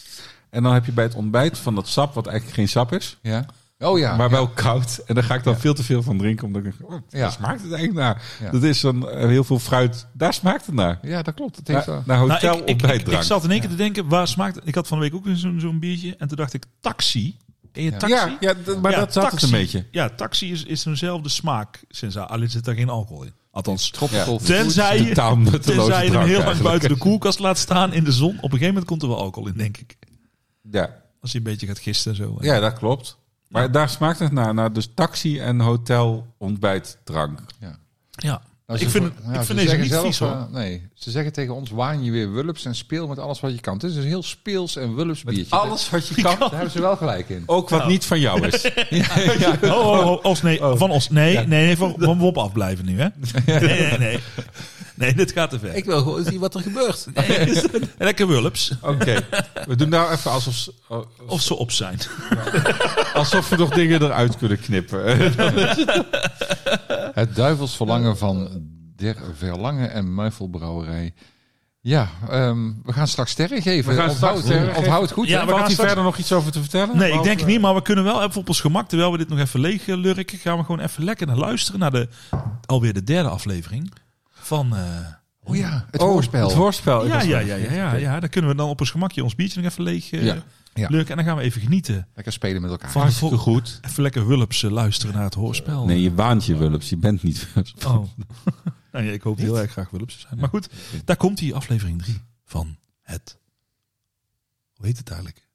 En 0.50 0.64
dan 0.64 0.74
heb 0.74 0.86
je 0.86 0.92
bij 0.92 1.04
het 1.04 1.16
ontbijt 1.16 1.58
van 1.58 1.76
dat 1.76 1.88
sap, 1.88 2.14
wat 2.14 2.28
eigenlijk 2.28 2.58
geen 2.58 2.68
sap 2.68 2.94
is. 2.94 3.18
Ja. 3.22 3.46
Oh 3.80 4.00
ja. 4.00 4.16
maar 4.16 4.30
ja. 4.30 4.36
wel 4.36 4.48
koud. 4.48 5.02
En 5.06 5.16
daar 5.16 5.24
ga 5.24 5.36
ik 5.36 5.44
dan 5.44 5.60
veel 5.60 5.74
te 5.74 5.84
veel 5.84 6.04
van 6.04 6.18
drinken. 6.18 6.48
Omdat 6.48 6.66
ik 6.66 6.74
oh, 6.82 6.94
Ja. 7.10 7.30
smaakt 7.30 7.62
het 7.62 7.72
eigenlijk 7.72 8.06
naar? 8.06 8.22
Ja. 8.42 8.52
Dat 8.52 8.64
is 8.64 8.82
dan 8.82 9.10
eh, 9.10 9.28
heel 9.28 9.44
veel 9.44 9.60
fruit. 9.60 10.08
Daar 10.14 10.34
smaakt 10.34 10.66
het 10.66 10.76
naar. 10.76 11.00
Ja, 11.02 11.22
dat 11.22 11.34
klopt. 11.34 11.56
Het 11.56 11.68
heeft 11.68 11.88
Naar, 11.88 12.04
naar 12.06 12.18
Nou, 12.18 12.32
hotel 12.32 12.62
ik, 12.66 12.82
ik, 12.82 13.08
ik, 13.08 13.22
zat 13.22 13.44
in 13.44 13.52
één 13.52 13.60
keer 13.60 13.70
te 13.70 13.76
denken, 13.76 14.08
waar 14.08 14.28
smaakt 14.28 14.56
het? 14.56 14.68
Ik 14.68 14.76
had 14.76 14.88
van 14.88 15.00
de 15.00 15.04
week 15.04 15.16
ook 15.16 15.26
zo'n 15.34 15.60
zo'n 15.60 15.80
biertje. 15.80 16.16
En 16.18 16.28
toen 16.28 16.38
dacht 16.38 16.54
ik, 16.54 16.66
taxi. 16.80 17.38
Ken 17.72 17.84
je 17.84 17.92
taxi? 17.98 18.16
ja, 18.16 18.38
ja, 18.40 18.54
maar 18.82 18.92
Ja, 18.92 19.00
dat 19.00 19.14
zat 19.14 19.24
het 19.24 19.32
taxi. 19.32 19.46
een 19.46 19.52
beetje. 19.52 19.86
Ja, 19.92 20.10
taxi 20.10 20.52
is, 20.52 20.64
is 20.64 20.82
zo'nzelfde 20.82 21.30
smaak. 21.30 21.84
Sensatie. 21.90 22.32
Alleen 22.34 22.50
zit 22.50 22.66
daar 22.66 22.76
geen 22.76 22.90
alcohol 22.90 23.24
in. 23.24 23.34
Althans, 23.52 23.90
Tropical 23.90 24.40
fruit. 24.40 24.46
tenzij 24.46 24.98
je, 24.98 25.14
tenzij 25.62 26.06
je 26.06 26.12
hem 26.12 26.12
heel 26.12 26.12
lang 26.12 26.28
eigenlijk. 26.28 26.62
buiten 26.64 26.90
de 26.90 26.98
koelkast 26.98 27.40
laat 27.40 27.58
staan 27.58 27.94
in 27.94 28.04
de 28.04 28.12
zon. 28.12 28.30
Op 28.30 28.44
een 28.44 28.50
gegeven 28.50 28.68
moment 28.68 28.86
komt 28.86 29.02
er 29.02 29.08
wel 29.08 29.18
alcohol 29.18 29.48
in, 29.50 29.58
denk 29.58 29.78
ik. 29.78 29.98
Ja. 30.72 31.02
Als 31.22 31.32
je 31.32 31.38
een 31.38 31.44
beetje 31.44 31.68
gaat 31.68 31.80
gisten 31.80 32.12
en 32.12 32.18
zo. 32.18 32.38
ja, 32.40 32.60
dat 32.60 32.74
klopt. 32.74 33.18
Maar 33.48 33.72
daar 33.72 33.90
smaakt 33.90 34.20
het 34.20 34.32
naar. 34.32 34.54
Naar 34.54 34.74
dus 34.74 34.90
taxi 34.96 35.40
en 35.40 35.60
hotel 35.60 36.34
ontbijtdrank. 36.38 37.40
Ja. 38.16 38.42
Nou, 38.72 38.84
ik 38.84 38.90
ze- 38.90 39.00
vind, 39.00 39.04
het- 39.04 39.14
ja, 39.26 39.32
ik 39.34 39.40
ze 39.40 39.46
vind 39.46 39.58
deze 39.58 39.70
zeggen 39.70 39.80
niet 39.82 39.92
zelf, 39.92 40.06
vies 40.06 40.20
hoor. 40.20 40.30
eh, 40.30 40.44
nee, 40.52 40.82
ze 40.94 41.12
zeggen 41.12 41.34
tegen 41.34 41.56
ons, 41.56 41.70
waan 41.70 42.04
je 42.04 42.12
weer 42.12 42.32
wulps 42.32 42.66
en 42.66 42.76
speel 42.76 43.08
met 43.08 43.20
alles 43.20 43.40
wat 43.40 43.52
je 43.52 43.60
kan. 43.60 43.74
Het 43.74 43.84
is 43.84 43.94
dus 43.94 44.04
heel 44.04 44.24
speels 44.24 44.76
en 44.76 44.96
wulps 44.96 45.24
biertje. 45.24 45.56
Alles 45.56 45.90
wat 45.90 46.08
je 46.08 46.22
kan. 46.22 46.36
Daar 46.40 46.52
hebben 46.52 46.72
ze 46.72 46.82
wel 46.82 46.96
gelijk 46.96 47.30
in. 47.30 47.44
Ook 47.46 47.70
wat 47.70 47.88
niet 47.88 48.06
van 48.06 48.20
jou 48.20 48.48
is. 48.48 48.72
Oh, 49.64 49.72
oh, 49.72 50.06
oh, 50.08 50.26
Os, 50.26 50.42
nee, 50.42 50.60
van 50.60 50.92
ons. 50.92 51.10
Nee, 51.10 51.36
nee, 51.36 51.46
nee, 51.48 51.78
van, 51.78 51.96
van 52.00 52.18
Wop 52.18 52.38
afblijven 52.38 52.86
nu, 52.86 53.00
hè? 53.00 53.08
Nee, 53.46 53.60
nee, 53.60 53.98
nee. 53.98 54.20
Nee, 55.02 55.14
dit 55.14 55.32
gaat 55.32 55.50
te 55.50 55.60
ver. 55.60 55.76
Ik 55.76 55.86
wil 55.86 55.98
gewoon 56.02 56.24
zien 56.24 56.40
wat 56.40 56.56
er 56.56 56.62
gebeurt. 56.62 57.08
Lekker 57.98 58.28
wulps. 58.28 58.74
Oké, 58.82 59.26
we 59.68 59.76
doen 59.76 59.90
nou 59.90 60.12
even 60.12 60.32
alsof, 60.32 60.68
Of 61.26 61.42
ze 61.42 61.56
op 61.56 61.72
zijn. 61.72 62.00
alsof 63.14 63.50
we 63.50 63.56
nog 63.56 63.70
dingen 63.70 64.02
eruit 64.02 64.38
kunnen 64.38 64.60
knippen. 64.60 65.04
Het 67.14 67.36
duivelsverlangen 67.36 68.18
van 68.18 68.50
Der 68.96 69.16
Verlangen 69.38 69.92
en 69.92 70.16
Meufelbrouwerij. 70.16 71.14
Ja, 71.84 72.10
ehm, 72.30 72.72
we 72.84 72.94
gaan 72.94 73.08
straks 73.08 73.32
sterren 73.32 73.62
geven. 73.62 73.96
We 73.96 74.02
gaan 74.02 74.10
onthoud, 74.76 75.12
goed. 75.12 75.28
Ja, 75.28 75.46
we 75.46 75.52
gaan 75.52 75.58
hier 75.60 75.70
straks- 75.70 75.76
verder 75.76 76.04
nog 76.04 76.18
iets 76.18 76.32
over 76.32 76.52
te 76.52 76.60
vertellen? 76.60 76.98
Nee, 76.98 77.12
ik 77.14 77.24
denk 77.24 77.46
niet, 77.46 77.62
maar 77.62 77.76
we 77.76 77.82
kunnen 77.82 78.04
wel 78.04 78.24
even 78.24 78.42
op 78.42 78.48
ons 78.48 78.60
gemak, 78.60 78.88
terwijl 78.90 79.12
we 79.12 79.18
dit 79.18 79.30
nog 79.30 79.40
even 79.40 79.60
leeg 79.60 79.88
eh, 79.88 79.96
lurken, 79.98 80.38
gaan 80.38 80.58
we 80.58 80.64
gewoon 80.64 80.80
even 80.80 81.04
lekker 81.04 81.28
naar 81.28 81.38
luisteren 81.38 81.80
naar 81.80 81.92
de, 81.92 82.08
alweer 82.66 82.94
de 82.94 83.04
derde 83.04 83.30
aflevering 83.30 83.92
van... 84.42 84.76
eh, 84.76 85.08
Oh 85.44 85.56
ja, 85.56 85.86
het 85.92 86.02
Oh, 86.02 86.08
hoorspel. 86.08 86.48
Het 86.48 86.58
hoorspel. 86.58 87.08
Ja, 87.08 87.22
ja, 87.22 87.40
ja, 87.40 87.56
ja, 87.56 87.74
ja, 87.74 87.94
ja, 87.94 88.20
dan 88.20 88.30
kunnen 88.30 88.52
we 88.52 88.58
dan 88.58 88.70
op 88.70 88.80
ons 88.80 88.90
gemakje 88.90 89.24
ons 89.24 89.36
biertje 89.36 89.62
nog 89.62 89.72
even 89.72 89.84
leeg 89.84 90.10
Ja, 90.10 90.44
ja. 90.74 90.88
lurken. 90.90 91.10
En 91.10 91.16
dan 91.16 91.26
gaan 91.26 91.36
we 91.38 91.42
even 91.44 91.62
genieten 91.62 92.08
Lekker 92.16 92.34
spelen 92.34 92.62
met 92.62 92.72
elkaar. 92.72 92.92
Hartstikke 92.92 93.38
goed. 93.38 93.80
Even 93.82 94.04
lekker 94.04 94.28
wulps 94.28 94.64
eh, 94.64 94.72
luisteren 94.72 95.16
naar 95.16 95.24
het 95.24 95.34
hoorspel. 95.34 95.86
Nee, 95.86 96.02
je 96.02 96.14
waant 96.14 96.46
je 96.46 96.56
Wulps. 96.56 96.90
Je 96.90 96.98
bent 96.98 97.24
niet 97.24 97.54
Wulps. 97.54 97.74
Oh. 97.86 97.94
nou 98.92 99.06
ja, 99.06 99.12
ik 99.12 99.22
hoop 99.22 99.38
heel 99.38 99.60
erg 99.60 99.72
graag 99.72 99.90
Wulps 99.90 100.14
te 100.16 100.20
zijn. 100.20 100.40
Maar 100.40 100.50
goed, 100.50 100.70
daar 101.06 101.18
komt 101.18 101.38
die 101.38 101.56
aflevering 101.56 102.02
3 102.02 102.22
van 102.46 102.76
het... 103.02 103.38
Hoe 104.76 104.86
heet 104.86 104.98
het 104.98 105.10
eigenlijk? 105.10 105.48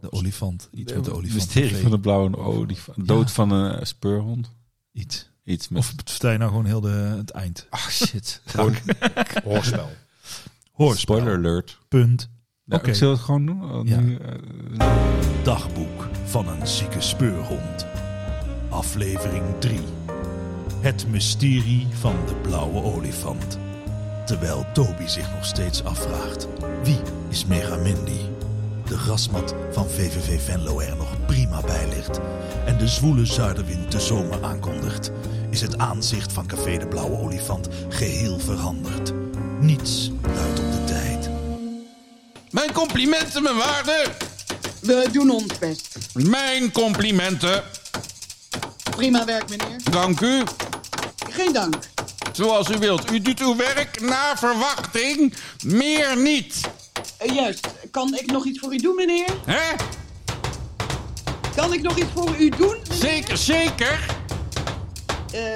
De 0.00 0.12
olifant. 0.12 0.68
Iets 0.72 0.92
met 0.92 1.04
de 1.04 1.12
olifant. 1.14 1.54
Mysterie 1.54 1.76
van 1.82 1.90
de 1.90 2.00
blauwe 2.00 2.36
olifant. 2.36 3.06
Dood 3.08 3.30
van 3.32 3.50
een 3.50 3.86
speurhond. 3.86 4.50
Iets. 4.92 5.30
Iets 5.44 5.68
met... 5.68 5.78
Of 5.78 5.92
vertel 6.04 6.30
je 6.30 6.38
nou 6.38 6.50
gewoon 6.50 6.66
heel 6.66 6.80
de, 6.80 7.14
het 7.16 7.30
eind? 7.30 7.66
Ach, 7.70 7.92
shit. 7.92 8.40
Hoorspel. 9.44 9.90
Hoorspel. 10.72 11.16
Spoiler 11.16 11.36
alert. 11.36 11.78
Punt. 11.88 12.28
Nou, 12.64 12.80
Oké. 12.80 12.90
Ik 12.90 12.96
zal 12.96 13.10
het 13.10 13.20
gewoon 13.20 13.46
doen. 13.46 13.86
Ja. 13.86 14.00
nu, 14.00 14.16
eh, 14.16 14.86
Dagboek 15.42 16.08
van 16.24 16.48
een 16.48 16.66
zieke 16.66 17.00
speurhond. 17.00 17.86
Aflevering 18.68 19.44
3. 19.58 19.80
Het 20.80 21.06
mysterie 21.08 21.86
van 21.90 22.16
de 22.26 22.34
blauwe 22.34 22.82
olifant. 22.82 23.58
Terwijl 24.26 24.66
Toby 24.72 25.06
zich 25.06 25.32
nog 25.34 25.44
steeds 25.44 25.84
afvraagt: 25.84 26.48
wie 26.82 27.00
is 27.28 27.44
Megamindi? 27.44 28.33
De 28.84 28.98
grasmat 28.98 29.54
van 29.72 29.88
VVV 29.90 30.40
Venlo 30.40 30.80
er 30.80 30.96
nog 30.96 31.26
prima 31.26 31.60
bij 31.60 31.88
ligt 31.88 32.20
en 32.66 32.78
de 32.78 32.88
zwoele 32.88 33.26
zuiderwind 33.26 33.92
de 33.92 34.00
zomer 34.00 34.44
aankondigt, 34.44 35.10
is 35.50 35.60
het 35.60 35.78
aanzicht 35.78 36.32
van 36.32 36.46
Café 36.46 36.78
de 36.78 36.86
Blauwe 36.86 37.18
Olifant 37.18 37.68
geheel 37.88 38.38
veranderd. 38.38 39.12
Niets 39.60 40.10
luidt 40.22 40.58
op 40.58 40.72
de 40.72 40.84
tijd. 40.84 41.30
Mijn 42.50 42.72
complimenten, 42.72 43.42
mijn 43.42 43.56
waarde. 43.56 44.06
We 44.80 45.08
doen 45.12 45.30
ons 45.30 45.58
best. 45.58 45.98
Mijn 46.12 46.72
complimenten. 46.72 47.62
Prima 48.90 49.24
werk, 49.24 49.48
meneer. 49.48 49.80
Dank 49.90 50.20
u. 50.20 50.42
Geen 51.30 51.52
dank. 51.52 51.74
Zoals 52.32 52.70
u 52.70 52.78
wilt. 52.78 53.12
U 53.12 53.20
doet 53.20 53.40
uw 53.40 53.56
werk 53.56 54.00
naar 54.00 54.38
verwachting. 54.38 55.34
Meer 55.64 56.16
niet. 56.16 56.60
Eh, 57.24 57.34
juist. 57.34 57.66
Kan 57.90 58.14
ik 58.14 58.30
nog 58.30 58.44
iets 58.46 58.58
voor 58.58 58.72
u 58.74 58.76
doen, 58.76 58.94
meneer? 58.94 59.28
Hè? 59.44 59.74
Kan 61.56 61.72
ik 61.72 61.82
nog 61.82 61.96
iets 61.98 62.10
voor 62.14 62.36
u 62.38 62.48
doen? 62.48 62.76
Zeker, 62.90 63.36
zeker. 63.36 64.06
Eh, 65.32 65.52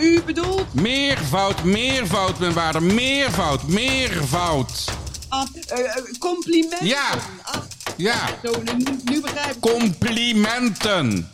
u 0.00 0.22
bedoelt... 0.22 0.74
Meervoud, 0.74 1.62
meervoud, 1.64 2.38
mijn 2.38 2.52
waarde. 2.52 2.80
Meervoud, 2.80 3.62
meervoud. 3.68 4.84
ah, 5.28 5.46
eh, 5.68 5.78
complimenten. 6.18 6.86
Ja. 6.86 7.10
Ah, 7.42 7.56
Ja, 7.96 8.28
zo, 8.44 8.62
nu, 8.76 8.84
nu 9.04 9.20
begrijp 9.20 9.54
ik. 9.54 9.60
complimenten. 9.60 11.30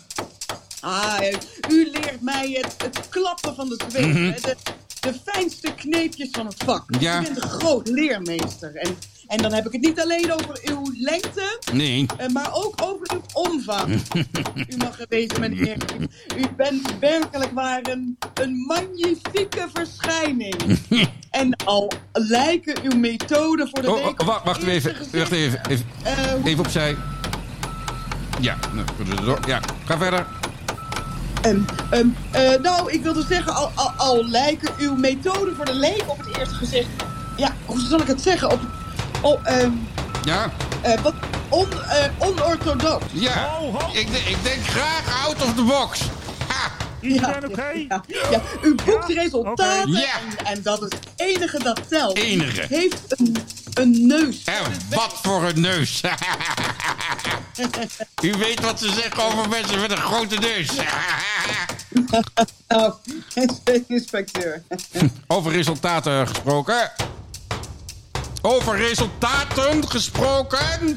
Ah, 0.80 1.18
u 1.68 1.90
leert 1.90 2.20
mij 2.20 2.50
het, 2.62 2.74
het 2.82 3.08
klappen 3.08 3.54
van 3.54 3.68
de 3.68 3.80
zweep. 3.88 4.14
hè, 4.14 4.40
de, 4.40 4.56
de 5.00 5.14
fijnste 5.24 5.74
kneepjes 5.74 6.28
van 6.32 6.46
het 6.46 6.62
vak. 6.64 6.90
Mhm. 6.90 7.02
Ja. 7.02 7.20
U 7.20 7.22
bent 7.22 7.42
een 7.42 7.48
groot 7.50 7.88
leermeester. 7.88 8.74
En, 8.76 8.98
en 9.30 9.42
dan 9.42 9.52
heb 9.52 9.66
ik 9.66 9.72
het 9.72 9.80
niet 9.80 10.00
alleen 10.00 10.32
over 10.32 10.58
uw 10.64 10.82
lengte, 10.98 11.58
Nee. 11.72 12.06
eh, 12.16 12.28
maar 12.28 12.48
ook 12.52 12.74
over 12.82 13.06
uw 13.12 13.22
omvang. 13.32 14.00
u 14.72 14.76
mag 14.76 14.98
het 14.98 15.08
weten, 15.08 15.40
meneer. 15.40 15.76
U, 16.36 16.44
bent 16.56 16.98
werkelijk 17.00 17.50
waar 17.52 17.80
een, 17.82 18.18
een 18.34 18.56
magnifieke 18.66 19.68
verschijning. 19.72 20.54
en 21.30 21.56
al 21.64 21.92
lijken 22.12 22.76
uw 22.82 22.98
methoden 22.98 23.68
voor 23.68 23.82
de 23.82 23.90
Oh, 23.90 24.04
week... 24.04 24.20
oh, 24.20 24.26
wacht, 24.26 24.44
wacht 24.44 24.62
even. 24.62 24.96
Wacht 25.12 25.32
even. 25.32 25.60
Even, 25.68 25.86
Eh, 26.02 26.44
even 26.44 26.64
opzij. 26.64 26.96
Ja, 28.40 28.56
nou, 29.24 29.38
ja, 29.46 29.60
ga 29.84 29.98
verder. 29.98 30.26
Ehm, 31.42 31.58
eh, 32.30 32.60
nou, 32.62 32.92
ik 32.92 33.02
wilde 33.02 33.24
zeggen, 33.28 33.54
al, 33.54 33.70
al, 33.74 33.90
al 33.96 34.24
lijken 34.28 34.70
uw 34.78 34.94
methoden 34.94 35.56
voor 35.56 35.64
de 35.64 35.74
leek 35.74 36.04
op 36.06 36.18
het 36.18 36.36
eerste 36.38 36.54
gezicht... 36.54 36.88
Ja, 37.36 37.54
hoe 37.66 37.80
zal 37.80 38.00
ik 38.00 38.06
het 38.06 38.20
zeggen? 38.20 38.50
Op, 38.50 38.60
oh, 39.20 39.40
ehm, 39.44 39.70
Ja, 40.24 40.50
eh, 40.82 41.00
wat 41.02 41.14
on, 41.48 41.68
eh, 41.72 42.04
onorthodox. 42.18 43.04
ja. 43.12 43.48
Ho, 43.48 43.70
ho. 43.70 43.88
Ik, 43.92 44.08
ik 44.08 44.36
denk 44.42 44.66
graag 44.66 45.24
out 45.26 45.42
of 45.42 45.54
the 45.54 45.62
box. 45.62 46.00
Ha. 46.48 46.70
Iedereen 47.00 47.44
oké? 47.48 47.70
Ja, 47.88 48.02
ja, 48.30 48.40
u 48.62 48.74
boekt 48.74 49.08
resultaten. 49.08 49.90
Ja. 49.90 50.00
en, 50.00 50.46
en 50.46 50.62
dat 50.62 50.82
is 50.82 50.88
het 50.98 51.06
enige 51.16 51.58
dat 51.62 51.80
telt. 51.88 52.16
Enige. 52.16 52.62
U 52.62 52.66
heeft 52.76 53.14
een, 53.18 53.36
een 53.74 54.06
neus. 54.06 54.44
En 54.44 54.62
wat 54.90 55.18
voor 55.22 55.42
een 55.44 55.60
neus. 55.60 56.00
U 58.22 58.32
weet 58.38 58.60
wat 58.60 58.80
ze 58.80 58.92
zeggen 58.92 59.22
over 59.22 59.48
mensen 59.48 59.80
met 59.80 59.90
een 59.90 59.96
grote 59.96 60.36
neus. 60.36 60.68
Oh, 62.68 62.94
inspecteur. 63.86 64.62
Over 65.26 65.52
resultaten 65.52 66.28
gesproken. 66.28 66.90
Over 68.42 68.76
resultaten 68.76 69.88
gesproken. 69.88 70.96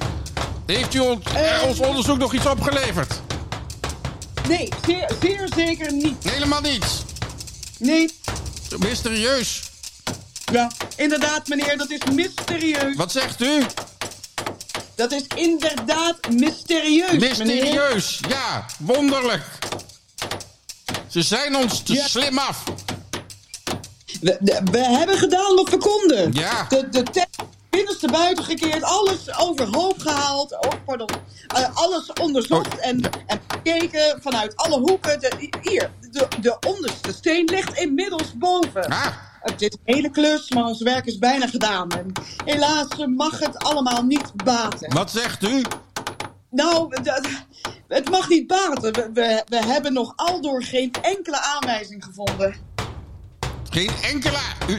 Heeft 0.65 0.93
u 0.93 0.99
ons, 0.99 1.25
eh, 1.33 1.63
ons 1.67 1.79
onderzoek 1.79 2.17
nog 2.17 2.33
iets 2.33 2.45
opgeleverd? 2.45 3.21
Nee, 4.47 4.69
zeer, 4.85 5.11
zeer 5.21 5.49
zeker 5.55 5.93
niet. 5.93 6.29
Helemaal 6.29 6.61
niets. 6.61 7.03
Nee, 7.79 8.13
Mysterieus. 8.79 9.61
ja, 10.51 10.71
inderdaad 10.95 11.47
meneer, 11.47 11.77
dat 11.77 11.89
is 11.91 11.99
mysterieus. 12.11 12.95
Wat 12.95 13.11
zegt 13.11 13.41
u? 13.41 13.63
Dat 14.95 15.11
is 15.11 15.23
inderdaad 15.35 16.17
mysterieus, 16.29 17.11
meneer. 17.11 17.29
Mysterieus. 17.29 18.19
Ja, 18.29 18.65
wonderlijk. 18.79 19.43
Ze 21.09 21.21
zijn 21.21 21.55
ons 21.55 21.83
te 21.83 21.93
Ja. 21.93 22.07
slim 22.07 22.37
af. 22.37 22.63
We, 24.23 24.37
de- 24.39 24.61
we 24.71 24.77
hebben 24.77 25.17
gedaan 25.17 25.55
wat 25.55 25.69
we 25.69 25.77
konden. 25.77 26.31
Ja. 26.33 26.65
De, 26.69 26.89
de 26.89 27.25
binnenste 27.69 28.07
buiten 28.07 28.43
gekeerd, 28.43 28.83
alles 28.83 29.37
overhoop 29.39 29.99
gehaald, 29.99 30.51
oh, 30.65 30.71
pardon, 30.85 31.09
eh, 31.47 31.69
alles 31.73 32.13
onderzocht 32.21 32.73
Oh, 32.73 32.85
en, 32.87 33.01
en 33.27 33.39
bekeken 33.47 34.19
vanuit 34.21 34.55
alle 34.55 34.79
hoeken. 34.79 35.19
De, 35.19 35.49
hier, 35.61 35.91
de, 36.11 36.27
de 36.41 36.57
onderste 36.67 37.13
steen 37.13 37.45
ligt 37.45 37.77
inmiddels 37.77 38.37
boven. 38.37 38.89
Ah, 38.89 39.07
Het 39.41 39.61
is 39.61 39.71
een 39.71 39.95
hele 39.95 40.09
klus, 40.09 40.49
maar 40.49 40.63
ons 40.65 40.81
werk 40.81 41.05
is 41.05 41.17
bijna 41.17 41.47
gedaan. 41.47 41.91
En 41.91 42.11
helaas 42.45 42.87
mag 43.15 43.39
het 43.39 43.57
allemaal 43.57 44.03
niet 44.03 44.31
baten. 44.43 44.93
wat 44.93 45.11
zegt 45.11 45.43
u? 45.43 45.61
Nou, 46.49 46.93
het 47.87 48.09
mag 48.09 48.29
niet 48.29 48.47
baten. 48.47 48.93
We, 48.93 49.09
we, 49.13 49.43
we 49.47 49.65
hebben 49.65 49.93
nog 49.93 50.13
aldoor 50.15 50.63
geen 50.63 50.91
enkele 51.01 51.39
aanwijzing 51.41 52.03
gevonden. 52.03 52.55
Geen 53.73 53.91
enkele, 54.01 54.37
u, 54.67 54.77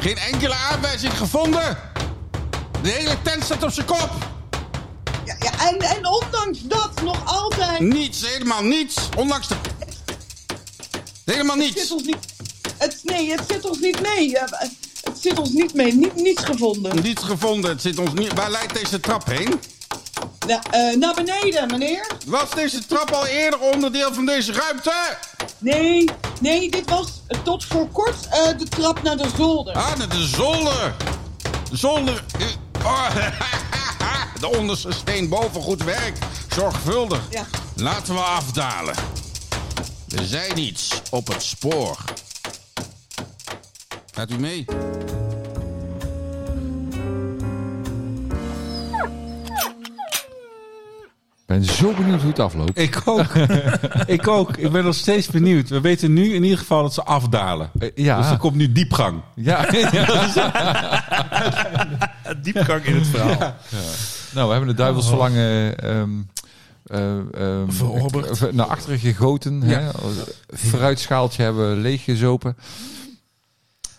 geen 0.00 0.16
enkele 0.16 0.54
aanwijzing 0.54 1.18
gevonden? 1.18 1.78
De 2.82 2.88
hele 2.88 3.16
tent 3.22 3.44
staat 3.44 3.62
op 3.62 3.70
zijn 3.70 3.86
kop. 3.86 4.10
Ja, 5.24 5.36
ja, 5.38 5.68
en, 5.68 5.78
en 5.78 6.06
ondanks 6.06 6.58
dat 6.62 7.02
nog 7.02 7.24
altijd... 7.24 7.80
Niets, 7.80 8.26
helemaal 8.26 8.62
niets. 8.62 9.08
Ondanks 9.16 9.48
de... 9.48 9.54
Helemaal 11.24 11.56
Het 11.56 11.64
zit 11.66 11.74
niets. 11.76 11.90
ons 11.90 12.02
niet... 12.02 12.16
Het, 12.78 13.00
nee, 13.02 13.30
het 13.30 13.42
zit 13.48 13.64
ons 13.68 13.78
niet 13.78 14.00
mee. 14.00 14.36
Het 15.02 15.18
zit 15.20 15.38
ons 15.38 15.50
niet 15.50 15.74
mee. 15.74 15.94
Niet, 15.94 16.14
niets 16.14 16.44
gevonden. 16.44 17.02
Niets 17.02 17.22
gevonden. 17.22 17.70
Het 17.70 17.82
zit 17.82 17.98
ons 17.98 18.12
niet... 18.12 18.32
Waar 18.32 18.50
leidt 18.50 18.74
deze 18.74 19.00
trap 19.00 19.26
heen? 19.26 19.60
Eh, 20.48 20.96
naar 20.96 21.14
beneden, 21.14 21.66
meneer. 21.66 22.06
Was 22.26 22.50
deze 22.50 22.86
trap 22.86 23.10
al 23.10 23.26
eerder 23.26 23.60
onderdeel 23.60 24.14
van 24.14 24.26
deze 24.26 24.52
ruimte? 24.52 25.16
Nee, 25.58 26.08
nee, 26.40 26.70
dit 26.70 26.90
was 26.90 27.06
eh, 27.26 27.38
tot 27.40 27.64
voor 27.64 27.88
kort 27.88 28.28
eh, 28.28 28.58
de 28.58 28.68
trap 28.68 29.02
naar 29.02 29.16
de 29.16 29.28
zolder. 29.36 29.74
Ah, 29.74 29.96
naar 29.96 30.08
de 30.08 30.26
zolder. 30.26 30.94
De 31.70 31.76
zolder... 31.76 32.24
Oh, 32.84 33.16
de 34.40 34.58
onderste 34.58 34.92
steen 34.92 35.28
boven. 35.28 35.62
Goed 35.62 35.84
werk. 35.84 36.18
Zorgvuldig. 36.54 37.22
Ja. 37.30 37.46
Laten 37.76 38.14
we 38.14 38.20
afdalen. 38.20 38.94
We 40.06 40.26
zijn 40.26 40.58
iets 40.58 41.02
op 41.10 41.26
het 41.26 41.42
spoor. 41.42 41.96
Gaat 44.12 44.30
u 44.30 44.38
mee? 44.38 44.64
Ben 51.48 51.64
zo 51.64 51.92
benieuwd 51.92 52.20
hoe 52.20 52.30
het 52.30 52.38
afloopt. 52.38 52.78
Ik 52.78 53.02
ook. 53.04 53.26
ik 54.06 54.28
ook. 54.28 54.56
Ik 54.56 54.70
ben 54.72 54.84
nog 54.84 54.94
steeds 54.94 55.26
benieuwd. 55.26 55.68
We 55.68 55.80
weten 55.80 56.12
nu 56.12 56.34
in 56.34 56.42
ieder 56.42 56.58
geval 56.58 56.82
dat 56.82 56.94
ze 56.94 57.02
afdalen. 57.04 57.70
Eh, 57.78 57.88
ja. 57.94 58.18
Dus 58.20 58.30
er 58.30 58.36
komt 58.36 58.54
nu 58.54 58.72
diepgang. 58.72 59.20
Ja. 59.34 59.62
Diepgang 62.42 62.84
in 62.84 62.94
het 62.94 63.06
verhaal. 63.06 63.54
Nou, 64.34 64.46
we 64.46 64.50
hebben 64.54 64.66
de 64.68 64.74
duivelsverlangen 64.74 65.78
ehm 65.78 66.10
eh, 66.86 67.18
ehm, 67.18 67.70
Verorberd. 67.70 68.38
v- 68.38 68.50
naar 68.52 68.66
achteren 68.66 68.98
gegoten. 68.98 69.62
Ja. 69.68 69.78
Hè? 69.80 69.90
Fruitschaaltje 70.56 71.42
hebben 71.42 71.70
we 71.70 71.76
leeggezopen. 71.80 72.56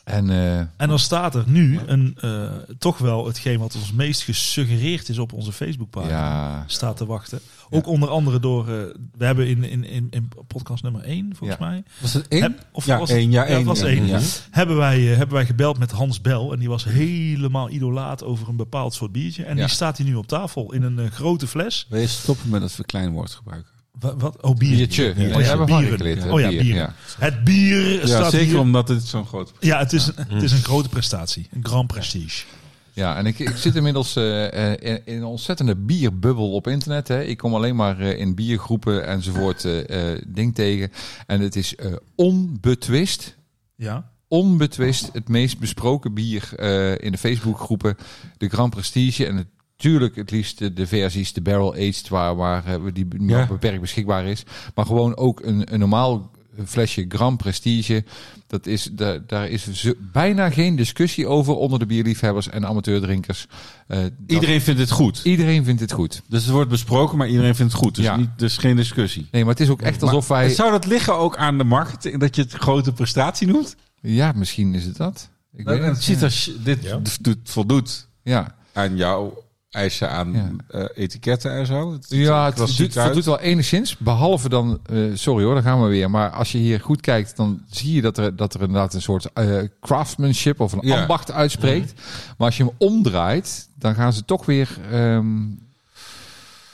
En 0.10 0.30
eh, 0.30 0.58
En 0.60 0.88
dan 0.88 1.00
staat 1.00 1.36
er 1.36 1.44
nu 1.48 1.80
een, 1.86 2.18
eh, 2.22 2.52
toch 2.80 2.98
wel 2.98 3.26
hetgeen 3.26 3.60
wat 3.60 3.76
ons 3.76 3.92
meest 3.92 4.22
gesuggereerd 4.22 5.10
is 5.10 5.18
op 5.18 5.34
onze 5.34 5.52
Facebookpagina. 5.52 6.12
ja, 6.18 6.64
Staat 6.68 6.98
te 6.98 7.06
wachten. 7.06 7.40
Ook 7.70 7.88
onder 7.88 8.10
andere 8.10 8.40
door, 8.40 8.62
eh, 8.68 8.74
we 9.18 9.26
hebben 9.26 9.48
in, 9.48 9.64
in, 9.64 9.84
in, 9.84 10.08
in 10.10 10.30
podcast 10.48 10.84
nummer 10.84 11.02
1 11.04 11.36
volgens 11.36 11.60
Ja. 11.60 11.66
mij. 11.68 11.84
Was 12.02 12.14
het 12.14 12.28
één? 12.28 12.42
Heb- 12.42 12.66
of 12.72 12.86
ja, 12.86 12.98
was- 13.00 13.10
één. 13.10 13.32
Ja, 13.32 13.42
ja, 13.42 13.48
één. 13.48 13.58
het 13.58 13.66
was 13.66 13.80
ja, 13.80 13.86
één. 13.86 14.06
ja. 14.08 14.20
Hebben 14.52 14.78
wij, 14.78 15.02
hebben 15.02 15.36
wij 15.36 15.46
gebeld 15.46 15.80
met 15.80 15.92
Hans 15.92 16.22
Bel. 16.22 16.54
En 16.54 16.60
die 16.60 16.70
was 16.70 16.84
helemaal 16.84 17.70
idolaat 17.70 18.24
over 18.24 18.50
een 18.50 18.56
bepaald 18.56 18.94
soort 18.94 19.12
biertje. 19.12 19.44
En 19.44 19.56
Ja. 19.58 19.66
die 19.66 19.74
staat 19.74 19.98
hier 19.98 20.08
nu 20.08 20.16
op 20.16 20.28
tafel 20.28 20.74
in 20.74 20.84
een 20.84 21.12
grote 21.12 21.48
fles. 21.48 21.88
Je 21.90 22.08
stoppen 22.08 22.50
met 22.50 22.62
dat 22.62 22.72
verkleinwoord 22.72 23.32
gebruiken? 23.32 23.72
Wat? 24.00 24.16
wat? 24.22 24.42
Oh, 24.42 24.56
bier. 24.58 24.76
biertje. 24.76 25.04
Ja, 25.04 25.12
Oh, 25.12 25.28
ja, 25.30 25.38
we 25.38 25.44
hebben 25.44 25.68
van 25.68 25.80
bieren. 25.98 26.32
Oh 26.32 26.40
ja, 26.40 26.50
bier, 26.50 26.64
ja. 26.76 26.94
Het 27.18 27.44
bier 27.44 28.00
Ja, 28.00 28.06
staat 28.06 28.32
zeker 28.32 28.48
hier. 28.48 28.60
omdat 28.60 28.88
het 28.88 29.04
zo'n 29.04 29.26
groot... 29.26 29.52
Ja, 29.60 29.80
het 29.80 29.94
is, 29.94 30.08
een, 30.08 30.14
het 30.28 30.44
is 30.44 30.52
een 30.52 30.64
grote 30.64 30.90
prestatie. 30.90 31.48
Een 31.54 31.66
grand 31.66 31.88
prestige. 31.88 32.46
Ja, 32.94 33.16
en 33.18 33.26
ik, 33.26 33.40
ik 33.40 33.56
zit 33.56 33.76
inmiddels 33.76 34.16
eh, 34.16 34.72
eh, 34.72 34.78
in, 34.80 35.02
in 35.06 35.18
een 35.18 35.24
ontzettende 35.24 35.76
bierbubbel 35.76 36.52
op 36.54 36.68
internet. 36.68 37.08
Hè. 37.08 37.24
Ik 37.24 37.38
kom 37.38 37.56
alleen 37.56 37.76
maar 37.76 38.00
eh, 38.00 38.20
in 38.20 38.36
biergroepen 38.36 39.06
enzovoort 39.08 39.66
eh, 39.66 40.12
eh, 40.14 40.22
ding 40.28 40.56
tegen. 40.56 40.92
En 41.28 41.42
het 41.42 41.56
is 41.56 41.76
eh, 41.76 41.94
onbetwist, 42.16 43.36
Ja. 43.76 44.10
onbetwist 44.28 45.10
het 45.14 45.28
meest 45.28 45.60
besproken 45.60 46.14
bier 46.14 46.50
eh, 46.56 46.92
in 47.06 47.12
de 47.12 47.18
Facebookgroepen. 47.18 47.98
De 48.38 48.50
Grand 48.50 48.70
Prestige 48.72 49.26
en 49.26 49.50
natuurlijk 49.80 50.16
het 50.16 50.32
liefst 50.32 50.58
de, 50.58 50.74
de 50.74 50.88
versies, 50.88 51.34
de 51.34 51.42
barrel 51.42 51.74
aged, 51.74 52.08
waar, 52.10 52.36
waar 52.36 52.66
eh, 52.66 52.76
die 52.94 53.08
Ja. 53.20 53.46
beperkt 53.48 53.82
beschikbaar 53.82 54.26
is. 54.26 54.44
Maar 54.76 54.86
gewoon 54.86 55.18
ook 55.18 55.42
een, 55.46 55.74
een 55.74 55.80
normaal 55.80 56.32
flesje 56.66 57.06
Grand 57.10 57.38
Prestige. 57.38 58.04
Dat 58.48 58.66
is, 58.66 58.90
daar, 58.92 59.20
daar 59.28 59.48
is 59.50 59.72
zo- 59.72 59.94
bijna 60.12 60.50
geen 60.50 60.76
discussie 60.76 61.28
over 61.28 61.56
onder 61.56 61.80
de 61.80 61.86
bierliefhebbers 61.86 62.50
en 62.50 62.66
amateurdrinkers. 62.68 63.48
Eh, 63.88 64.00
dat- 64.02 64.12
Iedereen 64.28 64.62
vindt 64.62 64.80
het 64.80 64.92
goed. 64.92 65.22
iedereen 65.24 65.64
vindt 65.64 65.82
het 65.82 65.92
goed. 65.92 66.22
Dus 66.28 66.44
het 66.44 66.52
wordt 66.54 66.70
besproken, 66.70 67.18
maar 67.18 67.28
iedereen 67.28 67.56
vindt 67.56 67.72
het 67.72 67.82
goed. 67.82 67.96
Dus, 67.96 68.06
Ja. 68.06 68.16
niet, 68.16 68.30
dus 68.38 68.58
geen 68.58 68.76
discussie. 68.76 69.28
Nee, 69.32 69.42
maar 69.44 69.52
het 69.54 69.62
is 69.62 69.70
ook 69.70 69.82
echt 69.82 70.02
alsof 70.04 70.30
Maar 70.30 70.40
wij... 70.40 70.50
Zou 70.50 70.72
dat 70.72 70.86
liggen 70.86 71.16
ook 71.18 71.38
aan 71.38 71.58
de 71.58 71.64
marketing, 71.64 72.20
dat 72.20 72.36
je 72.36 72.42
het 72.42 72.54
grote 72.54 72.92
prestatie 72.94 73.48
noemt? 73.48 73.76
Ja, 74.02 74.32
misschien 74.36 74.74
is 74.74 74.86
het 74.86 74.98
dat. 74.98 75.30
Ik 75.56 75.66
weet 75.66 75.78
Het 75.80 75.88
het. 75.88 76.04
ziet 76.04 76.24
als 76.24 76.46
je- 76.46 76.58
dit 76.64 76.84
Ja. 76.84 77.00
doet, 77.22 77.38
voldoet 77.44 78.08
Ja. 78.24 78.56
aan 78.74 78.98
jouw 78.98 79.44
eisen 79.70 80.10
aan 80.10 80.34
Ja. 80.34 80.50
eh, 80.68 80.86
etiketten 81.04 81.52
en 81.52 81.66
zo. 81.66 81.92
Het 81.94 82.06
Ja, 82.10 82.46
het 82.46 82.54
klassiek 82.54 82.78
voldoet, 82.78 82.98
uit. 82.98 83.06
voldoet 83.06 83.26
wel 83.26 83.40
enigszins. 83.40 83.98
Behalve 83.98 84.50
dan, 84.50 84.80
eh, 84.86 84.98
sorry 85.14 85.44
hoor, 85.44 85.54
dan 85.54 85.64
gaan 85.64 85.82
we 85.84 85.88
weer. 85.88 86.10
Maar 86.10 86.30
als 86.30 86.52
je 86.52 86.58
hier 86.58 86.80
goed 86.80 87.02
kijkt, 87.02 87.36
dan 87.36 87.62
zie 87.70 87.94
je 87.96 88.02
dat 88.02 88.18
er, 88.18 88.36
dat 88.36 88.54
er 88.54 88.60
inderdaad 88.62 88.94
een 88.94 89.02
soort 89.02 89.34
eh, 89.34 89.58
craftsmanship 89.82 90.60
of 90.60 90.72
een 90.74 90.80
Ja. 90.88 91.02
ambacht 91.02 91.32
uitspreekt. 91.32 91.94
Maar 92.38 92.48
als 92.48 92.58
je 92.58 92.64
hem 92.64 92.74
omdraait, 92.78 93.70
dan 93.76 93.96
gaan 93.96 94.14
ze 94.14 94.26
toch 94.26 94.46
weer. 94.46 94.78
ehm, 94.92 95.38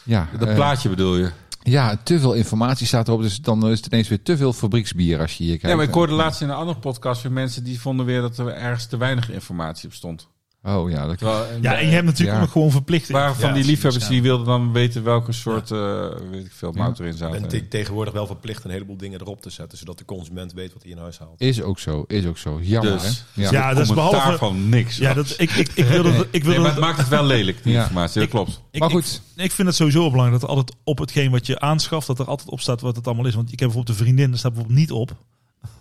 ja, 0.04 0.28
Dat 0.40 0.54
plaatje 0.54 0.90
bedoel 0.90 1.18
je? 1.18 1.32
ja, 1.64 1.98
te 2.04 2.20
veel 2.20 2.34
informatie 2.34 2.88
staat 2.88 3.08
erop. 3.08 3.22
Dus 3.22 3.38
dan 3.42 3.70
is 3.70 3.78
het 3.78 3.86
ineens 3.86 4.08
weer 4.08 4.22
te 4.24 4.38
veel 4.38 4.54
fabrieksbier 4.54 5.20
als 5.20 5.38
je 5.38 5.44
hier 5.44 5.52
kijkt. 5.54 5.68
Ja, 5.70 5.76
maar 5.76 5.86
ik 5.88 5.94
hoorde 5.94 6.14
laatst 6.14 6.42
in 6.42 6.50
een 6.50 6.56
andere 6.56 6.80
podcast 6.80 7.22
weer 7.24 7.32
mensen 7.32 7.64
die 7.64 7.80
vonden 7.82 8.06
weer 8.06 8.22
dat 8.22 8.38
er 8.38 8.48
ergens 8.48 8.86
te 8.86 8.98
weinig 8.98 9.30
informatie 9.32 9.88
op 9.88 9.94
stond. 9.94 10.28
Oh 10.68 10.90
ja, 10.92 11.06
dat 11.08 11.18
Terwijl, 11.18 11.46
Ja, 11.62 11.78
en 11.78 11.86
je 11.86 11.92
hebt 11.92 12.06
natuurlijk 12.06 12.30
Ja. 12.30 12.36
ook 12.36 12.42
nog 12.42 12.52
gewoon 12.52 12.72
verplichtingen. 12.72 13.22
waren 13.22 13.36
van 13.36 13.50
Ja, 13.50 13.56
die 13.56 13.64
liefhebbers 13.66 14.08
die 14.08 14.22
wilden 14.22 14.46
dan 14.46 14.72
weten 14.72 15.04
welke 15.04 15.32
soort, 15.32 15.72
eh, 15.72 16.08
weet 16.32 16.46
ik 16.46 16.52
veel, 16.52 16.72
mout 16.72 17.00
erin 17.00 17.12
Ik 17.12 17.18
zat. 17.18 17.32
ben 17.32 17.48
te- 17.48 17.68
tegenwoordig 17.68 18.14
wel 18.14 18.28
verplicht 18.28 18.64
een 18.64 18.72
heleboel 18.72 18.98
dingen 18.98 19.22
erop 19.22 19.42
te 19.42 19.50
zetten, 19.50 19.78
zodat 19.78 19.98
de 19.98 20.06
consument 20.06 20.54
weet 20.54 20.74
wat 20.74 20.84
hij 20.84 20.92
in 20.92 20.98
huis 20.98 21.20
haalt. 21.20 21.42
is 21.42 21.62
ook 21.62 21.80
zo. 21.80 22.04
Is 22.08 22.26
ook 22.26 22.38
zo. 22.38 22.60
Jammer, 22.62 22.92
Dus, 22.94 23.24
hè? 23.34 23.42
Ja. 23.42 23.52
Ja, 23.52 23.74
dat 23.74 23.84
is 23.84 23.94
behalve... 23.94 24.38
van 24.38 24.70
niks. 24.70 24.98
Ja, 24.98 25.14
dat, 25.14 25.34
ik, 25.38 25.52
ik, 25.52 25.70
ik 25.74 25.86
wilde... 25.86 26.28
Ik 26.32 26.44
nee, 26.44 26.60
maar 26.60 26.70
het 26.72 26.80
maakt 26.80 26.98
het 26.98 27.08
wel 27.08 27.26
lelijk, 27.26 27.64
die 27.64 27.74
Ja. 27.74 27.82
informatie. 27.82 28.14
Dat 28.14 28.24
Ik- 28.24 28.30
klopt. 28.30 28.62
ik- 28.72 28.80
maar 28.80 28.90
goed. 28.90 29.22
Ik 29.36 29.52
vind 29.52 29.68
het 29.68 29.78
sowieso 29.78 30.10
belangrijk 30.10 30.42
dat 30.42 30.50
er 30.50 30.56
altijd 30.56 30.78
op 30.84 30.98
hetgeen 30.98 31.32
wat 31.32 31.46
je 31.46 31.60
aanschaft, 31.60 32.08
dat 32.08 32.20
er 32.20 32.26
altijd 32.26 32.50
op 32.50 32.60
staat 32.60 32.82
wat 32.82 32.96
het 32.96 33.06
allemaal 33.08 33.26
is. 33.26 33.36
Want 33.36 33.52
ik 33.52 33.60
heb 33.60 33.68
bijvoorbeeld 33.70 33.98
een 34.00 34.04
vriendin, 34.06 34.30
daar 34.30 34.38
staat 34.40 34.54
bijvoorbeeld 34.54 34.80
niet 34.80 34.92
op 34.92 35.16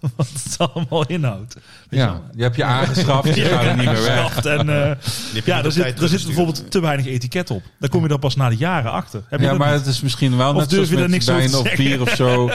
wat 0.16 0.26
het 0.44 0.56
allemaal 0.58 1.06
inhoudt. 1.06 1.54
Weet 1.88 2.00
Ja. 2.00 2.20
Je 2.36 2.42
hebt 2.42 2.56
je 2.56 2.64
aangeschaft, 2.78 3.34
je 3.34 3.44
gaat 3.44 3.64
er 3.64 3.76
niet 3.76 3.84
meer 3.86 4.02
weg. 4.02 4.44
En, 4.44 4.68
eh, 4.68 5.44
ja, 5.44 5.64
er 5.64 5.72
zit, 5.72 6.00
er 6.00 6.08
zit 6.08 6.24
bijvoorbeeld 6.26 6.70
te 6.70 6.80
weinig 6.80 7.06
etiket 7.06 7.50
op. 7.50 7.62
Daar 7.78 7.90
kom 7.90 8.02
je 8.02 8.08
dan 8.08 8.18
pas 8.18 8.36
na 8.36 8.48
de 8.48 8.56
jaren 8.56 8.90
achter. 8.90 9.22
Heb 9.28 9.38
je 9.38 9.44
Ja, 9.44 9.50
dat 9.50 9.60
maar 9.60 9.70
niet? 9.70 9.78
het 9.84 9.94
is 9.94 10.00
misschien 10.00 10.36
wel 10.36 10.50
Of 10.50 10.56
net 10.56 10.70
zoals 10.70 10.88
je 10.88 10.94
daar 10.94 11.02
met 11.02 11.10
niks 11.10 11.28
over 11.28 11.40
wijn 11.40 11.50
te 11.50 11.58
of 11.58 11.76
bier 11.76 12.00
of 12.00 12.10
zo, 12.10 12.50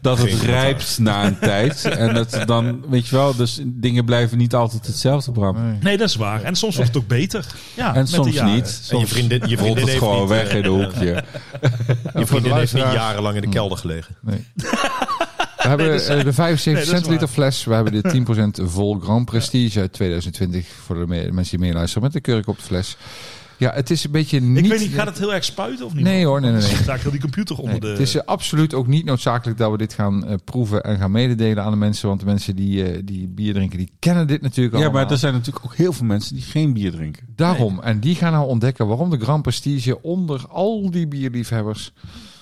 dat 0.00 0.18
het 0.18 0.32
rijpt 0.42 0.98
na 0.98 1.24
een 1.24 1.38
tijd. 1.38 1.84
En 1.84 2.14
dat 2.14 2.38
dan, 2.44 2.84
weet 2.88 3.06
je 3.06 3.16
wel, 3.16 3.34
dus 3.36 3.60
dingen 3.64 4.04
blijven 4.04 4.38
niet 4.38 4.54
altijd 4.54 4.86
hetzelfde, 4.86 5.32
Bram. 5.32 5.62
Nee. 5.62 5.78
Nee, 5.80 5.96
dat 5.96 6.08
is 6.08 6.16
waar. 6.16 6.42
En 6.42 6.54
soms 6.54 6.76
wordt 6.76 6.94
het 6.94 7.02
ook 7.02 7.08
beter. 7.08 7.46
Ja, 7.74 7.94
En 7.94 8.06
soms 8.06 8.40
niet. 8.42 8.88
En 8.90 8.98
je 8.98 9.06
vriendin, 9.06 9.42
je 9.48 9.56
vriendin 9.56 9.76
het 9.76 9.86
heeft 9.86 9.98
gewoon 9.98 10.20
niet, 10.20 10.28
weg 10.28 10.48
eh, 10.48 10.56
in 10.56 10.64
een 10.64 10.70
hoekje. 10.70 11.24
Je 12.14 12.26
vriendin 12.26 12.52
heeft 12.54 12.74
niet 12.74 12.92
jarenlang 12.92 13.34
in 13.34 13.40
de 13.40 13.48
kelder 13.48 13.78
gelegen. 13.78 14.16
Nee. 14.20 14.46
We 15.76 15.82
hebben 15.82 16.06
eh, 16.18 16.24
de 16.24 16.32
75 16.32 16.64
Nee, 16.64 16.74
dat 16.74 16.82
is 16.84 16.88
centiliter 16.90 17.28
fles. 17.28 17.64
We 17.64 17.74
hebben 17.74 18.02
de 18.02 18.60
10% 18.62 18.64
vol 18.70 18.98
Grand 19.00 19.24
Prestige 19.24 19.80
uit 19.80 19.92
2020. 19.92 20.66
Voor 20.84 20.94
de 20.98 21.06
me- 21.06 21.32
mensen 21.32 21.58
die 21.58 21.66
meeluisteren 21.66 22.02
met 22.02 22.12
de 22.12 22.20
kurk 22.20 22.46
op 22.48 22.56
de 22.56 22.62
fles. 22.62 22.96
Ja, 23.58 23.72
het 23.72 23.90
is 23.90 24.04
een 24.04 24.10
beetje 24.10 24.40
niet... 24.40 24.64
Ik 24.64 24.70
weet 24.70 24.80
niet, 24.80 24.94
gaat 24.94 25.06
het 25.06 25.18
heel 25.18 25.34
erg 25.34 25.44
spuiten 25.44 25.86
of 25.86 25.94
niet? 25.94 26.04
Nee 26.04 26.26
hoor, 26.26 26.40
nee, 26.40 26.50
nee, 26.50 26.60
nee. 26.60 26.96
Heel 26.98 27.10
die 27.10 27.20
computer 27.20 27.56
onder 27.56 27.70
Nee, 27.70 27.80
de... 27.80 27.86
Het 27.86 27.98
is 27.98 28.14
eh, 28.14 28.22
absoluut 28.24 28.74
ook 28.74 28.86
niet 28.86 29.04
noodzakelijk 29.04 29.58
dat 29.58 29.70
we 29.70 29.76
dit 29.78 29.92
gaan 29.92 30.26
eh, 30.26 30.34
proeven 30.44 30.82
en 30.82 30.98
gaan 30.98 31.10
mededelen 31.10 31.64
aan 31.64 31.70
de 31.70 31.76
mensen. 31.76 32.08
Want 32.08 32.20
de 32.20 32.26
mensen 32.26 32.56
die, 32.56 32.84
eh, 32.84 33.00
die 33.04 33.28
bier 33.28 33.54
drinken, 33.54 33.78
die 33.78 33.90
kennen 33.98 34.26
dit 34.26 34.42
natuurlijk 34.42 34.76
Ja, 34.76 34.82
allemaal. 34.82 35.02
maar 35.02 35.12
er 35.12 35.18
zijn 35.18 35.32
natuurlijk 35.34 35.64
ook 35.64 35.74
heel 35.74 35.92
veel 35.92 36.06
mensen 36.06 36.34
die 36.34 36.44
geen 36.44 36.72
bier 36.72 36.90
drinken. 36.90 37.26
Daarom. 37.36 37.80
En 37.82 38.00
die 38.00 38.14
gaan 38.14 38.32
nou 38.32 38.46
ontdekken 38.46 38.86
waarom 38.86 39.10
de 39.10 39.18
Grand 39.18 39.42
Prestige 39.42 40.02
onder 40.02 40.46
al 40.48 40.90
die 40.90 41.08
bierliefhebbers... 41.08 41.92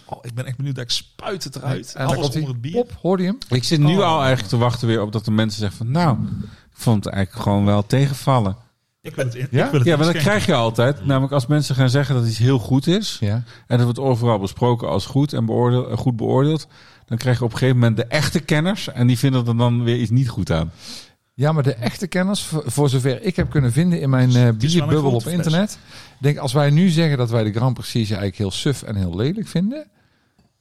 Oh, 0.07 0.19
ik 0.23 0.35
ben 0.35 0.47
echt 0.47 0.57
benieuwd, 0.57 0.79
ik 0.79 0.91
spuit 0.91 1.45
het 1.45 1.57
eruit. 1.57 1.93
En 1.95 2.07
dan 2.07 2.17
Alles 2.17 2.21
komt 2.21 2.27
onder 2.35 2.43
hij 2.43 2.51
het 2.53 2.61
bier. 2.61 2.73
Pop, 2.73 2.93
hoorde 3.03 3.23
je 3.23 3.29
hem? 3.29 3.39
Ik 3.49 3.65
zit 3.65 3.81
nu 3.81 3.97
Oh. 3.97 4.05
al 4.05 4.19
eigenlijk 4.19 4.49
te 4.49 4.57
wachten 4.57 4.89
weer 4.89 5.03
op 5.03 5.13
dat 5.13 5.25
de 5.25 5.31
mensen 5.31 5.61
zeggen 5.61 5.79
van, 5.79 5.91
nou, 5.91 6.19
ik 6.43 6.77
vond 6.81 7.05
het 7.05 7.15
eigenlijk 7.15 7.45
gewoon 7.45 7.65
wel 7.65 7.87
tegenvallen. 7.87 8.57
Ik 9.01 9.15
wil 9.15 9.25
het, 9.25 9.35
in, 9.35 9.47
Ja? 9.51 9.65
ik 9.65 9.71
wil 9.71 9.81
het 9.81 9.89
Ja, 9.89 9.97
maar 9.97 10.13
dat 10.13 10.17
krijg 10.23 10.47
je 10.47 10.55
altijd. 10.55 11.05
Namelijk 11.07 11.33
als 11.33 11.47
mensen 11.47 11.75
gaan 11.75 11.91
zeggen 11.91 12.15
dat 12.15 12.27
iets 12.27 12.39
heel 12.39 12.59
goed 12.59 12.87
is, 12.87 13.17
Ja. 13.21 13.43
en 13.67 13.77
dat 13.77 13.83
wordt 13.83 13.99
overal 13.99 14.39
besproken 14.39 14.89
als 14.89 15.07
goed 15.07 15.33
en 15.33 15.47
beoordeel, 15.47 15.97
goed 15.97 16.17
beoordeeld, 16.17 16.67
dan 17.07 17.19
krijg 17.19 17.39
je 17.39 17.45
op 17.45 17.53
een 17.53 17.59
gegeven 17.59 17.79
moment 17.81 17.97
de 17.97 18.05
echte 18.05 18.41
kenners 18.41 18.89
en 18.89 19.07
die 19.07 19.19
vinden 19.19 19.47
er 19.47 19.57
dan 19.57 19.83
weer 19.85 19.97
iets 19.97 20.11
niet 20.11 20.29
goed 20.29 20.51
aan. 20.51 20.71
Ja, 21.37 21.53
maar 21.53 21.63
de 21.63 21.75
echte 21.75 22.07
kenners, 22.07 22.53
voor, 22.65 22.89
zover 22.89 23.23
ik 23.23 23.37
heb 23.37 23.51
kunnen 23.51 23.73
vinden 23.73 24.01
in 24.01 24.11
mijn 24.11 24.29
eh 24.29 24.35
wel 24.35 24.47
een 24.47 24.57
bierbubbel 24.57 25.15
op 25.15 25.27
internet. 25.27 25.79
Ik 26.11 26.17
denk, 26.21 26.39
als 26.39 26.53
wij 26.53 26.71
nu 26.71 26.89
zeggen 26.89 27.19
dat 27.19 27.31
wij 27.31 27.45
de 27.45 27.53
Grand 27.53 27.75
Prestige 27.75 28.07
eigenlijk 28.07 28.37
heel 28.37 28.51
suf 28.51 28.83
en 28.83 28.97
heel 28.97 29.17
lelijk 29.17 29.47
vinden, 29.47 29.87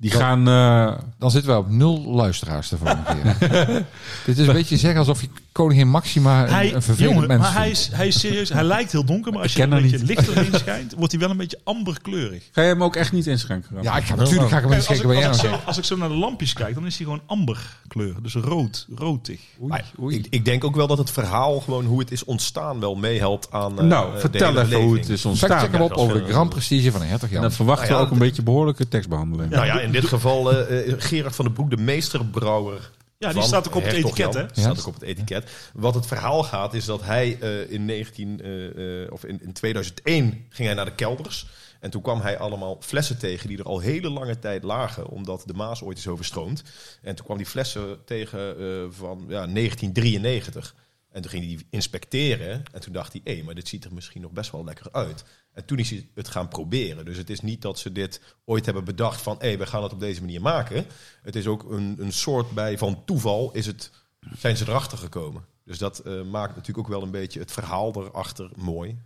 Die 0.03 0.11
gaan, 0.11 0.47
eh, 0.47 0.93
dan 1.19 1.31
zitten 1.31 1.49
wij 1.49 1.59
op 1.59 1.69
nul 1.69 2.01
luisteraars 2.05 2.69
de 2.69 2.77
volgende 2.77 3.03
keer. 3.37 3.63
Dit 4.25 4.37
is 4.37 4.47
een 4.47 4.53
beetje 4.53 4.77
zeggen 4.77 4.99
alsof 4.99 5.21
je 5.21 5.27
koningin 5.51 5.87
Maxima 5.89 6.43
een, 6.43 6.49
Hij, 6.53 6.73
een 6.73 6.81
vervelend 6.81 7.13
jongen, 7.13 7.27
mens 7.27 7.41
maar 7.41 7.53
hij 7.53 7.69
is, 7.69 7.89
hij 7.93 8.07
is 8.07 8.19
serieus. 8.19 8.49
Hij 8.49 8.63
lijkt 8.63 8.91
heel 8.91 9.05
donker, 9.05 9.31
maar 9.31 9.41
als 9.41 9.51
Ik 9.51 9.57
je 9.57 9.63
er 9.63 9.71
een 9.71 9.81
beetje 9.81 9.97
niet. 9.97 10.07
licht 10.07 10.25
doorheen 10.25 10.53
schijnt, 10.63 10.93
wordt 10.97 11.11
hij 11.11 11.21
wel 11.21 11.29
een 11.29 11.37
beetje 11.37 11.59
amberkleurig. 11.63 12.43
ga 12.51 12.61
je 12.61 12.67
hem 12.67 12.83
ook 12.83 12.95
echt 12.95 13.11
niet 13.11 13.27
inschenken? 13.27 13.69
Ja, 13.81 13.97
ik 13.97 14.03
ga 14.03 14.15
natuurlijk 14.15 14.49
ga 14.49 14.57
ik 14.57 14.69
hem 14.69 14.83
kijken 14.83 15.07
bij 15.07 15.19
jou. 15.19 15.55
als 15.65 15.77
ik 15.77 15.83
zo 15.83 15.97
naar 15.97 16.09
de 16.09 16.15
lampjes 16.15 16.53
kijk, 16.53 16.73
dan 16.75 16.85
is 16.85 16.95
hij 16.97 17.05
gewoon 17.05 17.21
amberkleur. 17.25 18.15
Dus 18.21 18.33
rood, 18.33 18.87
roodtig. 18.95 19.39
Maar 19.67 19.85
Ik, 20.07 20.27
ik 20.29 20.45
denk 20.45 20.63
ook 20.63 20.75
wel 20.75 20.87
dat 20.87 20.97
het 20.97 21.11
verhaal, 21.11 21.59
gewoon 21.59 21.85
hoe 21.85 21.99
het 21.99 22.11
is 22.11 22.23
ontstaan, 22.25 22.79
wel 22.79 22.95
meehelpt 22.95 23.51
aan. 23.51 23.79
eh, 23.79 23.85
nou, 23.85 24.13
de 24.13 24.19
vertel 24.19 24.47
hele 24.47 24.61
even 24.65 24.81
hoe 24.81 24.97
het 24.97 25.09
is 25.09 25.25
ontstaan. 25.25 25.59
check 25.59 25.71
hem 25.71 25.81
op 25.81 25.91
over 25.93 26.25
de 26.25 26.31
Grand 26.31 26.49
Prestige 26.49 26.91
van 26.91 27.01
Hertog 27.01 27.27
En 27.29 27.33
Jan. 27.33 27.41
dat 27.41 27.53
verwachten 27.53 27.87
Nou 27.89 27.99
we 27.99 28.05
ook 28.05 28.11
een 28.11 28.17
beetje 28.19 28.41
behoorlijke 28.43 28.87
tekstbehandeling. 28.87 29.49
Nou 29.49 29.65
ja, 29.65 29.79
in 29.79 29.91
dit 29.93 30.05
geval 30.05 30.51
eh, 30.51 30.87
eh, 30.89 30.95
Gerard 30.97 31.35
van 31.35 31.45
den 31.45 31.53
Broek, 31.53 31.69
de 31.69 31.77
meesterbrouwer. 31.77 32.91
Ja, 33.23 33.29
die 33.29 33.39
van 33.39 33.47
staat 33.47 33.67
ook 33.67 33.75
op 33.75 33.83
het 33.83 33.93
etiket, 33.93 34.33
hè? 34.33 34.45
Die 34.45 34.63
Staat 34.63 34.79
ook 34.79 34.87
op 34.87 34.93
het 34.93 35.03
etiket. 35.03 35.51
Wat 35.73 35.95
het 35.95 36.05
verhaal 36.05 36.43
gaat, 36.43 36.73
is 36.73 36.85
dat 36.85 37.01
hij 37.03 37.37
eh, 37.39 37.71
in 37.71 37.85
19, 37.85 38.41
eh, 38.41 39.03
eh, 39.03 39.11
of 39.11 39.25
in, 39.25 39.41
in 39.41 39.53
2001 39.53 40.45
ging 40.49 40.67
hij 40.67 40.73
naar 40.73 40.85
de 40.85 40.95
kelders. 40.95 41.47
En 41.79 41.89
toen 41.89 42.01
kwam 42.01 42.21
hij 42.21 42.37
allemaal 42.37 42.77
flessen 42.79 43.17
tegen 43.17 43.47
die 43.47 43.57
er 43.57 43.65
al 43.65 43.79
hele 43.79 44.09
lange 44.09 44.39
tijd 44.39 44.63
lagen, 44.63 45.07
omdat 45.07 45.43
de 45.45 45.53
Maas 45.53 45.81
ooit 45.81 45.97
is 45.97 46.07
overstroomd. 46.07 46.63
En 47.01 47.15
toen 47.15 47.25
kwam 47.25 47.37
die 47.37 47.45
flessen 47.45 48.05
tegen 48.05 48.39
eh, 48.39 48.65
van 48.89 49.17
ja, 49.27 49.47
1993. 49.47 50.75
En 51.13 51.21
toen 51.21 51.31
ging 51.31 51.45
hij 51.45 51.55
die 51.55 51.67
inspecteren. 51.69 52.63
En 52.71 52.81
toen 52.81 52.93
dacht 52.93 53.13
hij, 53.13 53.21
hé, 53.23 53.43
maar 53.43 53.55
dit 53.55 53.67
ziet 53.67 53.85
er 53.85 53.93
misschien 53.93 54.21
nog 54.21 54.31
best 54.31 54.51
wel 54.51 54.63
lekker 54.63 54.91
uit. 54.91 55.23
En 55.53 55.65
toen 55.65 55.77
is 55.77 55.89
hij 55.89 56.09
het 56.13 56.27
gaan 56.27 56.47
proberen. 56.47 57.05
Dus 57.05 57.17
het 57.17 57.29
is 57.29 57.41
niet 57.41 57.61
dat 57.61 57.79
ze 57.79 57.91
dit 57.91 58.21
ooit 58.45 58.65
hebben 58.65 58.83
bedacht 58.83 59.21
van... 59.21 59.35
hé, 59.39 59.57
we 59.57 59.65
gaan 59.65 59.83
het 59.83 59.93
op 59.93 59.99
deze 59.99 60.21
manier 60.21 60.41
maken. 60.41 60.85
Het 61.21 61.35
is 61.35 61.47
ook 61.47 61.63
een, 61.63 61.95
een 61.99 62.13
soort 62.13 62.51
bij 62.51 62.77
van 62.77 63.05
toeval 63.05 63.51
is 63.51 63.65
het, 63.65 63.91
zijn 64.37 64.57
ze 64.57 64.63
erachter 64.67 64.97
gekomen. 64.97 65.45
Dus 65.65 65.77
dat 65.77 65.99
eh, 65.99 66.23
maakt 66.23 66.55
natuurlijk 66.55 66.87
ook 66.87 66.93
wel 66.93 67.03
een 67.03 67.11
beetje 67.11 67.39
het 67.39 67.51
verhaal 67.51 67.95
erachter 67.95 68.49
mooi. 68.55 68.97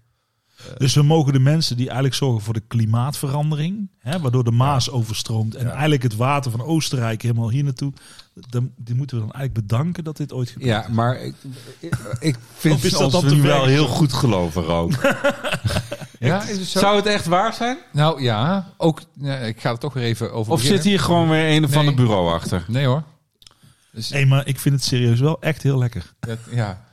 Dus 0.78 0.94
we 0.96 1.02
mogen 1.04 1.34
de 1.34 1.40
mensen 1.40 1.76
die 1.76 1.86
eigenlijk 1.86 2.16
zorgen 2.16 2.42
voor 2.42 2.54
de 2.54 2.64
klimaatverandering, 2.68 3.90
hè, 4.00 4.20
waardoor 4.20 4.44
de 4.44 4.52
Maas 4.52 4.90
overstroomt 4.90 5.56
en 5.56 5.70
eigenlijk 5.72 6.04
het 6.04 6.16
water 6.16 6.52
van 6.52 6.62
Oostenrijk 6.62 7.22
helemaal 7.22 7.50
hier 7.50 7.64
naartoe, 7.64 7.94
dan, 8.34 8.72
die 8.78 8.96
moeten 8.96 9.18
we 9.18 9.24
dan 9.24 9.32
eigenlijk 9.34 9.68
bedanken 9.68 10.04
dat 10.04 10.18
dit 10.18 10.34
ooit 10.34 10.50
gebeurt. 10.50 10.70
Ja, 10.70 10.86
maar 10.92 11.20
ik, 11.22 11.36
ik, 12.20 12.36
vind 12.56 12.84
is 12.84 12.92
dat 12.92 13.14
ons 13.14 13.34
nu 13.34 13.42
wel 13.42 13.66
heel 13.66 13.88
goed 13.88 14.14
geloven 14.14 14.68
ook. 14.68 14.92
Ja, 16.20 16.44
is 16.44 16.58
het 16.58 16.68
zo? 16.68 16.80
Zou 16.80 16.96
het 16.96 17.06
echt 17.06 17.26
waar 17.26 17.54
zijn? 17.54 17.78
Nou 17.92 18.22
ja, 18.22 18.68
ook, 18.78 19.02
ja, 19.14 19.36
ik 19.36 19.62
ga 19.62 19.70
er 19.70 19.78
toch 19.78 19.94
weer 19.94 20.04
even 20.04 20.32
over 20.34 20.52
Of 20.54 20.58
beginnen. 20.60 20.82
zit 20.84 20.92
hier 20.92 21.00
gewoon 21.00 21.30
weer 21.30 21.56
een 21.56 21.64
of 21.64 21.70
Nee. 21.70 21.80
ander 21.80 21.94
bureau 21.96 22.34
achter? 22.34 22.66
Nee 22.68 22.86
hoor. 22.86 23.04
Dus, 23.92 24.10
Hé, 24.10 24.26
maar 24.26 24.48
ik 24.48 24.60
vind 24.60 24.76
het 24.76 24.84
serieus 24.84 25.20
wel 25.20 25.42
echt 25.42 25.64
heel 25.64 25.78
lekker. 25.78 26.14
dat- 26.20 26.38
ja. 26.52 26.86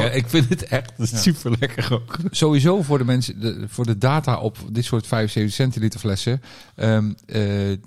Ja, 0.00 0.10
ik 0.10 0.28
vind 0.28 0.48
het 0.48 0.64
echt 0.64 0.92
super 0.98 1.56
lekker 1.60 1.92
ook. 1.92 2.16
Sowieso 2.30 2.82
voor 2.82 2.98
de 2.98 3.04
mensen, 3.04 3.40
de, 3.40 3.64
voor 3.68 3.86
de 3.86 3.98
data 3.98 4.38
op 4.40 4.58
dit 4.70 4.84
soort 4.84 5.06
75 5.06 5.54
centiliter 5.54 6.00
flessen. 6.00 6.42
ehm, 6.74 7.12
eh, 7.26 7.34
de, 7.36 7.78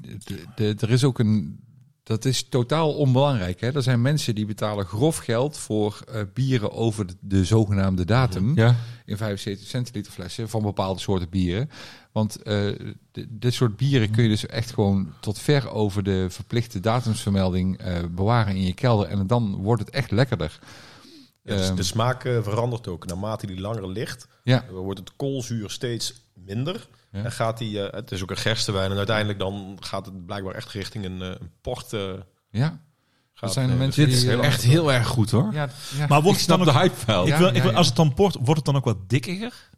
de- 0.56 0.76
er 0.80 0.92
is 0.92 1.04
ook 1.04 1.20
een. 1.20 1.60
Dat 2.04 2.26
is 2.26 2.50
totaal 2.50 2.94
onbelangrijk. 2.94 3.62
Hè? 3.62 3.74
Er 3.76 3.82
zijn 3.84 4.02
mensen 4.02 4.36
die 4.36 4.46
betalen 4.46 4.86
grof 4.86 5.18
geld 5.18 5.58
voor 5.58 6.00
eh, 6.12 6.22
bieren 6.34 6.72
over 6.72 7.08
de, 7.08 7.14
de 7.20 7.46
zogenaamde 7.46 8.06
datum. 8.06 8.52
Ja. 8.56 8.76
In 9.06 9.18
75 9.18 9.68
centiliter 9.68 10.12
flessen 10.12 10.50
van 10.50 10.62
bepaalde 10.62 11.00
soorten 11.00 11.30
bieren. 11.30 11.70
Want 12.12 12.42
eh, 12.42 12.68
dit 13.30 13.54
soort 13.54 13.78
bieren 13.78 14.12
kun 14.12 14.24
je 14.24 14.30
dus 14.30 14.46
echt 14.46 14.74
gewoon 14.74 15.08
tot 15.20 15.40
ver 15.40 15.70
over 15.70 16.04
de 16.04 16.26
verplichte 16.30 16.80
datumsvermelding 16.80 17.80
bewaren 18.16 18.56
in 18.56 18.66
je 18.66 18.74
kelder. 18.74 19.08
En 19.08 19.28
dan 19.28 19.56
wordt 19.56 19.82
het 19.86 19.92
echt 19.94 20.12
lekkerder. 20.12 20.60
Ja, 21.46 21.56
dus 21.56 21.68
Ehm, 21.68 21.76
de 21.76 21.84
smaak 21.84 22.26
eh, 22.26 22.44
verandert 22.44 22.88
ook. 22.88 23.06
Naarmate 23.06 23.48
die 23.48 23.60
langer 23.60 23.90
ligt, 23.90 24.28
Ja, 24.44 24.64
eh, 24.64 24.70
wordt 24.70 25.00
het 25.00 25.16
koolzuur 25.16 25.70
steeds 25.70 26.14
minder. 26.34 26.88
Ja. 27.12 27.24
En 27.24 27.32
gaat 27.32 27.58
die, 27.58 27.82
eh, 27.82 27.94
het 27.94 28.12
is 28.12 28.22
ook 28.24 28.30
een 28.30 28.38
gerstewijn. 28.38 28.92
En 28.92 28.98
uiteindelijk 28.98 29.40
dan 29.40 29.78
gaat 29.80 30.06
het 30.06 30.26
blijkbaar 30.26 30.56
echt 30.56 30.72
richting 30.72 31.06
een, 31.06 31.22
een 31.22 31.52
port. 31.62 31.90
ja. 32.50 32.80
gaat, 33.34 33.54
zijn 33.54 33.78
mensen 33.78 34.06
Dit 34.06 34.14
is 34.14 34.22
die, 34.22 34.40
echt 34.40 34.62
heel 34.64 34.92
erg 34.92 35.08
goed 35.08 35.32
hoor. 35.32 35.54
Ja, 35.54 35.70
ja. 35.98 36.08
Maar 36.08 36.22
wordt 36.22 36.40
het 36.40 36.48
dan 36.48 36.60
de 36.60 36.70
ook, 36.70 36.76
hype 36.76 37.06
wel. 37.06 37.24
ik 37.24 37.30
Ja, 37.30 37.38
wil, 37.38 37.56
ik 37.56 37.64
als 37.64 37.88
het 37.88 37.96
dan 37.96 38.14
port, 38.14 38.36
wordt 38.36 38.56
het 38.56 38.66
dan 38.66 38.76
ook 38.76 38.86
wat 38.86 39.10
dikkiger? 39.10 39.70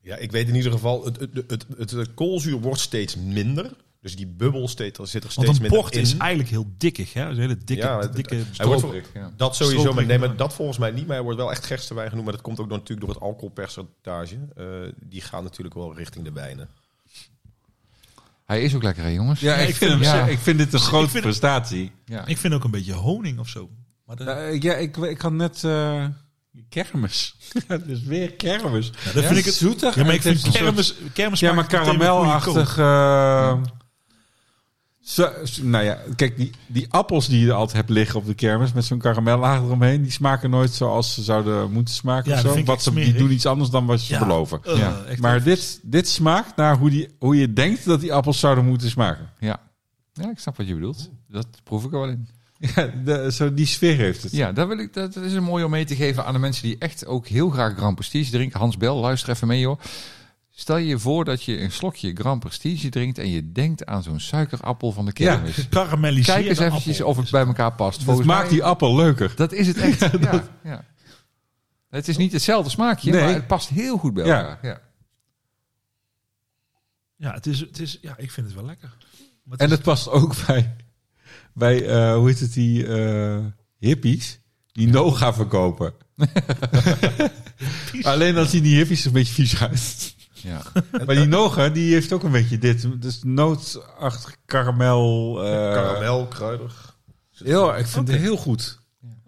Ja, 0.00 0.16
ik 0.16 0.30
weet 0.30 0.48
in 0.48 0.54
ieder 0.54 0.72
geval, 0.72 1.04
het, 1.04 1.20
het, 1.20 1.30
het, 1.46 1.66
het, 1.76 1.90
het 1.90 2.14
koolzuur 2.14 2.60
wordt 2.60 2.80
steeds 2.80 3.16
minder. 3.16 3.72
Dus 4.00 4.16
die 4.16 4.26
bubbel 4.26 4.68
steekt, 4.68 4.98
er 4.98 5.06
zit 5.06 5.14
er 5.14 5.20
Want 5.20 5.32
steeds 5.32 5.56
een 5.56 5.62
minder 5.62 5.80
port 5.80 5.94
in. 5.94 6.00
is 6.00 6.16
eigenlijk 6.16 6.50
heel 6.50 6.66
dikkig, 6.76 7.12
hè? 7.12 7.24
Een 7.28 7.38
hele 7.38 7.56
dikke, 7.64 7.82
Ja, 7.86 7.98
het- 7.98 8.12
dikke 8.14 8.34
Hij 8.34 8.66
wordt 8.66 8.78
Stroperig, 8.80 9.06
voor- 9.12 9.20
ja. 9.20 9.32
Dat 9.36 9.56
sowieso, 9.56 9.74
maar, 9.74 9.82
Stroperig, 9.82 10.08
nee, 10.08 10.18
maar 10.18 10.28
ja. 10.28 10.34
dat 10.34 10.54
volgens 10.54 10.78
mij 10.78 10.90
niet. 10.90 11.06
Maar 11.06 11.14
hij 11.14 11.24
wordt 11.24 11.38
wel 11.38 11.50
echt 11.50 11.64
gerstewijn 11.66 12.08
genoemd. 12.08 12.24
Maar 12.26 12.34
dat 12.34 12.44
komt 12.44 12.60
ook 12.60 12.68
door, 12.68 12.78
natuurlijk 12.78 13.06
door 13.06 13.14
het 13.16 13.24
alcoholpercentage. 13.24 14.38
Eh, 14.56 14.64
die 15.00 15.20
gaan 15.20 15.42
natuurlijk 15.42 15.74
wel 15.74 15.94
richting 15.96 16.24
de 16.24 16.32
wijnen. 16.32 16.68
Hij 18.44 18.62
is 18.62 18.74
ook 18.74 18.82
lekker, 18.82 19.02
hè, 19.02 19.08
jongens? 19.08 19.40
Ja, 19.40 19.54
ik, 19.56 19.68
ik 19.68 19.74
vind 19.74 19.90
hem, 19.90 20.00
vind 20.00 20.12
hem- 20.12 20.28
ik 20.28 20.38
vind 20.38 20.58
dit 20.58 20.72
een 20.72 20.78
grote 20.78 21.08
vind- 21.10 21.22
prestatie. 21.22 21.92
Ja. 22.04 22.26
Ik 22.26 22.38
vind 22.38 22.54
ook 22.54 22.64
een 22.64 22.70
beetje 22.70 22.92
honing 22.92 23.38
of 23.38 23.48
zo. 23.48 23.68
Maar 24.06 24.16
Eh, 24.16 24.60
ja, 24.60 24.74
ik, 24.74 24.96
ik 24.96 25.20
had 25.20 25.32
net 25.32 25.64
eh, 25.64 26.04
kermis. 26.68 27.36
Het 27.66 27.86
is 27.86 28.02
weer 28.02 28.32
kermis. 28.32 28.90
ja, 29.04 29.12
dat 29.12 29.24
vind 29.24 29.38
ik 29.38 29.44
het 29.44 29.54
zoetig. 29.54 29.94
Ja, 29.94 30.04
maar 30.04 30.14
ik 30.14 30.24
en 30.24 30.32
het 30.32 30.40
vind 30.42 30.54
een 30.54 30.60
kermis, 30.62 30.94
kermis 31.12 31.40
Ja, 31.40 31.52
maar 31.52 31.66
karamelachtig. 31.66 32.78
Zo- 35.14 35.32
nou 35.62 35.84
ja, 35.84 35.98
kijk, 36.16 36.36
die, 36.36 36.50
die 36.66 36.86
appels 36.90 37.28
die 37.28 37.44
je 37.44 37.52
altijd 37.52 37.76
hebt 37.76 37.90
liggen 37.90 38.18
op 38.18 38.26
de 38.26 38.34
kermis 38.34 38.72
met 38.72 38.84
zo'n 38.84 38.98
karamellaag 38.98 39.58
eromheen, 39.60 40.02
die 40.02 40.10
smaken 40.10 40.50
nooit 40.50 40.72
zoals 40.72 41.14
ze 41.14 41.22
zouden 41.22 41.72
moeten 41.72 41.94
smaken. 41.94 42.30
Ja, 42.30 42.36
of 42.36 42.56
zo. 42.56 42.64
Wat 42.64 42.82
ze, 42.82 42.92
die 42.94 43.12
doen 43.14 43.30
iets 43.32 43.46
anders 43.46 43.70
dan 43.70 43.86
wat 43.86 44.00
ze 44.00 44.12
Ja. 44.12 44.18
beloven. 44.18 44.60
kook. 44.60 44.76
Ja. 44.76 45.02
Echt 45.08 45.20
Maar 45.20 45.42
dit, 45.42 45.80
dit 45.82 46.08
smaakt 46.08 46.56
naar 46.56 46.76
hoe, 46.78 46.90
die, 46.90 47.08
hoe 47.18 47.36
je 47.36 47.52
denkt 47.52 47.84
dat 47.84 48.00
die 48.00 48.12
appels 48.12 48.38
zouden 48.38 48.64
moeten 48.64 48.90
smaken. 48.90 49.30
Ja. 49.38 49.60
ja, 50.12 50.30
ik 50.30 50.38
snap 50.38 50.56
wat 50.56 50.66
je 50.68 50.74
bedoelt. 50.74 51.10
Dat 51.28 51.46
proef 51.64 51.84
ik 51.84 51.92
er 51.92 51.98
wel 52.00 52.08
in. 52.08 52.28
Ja, 52.74 52.90
de, 53.04 53.32
zo 53.32 53.54
die 53.54 53.66
sfeer 53.66 53.96
heeft 53.96 54.22
het. 54.22 54.32
Ja, 54.32 54.52
dat, 54.52 54.68
wil 54.68 54.78
ik, 54.78 54.92
dat, 54.94 55.14
dat 55.14 55.24
is 55.24 55.32
een 55.32 55.42
mooi 55.42 55.64
om 55.64 55.70
mee 55.70 55.84
te 55.84 55.96
geven 55.96 56.24
aan 56.24 56.32
de 56.32 56.38
mensen 56.38 56.62
die 56.62 56.76
echt 56.78 57.06
ook 57.06 57.26
heel 57.26 57.50
graag 57.50 57.76
Grand 57.76 57.94
Prestige 57.94 58.30
drinken. 58.30 58.58
Hans 58.58 58.76
Bel, 58.76 58.96
luister 58.96 59.30
even 59.30 59.46
mee 59.48 59.60
joh. 59.60 59.80
Stel 60.60 60.76
je 60.76 60.98
voor 60.98 61.24
dat 61.24 61.42
je 61.44 61.60
een 61.60 61.72
slokje 61.72 62.14
Grand 62.14 62.40
Prestige 62.40 62.88
drinkt 62.88 63.18
en 63.18 63.30
je 63.30 63.52
denkt 63.52 63.86
aan 63.86 64.02
zo'n 64.02 64.20
suikerappel 64.20 64.92
van 64.92 65.04
de 65.04 65.12
kermis. 65.12 65.54
Gekarameliseerde 65.54 66.32
Kijk 66.42 66.48
eens 66.48 66.58
eventjes 66.58 66.96
appel. 66.96 67.10
of 67.10 67.16
het 67.16 67.30
bij 67.30 67.46
elkaar 67.46 67.72
past. 67.74 67.96
Het 67.96 68.04
Volgens 68.06 68.26
maakt 68.26 68.40
mij- 68.42 68.50
die 68.50 68.64
appel 68.64 68.96
leuker. 68.96 69.32
Dat 69.36 69.52
is 69.52 69.66
het 69.66 69.76
echt. 69.88 70.00
ja, 70.20 70.44
ja. 70.64 70.84
Het 71.90 72.08
is 72.08 72.16
niet 72.16 72.32
hetzelfde 72.32 72.70
smaakje, 72.70 73.10
Nee. 73.10 73.20
maar 73.24 73.34
het 73.34 73.46
past 73.46 73.68
heel 73.68 73.98
goed 73.98 74.14
bij 74.14 74.24
Ja. 74.26 74.38
elkaar. 74.40 74.58
Ja. 74.62 74.80
Ja, 77.16 77.32
het 77.34 77.46
is, 77.46 77.60
het 77.60 77.78
is, 77.80 77.98
ja, 78.00 78.14
ik 78.16 78.30
vind 78.30 78.46
het 78.46 78.54
wel 78.56 78.64
lekker. 78.64 78.88
Maar 79.42 79.52
het 79.52 79.60
En 79.60 79.70
het 79.70 79.82
past 79.82 80.08
ook 80.08 80.34
bij, 80.46 80.76
bij 81.54 81.86
eh, 81.88 82.14
hoe 82.14 82.28
heet 82.28 82.40
het, 82.40 82.52
die 82.52 82.86
eh, 82.86 83.44
hippies 83.78 84.40
die 84.72 84.88
Noga 84.88 85.32
verkopen. 85.34 85.92
Alleen 88.02 88.34
dan 88.34 88.46
zien 88.46 88.62
die 88.62 88.76
hippies 88.76 89.04
een 89.04 89.12
beetje 89.12 89.34
vies 89.34 89.60
uit. 89.62 90.18
Ja. 90.42 90.62
Maar 91.06 91.14
die 91.14 91.26
Noga, 91.26 91.68
die 91.68 91.92
heeft 91.92 92.12
ook 92.12 92.22
een 92.22 92.30
beetje 92.30 92.58
dit. 92.58 93.02
Dus 93.02 93.20
nootachtig 93.22 94.36
karamel. 94.46 95.42
eh, 95.44 95.50
Karamel, 95.72 96.26
kruidig. 96.26 96.98
Heel, 97.44 97.76
ik 97.76 97.86
vind 97.86 98.08
het 98.08 98.16
heel 98.16 98.36
goed. 98.36 98.78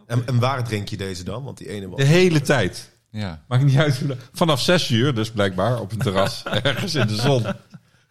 En, 0.06 0.26
en 0.26 0.38
waar 0.38 0.64
drink 0.64 0.88
je 0.88 0.96
deze 0.96 1.24
dan? 1.24 1.44
Want 1.44 1.58
die 1.58 1.68
ene 1.68 1.88
was... 1.88 1.98
De 1.98 2.04
hele 2.04 2.40
tijd. 2.40 2.90
ja. 3.10 3.44
Maakt 3.48 3.64
niet 3.64 3.76
uit. 3.76 4.02
Vanaf 4.32 4.60
zes 4.60 4.90
uur, 4.90 5.14
dus 5.14 5.30
blijkbaar, 5.30 5.80
op 5.80 5.92
een 5.92 5.98
terras. 5.98 6.42
ergens 6.62 6.94
in 6.94 7.06
de 7.06 7.14
zon. 7.14 7.46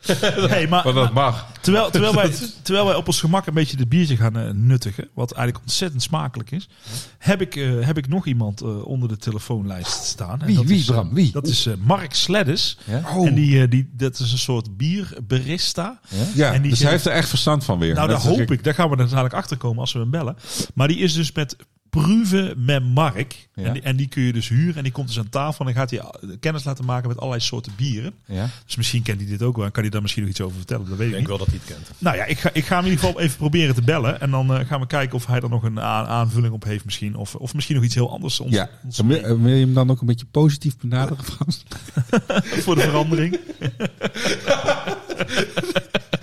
nee, 0.49 0.67
maar, 0.67 0.83
Maar 0.83 0.93
dat 0.93 1.13
mag. 1.13 1.47
terwijl, 1.61 1.89
terwijl, 1.89 2.13
wij, 2.15 2.31
terwijl 2.63 2.85
wij 2.85 2.95
op 2.95 3.07
ons 3.07 3.19
gemak 3.19 3.45
een 3.45 3.53
beetje 3.53 3.77
de 3.77 3.87
biertje 3.87 4.15
gaan 4.17 4.37
eh, 4.37 4.49
nuttigen, 4.53 5.09
wat 5.13 5.31
eigenlijk 5.31 5.65
ontzettend 5.65 6.01
smakelijk 6.03 6.51
is, 6.51 6.69
heb 7.17 7.41
ik, 7.41 7.55
eh, 7.55 7.69
heb 7.79 7.97
ik 7.97 8.07
nog 8.07 8.25
iemand 8.25 8.61
eh, 8.61 8.85
onder 8.85 9.09
de 9.09 9.17
telefoonlijst 9.17 10.03
staan. 10.03 10.39
En 10.41 10.45
Wie, 10.45 10.55
dat 10.55 10.65
wie, 10.65 10.79
is, 10.79 10.85
Bram, 10.85 11.13
wie? 11.13 11.31
Dat 11.31 11.47
is 11.47 11.65
eh, 11.65 11.73
Mark 11.79 12.13
Sleddes. 12.13 12.77
Ja? 12.85 13.03
En 13.25 13.35
die, 13.35 13.61
eh, 13.61 13.69
die, 13.69 13.89
dat 13.93 14.19
is 14.19 14.31
een 14.31 14.37
soort 14.37 14.77
bierbarista. 14.77 15.99
Ja, 16.33 16.53
En 16.53 16.61
die 16.61 16.71
dus 16.71 16.79
hij 16.79 16.91
heeft 16.91 17.05
er 17.05 17.11
echt 17.11 17.29
verstand 17.29 17.63
van 17.63 17.79
weer. 17.79 17.93
Nou, 17.93 18.07
daar 18.07 18.21
hoop 18.21 18.51
ik. 18.51 18.63
Daar 18.63 18.73
gaan 18.73 18.89
we 18.89 18.97
er 18.97 19.09
dadelijk 19.09 19.33
achter 19.33 19.57
komen 19.57 19.79
als 19.79 19.93
we 19.93 19.99
hem 19.99 20.09
bellen. 20.11 20.35
Maar 20.73 20.87
die 20.87 20.97
is 20.97 21.13
dus 21.13 21.31
met 21.31 21.55
Proeven 21.91 22.53
met 22.65 22.83
Mark. 22.85 23.47
Ja. 23.55 23.63
En, 23.63 23.73
die, 23.73 23.81
en 23.81 23.95
die 23.95 24.07
kun 24.07 24.21
je 24.23 24.33
dus 24.33 24.47
huren. 24.49 24.75
En 24.75 24.83
die 24.83 24.91
komt 24.91 25.07
dus 25.07 25.19
aan 25.19 25.29
tafel. 25.29 25.59
En 25.65 25.73
dan 25.73 25.81
gaat 25.81 25.89
hij 25.89 25.99
eh, 25.99 26.05
kennis 26.39 26.63
laten 26.63 26.85
maken 26.85 27.07
met 27.07 27.17
allerlei 27.17 27.41
soorten 27.41 27.71
bieren. 27.77 28.13
Ja. 28.25 28.49
Dus 28.65 28.75
misschien 28.75 29.01
kent 29.01 29.19
hij 29.19 29.29
dit 29.29 29.41
ook 29.43 29.55
wel. 29.55 29.65
En 29.65 29.71
kan 29.71 29.81
hij 29.81 29.91
daar 29.91 30.01
misschien 30.01 30.23
nog 30.23 30.31
iets 30.31 30.41
over 30.41 30.57
vertellen. 30.57 30.89
Dat 30.89 30.97
weet 30.97 31.07
Ik 31.11 31.13
ik 31.17 31.25
denk 31.25 31.27
niet. 31.29 31.37
wel 31.37 31.45
dat 31.45 31.47
hij 31.47 31.57
het 31.65 31.75
kent. 31.87 31.91
Nou 31.97 32.17
ja, 32.17 32.25
ik 32.25 32.39
ga, 32.39 32.49
ik 32.53 32.65
ga 32.65 32.75
hem 32.75 32.85
in 32.85 32.91
ieder 32.91 33.05
geval 33.05 33.21
even 33.21 33.37
proberen 33.37 33.75
te 33.75 33.81
bellen. 33.81 34.21
En 34.21 34.31
dan 34.31 34.53
eh, 34.53 34.65
gaan 34.67 34.79
we 34.79 34.87
kijken 34.87 35.15
of 35.15 35.25
hij 35.25 35.39
er 35.39 35.49
nog 35.49 35.63
een 35.63 35.79
aanvulling 35.81 36.53
op 36.53 36.63
heeft 36.63 36.85
misschien. 36.85 37.15
Of, 37.15 37.35
of 37.35 37.53
misschien 37.53 37.75
nog 37.75 37.85
iets 37.85 37.95
heel 37.95 38.11
anders. 38.11 38.39
Ons, 38.39 38.51
Ja. 38.53 38.69
ons- 38.85 38.97
Wil 38.99 39.39
wil 39.41 39.53
je 39.53 39.65
hem 39.65 39.73
dan 39.73 39.89
ook 39.91 40.01
een 40.01 40.07
beetje 40.07 40.25
positief 40.31 40.77
benaderen, 40.77 41.23
voor 42.63 42.75
de 42.75 42.81
verandering. 42.81 43.39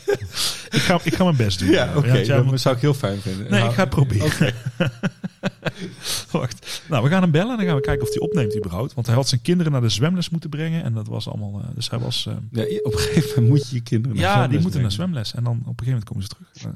ik, 0.76 0.80
ga, 0.80 1.00
ik 1.02 1.14
ga 1.14 1.24
mijn 1.24 1.36
best 1.36 1.58
doen. 1.58 1.68
Ja, 1.70 1.92
oké. 1.96 2.42
moet- 2.42 2.50
dat 2.50 2.60
zou 2.60 2.74
ik 2.74 2.80
heel 2.80 2.94
fijn 2.94 3.20
vinden. 3.20 3.42
Nee, 3.50 3.50
Nou, 3.50 3.68
ik 3.68 3.74
ga 3.74 3.80
het 3.80 3.90
proberen. 3.90 4.54
Wacht. 6.30 6.82
Nou, 6.88 7.04
we 7.04 7.08
gaan 7.10 7.22
hem 7.22 7.30
bellen 7.30 7.50
en 7.50 7.56
dan 7.56 7.66
gaan 7.66 7.74
we 7.74 7.80
kijken 7.82 8.02
of 8.06 8.12
hij 8.14 8.18
opneemt 8.22 8.56
überhaupt. 8.56 8.94
Want 8.94 9.06
hij 9.06 9.14
had 9.16 9.28
zijn 9.28 9.40
kinderen 9.42 9.72
naar 9.72 9.80
de 9.80 9.88
zwemles 9.88 10.28
moeten 10.30 10.50
brengen. 10.50 10.82
En 10.84 10.92
dat 10.94 11.06
was 11.06 11.28
allemaal... 11.28 11.60
eh, 11.60 11.68
dus 11.74 11.90
hij 11.90 11.98
was... 11.98 12.26
eh, 12.28 12.34
Ja, 12.50 12.78
op 12.82 12.92
een 12.92 12.98
gegeven 12.98 13.28
moment 13.42 13.48
moet 13.48 13.68
je 13.68 13.74
je 13.76 13.82
kinderen 13.82 14.16
naar 14.16 14.26
ja, 14.26 14.48
die 14.48 14.58
moeten 14.60 14.80
naar 14.82 14.92
zwemles. 14.92 15.34
En 15.34 15.44
dan 15.44 15.52
op 15.52 15.80
een 15.80 15.86
gegeven 15.86 15.86
moment 15.86 16.04
komen 16.08 16.22
ze 16.22 16.28
terug. 16.28 16.74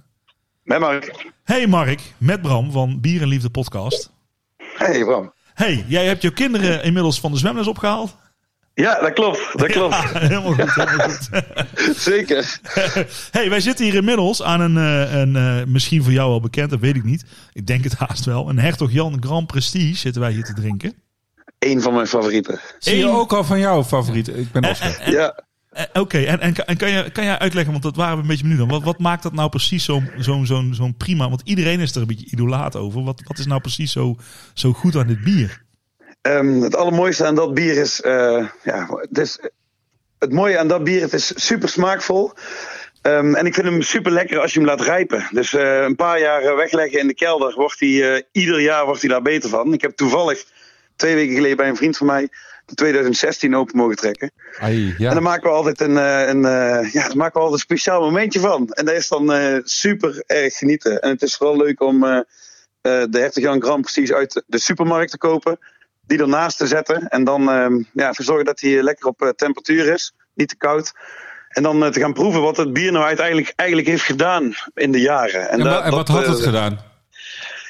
Met 0.63 0.79
Mark. 0.81 1.31
Hey 1.45 1.67
Mark, 1.67 2.01
met 2.19 2.43
Bram 2.43 2.73
van 2.73 3.01
Bier 3.01 3.23
en 3.23 3.29
Liefde 3.29 3.51
podcast. 3.51 4.11
Hey 4.57 5.05
Bram. 5.05 5.33
Hey, 5.55 5.85
jij 5.89 6.07
hebt 6.07 6.23
jouw 6.23 6.33
kinderen 6.33 6.83
inmiddels 6.83 7.21
van 7.21 7.33
de 7.33 7.39
zwemles 7.39 7.67
opgehaald? 7.67 8.17
Ja, 8.75 9.01
dat 9.01 9.13
klopt. 9.13 9.51
Dat 9.53 9.71
klopt. 9.71 9.95
Ja, 9.95 10.19
helemaal 10.29 10.53
goed, 10.53 10.75
helemaal 10.75 11.09
goed. 11.09 11.29
Zeker. 12.11 12.59
hey, 13.31 13.49
wij 13.51 13.61
zitten 13.61 13.85
hier 13.85 13.95
inmiddels 13.95 14.43
aan 14.43 14.61
een, 14.61 14.77
eh, 14.77 15.21
een 15.21 15.37
eh, 15.37 15.65
misschien 15.67 16.03
voor 16.03 16.13
jou 16.13 16.29
wel 16.31 16.41
bekend, 16.41 16.71
dat 16.71 16.81
weet 16.81 16.97
ik 16.97 17.05
niet. 17.05 17.25
Ik 17.53 17.67
denk 17.67 17.85
het 17.85 17.95
haast 17.95 18.25
wel. 18.25 18.49
Een 18.49 18.59
Hertog 18.59 18.93
Jan 18.93 19.17
Grand 19.21 19.47
Prestige 19.47 19.97
zitten 19.97 20.21
wij 20.23 20.33
hier 20.33 20.45
te 20.45 20.55
drinken. 20.55 20.95
Eén 21.59 21.81
van 21.81 21.95
mijn 21.95 22.07
favorieten. 22.07 22.61
Zie 22.79 22.97
je 22.97 23.09
ook 23.09 23.33
al 23.33 23.45
van 23.45 23.59
jouw 23.59 23.85
favoriet? 23.85 24.29
Ik 24.29 24.53
ben 24.53 24.63
En- 24.63 24.71
Oscar. 24.71 24.89
en- 24.99 25.01
en- 25.05 25.13
Ja. 25.13 25.45
Oké, 25.93 26.19
en, 26.19 26.41
en, 26.41 26.67
en 26.67 26.77
kan, 26.77 26.91
je, 26.91 27.11
kan 27.11 27.25
jij 27.25 27.39
uitleggen, 27.39 27.73
want 27.73 27.85
dat 27.85 27.97
waren 27.97 28.17
we 28.17 28.23
een 28.23 28.29
beetje 28.29 28.43
benieuwd 28.43 28.61
aan. 28.63 28.69
Wat, 28.69 28.83
wat 28.83 28.99
maakt 28.99 29.23
dat 29.23 29.33
nou 29.33 29.49
precies 29.49 29.85
zo'n 29.85 30.11
zo, 30.21 30.45
zo, 30.45 30.65
zo'n 30.71 30.97
prima? 30.97 31.29
Want 31.29 31.41
iedereen 31.45 31.81
is 31.81 31.95
er 31.95 32.01
een 32.01 32.07
beetje 32.07 32.31
idolaat 32.31 32.77
over. 32.77 33.03
Wat, 33.03 33.23
wat 33.27 33.39
is 33.39 33.47
nou 33.47 33.61
precies 33.61 33.93
zo, 33.93 34.17
zo 34.55 34.73
goed 34.73 34.97
aan 34.97 35.07
dit 35.07 35.25
bier? 35.25 35.62
Ehm, 36.23 36.61
het 36.61 36.77
allermooiste 36.77 37.27
aan 37.27 37.35
dat 37.35 37.55
bier 37.55 37.77
is, 37.77 38.01
eh, 38.01 38.47
ja, 38.63 38.87
het 38.91 39.19
is. 39.19 39.39
Het 40.19 40.33
mooie 40.33 40.59
aan 40.59 40.69
dat 40.69 40.85
bier, 40.85 41.01
het 41.01 41.13
is 41.13 41.47
super 41.47 41.69
smaakvol. 41.69 42.33
Ehm, 43.01 43.35
en 43.35 43.47
ik 43.47 43.55
vind 43.55 43.67
hem 43.67 43.83
super 43.83 44.13
lekker 44.13 44.39
als 44.39 44.53
je 44.53 44.59
hem 44.59 44.69
laat 44.69 44.81
rijpen. 44.81 45.29
Dus 45.31 45.55
eh, 45.55 45.83
een 45.83 45.97
paar 45.97 46.21
jaar 46.21 46.43
eh, 46.43 46.55
wegleggen 46.55 47.01
in 47.01 47.07
de 47.07 47.15
kelder, 47.15 47.55
wordt 47.55 47.81
hij, 47.81 48.25
ieder 48.33 48.61
jaar 48.61 48.85
wordt 48.85 49.01
hij 49.01 49.11
daar 49.11 49.23
beter 49.23 49.49
van. 49.51 49.73
Ik 49.73 49.81
heb 49.83 49.97
toevallig 49.97 50.45
twee 50.97 51.15
weken 51.15 51.35
geleden 51.35 51.57
bij 51.57 51.69
een 51.69 51.77
vriend 51.77 51.97
van 51.97 52.07
mij 52.07 52.29
de 52.67 52.75
2016 52.75 53.57
open 53.57 53.77
mogen 53.77 53.97
trekken. 53.97 54.31
Ai, 54.59 54.89
En 54.89 54.95
ja. 54.99 55.13
daar 55.13 55.23
maken 55.23 55.51
we 55.51 55.57
altijd 55.57 55.81
een, 55.81 55.97
een, 55.97 56.43
ja, 56.93 57.07
daar 57.07 57.17
maken 57.17 57.35
we 57.35 57.47
altijd 57.47 57.53
een 57.53 57.59
speciaal 57.59 58.01
momentje 58.01 58.41
van. 58.41 58.69
En 58.69 58.85
dat 58.85 58.95
is 58.95 59.09
dan 59.09 59.61
super 59.65 60.23
erg 60.27 60.57
genieten. 60.57 61.01
En 61.01 61.11
het 61.11 61.23
is 61.23 61.37
vooral 61.37 61.57
leuk 61.57 61.81
om 61.81 62.01
de 62.81 63.09
Hertog 63.11 63.43
Jan 63.43 63.63
Grand 63.63 63.81
precies 63.81 64.13
uit 64.13 64.43
de 64.47 64.59
supermarkt 64.59 65.11
te 65.11 65.19
kopen. 65.19 65.59
Die 66.07 66.19
ernaast 66.19 66.59
te 66.59 66.67
zetten. 66.67 67.09
En 67.09 67.25
dan 67.25 67.51
eh, 67.51 67.67
ja, 67.93 68.09
ervoor 68.09 68.25
zorgen 68.25 68.45
dat 68.45 68.61
hij 68.61 68.83
lekker 68.83 69.07
op 69.07 69.23
eh, 69.23 69.29
temperatuur 69.29 69.93
is. 69.93 70.13
Niet 70.35 70.49
te 70.49 70.57
koud. 70.57 70.93
En 71.49 71.63
dan 71.63 71.85
eh, 71.85 71.91
te 71.91 72.01
gaan 72.01 72.13
proeven 72.13 72.41
wat 72.43 72.57
het 72.57 72.73
bier 72.73 72.93
nou 72.93 73.05
uiteindelijk 73.05 73.53
eigenlijk 73.57 73.89
heeft 73.89 74.03
gedaan 74.05 74.53
in 74.75 74.93
de 74.93 75.01
jaren. 75.01 75.51
En, 75.51 75.59
dat- 75.59 75.85
en 75.85 75.91
wat 75.91 76.09
had 76.09 76.27
het 76.27 76.39
eh, 76.39 76.45
gedaan? 76.45 76.81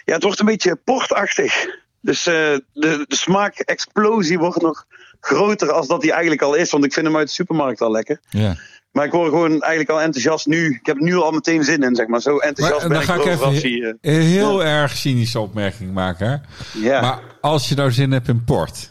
Ja, 0.05 0.15
het 0.15 0.23
wordt 0.23 0.41
een 0.41 0.47
beetje 0.47 0.77
portachtig. 0.77 1.67
Dus 2.01 2.27
eh, 2.27 2.35
de, 2.35 3.05
de 3.09 3.17
smaakexplosie 3.17 4.39
wordt 4.39 4.63
nog 4.63 4.85
groter 5.21 5.73
als 5.73 5.87
dat 5.87 6.03
hij 6.03 6.11
eigenlijk 6.11 6.43
al 6.43 6.55
is. 6.55 6.71
Want 6.71 6.85
ik 6.85 6.93
vind 6.93 7.07
hem 7.07 7.17
uit 7.17 7.27
de 7.27 7.33
supermarkt 7.33 7.81
al 7.81 7.91
lekker. 7.91 8.21
ja. 8.31 8.55
Maar 8.93 9.05
ik 9.05 9.13
word 9.13 9.29
gewoon 9.29 9.51
eigenlijk 9.51 9.91
al 9.91 10.01
enthousiast 10.01 10.47
nu. 10.47 10.75
Ik 10.75 10.87
heb 10.87 10.97
nu 10.97 11.17
al 11.17 11.31
meteen 11.31 11.65
zin 11.65 11.83
in, 11.83 11.95
zeg 11.95 12.07
maar. 12.07 12.21
Zo 12.21 12.37
Maar, 12.37 12.47
enthousiast 12.47 12.83
en 12.83 12.89
ben 12.89 12.97
dan 13.07 13.17
ik 13.17 13.23
ga 13.23 13.31
ik 13.31 13.37
even 13.37 13.73
eh, 14.01 14.15
een 14.15 14.21
heel 14.23 14.65
erg 14.65 14.97
cynische 14.97 15.41
opmerking 15.41 15.93
maken. 15.93 16.29
Hè? 16.31 16.37
Ja, 16.81 17.01
Maar 17.01 17.21
als 17.41 17.69
je 17.69 17.75
nou 17.75 17.93
zin 17.93 18.13
hebt 18.13 18.29
in 18.29 18.45
port, 18.45 18.91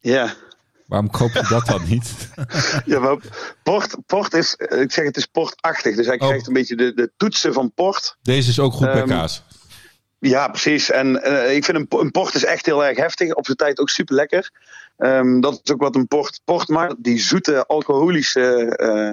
ja. 0.00 0.34
waarom 0.86 1.10
koop 1.10 1.30
je 1.32 1.46
dat 1.48 1.66
dan 1.66 1.82
niet? 1.88 2.12
ja 2.84 2.98
maar 2.98 3.16
port, 3.62 3.96
port 4.06 4.34
is, 4.34 4.54
eh, 4.54 4.80
ik 4.80 4.92
zeg 4.92 5.04
het 5.04 5.16
is 5.16 5.26
portachtig. 5.26 5.96
Dus 5.96 6.06
hij 6.06 6.18
Oh. 6.18 6.26
krijgt 6.28 6.46
een 6.46 6.52
beetje 6.52 6.76
de, 6.76 6.94
de 6.94 7.12
toetsen 7.16 7.52
van 7.52 7.72
port. 7.74 8.16
Deze 8.22 8.50
is 8.50 8.58
ook 8.58 8.72
goed 8.72 8.86
bij 8.86 9.00
Ehm, 9.00 9.08
kaas. 9.08 9.42
Ja, 10.18 10.48
precies. 10.48 10.90
En 10.90 11.22
eh, 11.22 11.56
ik 11.56 11.64
vind 11.64 11.78
een, 11.78 11.86
een 12.00 12.10
port 12.10 12.34
is 12.34 12.44
echt 12.44 12.66
heel 12.66 12.84
erg 12.84 12.96
heftig. 12.96 13.34
Op 13.34 13.44
zijn 13.44 13.56
tijd 13.56 13.78
ook 13.78 13.88
super 13.90 14.14
lekker. 14.14 14.50
Ehm, 14.96 15.40
dat 15.40 15.60
is 15.62 15.72
ook 15.72 15.80
wat 15.80 15.96
een 15.96 16.06
port, 16.06 16.40
port 16.44 16.68
maakt. 16.68 16.94
Die 16.98 17.18
zoete, 17.18 17.66
alcoholische 17.66 18.76
eh, 18.76 19.10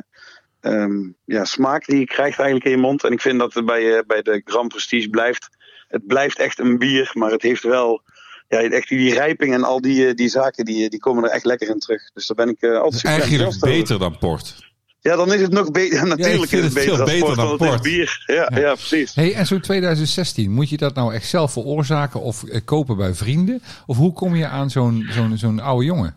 ehm, 0.73 1.09
ja, 1.25 1.45
smaak 1.45 1.85
die 1.85 1.99
je 1.99 2.05
krijgt 2.05 2.39
eigenlijk 2.39 2.65
in 2.65 2.71
je 2.71 2.87
mond. 2.87 3.03
En 3.03 3.11
ik 3.11 3.21
vind 3.21 3.39
dat 3.39 3.53
het 3.53 3.65
bij, 3.65 3.97
eh, 3.97 4.05
bij 4.07 4.21
de 4.21 4.41
Grand 4.45 4.67
Prestige 4.67 5.09
blijft. 5.09 5.49
Het 5.87 6.07
blijft 6.07 6.39
echt 6.39 6.59
een 6.59 6.77
bier, 6.77 7.11
maar 7.13 7.31
het 7.31 7.41
heeft 7.41 7.63
wel... 7.63 8.01
Ja, 8.47 8.61
echt 8.61 8.89
die 8.89 9.13
rijping 9.13 9.53
en 9.53 9.63
al 9.63 9.81
die, 9.81 10.07
eh, 10.07 10.15
die 10.15 10.29
zaken, 10.29 10.65
die, 10.65 10.89
die 10.89 10.99
komen 10.99 11.23
er 11.23 11.29
echt 11.29 11.45
lekker 11.45 11.69
in 11.69 11.79
terug. 11.79 12.11
Dus 12.13 12.27
daar 12.27 12.45
ben 12.45 12.49
ik 12.49 12.61
eh, 12.61 12.77
altijd 12.77 12.93
super 12.93 13.09
eigenlijk 13.09 13.47
over. 13.47 13.67
beter 13.67 13.99
dan 13.99 14.17
port. 14.17 14.70
Ja, 15.01 15.15
dan 15.15 15.33
is 15.33 15.41
het 15.41 15.51
nog 15.51 15.71
beter. 15.71 15.97
Ja, 15.99 16.05
natuurlijk 16.05 16.49
vind 16.49 16.63
is 16.63 16.73
het 16.73 16.73
het 16.73 16.83
veel 16.83 17.05
beter, 17.05 17.19
beter 17.19 17.35
dan 17.35 17.57
port. 17.57 17.81
bier. 17.81 18.23
Ja, 18.25 18.51
ja. 18.55 18.73
precies. 18.73 19.15
Hey, 19.15 19.33
en 19.33 19.45
zo'n 19.45 19.59
2016, 19.59 20.51
moet 20.51 20.69
je 20.69 20.77
dat 20.77 20.95
nou 20.95 21.13
echt 21.13 21.27
zelf 21.27 21.51
veroorzaken 21.51 22.21
of 22.21 22.43
eh, 22.43 22.59
kopen 22.65 22.97
bij 22.97 23.13
vrienden? 23.13 23.61
Of 23.85 23.97
hoe 23.97 24.13
kom 24.13 24.35
je 24.35 24.47
aan 24.47 24.69
zo'n 24.69 25.07
zo'n 25.09 25.37
zo'n 25.37 25.59
oude 25.59 25.85
jongen? 25.85 26.15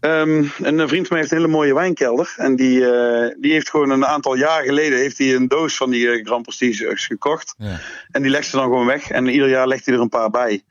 Ehm, 0.00 0.44
een 0.62 0.88
vriend 0.88 1.06
van 1.06 1.16
mij 1.16 1.18
heeft 1.18 1.30
een 1.30 1.36
hele 1.36 1.48
mooie 1.48 1.74
wijnkelder. 1.74 2.34
En 2.36 2.56
die, 2.56 2.90
eh, 2.90 3.34
die 3.40 3.52
heeft 3.52 3.70
gewoon 3.70 3.90
een 3.90 4.06
aantal 4.06 4.34
jaar 4.34 4.62
geleden 4.62 4.98
heeft 4.98 5.18
hij 5.18 5.34
een 5.34 5.48
doos 5.48 5.76
van 5.76 5.90
die 5.90 6.10
eh, 6.10 6.26
Grand 6.26 6.42
Prestiges 6.42 7.06
gekocht. 7.06 7.54
Ja. 7.58 7.80
En 8.10 8.22
die 8.22 8.30
legt 8.30 8.46
ze 8.46 8.56
dan 8.56 8.64
gewoon 8.64 8.86
weg. 8.86 9.10
En 9.10 9.26
ieder 9.26 9.48
jaar 9.48 9.68
legt 9.68 9.86
hij 9.86 9.94
er 9.94 10.00
een 10.00 10.08
paar 10.08 10.30
bij. 10.30 10.62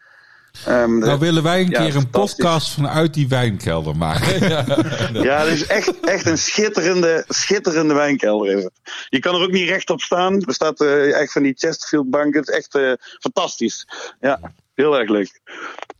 Ehm, 0.65 0.97
Nou 0.97 1.19
willen 1.19 1.43
wij 1.43 1.61
een 1.61 1.69
Ja, 1.69 1.83
keer 1.83 1.95
een 1.95 2.09
podcast 2.09 2.73
vanuit 2.73 3.13
die 3.13 3.27
wijnkelder 3.27 3.95
maken. 3.97 4.39
Ja, 5.23 5.39
het 5.45 5.53
is 5.53 5.65
echt, 5.67 5.99
echt 5.99 6.25
een 6.25 6.37
schitterende, 6.37 7.25
schitterende 7.27 7.93
wijnkelder 7.93 8.57
is 8.57 8.63
het. 8.63 8.71
Je 9.09 9.19
kan 9.19 9.35
er 9.35 9.41
ook 9.41 9.51
niet 9.51 9.69
recht 9.69 9.89
op 9.89 10.01
staan. 10.01 10.41
Er 10.45 10.53
staat 10.53 10.81
eh, 10.81 11.19
echt 11.21 11.31
van 11.31 11.43
die 11.43 11.53
Chesterfield 11.57 12.09
bank. 12.09 12.33
Het 12.33 12.47
is 12.47 12.55
echt 12.55 12.75
eh, 12.75 12.91
fantastisch. 13.19 13.87
Ja, 14.19 14.39
heel 14.75 14.99
erg 14.99 15.09
leuk. 15.09 15.41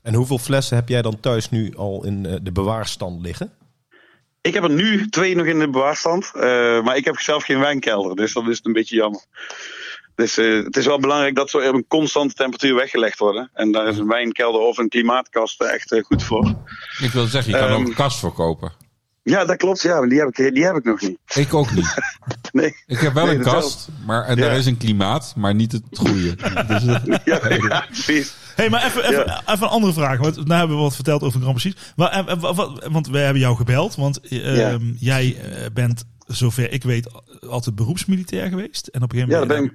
En 0.01 0.13
hoeveel 0.13 0.37
flessen 0.37 0.75
heb 0.77 0.89
jij 0.89 1.01
dan 1.01 1.19
thuis 1.19 1.49
nu 1.49 1.73
al 1.75 2.05
in 2.05 2.25
eh, 2.25 2.35
de 2.41 2.51
bewaarstand 2.51 3.21
liggen? 3.21 3.53
Ik 4.41 4.53
heb 4.53 4.63
er 4.63 4.69
nu 4.69 5.09
twee 5.09 5.35
nog 5.35 5.45
in 5.45 5.59
de 5.59 5.69
bewaarstand. 5.69 6.31
eh, 6.35 6.41
maar 6.83 6.95
ik 6.95 7.05
heb 7.05 7.19
zelf 7.19 7.43
geen 7.43 7.59
wijnkelder. 7.59 8.15
Dus 8.15 8.33
dat 8.33 8.47
is 8.47 8.59
een 8.63 8.73
beetje 8.73 8.95
jammer. 8.95 9.21
Dus 10.15 10.37
eh, 10.37 10.63
het 10.63 10.77
is 10.77 10.85
wel 10.85 10.99
belangrijk 10.99 11.35
dat 11.35 11.49
ze 11.49 11.57
op 11.57 11.73
een 11.73 11.85
constante 11.87 12.33
temperatuur 12.33 12.75
weggelegd 12.75 13.19
worden. 13.19 13.49
En 13.53 13.71
daar 13.71 13.87
is 13.87 13.97
een 13.97 14.07
wijnkelder 14.07 14.61
of 14.61 14.77
een 14.77 14.89
klimaatkast 14.89 15.61
echt 15.61 15.91
eh, 15.91 16.03
goed 16.03 16.23
voor. 16.23 16.55
Ik 17.01 17.11
wil 17.11 17.25
zeggen, 17.25 17.51
je 17.53 17.57
kan 17.59 17.67
Ehm, 17.69 17.79
ook 17.81 17.87
een 17.87 17.93
kast 17.93 18.19
verkopen. 18.19 18.71
Ja, 19.23 19.45
dat 19.45 19.57
klopt. 19.57 19.81
Ja, 19.81 20.07
die 20.07 20.19
heb 20.19 20.27
ik, 20.37 20.53
die 20.53 20.65
heb 20.65 20.75
ik 20.75 20.83
nog 20.83 21.01
niet. 21.01 21.17
Ik 21.33 21.53
ook 21.53 21.71
niet. 21.71 21.93
Nee. 22.51 22.75
Ik 22.85 22.99
heb 22.99 23.13
wel 23.13 23.25
Nee, 23.25 23.35
een 23.35 23.41
kast, 23.41 23.87
maar 24.05 24.23
en 24.25 24.35
Ja. 24.37 24.41
daar 24.41 24.57
is 24.57 24.65
een 24.65 24.77
klimaat, 24.77 25.33
maar 25.37 25.55
niet 25.55 25.71
het 25.71 25.83
goede. 25.91 26.35
Dus 26.67 26.83
Ja, 26.83 27.39
ja 27.45 27.85
precies. 27.87 28.33
hey, 28.55 28.69
maar 28.69 28.85
even, 28.85 29.03
even, 29.03 29.25
Ja. 29.25 29.41
even 29.41 29.63
een 29.63 29.69
andere 29.69 29.93
vraag. 29.93 30.17
Want 30.19 30.35
nou 30.35 30.59
hebben 30.59 30.75
we 30.77 30.83
wat 30.83 30.95
verteld 30.95 31.21
over 31.23 31.41
Grand 31.41 31.57
Prix. 31.57 31.93
Maar, 31.95 32.09
eh, 32.11 32.19
eh, 32.33 32.39
wat- 32.39 32.55
wat- 32.55 32.87
want 32.91 33.07
we 33.07 33.17
hebben 33.17 33.41
jou 33.41 33.55
gebeld. 33.55 33.95
Want 33.95 34.19
eh, 34.19 34.57
Ja. 34.57 34.69
ehm, 34.71 34.93
jij 34.99 35.37
eh, 35.41 35.65
bent, 35.73 36.03
zover 36.27 36.71
ik 36.71 36.83
weet, 36.83 37.07
altijd 37.49 37.75
beroepsmilitair 37.75 38.49
geweest. 38.49 38.87
En 38.87 39.03
op 39.03 39.11
een 39.11 39.17
Ja, 39.17 39.25
gegeven 39.25 39.47
moment... 39.47 39.73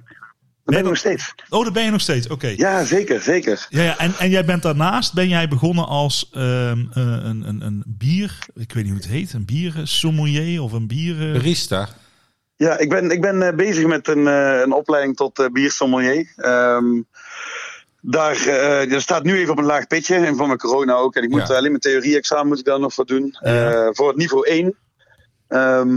ben 0.69 0.79
ik, 0.79 0.85
dat 0.85 1.03
ben 1.03 1.13
ik 1.13 1.17
nog 1.17 1.23
steeds. 1.27 1.33
Oh, 1.49 1.63
dat 1.63 1.73
ben 1.73 1.83
je 1.83 1.91
nog 1.91 2.01
steeds. 2.01 2.27
Oké. 2.27 2.47
Ja, 2.57 2.83
zeker, 2.83 3.21
zeker. 3.21 3.67
Ja, 3.69 3.83
ja 3.83 3.97
en, 3.97 4.13
en 4.19 4.29
jij 4.29 4.45
bent 4.45 4.61
daarnaast 4.63 5.13
ben 5.13 5.27
jij 5.29 5.47
begonnen 5.47 5.87
als 5.87 6.29
ehm, 6.33 6.85
eh, 6.93 7.03
een, 7.03 7.43
een, 7.47 7.61
een 7.61 7.83
bier, 7.87 8.37
ik 8.55 8.71
weet 8.73 8.83
niet 8.83 8.93
hoe 8.93 9.01
het 9.01 9.11
heet, 9.11 9.33
een 9.33 9.45
bier 9.45 9.73
sommelier 9.83 10.61
of 10.61 10.71
een 10.71 10.87
bier. 10.87 11.31
Barista. 11.33 11.89
Ja, 12.55 12.77
ik 12.77 12.89
ben, 12.89 13.11
ik 13.11 13.21
ben 13.21 13.41
eh, 13.41 13.55
bezig 13.55 13.85
met 13.85 14.07
een, 14.07 14.27
eh, 14.27 14.59
een 14.63 14.71
opleiding 14.73 15.15
tot 15.15 15.39
eh, 15.39 15.45
biersommelier. 15.51 16.33
Ehm 16.35 16.85
daar, 18.01 18.45
eh, 18.47 18.89
dat 18.91 19.01
staat 19.01 19.23
nu 19.23 19.37
even 19.37 19.51
op 19.51 19.57
een 19.57 19.65
laag 19.65 19.87
pitje. 19.87 20.15
En 20.15 20.35
van 20.35 20.47
mijn 20.47 20.59
corona 20.59 20.93
ook. 20.93 21.15
En 21.15 21.23
ik 21.23 21.29
moet 21.29 21.47
Ja. 21.47 21.55
alleen 21.55 21.69
mijn 21.69 21.79
theorie-examen 21.79 22.47
moet 22.47 22.59
ik 22.59 22.65
daar 22.65 22.79
nog 22.79 22.93
voor 22.93 23.05
doen. 23.05 23.35
eh, 23.41 23.87
voor 23.91 24.07
het 24.07 24.17
niveau 24.17 24.47
1. 24.49 24.75
Ehm, 25.47 25.95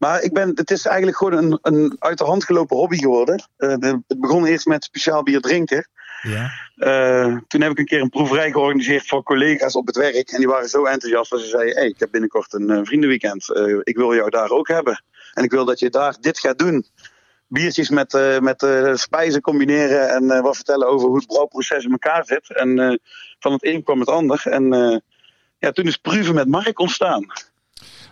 maar 0.00 0.22
ik 0.22 0.32
ben, 0.32 0.52
het 0.54 0.70
is 0.70 0.86
eigenlijk 0.86 1.16
gewoon 1.16 1.32
een, 1.44 1.58
een 1.62 1.96
uit 1.98 2.18
de 2.18 2.24
hand 2.24 2.44
gelopen 2.44 2.76
hobby 2.76 2.96
geworden. 2.96 3.42
Eh, 3.56 3.74
de- 3.76 4.02
het 4.06 4.20
begon 4.20 4.44
eerst 4.46 4.66
met 4.66 4.84
speciaal 4.84 5.22
bier 5.22 5.40
drinken. 5.40 5.88
ja. 6.22 6.50
Eh, 6.76 7.36
toen 7.46 7.60
heb 7.60 7.70
ik 7.70 7.78
een 7.78 7.84
keer 7.84 8.00
een 8.00 8.08
proeverij 8.08 8.50
georganiseerd 8.50 9.06
voor 9.06 9.22
collega's 9.22 9.74
op 9.76 9.86
het 9.86 9.96
werk. 9.96 10.30
En 10.30 10.38
die 10.38 10.48
waren 10.48 10.68
zo 10.68 10.84
enthousiast 10.84 11.30
dat 11.30 11.40
ze 11.40 11.46
zeiden: 11.46 11.74
hey, 11.74 11.86
ik 11.86 11.98
heb 11.98 12.10
binnenkort 12.10 12.52
een 12.52 12.70
eh, 12.70 12.80
vriendenweekend. 12.82 13.48
Ik 13.82 13.96
wil 13.96 14.14
jou 14.14 14.30
daar 14.30 14.50
ook 14.50 14.68
hebben. 14.68 15.04
En 15.32 15.44
ik 15.44 15.50
wil 15.50 15.64
dat 15.64 15.78
je 15.78 15.90
daar 15.90 16.16
dit 16.20 16.38
gaat 16.38 16.58
doen. 16.58 16.86
Biertjes 17.46 17.90
met, 17.90 18.40
met 18.40 18.66
spijzen 19.00 19.40
combineren 19.40 20.08
en 20.08 20.42
wat 20.42 20.56
vertellen 20.56 20.88
over 20.88 21.08
hoe 21.08 21.16
het 21.16 21.26
brouwproces 21.26 21.84
in 21.84 21.90
elkaar 21.90 22.24
zit. 22.24 22.54
En 22.54 23.00
van 23.38 23.52
het 23.52 23.64
een 23.64 23.82
kwam 23.82 24.00
het 24.00 24.08
ander. 24.08 24.42
En 24.44 24.64
ja, 25.58 25.70
toen 25.72 25.86
is 25.86 25.96
Pruven 25.96 26.34
met 26.34 26.48
Mark 26.48 26.78
ontstaan. 26.78 27.26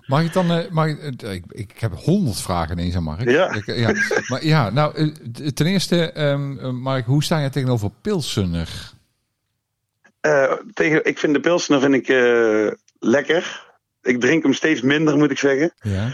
Mag 0.09 0.25
ik 0.25 0.33
dan, 0.33 0.51
eh, 0.51 0.71
mag 0.71 0.87
ik, 0.87 1.23
eh, 1.23 1.33
ik, 1.33 1.45
ik 1.49 1.73
heb 1.79 1.93
honderd 1.95 2.41
vragen 2.41 2.79
ineens 2.79 2.97
aan 2.97 3.03
Mark. 3.03 3.31
Ja. 3.31 3.53
Ik, 3.53 3.67
eh, 3.67 3.79
ja. 3.79 3.93
Maar 4.29 4.45
ja, 4.45 4.71
nou, 4.71 5.13
ten 5.55 5.67
eerste, 5.67 6.13
ehm, 6.13 6.59
eh, 6.59 6.71
Mark, 6.71 7.07
hoe 7.07 7.25
sta 7.25 7.39
je 7.39 7.51
tegenover 7.51 7.91
Pilsener? 8.03 8.93
Eh, 10.21 10.53
tegen, 10.75 11.05
ik 11.05 11.19
vind 11.19 11.35
de 11.35 11.41
Pilsner 11.41 11.81
vind 11.81 11.95
ik, 11.95 12.07
lekker. 12.99 13.67
Ik 14.03 14.21
drink 14.21 14.43
hem 14.43 14.53
steeds 14.53 14.81
minder, 14.81 15.17
moet 15.17 15.31
ik 15.31 15.39
zeggen. 15.39 15.73
Ja. 15.81 16.13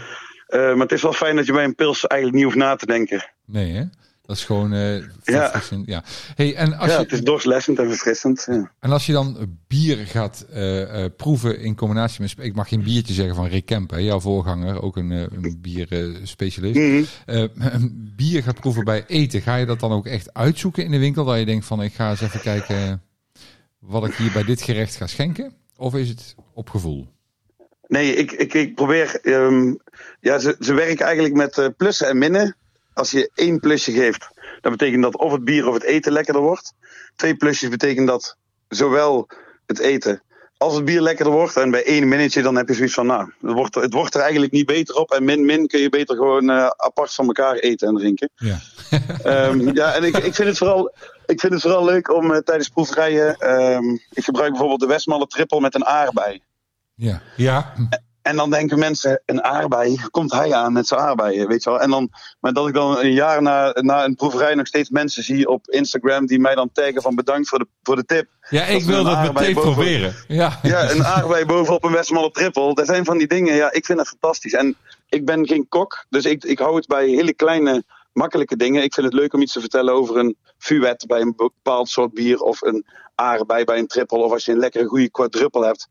Maar 0.49 0.77
het 0.77 0.91
is 0.91 1.01
wel 1.01 1.13
fijn 1.13 1.35
dat 1.35 1.45
je 1.45 1.51
bij 1.51 1.63
een 1.63 1.75
pils 1.75 2.07
eigenlijk 2.07 2.43
niet 2.43 2.53
hoeft 2.53 2.65
na 2.65 2.75
te 2.75 2.85
denken. 2.85 3.31
Nee, 3.45 3.71
hè? 3.71 3.83
Dat 4.25 4.35
is 4.35 4.45
gewoon 4.45 4.73
eh 4.73 4.97
Ja. 4.97 5.05
verfrissend. 5.23 5.87
Ja. 5.87 6.03
Hey, 6.35 6.55
en, 6.55 6.73
als 6.77 6.89
ja, 6.89 6.95
je, 6.97 7.03
het 7.03 7.11
is 7.11 7.21
dorslessend 7.21 7.79
en 7.79 7.87
verfrissend. 7.87 8.43
Ja. 8.49 8.71
en 8.79 8.91
als 8.91 9.05
je 9.05 9.11
dan 9.13 9.57
bier 9.67 9.97
gaat 9.97 10.45
eh, 10.51 11.03
eh, 11.03 11.11
proeven 11.17 11.59
in 11.59 11.75
combinatie 11.75 12.21
met... 12.21 12.33
Ik 12.37 12.55
mag 12.55 12.67
geen 12.67 12.83
biertje 12.83 13.13
zeggen 13.13 13.35
van 13.35 13.47
Rick 13.47 13.65
Kemp, 13.65 13.89
hè, 13.91 13.97
jouw 13.97 14.19
voorganger, 14.19 14.81
ook 14.81 14.97
een, 14.97 15.09
een 15.11 15.57
bierspecialist. 15.61 16.79
Mhm. 17.25 17.87
Bier 18.15 18.43
gaat 18.43 18.59
proeven 18.59 18.83
bij 18.83 19.03
eten. 19.07 19.41
Ga 19.41 19.55
je 19.55 19.65
dat 19.65 19.79
dan 19.79 19.91
ook 19.91 20.05
echt 20.05 20.33
uitzoeken 20.33 20.83
in 20.83 20.91
de 20.91 20.99
winkel? 20.99 21.25
Dat 21.25 21.39
je 21.39 21.45
denkt 21.45 21.65
van, 21.65 21.81
ik 21.83 21.93
ga 21.93 22.09
eens 22.09 22.21
even 22.21 22.41
kijken 22.41 23.01
wat 23.79 24.07
ik 24.07 24.15
hier 24.15 24.31
bij 24.31 24.43
dit 24.43 24.61
gerecht 24.61 24.95
ga 24.95 25.07
schenken? 25.07 25.53
Of 25.77 25.95
is 25.95 26.09
het 26.09 26.35
op 26.53 26.69
gevoel? 26.69 27.07
Nee, 27.87 28.15
ik, 28.15 28.31
ik, 28.31 28.53
ik 28.53 28.75
probeer. 28.75 29.19
ehm, 29.21 29.73
ja, 30.19 30.39
ze, 30.39 30.55
ze 30.59 30.73
werken 30.73 31.05
eigenlijk 31.05 31.35
met 31.35 31.71
plussen 31.77 32.07
en 32.07 32.17
minnen. 32.17 32.55
Als 32.95 33.11
je 33.11 33.31
één 33.35 33.59
plusje 33.59 33.91
geeft, 33.91 34.27
dan 34.61 34.71
betekent 34.71 35.03
dat 35.03 35.17
of 35.17 35.31
het 35.31 35.43
bier 35.43 35.67
of 35.67 35.73
het 35.73 35.83
eten 35.83 36.11
lekkerder 36.11 36.41
wordt. 36.41 36.73
Twee 37.15 37.35
plusjes 37.35 37.69
betekent 37.69 38.07
dat 38.07 38.37
zowel 38.67 39.27
het 39.65 39.79
eten 39.79 40.23
als 40.57 40.75
het 40.75 40.85
bier 40.85 41.01
lekkerder 41.01 41.33
wordt. 41.33 41.57
En 41.57 41.71
bij 41.71 41.83
één 41.85 42.07
minnetje 42.07 42.41
dan 42.41 42.55
heb 42.55 42.67
je 42.67 42.73
zoiets 42.73 42.93
van, 42.93 43.05
nou, 43.05 43.31
het 43.41 43.51
wordt, 43.51 43.75
er- 43.75 43.81
het 43.81 43.93
wordt 43.93 44.15
er 44.15 44.21
eigenlijk 44.21 44.51
niet 44.51 44.65
beter 44.65 44.95
op. 44.95 45.11
En 45.11 45.23
min-min 45.25 45.67
kun 45.67 45.79
je 45.79 45.89
beter 45.89 46.15
gewoon 46.15 46.49
eh, 46.49 46.67
apart 46.67 47.13
van 47.13 47.25
elkaar 47.25 47.55
eten 47.55 47.87
en 47.87 47.95
drinken. 47.95 48.29
Ja. 48.35 48.59
Ehm, 49.23 49.75
ja, 49.75 49.93
en 49.93 50.03
ik, 50.03 50.17
ik, 50.17 50.35
vind 50.35 50.47
het 50.47 50.57
vooral, 50.57 50.93
ik 51.25 51.39
vind 51.39 51.53
het 51.53 51.61
vooral 51.61 51.85
leuk 51.85 52.13
om 52.13 52.31
eh, 52.33 52.37
tijdens 52.37 52.69
proeverijen... 52.69 53.35
ehm, 53.37 53.89
ik 53.93 54.23
gebruik 54.23 54.49
bijvoorbeeld 54.49 54.79
de 54.79 54.87
Westmalle 54.87 55.27
trippel 55.27 55.59
met 55.59 55.75
een 55.75 55.85
aardbei. 55.85 56.41
Ja. 56.93 57.21
Ja, 57.35 57.73
En 57.89 58.04
dan 58.35 58.49
denken 58.49 58.79
mensen, 58.79 59.21
een 59.25 59.43
aardbei, 59.43 59.99
komt 60.11 60.31
hij 60.31 60.53
aan 60.53 60.73
met 60.73 60.87
zijn 60.87 60.99
aardbeien, 60.99 61.47
weet 61.47 61.63
je 61.63 61.69
wel. 61.69 61.79
En 61.79 61.89
dan, 61.89 62.09
maar 62.39 62.53
dat 62.53 62.67
ik 62.67 62.73
dan 62.73 62.97
een 62.99 63.13
jaar 63.13 63.41
na, 63.41 63.71
na 63.81 64.03
een 64.05 64.15
proeverij 64.15 64.55
nog 64.55 64.67
steeds 64.67 64.89
mensen 64.89 65.23
zie 65.23 65.47
op 65.47 65.67
Instagram 65.69 66.25
die 66.25 66.39
mij 66.39 66.55
dan 66.55 66.69
taggen 66.73 67.01
van 67.01 67.15
bedankt 67.15 67.49
voor 67.49 67.59
de, 67.59 67.67
voor 67.83 67.95
de 67.95 68.05
tip. 68.05 68.27
ja 68.49 68.63
ik 68.65 68.83
wil 68.83 69.03
dat 69.03 69.33
meteen 69.33 69.53
boven- 69.53 69.71
proberen. 69.71 70.15
Ja. 70.27 70.59
Ja, 70.61 70.89
een 70.91 71.05
aardbei 71.05 71.45
bovenop 71.45 71.83
een 71.83 71.91
Westmalle 71.91 72.31
trippel. 72.31 72.73
Dat 72.73 72.85
zijn 72.85 73.05
van 73.05 73.17
die 73.17 73.27
dingen, 73.27 73.55
ja, 73.55 73.71
ik 73.71 73.85
vind 73.85 73.97
dat 73.97 74.07
fantastisch. 74.07 74.53
En 74.53 74.75
ik 75.09 75.25
ben 75.25 75.47
geen 75.47 75.67
kok, 75.69 76.05
dus 76.09 76.25
ik, 76.25 76.43
ik 76.43 76.59
hou 76.59 76.75
het 76.75 76.87
bij 76.87 77.07
hele 77.07 77.33
kleine, 77.33 77.83
makkelijke 78.13 78.55
dingen. 78.55 78.83
Ik 78.83 78.93
vind 78.93 79.05
het 79.05 79.15
leuk 79.15 79.33
om 79.33 79.41
iets 79.41 79.53
te 79.53 79.59
vertellen 79.59 79.93
over 79.93 80.17
een 80.17 80.37
fuet 80.57 81.03
bij 81.07 81.21
een 81.21 81.33
bepaald 81.35 81.89
soort 81.89 82.13
bier 82.13 82.39
of 82.39 82.61
een 82.61 82.85
aardbei 83.15 83.63
bij 83.63 83.77
een 83.77 83.87
trippel. 83.87 84.21
Of 84.21 84.31
als 84.31 84.45
je 84.45 84.51
een 84.51 84.59
lekkere 84.59 84.85
goede 84.85 85.09
quadruppel 85.09 85.61
hebt, 85.61 85.87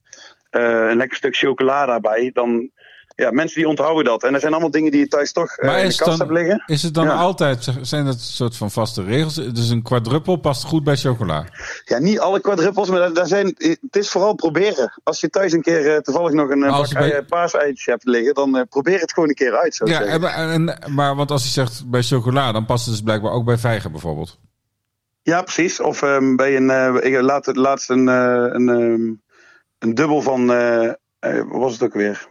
een 0.60 0.96
lekker 0.96 1.16
stuk 1.16 1.36
chocola 1.36 1.86
daarbij, 1.86 2.30
dan... 2.32 2.70
Ja, 3.16 3.30
mensen 3.30 3.56
die 3.60 3.68
onthouden 3.68 4.04
dat. 4.04 4.22
En 4.22 4.34
er 4.34 4.40
zijn 4.40 4.52
allemaal 4.52 4.70
dingen 4.70 4.90
die 4.90 5.00
je 5.00 5.08
thuis 5.08 5.32
toch 5.32 5.56
eh, 5.56 5.66
Maar 5.66 5.78
in 5.78 5.88
de 5.88 5.96
kast 5.96 6.10
dan, 6.10 6.18
hebt 6.18 6.30
liggen. 6.30 6.62
is 6.66 6.82
het 6.82 6.94
dan 6.94 7.04
Ja. 7.04 7.12
altijd, 7.14 7.72
zijn 7.80 8.04
dat 8.04 8.14
een 8.14 8.20
soort 8.20 8.56
van 8.56 8.70
vaste 8.70 9.02
regels? 9.04 9.34
Dus 9.34 9.68
een 9.68 9.82
quadruppel 9.82 10.36
past 10.36 10.64
goed 10.64 10.84
bij 10.84 10.96
chocola. 10.96 11.44
Ja, 11.84 11.98
niet 11.98 12.18
alle 12.20 12.40
quadruppels, 12.40 12.88
maar 12.88 13.12
daar- 13.12 13.26
zijn, 13.26 13.46
het 13.56 13.96
is 13.96 14.10
vooral 14.10 14.34
proberen. 14.34 15.00
Als 15.02 15.20
je 15.20 15.28
thuis 15.30 15.52
een 15.52 15.62
keer 15.62 15.94
eh, 15.94 16.00
toevallig 16.00 16.32
nog 16.32 16.50
een 16.50 16.62
eh, 16.62 16.78
bak 16.78 16.92
bij- 16.92 17.24
hebt 17.84 18.04
liggen, 18.04 18.34
dan 18.34 18.56
eh, 18.56 18.62
probeer 18.68 19.00
het 19.00 19.12
gewoon 19.12 19.28
een 19.28 19.34
keer 19.34 19.56
uit, 19.56 19.74
zou 19.74 19.90
Ja, 19.90 19.96
zeggen. 20.02 20.32
en, 20.32 20.68
en- 20.82 20.94
maar 20.94 21.16
want 21.16 21.30
als 21.30 21.42
je 21.44 21.50
zegt 21.50 21.90
bij 21.90 22.02
chocola, 22.02 22.52
dan 22.52 22.66
past 22.66 22.84
het 22.84 22.94
dus 22.94 23.02
blijkbaar 23.02 23.32
ook 23.32 23.44
bij 23.44 23.58
vijgen 23.58 23.90
bijvoorbeeld. 23.90 24.38
Ja, 25.22 25.42
precies. 25.42 25.80
Of 25.80 26.02
ehm, 26.02 26.36
bij 26.36 26.56
een, 26.56 26.70
eh, 26.70 26.94
ik 27.12 27.20
laat, 27.20 27.56
laatst 27.56 27.90
een, 27.90 28.08
eh, 28.08 28.44
een, 28.48 28.68
ehm, 28.68 29.12
een 29.78 29.94
dubbel 29.94 30.22
van, 30.22 30.52
eh, 30.52 30.84
eh, 30.88 30.94
wat 31.20 31.60
was 31.60 31.72
het 31.72 31.82
ook 31.82 31.94
weer? 31.94 32.26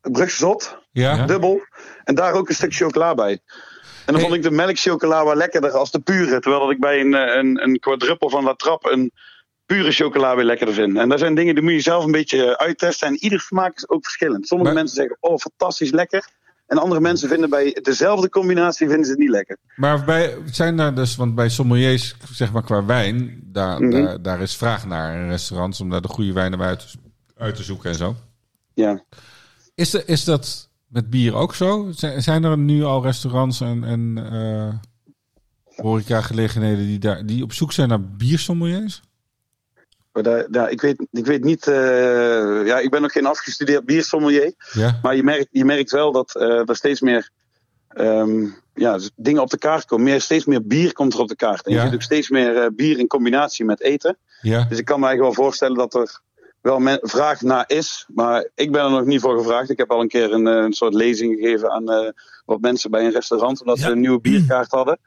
Brugse 0.00 0.36
Zot, 0.36 0.78
Ja? 0.92 1.26
dubbel. 1.26 1.60
En 2.04 2.14
daar 2.14 2.32
ook 2.32 2.48
een 2.48 2.54
stuk 2.54 2.74
chocola 2.74 3.14
bij. 3.14 3.30
En 3.32 3.40
dan 4.04 4.14
Hey. 4.14 4.24
vond 4.24 4.34
ik 4.34 4.42
de 4.42 4.50
melkchocola 4.50 5.24
wel 5.24 5.34
lekkerder 5.34 5.70
als 5.70 5.90
de 5.90 6.00
pure. 6.00 6.40
Terwijl 6.40 6.62
dat 6.62 6.70
ik 6.72 6.80
bij 6.80 7.00
een, 7.00 7.14
eh, 7.14 7.36
een, 7.36 7.62
een 7.62 7.78
quadruppel 7.78 8.30
van 8.30 8.44
La 8.44 8.54
Trappe 8.54 8.90
een 8.90 9.12
pure 9.66 9.92
chocola 9.92 10.36
weer 10.36 10.44
lekkerder 10.44 10.74
vind. 10.74 10.96
En 10.96 11.08
dat 11.08 11.18
zijn 11.18 11.34
dingen 11.34 11.54
die 11.54 11.64
moet 11.64 11.72
je 11.72 11.80
zelf 11.80 12.04
een 12.04 12.10
beetje 12.10 12.58
uittesten. 12.58 13.08
En 13.08 13.16
ieder 13.16 13.40
smaak 13.40 13.76
is 13.76 13.88
ook 13.88 14.02
verschillend. 14.04 14.46
Sommige 14.46 14.70
Maar- 14.70 14.78
mensen 14.82 14.96
zeggen, 14.96 15.16
oh 15.20 15.36
fantastisch 15.38 15.90
lekker. 15.90 16.28
En 16.72 16.78
andere 16.78 17.00
mensen 17.00 17.28
vinden 17.28 17.50
bij 17.50 17.78
dezelfde 17.82 18.28
combinatie 18.28 18.86
vinden 18.86 19.04
ze 19.04 19.10
het 19.10 19.20
niet 19.20 19.30
lekker. 19.30 19.56
Maar 19.76 20.04
bij, 20.04 20.36
zijn 20.50 20.76
daar 20.76 20.94
dus, 20.94 21.16
want 21.16 21.34
bij 21.34 21.48
sommeliers, 21.48 22.16
zeg 22.32 22.52
maar 22.52 22.62
qua 22.62 22.84
wijn, 22.84 23.40
daar, 23.44 23.82
Mhm. 23.82 23.90
daar, 24.04 24.22
daar 24.22 24.40
is 24.40 24.56
vraag 24.56 24.86
naar 24.86 25.20
in 25.20 25.28
restaurants 25.28 25.80
om 25.80 25.90
daar 25.90 26.00
de 26.02 26.08
goede 26.08 26.32
wijnen 26.32 26.60
uit, 26.60 26.78
te- 26.78 26.98
uit 27.36 27.54
te 27.56 27.62
zoeken 27.62 27.90
en 27.90 27.96
zo. 27.96 28.16
Ja. 28.74 29.04
Is, 29.74 29.90
de, 29.90 30.04
is 30.04 30.24
dat 30.24 30.68
met 30.86 31.10
bier 31.10 31.34
ook 31.34 31.54
zo? 31.54 31.88
Zijn 32.16 32.44
er 32.44 32.58
nu 32.58 32.84
al 32.84 33.02
restaurants 33.02 33.60
en, 33.60 33.84
en 33.84 34.28
eh 34.32 34.74
horecagelegenheden 35.76 36.86
die, 36.86 36.98
daar, 36.98 37.26
die 37.26 37.42
op 37.42 37.52
zoek 37.52 37.72
zijn 37.72 37.88
naar 37.88 38.02
biersommeliers? 38.06 39.02
Maar 40.12 40.22
daar, 40.22 40.46
daar, 40.50 40.70
ik, 40.70 40.80
weet, 40.80 41.06
ik 41.10 41.26
weet 41.26 41.44
niet, 41.44 41.66
eh, 41.66 42.66
ja, 42.66 42.78
ik 42.78 42.90
ben 42.90 43.02
nog 43.02 43.12
geen 43.12 43.26
afgestudeerd 43.26 43.84
biersommelier. 43.84 44.52
Ja. 44.72 44.98
Maar 45.02 45.16
je 45.16 45.22
merkt, 45.22 45.46
je 45.50 45.64
merkt 45.64 45.90
wel 45.90 46.12
dat 46.12 46.34
eh, 46.36 46.68
er 46.68 46.76
steeds 46.76 47.00
meer 47.00 47.30
ehm, 47.88 48.46
ja, 48.74 48.98
z- 48.98 49.08
dingen 49.16 49.42
op 49.42 49.50
de 49.50 49.58
kaart 49.58 49.84
komen. 49.84 50.04
Meer, 50.04 50.20
steeds 50.20 50.44
meer 50.44 50.66
bier 50.66 50.92
komt 50.92 51.14
er 51.14 51.20
op 51.20 51.28
de 51.28 51.36
kaart. 51.36 51.66
En 51.66 51.72
Ja. 51.72 51.78
je 51.78 51.84
ziet 51.84 51.94
ook 51.94 52.02
steeds 52.02 52.30
meer 52.30 52.56
eh, 52.56 52.66
bier 52.76 52.98
in 52.98 53.06
combinatie 53.06 53.64
met 53.64 53.80
eten. 53.80 54.18
Ja. 54.40 54.64
Dus 54.68 54.78
ik 54.78 54.84
kan 54.84 55.00
me 55.00 55.06
eigenlijk 55.06 55.36
wel 55.36 55.44
voorstellen 55.46 55.76
dat 55.76 55.94
er 55.94 56.20
wel 56.60 56.78
men- 56.78 56.98
vraag 57.02 57.40
naar 57.40 57.64
is. 57.66 58.06
Maar 58.14 58.48
ik 58.54 58.72
ben 58.72 58.84
er 58.84 58.90
nog 58.90 59.04
niet 59.04 59.20
voor 59.20 59.38
gevraagd. 59.38 59.70
Ik 59.70 59.78
heb 59.78 59.90
al 59.90 60.00
een 60.00 60.08
keer 60.08 60.32
een, 60.32 60.46
eh, 60.46 60.54
een 60.62 60.72
soort 60.72 60.94
lezing 60.94 61.34
gegeven 61.40 61.70
aan 61.70 61.90
eh, 61.90 62.10
wat 62.44 62.60
mensen 62.60 62.90
bij 62.90 63.04
een 63.04 63.12
restaurant. 63.12 63.60
Omdat 63.60 63.78
ze 63.78 63.90
een 63.90 64.00
nieuwe 64.00 64.20
bierkaart 64.20 64.70
hadden. 64.70 64.98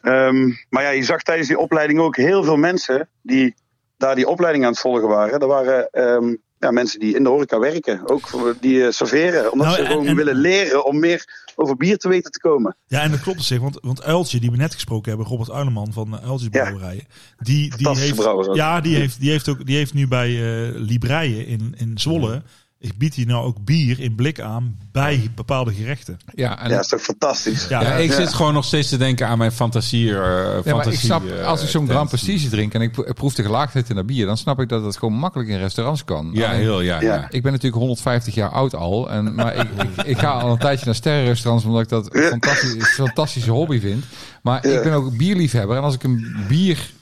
Ehm, 0.00 0.46
maar 0.70 0.82
ja, 0.82 0.90
je 0.90 1.02
zag 1.04 1.22
tijdens 1.22 1.48
die 1.48 1.58
opleiding 1.58 2.00
ook 2.00 2.16
heel 2.16 2.44
veel 2.44 2.56
mensen 2.56 3.08
die 3.22 3.54
daar 3.98 4.14
die 4.14 4.28
opleiding 4.28 4.64
aan 4.64 4.70
het 4.70 4.80
volgen 4.80 5.08
waren. 5.08 5.40
Er 5.40 5.46
waren 5.46 5.88
ehm, 5.90 6.34
ja, 6.58 6.70
mensen 6.70 7.00
die 7.00 7.14
in 7.16 7.22
de 7.22 7.28
horeca 7.28 7.58
werken. 7.58 8.08
Ook 8.08 8.56
die 8.60 8.84
eh, 8.84 8.90
serveren. 8.90 9.52
Omdat 9.52 9.66
Nou, 9.66 9.78
ze 9.78 9.84
gewoon 9.86 10.06
en- 10.06 10.16
willen 10.16 10.34
leren 10.34 10.84
om 10.84 10.98
meer 10.98 11.50
over 11.56 11.76
bier 11.76 11.98
te 11.98 12.08
weten 12.08 12.30
te 12.32 12.40
komen. 12.40 12.76
Ja, 12.86 13.00
en 13.02 13.10
dat 13.10 13.20
klopt 13.20 13.38
op 13.38 13.44
zich. 13.44 13.60
Want, 13.60 13.78
want 13.82 14.02
Uiltje, 14.02 14.40
die 14.40 14.50
we 14.50 14.56
net 14.56 14.74
gesproken 14.74 15.08
hebben, 15.08 15.26
Robert 15.28 15.50
Uileman 15.50 15.92
van 15.92 16.08
uh, 16.14 16.28
Uiltjes 16.28 16.48
Ja. 16.52 16.60
Brouwerijen. 16.62 17.04
Die, 17.38 17.76
die 17.76 17.88
heeft, 17.88 18.28
ja, 18.54 18.80
die 18.80 18.96
heeft, 18.96 19.20
die, 19.20 19.30
heeft 19.30 19.48
ook, 19.48 19.66
die 19.66 19.76
heeft 19.76 19.94
nu 19.94 20.08
bij 20.08 20.28
eh 20.28 20.70
Libreien 20.74 21.46
in, 21.46 21.74
in 21.76 21.98
Zwolle. 21.98 22.42
Ik 22.80 22.98
bied 22.98 23.14
hier 23.14 23.26
nou 23.26 23.44
ook 23.44 23.64
bier 23.64 24.00
in 24.00 24.14
blik 24.14 24.40
aan 24.40 24.78
bij 24.92 25.30
bepaalde 25.34 25.72
gerechten. 25.72 26.18
Ja, 26.34 26.58
en 26.58 26.68
Ja, 26.68 26.74
dat 26.74 26.84
is 26.84 26.88
toch 26.90 27.00
fantastisch. 27.00 27.68
Ja, 27.68 27.80
Ja, 27.82 27.92
ik 27.94 28.08
Ja. 28.10 28.14
zit 28.16 28.34
gewoon 28.34 28.54
nog 28.54 28.64
steeds 28.64 28.88
te 28.88 28.96
denken 28.96 29.26
aan 29.28 29.38
mijn 29.38 29.52
fantasie. 29.52 30.08
eh 30.08 30.14
Ja, 30.14 30.22
maar 30.44 30.56
ik 30.58 30.64
fantasie, 30.64 30.98
snap, 30.98 31.26
eh, 31.28 31.46
als 31.46 31.62
ik 31.62 31.68
zo'n. 31.68 31.88
Grand 31.88 32.08
Prestige 32.08 32.48
drink 32.48 32.74
en 32.74 32.80
ik 32.80 32.92
pro- 32.92 33.04
ik 33.06 33.14
proef 33.14 33.34
de 33.34 33.42
gelaagdheid 33.42 33.88
in 33.88 33.94
dat 33.96 34.06
bier, 34.06 34.26
dan 34.26 34.36
snap 34.36 34.60
ik 34.60 34.68
dat 34.68 34.84
het 34.84 34.96
gewoon 34.96 35.14
makkelijk 35.14 35.48
in 35.48 35.58
restaurants 35.58 36.04
kan. 36.04 36.30
Ja, 36.32 36.48
Alleen, 36.48 36.60
heel, 36.60 36.80
ja. 36.80 37.00
Ja. 37.00 37.14
ja. 37.14 37.26
Ik 37.30 37.42
ben 37.42 37.52
natuurlijk 37.52 37.80
150 37.80 38.34
jaar 38.34 38.50
oud 38.50 38.74
al, 38.74 39.10
en, 39.10 39.34
maar 39.34 39.54
ik, 39.54 39.68
ik, 39.96 40.06
ik 40.06 40.18
ga 40.18 40.30
al 40.30 40.50
een 40.52 40.58
tijdje 40.58 40.84
naar 40.86 40.94
sterrenrestaurants 40.94 41.64
omdat 41.66 41.82
ik 41.82 41.88
dat 41.88 42.14
een 42.14 42.22
fantastisch, 42.22 42.72
een 42.74 42.82
fantastische 42.84 43.50
hobby 43.50 43.80
vind. 43.80 44.04
Maar 44.42 44.68
Ja. 44.68 44.76
ik 44.76 44.82
ben 44.82 44.92
ook 44.92 45.16
bierliefhebber 45.16 45.76
en 45.76 45.82
als 45.82 45.94
ik 45.94 46.02
een 46.02 46.36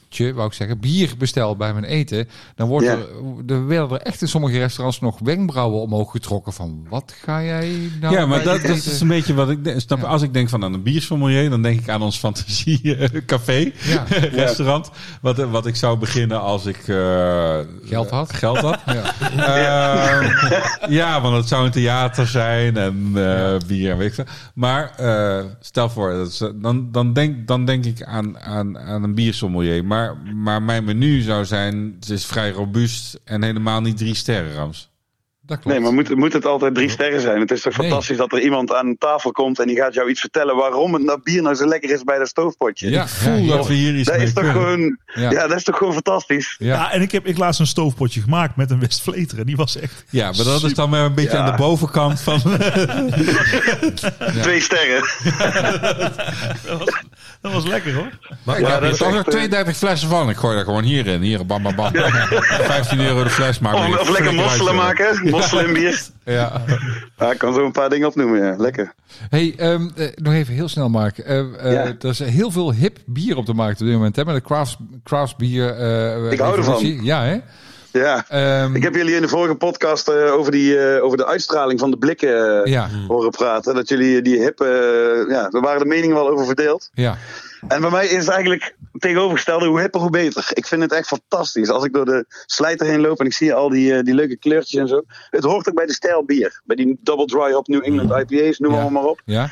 biertje, 0.09 0.33
wou 0.33 0.47
ik 0.47 0.53
zeggen, 0.53 0.79
bier 0.79 1.13
bestel 1.17 1.55
bij 1.55 1.73
mijn 1.73 1.85
eten, 1.85 2.27
dan 2.55 2.67
wordt 2.67 2.85
Ja. 2.85 2.91
er, 2.91 3.55
er 3.55 3.67
werden 3.67 3.89
er 3.89 4.01
echt 4.01 4.21
in 4.21 4.27
sommige 4.27 4.57
restaurants 4.57 4.99
nog 4.99 5.19
wenkbrauwen 5.19 5.81
omhoog 5.81 6.11
getrokken 6.11 6.53
van 6.53 6.85
wat 6.89 7.13
ga 7.23 7.43
jij 7.43 7.71
nou 8.01 8.13
Ja, 8.15 8.25
maar 8.25 8.43
dat, 8.43 8.61
dat 8.61 8.75
is 8.75 8.99
een 9.01 9.07
beetje 9.07 9.33
wat 9.33 9.49
ik 9.49 9.63
denk. 9.63 9.79
Snap? 9.79 9.99
Ja. 9.99 10.05
Als 10.07 10.21
ik 10.21 10.33
denk 10.33 10.49
van 10.49 10.63
aan 10.63 10.73
een 10.73 10.83
biersommelier, 10.83 11.49
dan 11.49 11.61
denk 11.61 11.79
ik 11.79 11.89
aan 11.89 12.01
ons 12.01 12.17
fantasiecafé, 12.17 13.71
Ja. 13.83 14.03
restaurant. 14.43 14.89
Wat, 15.21 15.37
wat 15.37 15.65
ik 15.65 15.75
zou 15.75 15.97
beginnen 15.97 16.41
als 16.41 16.65
ik 16.65 16.87
eh, 16.87 17.59
Geld 17.85 18.09
had. 18.09 18.33
Geld 18.33 18.57
had. 18.57 18.79
Ja. 18.87 19.13
Ehm, 20.21 20.91
ja, 20.91 21.21
want 21.21 21.35
het 21.35 21.47
zou 21.47 21.65
een 21.65 21.71
theater 21.71 22.27
zijn 22.27 22.77
en 22.77 23.11
eh, 23.15 23.55
bier 23.67 23.91
en 23.91 23.97
weet 23.97 24.17
ik. 24.17 24.25
Maar 24.53 24.91
eh, 24.97 25.45
stel 25.59 25.89
voor, 25.89 26.11
dat 26.13 26.27
is, 26.27 26.41
eh, 26.41 26.49
dan, 26.55 26.91
dan, 26.91 27.13
denk, 27.13 27.47
dan 27.47 27.65
denk 27.65 27.85
ik 27.85 28.03
aan, 28.03 28.39
aan, 28.39 28.79
aan 28.79 29.03
een 29.03 29.15
biersommelier. 29.15 29.85
Maar, 29.85 29.96
maar 30.35 30.61
mijn 30.61 30.83
menu 30.83 31.21
zou 31.21 31.45
zijn, 31.45 31.95
het 31.99 32.09
is 32.09 32.25
vrij 32.25 32.51
robuust 32.51 33.19
en 33.23 33.43
helemaal 33.43 33.81
niet 33.81 33.97
drie 33.97 34.15
sterren, 34.15 34.55
Rams. 34.55 34.95
Dat 35.41 35.59
klopt. 35.59 35.75
Nee, 35.77 35.85
maar 35.85 35.93
moet, 35.93 36.15
moet 36.15 36.33
het 36.33 36.45
altijd 36.45 36.75
drie 36.75 36.89
sterren 36.89 37.21
zijn? 37.21 37.39
Het 37.39 37.51
is 37.51 37.61
toch 37.61 37.77
Nee. 37.77 37.87
fantastisch 37.87 38.17
dat 38.17 38.31
er 38.33 38.39
iemand 38.41 38.73
aan 38.73 38.95
tafel 38.97 39.31
komt 39.31 39.59
en 39.59 39.67
die 39.67 39.75
gaat 39.75 39.93
jou 39.93 40.09
iets 40.09 40.19
vertellen 40.19 40.55
waarom 40.55 40.93
het 40.93 41.03
nou 41.03 41.19
bier 41.23 41.41
nou 41.41 41.55
zo 41.55 41.67
lekker 41.67 41.89
is 41.89 42.03
bij 42.03 42.17
dat 42.17 42.27
stoofpotje. 42.27 42.89
Ja, 42.89 43.01
ik 43.03 43.07
voel 43.09 43.37
ja, 43.37 43.55
dat 43.55 43.67
we 43.67 43.73
hier 43.73 43.95
iets 43.95 44.07
Dat 44.07 44.17
mee 44.17 44.25
is 44.25 44.33
toch 44.33 44.51
gewoon, 44.51 44.97
Ja. 45.13 45.31
ja. 45.31 45.47
dat 45.47 45.57
is 45.57 45.63
toch 45.63 45.77
gewoon 45.77 45.93
fantastisch. 45.93 46.55
Ja. 46.59 46.67
Ja, 46.75 46.91
en 46.91 47.01
ik 47.01 47.11
heb 47.11 47.25
ik 47.25 47.37
laatst 47.37 47.59
een 47.59 47.67
stoofpotje 47.67 48.21
gemaakt 48.21 48.55
met 48.55 48.71
een 48.71 48.79
Westvleteren. 48.79 49.45
Die 49.45 49.55
was 49.55 49.77
echt... 49.79 50.03
Ja, 50.09 50.25
maar 50.31 50.45
dat 50.45 50.63
is 50.63 50.73
dan 50.73 50.91
weer 50.91 50.99
een 50.99 51.15
beetje 51.15 51.37
Ja. 51.37 51.43
aan 51.43 51.51
de 51.51 51.57
bovenkant 51.57 52.21
van... 52.21 52.39
Twee 54.41 54.61
sterren. 54.61 55.01
Dat 56.67 56.79
was, 56.79 57.03
dat 57.53 57.61
was 57.63 57.71
lekker 57.71 57.93
hoor. 57.93 58.09
Maar 58.43 58.59
Ja, 58.59 58.67
ik 58.67 58.81
heb 58.83 58.97
dat 58.97 58.99
er 59.13 59.15
eh, 59.17 59.23
32 59.23 59.77
flessen 59.77 60.09
van. 60.09 60.29
Ik 60.29 60.35
gooi 60.37 60.55
daar 60.55 60.65
gewoon 60.65 60.83
hier 60.83 61.07
in. 61.07 61.21
Hier, 61.21 61.45
bam, 61.45 61.63
bam, 61.63 61.75
bam. 61.75 61.91
15 61.93 62.99
euro 62.99 63.23
de 63.23 63.29
fles. 63.29 63.59
Maar 63.59 63.73
Of, 63.75 63.99
of 63.99 64.09
lekker 64.09 64.33
mosselen 64.33 64.75
maken. 64.75 65.29
Mosselen 65.29 65.73
bier. 65.73 66.01
Ja. 66.25 66.61
Ja, 67.17 67.31
ik 67.31 67.37
kan 67.37 67.53
zo 67.53 67.65
een 67.65 67.71
paar 67.71 67.89
dingen 67.89 68.07
opnoemen, 68.07 68.43
ja. 68.45 68.55
Lekker. 68.57 68.93
Hey, 69.29 69.53
ehm, 69.57 69.87
eh, 69.95 70.07
nog 70.15 70.33
even 70.33 70.53
heel 70.53 70.67
snel, 70.67 70.89
Mark. 70.89 71.17
Eh, 71.17 71.39
eh, 71.39 71.71
Ja. 71.73 71.83
Er 71.99 72.09
is 72.09 72.19
heel 72.19 72.51
veel 72.51 72.73
hip 72.73 72.97
bier 73.05 73.37
op 73.37 73.45
de 73.45 73.53
markt 73.53 73.79
op 73.81 73.85
dit 73.87 73.95
moment. 73.95 74.15
Hè? 74.15 74.25
Met 74.25 74.35
de 74.35 74.41
crafts, 74.41 74.77
crafts 75.03 75.35
bier. 75.35 75.69
eh, 75.75 76.31
Ik 76.31 76.39
hou 76.39 76.57
ervan. 76.57 77.03
Ja, 77.03 77.23
hè? 77.23 77.37
Ja. 77.97 78.25
Ehm, 78.29 78.75
Ik 78.75 78.83
heb 78.83 78.95
jullie 78.95 79.15
in 79.15 79.21
de 79.21 79.27
vorige 79.27 79.55
podcast 79.55 80.07
eh, 80.07 80.33
over, 80.33 80.51
die, 80.51 80.79
eh, 80.79 81.03
over 81.03 81.17
de 81.17 81.25
uitstraling 81.25 81.79
van 81.79 81.91
de 81.91 81.97
blikken 81.97 82.63
eh, 82.63 82.71
Ja, 82.71 82.89
horen 83.07 83.29
praten. 83.31 83.75
Dat 83.75 83.89
jullie 83.89 84.21
die 84.21 84.39
hip, 84.39 84.59
ja, 85.29 85.49
daar 85.49 85.61
waren 85.61 85.79
de 85.79 85.85
meningen 85.85 86.15
wel 86.15 86.29
over 86.29 86.45
verdeeld. 86.45 86.89
ja. 86.93 87.17
En 87.67 87.81
bij 87.81 87.89
mij 87.89 88.05
is 88.07 88.17
het 88.17 88.27
eigenlijk 88.29 88.75
het 88.91 89.01
tegenovergestelde, 89.01 89.65
hoe 89.65 89.79
hipper 89.79 90.01
hoe 90.01 90.09
beter. 90.09 90.49
Ik 90.53 90.65
vind 90.67 90.81
het 90.81 90.91
echt 90.91 91.07
fantastisch. 91.07 91.69
Als 91.69 91.83
ik 91.83 91.93
door 91.93 92.05
de 92.05 92.25
slijter 92.45 92.87
heen 92.87 92.99
loop 93.01 93.19
en 93.19 93.25
ik 93.25 93.33
zie 93.33 93.53
al 93.53 93.69
die, 93.69 93.93
eh, 93.95 94.03
die 94.03 94.13
leuke 94.13 94.37
kleurtjes 94.37 94.81
en 94.81 94.87
zo. 94.87 95.03
Het 95.29 95.43
hoort 95.43 95.67
ook 95.67 95.75
bij 95.75 95.85
de 95.85 95.93
stijl 95.93 96.25
bier. 96.25 96.61
Bij 96.65 96.75
die 96.75 96.97
Double 97.01 97.25
Dry 97.25 97.51
Hop 97.51 97.67
New 97.67 97.83
England 97.85 98.31
IPA's, 98.31 98.59
noem 98.59 98.73
Ja. 98.73 98.81
maar, 98.81 98.91
maar 98.91 99.03
op. 99.03 99.21
ja. 99.25 99.49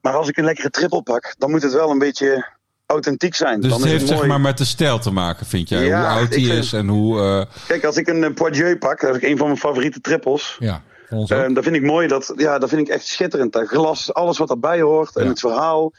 Maar 0.00 0.12
als 0.12 0.28
ik 0.28 0.36
een 0.36 0.44
lekkere 0.44 0.70
triple 0.70 1.02
pak, 1.02 1.34
dan 1.38 1.50
moet 1.50 1.62
het 1.62 1.72
wel 1.72 1.90
een 1.90 1.98
beetje 1.98 2.46
authentiek 2.90 3.34
zijn. 3.34 3.60
Dus 3.60 3.70
dan 3.70 3.78
het 3.78 3.86
is 3.88 3.92
heeft 3.94 4.06
zeg 4.08 4.16
mooi. 4.16 4.28
maar 4.28 4.40
met 4.40 4.58
de 4.58 4.64
stijl 4.64 4.98
te 4.98 5.10
maken, 5.10 5.46
vind 5.46 5.68
jij? 5.68 5.84
Ja, 5.84 5.98
hoe 6.10 6.18
oud 6.20 6.34
vind- 6.34 6.46
is 6.48 6.72
en 6.72 6.88
hoe... 6.88 7.20
eh, 7.20 7.42
Kijk, 7.66 7.84
als 7.84 7.96
ik 7.96 8.08
een 8.08 8.34
Poirier 8.34 8.78
pak, 8.78 9.00
dat 9.00 9.16
is 9.16 9.22
een 9.30 9.36
van 9.36 9.46
mijn 9.46 9.58
favoriete 9.58 10.00
trippels. 10.00 10.56
ja. 10.58 10.82
Uh, 11.12 11.28
dat 11.28 11.64
vind 11.64 11.76
ik 11.76 11.82
mooi. 11.82 12.08
Dat, 12.08 12.32
ja, 12.36 12.58
dat 12.58 12.68
vind 12.68 12.80
ik 12.80 12.88
echt 12.88 13.06
schitterend. 13.06 13.52
Dat 13.52 13.68
glas, 13.68 14.14
alles 14.14 14.38
wat 14.38 14.50
erbij 14.50 14.80
hoort 14.80 15.16
en 15.16 15.26
het 15.26 15.40
verhaal. 15.40 15.92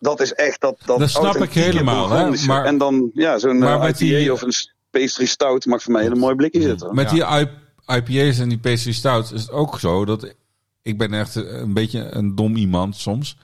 Dat 0.00 0.20
is 0.20 0.32
echt 0.34 0.60
dat. 0.60 0.76
Dat, 0.84 0.98
Dat 0.98 1.10
snap 1.10 1.36
ik 1.36 1.52
helemaal, 1.52 2.10
hè, 2.10 2.30
maar- 2.46 2.64
en 2.64 2.78
dan 2.78 3.10
ja, 3.14 3.38
zo'n 3.38 3.62
eh, 3.62 3.70
IPA 3.88 3.92
die- 3.98 4.32
of 4.32 4.42
een 4.42 4.52
pastry 4.90 5.26
stout 5.26 5.66
mag 5.66 5.82
voor 5.82 5.92
mij 5.92 6.02
een 6.02 6.08
hele 6.08 6.20
mooi 6.20 6.34
blikje 6.34 6.62
zitten. 6.62 6.94
met 6.94 7.10
Ja. 7.10 7.38
die 7.38 7.48
IPA's 7.96 8.38
en 8.38 8.48
die 8.48 8.58
pastry 8.58 8.92
stouts 8.92 9.32
is 9.32 9.40
het 9.40 9.50
ook 9.50 9.78
zo 9.80 10.04
dat... 10.04 10.34
Ik 10.82 10.98
ben 10.98 11.14
echt 11.14 11.34
een 11.34 11.74
beetje 11.74 12.06
een 12.10 12.34
dom 12.34 12.56
iemand 12.56 12.96
soms. 12.96 13.36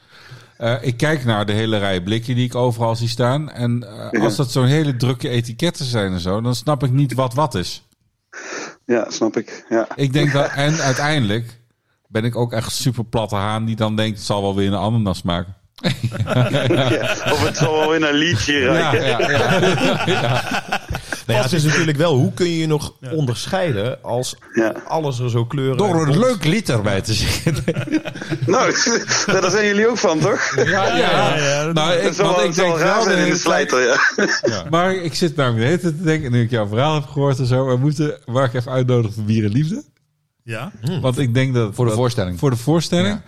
Eh, 0.58 0.74
ik 0.80 0.96
kijk 0.96 1.24
naar 1.24 1.46
de 1.46 1.52
hele 1.52 1.78
rij 1.78 2.02
blikken 2.02 2.34
die 2.34 2.44
ik 2.44 2.54
overal 2.54 2.96
zie 2.96 3.08
staan. 3.08 3.50
En 3.50 3.86
eh, 4.12 4.22
als 4.22 4.36
dat 4.36 4.50
zo'n 4.52 4.66
hele 4.66 4.96
drukke 4.96 5.28
etiketten 5.28 5.84
zijn 5.84 6.12
en 6.12 6.20
zo... 6.20 6.40
dan 6.40 6.54
snap 6.54 6.82
ik 6.82 6.90
niet 6.90 7.14
wat 7.14 7.34
wat 7.34 7.54
is. 7.54 7.82
Ja, 8.86 9.10
snap 9.10 9.36
ik. 9.36 9.64
Ja. 9.68 9.86
Ik 9.94 10.12
denk 10.12 10.32
dat... 10.32 10.50
En 10.54 10.74
uiteindelijk 10.80 11.60
ben 12.06 12.24
ik 12.24 12.36
ook 12.36 12.52
echt 12.52 12.72
super 12.72 13.04
platte 13.04 13.34
haan... 13.36 13.64
die 13.64 13.76
dan 13.76 13.96
denkt, 13.96 14.16
het 14.16 14.26
zal 14.26 14.42
wel 14.42 14.54
weer 14.54 14.66
een 14.66 14.74
ananas 14.74 15.22
maken. 15.22 15.54
Ja, 16.64 17.00
Of 17.32 17.46
het 17.46 17.56
zal 17.56 17.72
wel 17.72 17.94
in 17.94 18.02
een 18.02 18.14
liedje 18.14 18.64
ruiken. 18.64 19.06
ja, 19.06 19.18
ja. 20.06 20.62
Nou 21.26 21.38
ja, 21.38 21.44
het 21.44 21.52
is 21.54 21.64
natuurlijk 21.64 21.96
wel, 21.96 22.14
hoe 22.16 22.32
kun 22.32 22.46
je 22.46 22.58
je 22.58 22.66
nog 22.66 22.92
onderscheiden 23.12 24.02
als 24.02 24.36
Ja. 24.52 24.74
alles 24.86 25.18
er 25.18 25.30
zo 25.30 25.44
kleuren... 25.44 25.76
Door 25.76 26.06
een 26.06 26.18
leuk 26.18 26.44
lied 26.44 26.68
erbij 26.68 27.00
te 27.00 27.14
zeggen. 27.14 27.54
Nou, 28.46 28.74
daar 29.40 29.50
zijn 29.50 29.66
jullie 29.66 29.88
ook 29.88 29.98
van, 29.98 30.18
toch? 30.18 30.52
Ja, 30.56 30.96
ja. 30.96 31.36
ja, 31.36 31.64
dat- 31.64 31.74
nou, 31.74 31.92
ik, 31.92 32.02
Het 32.02 32.14
zal 32.14 32.44
ik 32.44 32.54
denk 32.54 32.76
raar 32.76 33.02
zijn 33.02 33.18
in 33.26 33.30
de 33.32 33.38
slijter, 33.38 33.82
ja. 33.82 34.64
Maar 34.70 34.94
ik 34.94 35.14
zit 35.14 35.36
namelijk 35.36 35.60
de 35.62 35.66
hele 35.66 35.80
tijd 35.80 35.96
te 35.96 36.02
denken, 36.04 36.30
nu 36.32 36.42
ik 36.42 36.50
jouw 36.50 36.66
verhaal 36.66 36.94
heb 36.94 37.06
gehoord 37.06 37.38
en 37.38 37.46
zo, 37.46 37.66
we 37.66 37.76
moeten 37.76 38.18
Mark 38.26 38.54
even 38.54 38.72
uitnodigen 38.72 39.14
voor 39.14 39.24
Bier 39.24 39.44
en 39.44 39.50
Liefde. 39.52 39.82
ja. 40.42 40.72
Want 41.00 41.18
ik 41.18 41.34
denk 41.34 41.54
dat... 41.54 41.74
Voor 41.74 41.84
de 41.84 41.90
dat- 41.90 42.00
voorstelling. 42.00 42.38
Voor 42.38 42.50
de 42.50 42.56
voorstelling. 42.56 43.20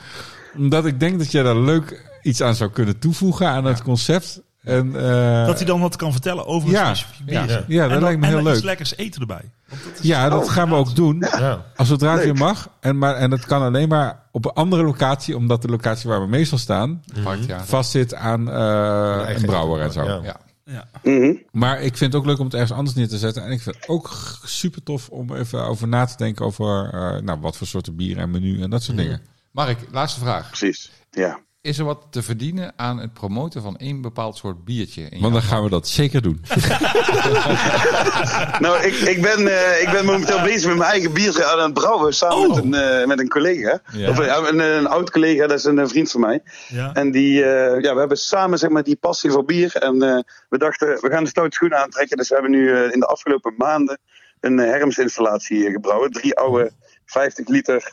Omdat 0.56 0.86
ik 0.86 1.00
denk 1.00 1.18
dat 1.18 1.30
jij 1.32 1.42
daar 1.42 1.56
leuk 1.56 2.04
iets 2.22 2.40
aan 2.42 2.54
zou 2.54 2.70
kunnen 2.70 2.98
toevoegen 2.98 3.48
aan 3.48 3.64
het 3.64 3.82
concept. 3.82 4.40
En, 4.66 4.96
eh, 4.96 5.46
Dat 5.46 5.56
hij 5.56 5.66
dan 5.66 5.80
wat 5.80 5.96
kan 5.96 6.12
vertellen 6.12 6.46
over 6.46 6.70
Ja. 6.70 6.88
een 6.90 6.96
specifiek 6.96 7.26
bier. 7.26 7.34
Ja. 7.34 7.64
Ja, 7.66 7.82
dat 7.82 7.84
en 7.84 7.88
dan, 7.88 8.02
lijkt 8.02 8.20
me 8.20 8.26
heel 8.26 8.38
en 8.38 8.44
leuk. 8.44 8.54
iets 8.54 8.64
lekkers 8.64 8.96
eten 8.96 9.20
erbij. 9.20 9.50
Want 9.68 9.84
dat 9.84 9.92
is- 9.92 10.06
ja, 10.08 10.28
dat 10.28 10.44
Oh, 10.44 10.50
gaan 10.50 10.68
we 10.68 10.74
ook 10.74 10.94
doen. 10.94 11.18
Ja. 11.38 11.64
Als 11.76 11.88
het 11.88 12.00
weer 12.00 12.34
mag. 12.34 12.68
En, 12.80 12.98
maar, 12.98 13.14
en 13.14 13.30
het 13.30 13.46
kan 13.46 13.62
alleen 13.62 13.88
maar 13.88 14.22
op 14.32 14.44
een 14.44 14.52
andere 14.52 14.82
locatie, 14.84 15.36
omdat 15.36 15.62
de 15.62 15.68
locatie 15.68 16.08
waar 16.10 16.20
we 16.20 16.26
meestal 16.26 16.58
staan, 16.58 17.02
ja. 17.46 17.64
vastzit 17.64 18.14
aan 18.14 18.50
eh, 18.50 19.22
een 19.34 19.42
brouwer 19.46 19.80
en 19.80 19.92
zo. 19.92 20.02
Ja. 20.04 20.20
Ja. 20.22 20.36
Ja. 20.64 20.84
Mhm. 21.02 21.32
Maar 21.52 21.80
ik 21.80 21.96
vind 21.96 22.12
het 22.12 22.20
ook 22.22 22.26
leuk 22.28 22.38
om 22.38 22.44
het 22.44 22.54
ergens 22.54 22.72
anders 22.72 22.96
neer 22.96 23.08
te 23.08 23.18
zetten. 23.18 23.44
En 23.44 23.50
ik 23.50 23.60
vind 23.60 23.76
het 23.76 23.88
ook 23.88 24.10
super 24.44 24.82
tof 24.82 25.08
om 25.08 25.34
even 25.34 25.64
over 25.64 25.88
na 25.88 26.04
te 26.04 26.16
denken 26.16 26.44
over 26.44 26.90
eh, 26.92 27.20
nou, 27.22 27.40
wat 27.40 27.56
voor 27.56 27.66
soorten 27.66 27.96
bier 27.96 28.18
en 28.18 28.30
menu 28.30 28.62
en 28.62 28.70
dat 28.70 28.82
soort 28.82 28.96
dingen. 28.96 29.20
Mark, 29.52 29.78
laatste 29.92 30.20
vraag. 30.20 30.46
Precies. 30.48 30.90
Ja. 31.10 31.38
Is 31.66 31.78
er 31.78 31.84
wat 31.84 32.06
te 32.10 32.22
verdienen 32.22 32.72
aan 32.76 32.98
het 32.98 33.12
promoten 33.12 33.62
van 33.62 33.76
één 33.76 34.00
bepaald 34.00 34.36
soort 34.36 34.64
biertje? 34.64 35.02
in 35.02 35.20
Want 35.20 35.32
dan 35.32 35.42
gaan 35.42 35.62
we 35.62 35.70
dat 35.70 35.88
zeker 35.88 36.22
doen. 36.22 36.40
Nou, 38.60 38.82
ik, 38.82 38.94
ik, 38.94 39.22
ben, 39.22 39.48
eh, 39.48 39.82
ik 39.82 39.88
ben 39.90 40.04
momenteel 40.04 40.42
bezig 40.42 40.68
met 40.68 40.76
mijn 40.76 40.90
eigen 40.90 41.12
bier 41.12 41.44
aan 41.44 41.58
het 41.58 41.74
brouwen. 41.74 42.14
Samen 42.14 42.48
met, 42.48 42.64
een, 42.64 42.74
eh, 42.74 43.06
met 43.06 43.18
een 43.18 43.28
collega. 43.28 43.80
Ja. 43.92 44.10
Of, 44.10 44.18
een, 44.18 44.58
een 44.58 44.86
oud 44.86 45.10
collega, 45.10 45.46
dat 45.46 45.58
is 45.58 45.64
een, 45.64 45.88
vriend 45.88 46.10
van 46.10 46.20
mij. 46.20 46.42
Ja. 46.68 46.92
En 46.92 47.10
die, 47.10 47.44
eh, 47.44 47.82
ja, 47.82 47.92
we 47.92 47.98
hebben 47.98 48.18
samen 48.18 48.58
zeg 48.58 48.70
maar, 48.70 48.82
die 48.82 48.96
passie 48.96 49.30
voor 49.30 49.44
bier. 49.44 49.76
En 49.76 50.02
eh, 50.02 50.18
we 50.48 50.58
dachten, 50.58 50.88
we 51.00 51.10
gaan 51.10 51.24
de 51.24 51.30
stoute 51.30 51.54
schoenen 51.54 51.78
aantrekken. 51.78 52.16
Dus 52.16 52.28
we 52.28 52.34
hebben 52.34 52.52
nu 52.52 52.72
eh, 52.72 52.92
in 52.92 53.00
de 53.00 53.06
afgelopen 53.06 53.54
maanden 53.56 53.98
een 54.40 54.58
uh, 54.58 54.64
hermsinstallatie 54.64 55.70
gebrouwen. 55.70 56.10
Drie 56.10 56.36
oude 56.36 56.70
50 57.04 57.48
liter 57.48 57.92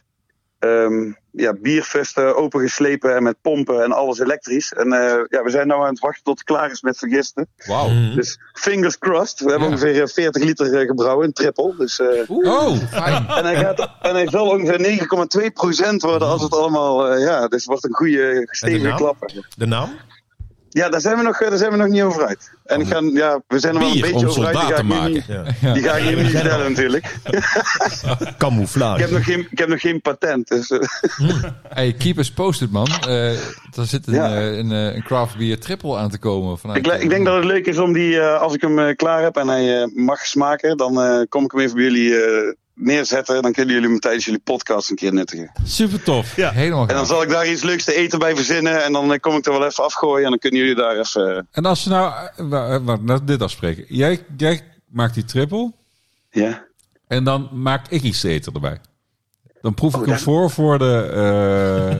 ehm, 0.59 1.11
ja, 1.35 1.53
bierfusten 1.53 2.35
opengeslepen 2.35 3.15
en 3.15 3.23
met 3.23 3.35
pompen 3.41 3.83
en 3.83 3.91
alles 3.91 4.19
elektrisch. 4.19 4.71
En 4.71 4.93
eh, 4.93 4.99
ja, 5.29 5.43
we 5.43 5.49
zijn 5.49 5.67
nu 5.67 5.73
aan 5.73 5.85
het 5.85 5.99
wachten 5.99 6.23
tot 6.23 6.37
het 6.37 6.47
klaar 6.47 6.71
is 6.71 6.81
met 6.81 6.97
vergisten. 6.97 7.47
Wauw. 7.67 7.87
Dus 8.15 8.39
fingers 8.53 8.97
crossed. 8.97 9.39
We 9.39 9.49
hebben 9.49 9.67
Ja. 9.67 9.73
ongeveer 9.73 10.01
eh, 10.01 10.07
40 10.07 10.43
liter 10.43 10.79
eh, 10.79 10.87
gebrouwen, 10.87 11.25
een 11.25 11.33
triple. 11.33 11.75
Dus, 11.77 11.99
eh, 11.99 12.29
Oh, 12.29 12.77
fijn. 12.89 13.27
en, 13.27 13.45
hij 13.45 13.55
gaat, 13.55 13.79
en 14.01 14.13
hij 14.15 14.27
zal 14.29 14.47
ongeveer 14.49 14.79
9,2% 14.79 15.95
worden 16.01 16.27
als 16.27 16.41
het 16.43 16.53
allemaal... 16.53 17.07
eh, 17.07 17.21
ja, 17.25 17.39
dus 17.47 17.59
het 17.59 17.65
wordt 17.65 17.83
een 17.83 17.93
goede 17.95 18.47
stevige 18.51 18.93
klapper. 18.95 19.47
De 19.57 19.65
naam? 19.65 19.89
Ja, 20.73 20.89
daar 20.89 21.01
zijn 21.01 21.17
we 21.17 21.23
nog, 21.23 21.41
eh, 21.41 21.49
daar 21.49 21.57
zijn 21.57 21.71
we 21.71 21.77
nog 21.77 21.87
niet 21.87 22.01
over 22.01 22.25
uit. 22.25 22.51
En 22.65 22.81
ik 22.81 22.87
ga, 22.87 22.99
ja, 23.13 23.41
we 23.47 23.59
zijn 23.59 23.73
er 23.73 23.79
wel 23.79 23.87
een 23.87 23.93
Bier 23.93 24.01
beetje 24.01 24.17
om 24.19 24.25
over 24.25 24.45
uit. 24.45 24.55
Die 24.55 24.65
ga 24.65 24.75
ik 24.77 24.83
maken. 24.83 25.11
niet, 25.11 25.25
Ja. 25.61 25.73
die 25.73 25.83
ga 25.83 25.95
ik 25.95 26.03
hier 26.03 26.17
niet 26.17 26.29
vertellen 26.31 26.69
natuurlijk. 26.69 27.15
Camouflage. 28.37 28.95
Ik 28.95 29.01
heb 29.01 29.11
nog 29.11 29.23
geen, 29.25 29.47
ik 29.51 29.57
heb 29.57 29.67
nog 29.67 29.81
geen 29.81 30.01
patent. 30.01 30.47
Dus, 30.47 30.69
eh, 30.69 30.79
Hey, 31.69 31.93
keep 31.93 32.17
us 32.17 32.31
posted, 32.31 32.71
man. 32.71 32.87
Eh 33.07 33.31
er 33.77 33.85
zit 33.85 34.07
een, 34.07 34.13
Ja. 34.13 34.35
eh, 34.35 34.57
een, 34.57 34.71
eh, 34.71 34.95
een 34.95 35.03
craft 35.03 35.37
beer 35.37 35.59
triple 35.59 35.97
aan 35.97 36.09
te 36.09 36.17
komen. 36.19 36.57
Vanuit, 36.59 36.85
ik, 36.87 36.93
ik 37.01 37.09
denk 37.09 37.25
dat 37.25 37.35
het 37.35 37.45
leuk 37.45 37.65
is 37.65 37.77
om 37.77 37.93
die, 37.93 38.19
eh, 38.19 38.41
als 38.41 38.53
ik 38.53 38.61
hem 38.61 38.79
eh, 38.79 38.95
klaar 38.95 39.21
heb 39.23 39.35
en 39.37 39.47
hij 39.47 39.81
eh, 39.81 39.87
mag 39.93 40.19
smaken, 40.25 40.77
dan 40.77 41.01
eh, 41.01 41.21
kom 41.29 41.43
ik 41.43 41.51
hem 41.51 41.61
even 41.61 41.75
bij 41.75 41.83
jullie 41.83 42.15
eh, 42.15 42.53
neerzetten. 42.75 43.41
Dan 43.41 43.51
kunnen 43.51 43.73
jullie 43.73 43.89
hem 43.89 43.99
tijdens 43.99 44.25
jullie 44.25 44.39
podcast 44.39 44.89
een 44.89 44.95
keer 44.95 45.13
nuttigen. 45.13 45.51
Super 45.65 46.03
tof. 46.03 46.35
Ja. 46.35 46.51
Helemaal 46.51 46.87
En 46.87 46.95
dan 46.95 47.05
zal 47.05 47.21
ik 47.23 47.29
daar 47.29 47.47
iets 47.47 47.63
leuks 47.63 47.83
te 47.83 47.93
eten 47.93 48.19
bij 48.19 48.35
verzinnen. 48.35 48.83
En 48.83 48.93
dan 48.93 49.13
eh, 49.13 49.19
kom 49.19 49.35
ik 49.35 49.45
er 49.45 49.51
wel 49.51 49.65
even 49.65 49.83
afgooien. 49.83 50.23
En 50.23 50.29
dan 50.29 50.39
kunnen 50.39 50.59
jullie 50.59 50.75
daar 50.75 50.97
even. 50.97 51.35
eh, 51.37 51.41
En 51.51 51.65
als 51.65 51.83
we 51.83 51.89
nou, 51.89 52.13
eh, 52.37 52.97
nou, 53.01 53.19
dit 53.23 53.41
afspreken. 53.41 53.85
Jij, 53.87 54.25
jij 54.37 54.61
maakt 54.87 55.13
die 55.13 55.25
triple 55.25 55.73
ja. 56.29 56.65
en 57.07 57.23
dan 57.23 57.49
maak 57.51 57.87
ik 57.89 58.01
iets 58.01 58.19
te 58.21 58.29
eten 58.29 58.53
erbij. 58.53 58.79
Dan 59.63 59.73
proef 59.73 59.89
ik 59.93 59.99
Oh, 59.99 60.05
hem 60.05 60.13
dat- 60.13 60.23
voor 60.23 60.49
voor 60.51 60.79
de 60.79 61.09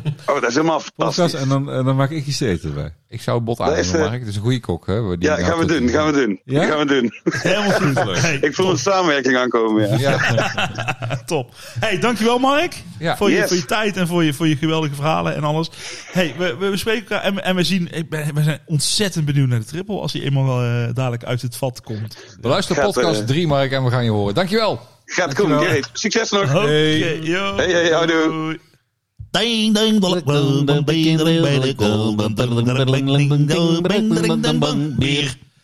eh 0.05 0.11
Oh, 0.35 0.41
dat 0.41 0.49
is 0.49 0.55
helemaal 0.55 0.81
podcast 0.95 1.15
fantastisch. 1.15 1.41
en 1.41 1.49
dan, 1.49 1.71
en 1.71 1.85
dan 1.85 1.95
maak 1.95 2.09
ik 2.09 2.25
iets 2.25 2.37
te 2.37 2.47
eten 2.47 2.69
erbij. 2.69 2.93
Ik 3.09 3.21
zou 3.21 3.35
het 3.35 3.45
bot 3.45 3.59
is, 3.77 3.91
eh, 3.91 3.99
Mark. 3.99 4.19
Het 4.19 4.27
is 4.27 4.35
een 4.35 4.41
goede 4.41 4.59
kok, 4.59 4.87
hè? 4.87 5.17
Die 5.17 5.29
Ja, 5.29 5.35
gaan 5.35 5.57
we 5.59 5.65
doen. 5.65 5.89
Gaan 5.89 6.05
we 6.05 6.11
doen. 6.11 6.41
Ja? 6.45 6.65
Gaan 6.65 6.77
we 6.79 6.85
doen. 6.85 7.11
Helemaal 7.23 7.71
goed. 7.71 8.21
Hey, 8.23 8.37
Ik 8.41 8.55
voel 8.55 8.69
een 8.69 8.77
samenwerking 8.77 9.37
aankomen. 9.37 9.99
Ja. 9.99 10.17
Ja, 10.19 11.21
top. 11.25 11.49
Hey, 11.79 11.99
dankjewel 11.99 12.39
Mark. 12.39 12.83
Ja. 12.99 13.17
Voor, 13.17 13.31
je, 13.31 13.47
voor 13.47 13.55
je 13.57 13.65
tijd 13.65 13.97
en 13.97 14.07
voor 14.07 14.23
je, 14.23 14.33
voor 14.33 14.47
je 14.47 14.55
geweldige 14.57 14.95
verhalen 14.95 15.35
en 15.35 15.43
alles. 15.43 15.69
Hey, 16.11 16.35
we, 16.37 16.55
we 16.59 16.69
bespreken 16.69 17.01
elkaar 17.09 17.21
en, 17.23 17.35
we- 17.35 17.41
en 17.41 17.55
we 17.55 17.63
zien, 17.63 17.87
ik 17.91 18.09
ben, 18.09 18.33
we 18.35 18.43
zijn 18.43 18.59
ontzettend 18.65 19.25
benieuwd 19.25 19.47
naar 19.47 19.59
de 19.59 19.65
triple 19.65 19.99
als 19.99 20.13
hij 20.13 20.21
eenmaal 20.21 20.61
eh, 20.63 20.93
dadelijk 20.93 21.23
uit 21.23 21.41
het 21.41 21.55
vat 21.57 21.81
komt. 21.81 22.17
Beluister 22.41 22.75
Gaat, 22.75 22.85
podcast 22.85 23.19
eh, 23.19 23.25
3, 23.27 23.47
Mark, 23.47 23.71
en 23.71 23.83
we 23.83 23.89
gaan 23.91 24.03
je 24.03 24.09
horen. 24.11 24.33
Dankjewel. 24.33 24.79
Gaat 25.05 25.33
komen. 25.33 25.59
Gerrit. 25.59 25.89
Succes 25.93 26.29
nog. 26.29 26.51
Hey. 26.51 27.19
yo. 27.21 27.55
Hey, 27.55 27.71
hey, 27.71 27.91
houdoe. 27.91 28.29
Doei. 28.29 28.59
Ding 29.31 29.73
ding. 29.73 29.99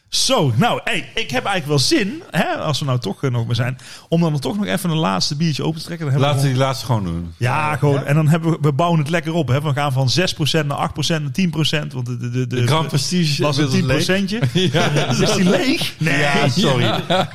Zo, 0.09 0.51
nou, 0.55 0.79
hey, 0.83 0.97
ik 1.15 1.31
heb 1.31 1.45
eigenlijk 1.45 1.65
wel 1.67 1.79
zin, 1.79 2.23
hè, 2.31 2.43
als 2.45 2.79
we 2.79 2.85
nou 2.85 2.99
toch 2.99 3.23
eh, 3.23 3.31
nog 3.31 3.45
maar 3.45 3.55
zijn, 3.55 3.77
om 4.07 4.21
dan 4.21 4.39
toch 4.39 4.57
nog 4.57 4.65
even 4.65 4.89
een 4.89 4.97
laatste 4.97 5.35
biertje 5.35 5.63
open 5.63 5.79
te 5.79 5.85
trekken. 5.85 6.05
Dan 6.05 6.15
hebben 6.15 6.31
we 6.31 6.35
Laten 6.35 6.49
we 6.49 6.55
gewoon- 6.57 6.73
die 6.83 6.93
laatste 6.93 7.13
gewoon 7.13 7.21
doen. 7.23 7.33
Ja, 7.37 7.75
gewoon. 7.75 8.05
En 8.05 8.15
dan 8.15 8.27
hebben 8.27 8.51
we, 8.51 8.57
we 8.61 8.71
bouwen 8.73 8.99
het 8.99 9.09
lekker 9.09 9.33
op. 9.33 9.47
Hè. 9.47 9.61
We 9.61 9.73
gaan 9.73 9.91
van 9.93 10.09
6% 10.09 10.65
naar 10.67 10.77
8% 10.77 11.21
naar 11.21 11.31
10%. 11.31 11.93
Want 11.93 12.05
de, 12.05 12.17
de, 12.17 12.29
de, 12.29 12.47
De 12.47 12.67
Grand 12.67 12.87
Prestige 12.87 13.41
was 13.41 13.57
een 13.57 13.71
inmiddels 13.71 14.05
leeg. 14.07 14.21
10%. 14.29 15.19
Is 15.21 15.33
die 15.33 15.49
leeg? 15.49 15.93
Nee. 15.97 16.19
Ja, 16.19 16.47
sorry. 16.49 16.85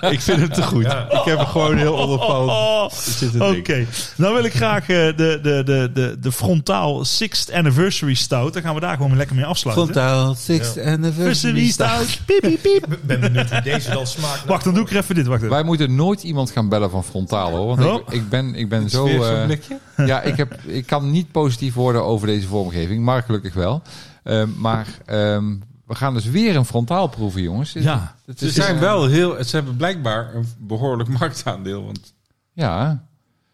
Ik 0.01 0.21
vind 0.21 0.41
hem 0.41 0.53
te 0.53 0.63
goed. 0.63 0.85
Ik 0.87 1.21
heb 1.25 1.37
hem 1.39 1.47
gewoon 1.47 1.77
heel 1.77 1.93
Oh, 1.95 2.91
zitten 2.91 3.41
Oké, 3.43 3.51
drinken. 3.63 3.89
dan 4.17 4.33
wil 4.35 4.45
ik 4.45 4.55
graag 4.55 4.81
eh, 4.81 4.87
de, 4.89 5.13
de, 5.43 5.63
de, 5.65 5.91
de, 5.95 6.17
de 6.21 6.33
frontaal 6.33 7.05
6th 7.07 7.55
Anniversary 7.55 8.15
Stout. 8.15 8.53
Dan 8.53 8.63
gaan 8.63 8.75
we 8.75 8.81
daar 8.81 8.97
gewoon 8.97 9.17
lekker 9.17 9.37
mee 9.37 9.45
afsluiten. 9.45 9.85
Frontaal, 9.87 10.35
sixth 10.35 10.79
Anniversary 10.85 11.69
Stout. 11.71 12.19
Piep, 12.27 12.41
piep, 12.41 12.63
piep. 12.73 12.93
Ik 12.93 13.03
ben 13.07 13.21
benieuwd 13.21 13.51
hoe 13.51 13.63
deze 13.63 13.91
dan 13.91 14.07
smaakt. 14.07 14.45
Wacht, 14.45 14.65
dan 14.65 14.75
doe 14.75 14.83
ik 14.85 14.91
er 14.91 14.97
even 14.97 15.15
dit. 15.15 15.27
Wacht 15.27 15.41
even. 15.41 15.53
Wij 15.55 15.63
moeten 15.63 15.95
nooit 15.95 16.23
iemand 16.23 16.51
gaan 16.51 16.69
bellen 16.69 16.91
van 16.91 17.05
frontaal, 17.05 17.51
hoor. 17.57 17.67
Want 17.67 17.81
Oh. 17.81 17.95
ik, 17.95 18.13
ik 18.15 18.29
ben, 18.29 18.55
ik 18.55 18.69
ben 18.69 18.91
zo... 18.91 19.07
Eh, 19.07 19.45
blikje? 19.45 19.79
ja, 19.97 20.23
ik, 20.23 20.37
heb, 20.37 20.55
ik 20.63 20.87
kan 20.87 21.11
niet 21.11 21.31
positief 21.31 21.75
worden 21.75 22.05
over 22.05 22.27
deze 22.27 22.47
vormgeving. 22.47 23.05
Mark 23.05 23.25
gelukkig 23.25 23.55
wel. 23.55 23.83
Ehm, 24.23 24.49
maar 24.57 24.87
ehm, 25.07 25.55
we 25.87 25.95
gaan 25.95 26.15
dus 26.15 26.25
weer 26.25 26.57
een 26.57 26.65
frontaal 26.65 27.07
proeven, 27.07 27.43
jongens. 27.43 27.73
Ja. 27.73 28.15
Het 28.27 28.39
zijn 28.39 28.79
wel 28.79 29.07
heel, 29.07 29.45
ze 29.45 29.57
hebben 29.57 29.77
blijkbaar 29.77 30.35
een 30.35 30.47
behoorlijk 30.59 31.09
marktaandeel. 31.19 31.85
Want 31.85 32.15
Ja, 32.53 33.05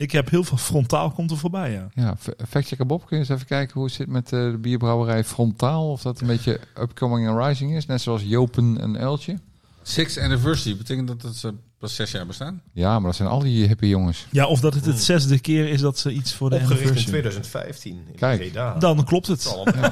Ik 0.00 0.12
heb 0.12 0.30
heel 0.30 0.44
veel 0.44 0.56
frontaal 0.56 1.10
komt 1.10 1.30
er 1.30 1.36
voorbij, 1.36 1.72
ja. 1.72 1.88
ja. 1.94 2.16
Factchecker 2.48 2.86
Bob, 2.86 3.06
kun 3.06 3.16
je 3.16 3.22
eens 3.22 3.32
even 3.32 3.46
kijken 3.46 3.74
hoe 3.74 3.84
het 3.84 3.92
zit 3.92 4.08
met 4.08 4.32
eh, 4.32 4.50
de 4.50 4.58
bierbrouwerij 4.60 5.24
Frontaal? 5.24 5.90
Of 5.90 6.02
dat 6.02 6.20
een 6.20 6.26
beetje 6.26 6.60
upcoming 6.78 7.28
and 7.28 7.46
rising 7.46 7.76
is, 7.76 7.86
net 7.86 8.00
zoals 8.00 8.22
Jopen 8.22 8.80
en 8.80 8.98
Uiltje? 8.98 9.38
sixth 9.82 10.18
anniversary 10.18 10.76
betekent 10.76 11.08
dat 11.08 11.20
dat 11.20 11.36
ze 11.36 11.54
pas 11.78 11.94
zes 11.94 12.10
jaar 12.10 12.26
bestaan? 12.26 12.62
Ja, 12.72 12.92
maar 12.94 13.06
dat 13.06 13.16
zijn 13.16 13.28
al 13.28 13.38
die 13.38 13.66
hippe 13.66 13.88
jongens. 13.88 14.26
Ja, 14.30 14.46
of 14.46 14.60
dat 14.60 14.74
het 14.74 14.84
het 14.84 15.02
zesde 15.02 15.38
keer 15.38 15.68
is 15.68 15.80
dat 15.80 15.98
ze 15.98 16.12
iets 16.12 16.34
voor 16.34 16.50
de 16.50 16.56
Opgericht 16.56 16.80
in 16.80 16.86
anniversary... 16.88 17.20
2015 17.20 17.92
in 17.92 18.16
Kijk. 18.16 18.38
Breda. 18.38 18.74
Dan 18.74 19.04
klopt 19.04 19.26
het. 19.26 19.56
hè? 19.64 19.88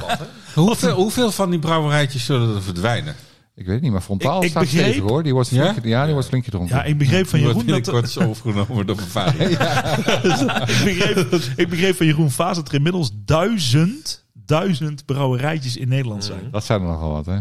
Hoeveel, 0.55 0.95
hoeveel 0.95 1.31
van 1.31 1.51
die 1.51 1.59
brouwerijtjes 1.59 2.25
zullen 2.25 2.55
er 2.55 2.63
verdwijnen? 2.63 3.15
Ik 3.59 3.67
weet 3.67 3.81
niet, 3.81 3.93
maar 3.93 4.01
Frontaal 4.01 4.39
Ik- 4.39 4.45
ik 4.45 4.51
staat 4.51 4.63
begreep- 4.63 4.85
stevig 4.85 5.03
hoor. 5.11 5.23
Die 5.23 5.33
wordt 5.33 5.49
Ja? 5.49 5.71
flink, 5.73 5.85
ja? 5.87 6.05
die 6.05 6.13
wordt 6.13 6.29
flink 6.29 6.45
gedronken. 6.45 6.77
Ja, 6.77 6.85
ik 6.85 6.99
begreep 6.99 7.27
van 7.29 7.41
wordt 7.41 7.55
Jeroen 7.61 7.83
dat... 7.83 7.85
binnenkort 7.85 8.05
is 8.07 8.19
overgenomen 8.19 8.87
door 8.87 8.97
mijn 9.03 9.09
vader. 9.09 9.41
ik, 9.51 10.85
begreep, 10.85 11.33
ik 11.57 11.69
begreep 11.69 11.97
van 11.97 12.07
Jeroen 12.07 12.31
Vaas 12.31 12.57
dat 12.57 12.69
er 12.69 12.75
inmiddels 12.75 13.11
duizend, 13.25 14.25
duizend 14.33 15.05
brouwerijtjes 15.05 15.77
in 15.77 15.89
Nederland 15.89 16.25
zijn. 16.25 16.49
Dat 16.51 16.65
zijn 16.65 16.81
er 16.81 16.87
nogal 16.87 17.11
wat, 17.13 17.27
hè? 17.27 17.39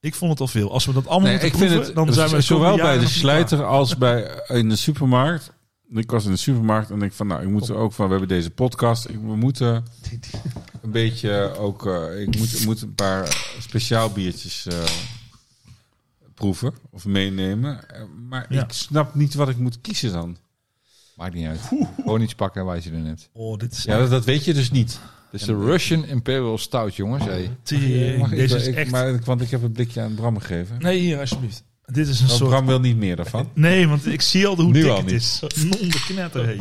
Ik 0.00 0.14
vond 0.14 0.30
het 0.30 0.40
al 0.40 0.46
veel. 0.48 0.72
Als 0.72 0.86
we 0.86 0.92
dat 0.92 1.06
allemaal 1.06 1.30
Nee, 1.30 1.40
moeten 1.40 1.48
ik 1.48 1.54
vind 1.56 1.70
proeven, 1.70 1.86
het 1.86 2.06
dan 2.06 2.14
zijn 2.14 2.30
we 2.30 2.40
zowel 2.40 2.76
bij 2.76 2.98
de 2.98 3.08
slijter 3.08 3.64
als 3.64 3.96
bij 3.98 4.30
in 4.48 4.68
de 4.68 4.76
supermarkt. 4.76 5.52
Ik 5.94 6.10
was 6.10 6.24
in 6.24 6.30
de 6.30 6.36
supermarkt 6.36 6.90
en 6.90 7.02
ik 7.02 7.12
van, 7.12 7.26
nou, 7.26 7.42
ik 7.42 7.48
moet 7.48 7.68
er 7.68 7.74
ook 7.74 7.92
van, 7.92 8.04
we 8.04 8.10
hebben 8.10 8.28
deze 8.28 8.50
podcast, 8.50 9.08
ik, 9.08 9.14
we 9.14 9.36
moeten 9.36 9.84
een 10.82 10.90
beetje 10.90 11.54
ook, 11.58 11.86
eh, 11.86 12.20
ik 12.20 12.36
moet, 12.38 12.60
ik 12.60 12.64
moet 12.64 12.82
een 12.82 12.94
paar 12.94 13.54
speciaal 13.58 14.10
biertjes 14.10 14.66
eh, 14.66 14.74
proeven 16.40 16.72
of 16.90 17.04
meenemen. 17.04 17.88
Eh, 17.90 18.02
maar 18.28 18.46
Ja. 18.48 18.62
ik 18.64 18.72
snap 18.72 19.14
niet 19.14 19.34
wat 19.34 19.48
ik 19.48 19.56
moet 19.56 19.80
kiezen 19.80 20.12
dan. 20.12 20.36
Maakt 21.16 21.34
niet 21.34 21.46
uit. 21.46 21.60
Gewoon 21.96 22.20
iets 22.20 22.34
pakken 22.34 22.64
waar 22.64 22.76
je 22.82 22.90
er 22.90 22.98
net. 22.98 23.28
Oh, 23.32 23.58
dit 23.58 23.72
is 23.72 23.82
Ja, 23.82 23.98
dat, 23.98 24.10
dat 24.10 24.24
weet 24.24 24.44
je 24.44 24.54
dus 24.54 24.70
niet. 24.70 25.00
Dit 25.30 25.40
is 25.40 25.46
de 25.46 25.54
Russian 25.58 26.04
Imperial 26.04 26.58
Stout, 26.58 26.96
jongens. 26.96 27.24
Hey. 27.24 27.50
Mag 28.18 28.30
ik- 28.30 28.38
Deze 28.38 28.56
is 28.56 28.66
ik- 28.66 28.74
echt... 28.74 28.90
maar, 28.90 29.18
want 29.24 29.40
ik 29.40 29.50
heb 29.50 29.62
een 29.62 29.72
blikje 29.72 30.00
aan 30.00 30.14
Bram 30.14 30.38
gegeven. 30.38 30.76
Nee, 30.78 30.98
hier 30.98 31.18
alsjeblieft. 31.20 31.64
Dit 31.86 32.08
is 32.08 32.20
een 32.20 32.28
soort... 32.28 32.50
Bram 32.50 32.66
wil 32.66 32.80
niet 32.80 32.96
meer 32.96 33.16
daarvan. 33.16 33.50
Nee, 33.54 33.88
want 33.88 34.06
ik 34.06 34.20
zie 34.20 34.46
al 34.46 34.56
hoe 34.56 34.64
Nu 34.72 34.72
dik 34.80 34.90
al 34.90 34.96
het 34.96 35.06
niet. 35.06 35.14
is. 35.14 35.40
Non 35.56 35.70
de 35.88 36.04
knetter, 36.06 36.46
hé. 36.46 36.56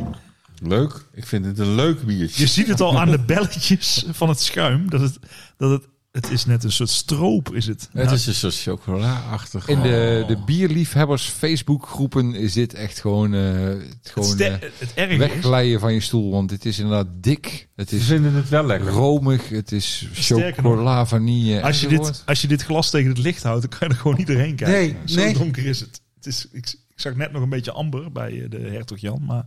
Leuk. 0.64 1.06
Ik 1.14 1.26
vind 1.26 1.46
het 1.46 1.60
een 1.60 1.76
leuk 1.76 2.04
biertje. 2.06 2.42
Je 2.42 2.48
ziet 2.50 2.68
het 2.68 2.82
al 2.82 3.00
aan 3.00 3.12
de 3.12 3.20
belletjes 3.20 4.06
van 4.10 4.30
het 4.30 4.40
schuim. 4.40 4.90
Dat 4.90 5.02
het, 5.02 5.20
dat 5.58 5.72
het, 5.72 5.88
het 6.12 6.30
is 6.30 6.46
net 6.46 6.64
een 6.64 6.72
soort 6.72 6.90
stroop, 6.90 7.54
is 7.56 7.66
het. 7.68 7.82
Het 7.82 8.04
Nou, 8.04 8.16
is 8.16 8.28
een 8.28 8.34
soort 8.34 8.56
chocola-achtig. 8.62 9.68
In 9.68 9.82
de, 9.82 10.20
Oh. 10.22 10.28
de 10.28 10.44
bierliefhebbers 10.46 11.26
Facebookgroepen 11.26 12.36
is 12.36 12.54
dit 12.54 12.74
echt 12.74 13.00
gewoon, 13.00 13.34
eh, 13.34 13.42
het 13.68 14.10
gewoon 14.14 14.38
eh, 14.40 14.52
het 14.78 15.10
is... 15.10 15.18
wegglijden 15.18 15.80
van 15.80 15.94
je 15.94 16.00
stoel. 16.00 16.32
Want 16.32 16.52
het 16.52 16.66
is 16.66 16.80
inderdaad 16.80 17.08
dik. 17.14 17.70
Het 17.76 17.90
Ze 17.90 17.96
is 17.96 18.06
vinden 18.06 18.34
het 18.34 18.50
wel 18.50 18.66
lekker. 18.66 18.90
romig. 18.90 19.50
Het 19.50 19.72
is 19.72 20.08
chocola, 20.14 21.06
vanille. 21.06 21.62
Als 21.62 21.80
je, 21.80 21.88
enzovoort. 21.88 22.14
dit, 22.16 22.24
als 22.26 22.42
je 22.42 22.48
dit 22.48 22.64
glas 22.64 22.90
tegen 22.90 23.10
het 23.10 23.18
licht 23.18 23.44
houdt, 23.44 23.62
dan 23.70 23.80
kan 23.80 23.88
je 23.88 23.94
er 23.94 24.00
gewoon 24.00 24.18
niet 24.18 24.28
doorheen 24.28 24.56
kijken. 24.56 24.98
Nee, 24.98 25.08
Zo 25.08 25.20
nee. 25.24 25.34
donker 25.34 25.66
is 25.66 25.80
het. 25.80 26.02
het 26.16 26.26
is, 26.26 26.48
ik, 26.52 26.66
ik 26.90 27.00
zag 27.00 27.16
net 27.16 27.32
nog 27.32 27.42
een 27.42 27.50
beetje 27.50 27.72
amber 27.72 28.12
bij 28.12 28.42
eh, 28.44 28.50
de 28.50 28.58
hertog 28.60 28.98
Jan, 28.98 29.24
maar... 29.26 29.46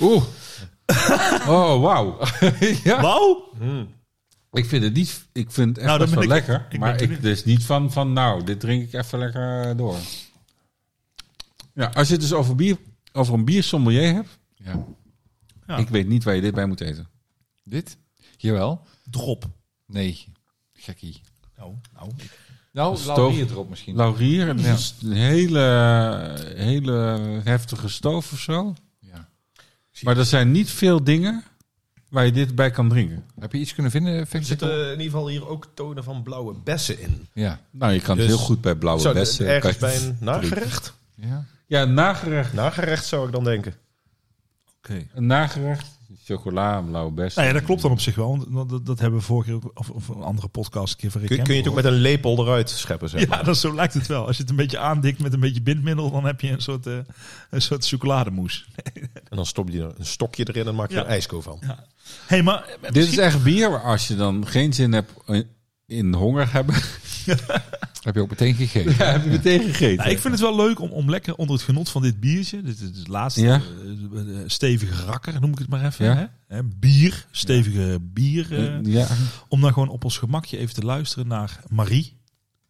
Oeh. 0.00 0.22
Oh, 1.48 1.80
wauw. 1.82 2.18
ja. 2.84 3.00
Wauw! 3.02 3.52
Ik 4.58 4.66
vind 4.66 4.84
het 4.84 4.94
niet. 4.94 5.26
Ik 5.32 5.50
vind 5.50 5.68
het 5.68 5.76
echt 5.78 5.86
Nou, 5.86 5.98
best 5.98 6.14
wel 6.14 6.22
ik- 6.22 6.28
lekker. 6.28 6.66
ik 6.70 6.78
maar 6.78 7.02
ik 7.02 7.22
dus 7.22 7.44
niet 7.44 7.64
van, 7.64 7.92
van, 7.92 8.12
nou, 8.12 8.44
dit 8.44 8.60
drink 8.60 8.82
ik 8.82 8.92
even 8.92 9.18
lekker 9.18 9.76
door. 9.76 9.96
Ja, 11.74 11.86
als 11.94 12.06
je 12.06 12.12
het 12.12 12.22
dus 12.22 12.32
over, 12.32 12.54
bier, 12.54 12.76
over 13.12 13.34
een 13.34 13.44
biersommelier 13.44 14.14
hebt. 14.14 14.38
Ja. 14.56 14.84
Ja. 15.66 15.76
Ik 15.76 15.88
weet 15.88 16.08
niet 16.08 16.24
waar 16.24 16.34
je 16.34 16.40
dit 16.40 16.54
bij 16.54 16.66
moet 16.66 16.80
eten. 16.80 17.08
Dit? 17.64 17.96
Jawel. 18.36 18.86
Drop. 19.10 19.44
Nee, 19.86 20.24
gekkie. 20.74 21.20
Nou, 21.56 21.74
nou. 21.94 22.10
Nou, 22.72 22.96
Stoof- 22.96 23.16
laurier 23.16 23.50
erop 23.50 23.68
misschien. 23.68 23.96
Laurier, 23.96 24.46
dat 24.46 24.64
is 24.64 24.94
een 25.02 25.12
hele, 25.12 25.60
hele 26.56 26.92
heftige 27.44 27.88
stoof 27.88 28.32
of 28.32 28.38
zo. 28.38 28.74
Ja. 28.98 29.28
Maar 30.02 30.16
er 30.18 30.24
zijn 30.24 30.50
niet 30.50 30.70
veel 30.70 31.04
dingen 31.04 31.44
waar 32.08 32.24
je 32.24 32.32
dit 32.32 32.54
bij 32.54 32.70
kan 32.70 32.88
drinken. 32.88 33.24
Heb 33.40 33.52
je 33.52 33.58
iets 33.58 33.74
kunnen 33.74 33.92
vinden, 33.92 34.12
Er 34.30 34.44
zitten 34.44 34.84
in 34.84 34.90
ieder 34.90 35.04
geval 35.04 35.28
hier 35.28 35.48
ook 35.48 35.66
tonen 35.74 36.04
van 36.04 36.22
blauwe 36.22 36.54
bessen 36.64 37.00
in. 37.00 37.26
Ja. 37.32 37.60
Nou, 37.70 37.92
je 37.92 38.00
kan 38.00 38.16
Dus 38.16 38.26
het 38.26 38.34
heel 38.36 38.44
goed 38.44 38.60
bij 38.60 38.74
blauwe 38.74 39.00
Zou 39.02 39.14
bessen. 39.14 39.46
ergens 39.46 39.76
bij 39.76 39.96
een 39.96 40.16
nagerecht? 40.20 40.92
ja. 41.14 41.44
Ja, 41.66 41.82
een 41.82 41.94
nagerecht. 41.94 42.52
Nagerecht 42.52 43.04
zou 43.06 43.26
ik 43.26 43.32
dan 43.32 43.44
denken. 43.44 43.74
Een 45.14 45.26
nagerecht. 45.26 45.97
Chocola, 46.24 46.80
blauwe 46.80 47.12
bessen. 47.12 47.42
Nou 47.42 47.54
ja, 47.54 47.58
dat 47.58 47.66
klopt 47.68 47.82
dan 47.82 47.90
op 47.90 48.00
zich 48.00 48.14
wel. 48.14 48.44
want 48.48 48.86
Dat, 48.86 48.98
hebben 49.00 49.18
we 49.18 49.24
vorige 49.24 49.50
keer 49.50 49.58
ook, 49.64 49.70
of, 49.74 49.90
of 49.90 50.08
een 50.08 50.22
andere 50.22 50.48
podcast 50.48 50.92
een 50.92 50.98
keer 50.98 51.10
van 51.10 51.20
Rick 51.20 51.30
Kun, 51.30 51.42
kun 51.42 51.54
je 51.54 51.60
het 51.60 51.68
ook 51.68 51.74
met 51.74 51.84
een 51.84 51.92
lepel 51.92 52.38
eruit 52.44 52.70
scheppen, 52.70 53.08
zeg 53.08 53.20
Ja, 53.20 53.26
maar. 53.28 53.44
dat, 53.44 53.56
zo 53.56 53.74
lijkt 53.74 53.94
het 53.94 54.06
wel. 54.06 54.26
Als 54.26 54.36
je 54.36 54.42
het 54.42 54.50
een 54.50 54.56
beetje 54.56 54.78
aandikt 54.78 55.18
met 55.20 55.32
een 55.32 55.40
beetje 55.40 55.62
bindmiddel, 55.62 56.10
dan 56.10 56.24
heb 56.24 56.40
je 56.40 56.50
een 56.50 56.60
soort, 56.62 56.86
eh, 56.86 56.98
een 57.50 57.62
soort 57.62 57.86
chocolademousse. 57.86 58.64
En 59.30 59.36
dan 59.36 59.46
stop 59.46 59.68
je 59.68 59.82
er 59.82 59.92
een 59.98 60.06
stokje 60.06 60.48
erin 60.48 60.66
en 60.66 60.74
maak 60.74 60.88
je 60.90 60.94
Ja. 60.96 61.00
een 61.00 61.06
ijsko 61.06 61.40
van. 61.40 61.60
hey, 62.26 62.42
maar 62.42 62.64
eh, 62.82 62.90
Dit 62.92 63.06
is 63.08 63.18
echt 63.18 63.42
bier 63.42 63.70
waar 63.70 63.82
als 63.82 64.08
je 64.08 64.16
dan 64.16 64.46
geen 64.46 64.72
zin 64.72 64.92
hebt 64.92 65.12
in 65.86 66.14
honger 66.14 66.52
hebben. 66.52 66.74
Heb 68.02 68.14
je 68.14 68.20
ook 68.20 68.30
meteen 68.30 68.54
gegeten. 68.54 68.94
Ja, 68.98 69.04
heb 69.12 69.24
je 69.24 69.30
meteen 69.30 69.60
gegeten. 69.62 69.96
Nou, 69.96 70.10
ik 70.10 70.18
vind 70.18 70.32
het 70.32 70.42
wel 70.42 70.56
leuk 70.56 70.80
om, 70.80 70.90
om 70.90 71.10
lekker 71.10 71.34
onder 71.34 71.56
het 71.56 71.64
genot 71.64 71.88
van 71.90 72.02
dit 72.02 72.20
biertje. 72.20 72.62
Dit 72.62 72.80
is 72.80 72.98
het 72.98 73.08
laatste 73.08 73.42
Ja. 73.42 73.60
eh, 74.14 74.20
eh, 74.20 74.36
stevige 74.46 75.04
rakker, 75.04 75.40
noem 75.40 75.50
ik 75.52 75.58
het 75.58 75.68
maar 75.68 75.84
even. 75.84 76.04
Ja. 76.04 76.14
Hè? 76.16 76.56
Hè, 76.56 76.62
Bier, 76.64 77.26
stevige 77.30 77.98
bier. 78.02 78.46
eh, 78.58 78.92
ja, 78.92 79.06
Om 79.48 79.60
dan 79.60 79.72
gewoon 79.72 79.88
op 79.88 80.04
ons 80.04 80.18
gemakje 80.18 80.58
even 80.58 80.74
te 80.74 80.82
luisteren 80.84 81.26
naar 81.28 81.60
Marie. 81.68 82.16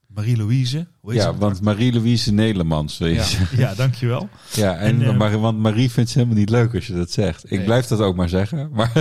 Marie-Louise. 0.06 0.86
Hoe 1.00 1.12
heet 1.12 1.20
ja, 1.22 1.34
want 1.34 1.60
Marie-Louise 1.60 2.32
Nederlands, 2.32 2.98
weet 2.98 3.30
je. 3.30 3.38
Ja, 3.56 3.74
dankjewel. 3.74 4.28
Ja, 4.54 4.76
en, 4.76 5.02
En, 5.02 5.16
maar, 5.16 5.38
want 5.40 5.58
Marie 5.58 5.90
vindt 5.90 6.10
ze 6.10 6.18
helemaal 6.18 6.38
niet 6.38 6.50
leuk 6.50 6.74
als 6.74 6.86
je 6.86 6.92
dat 6.94 7.10
zegt. 7.10 7.44
Ik 7.44 7.50
Nee. 7.50 7.64
blijf 7.64 7.86
dat 7.86 8.00
ook 8.00 8.16
maar 8.16 8.28
zeggen. 8.28 8.70
Maar 8.72 8.92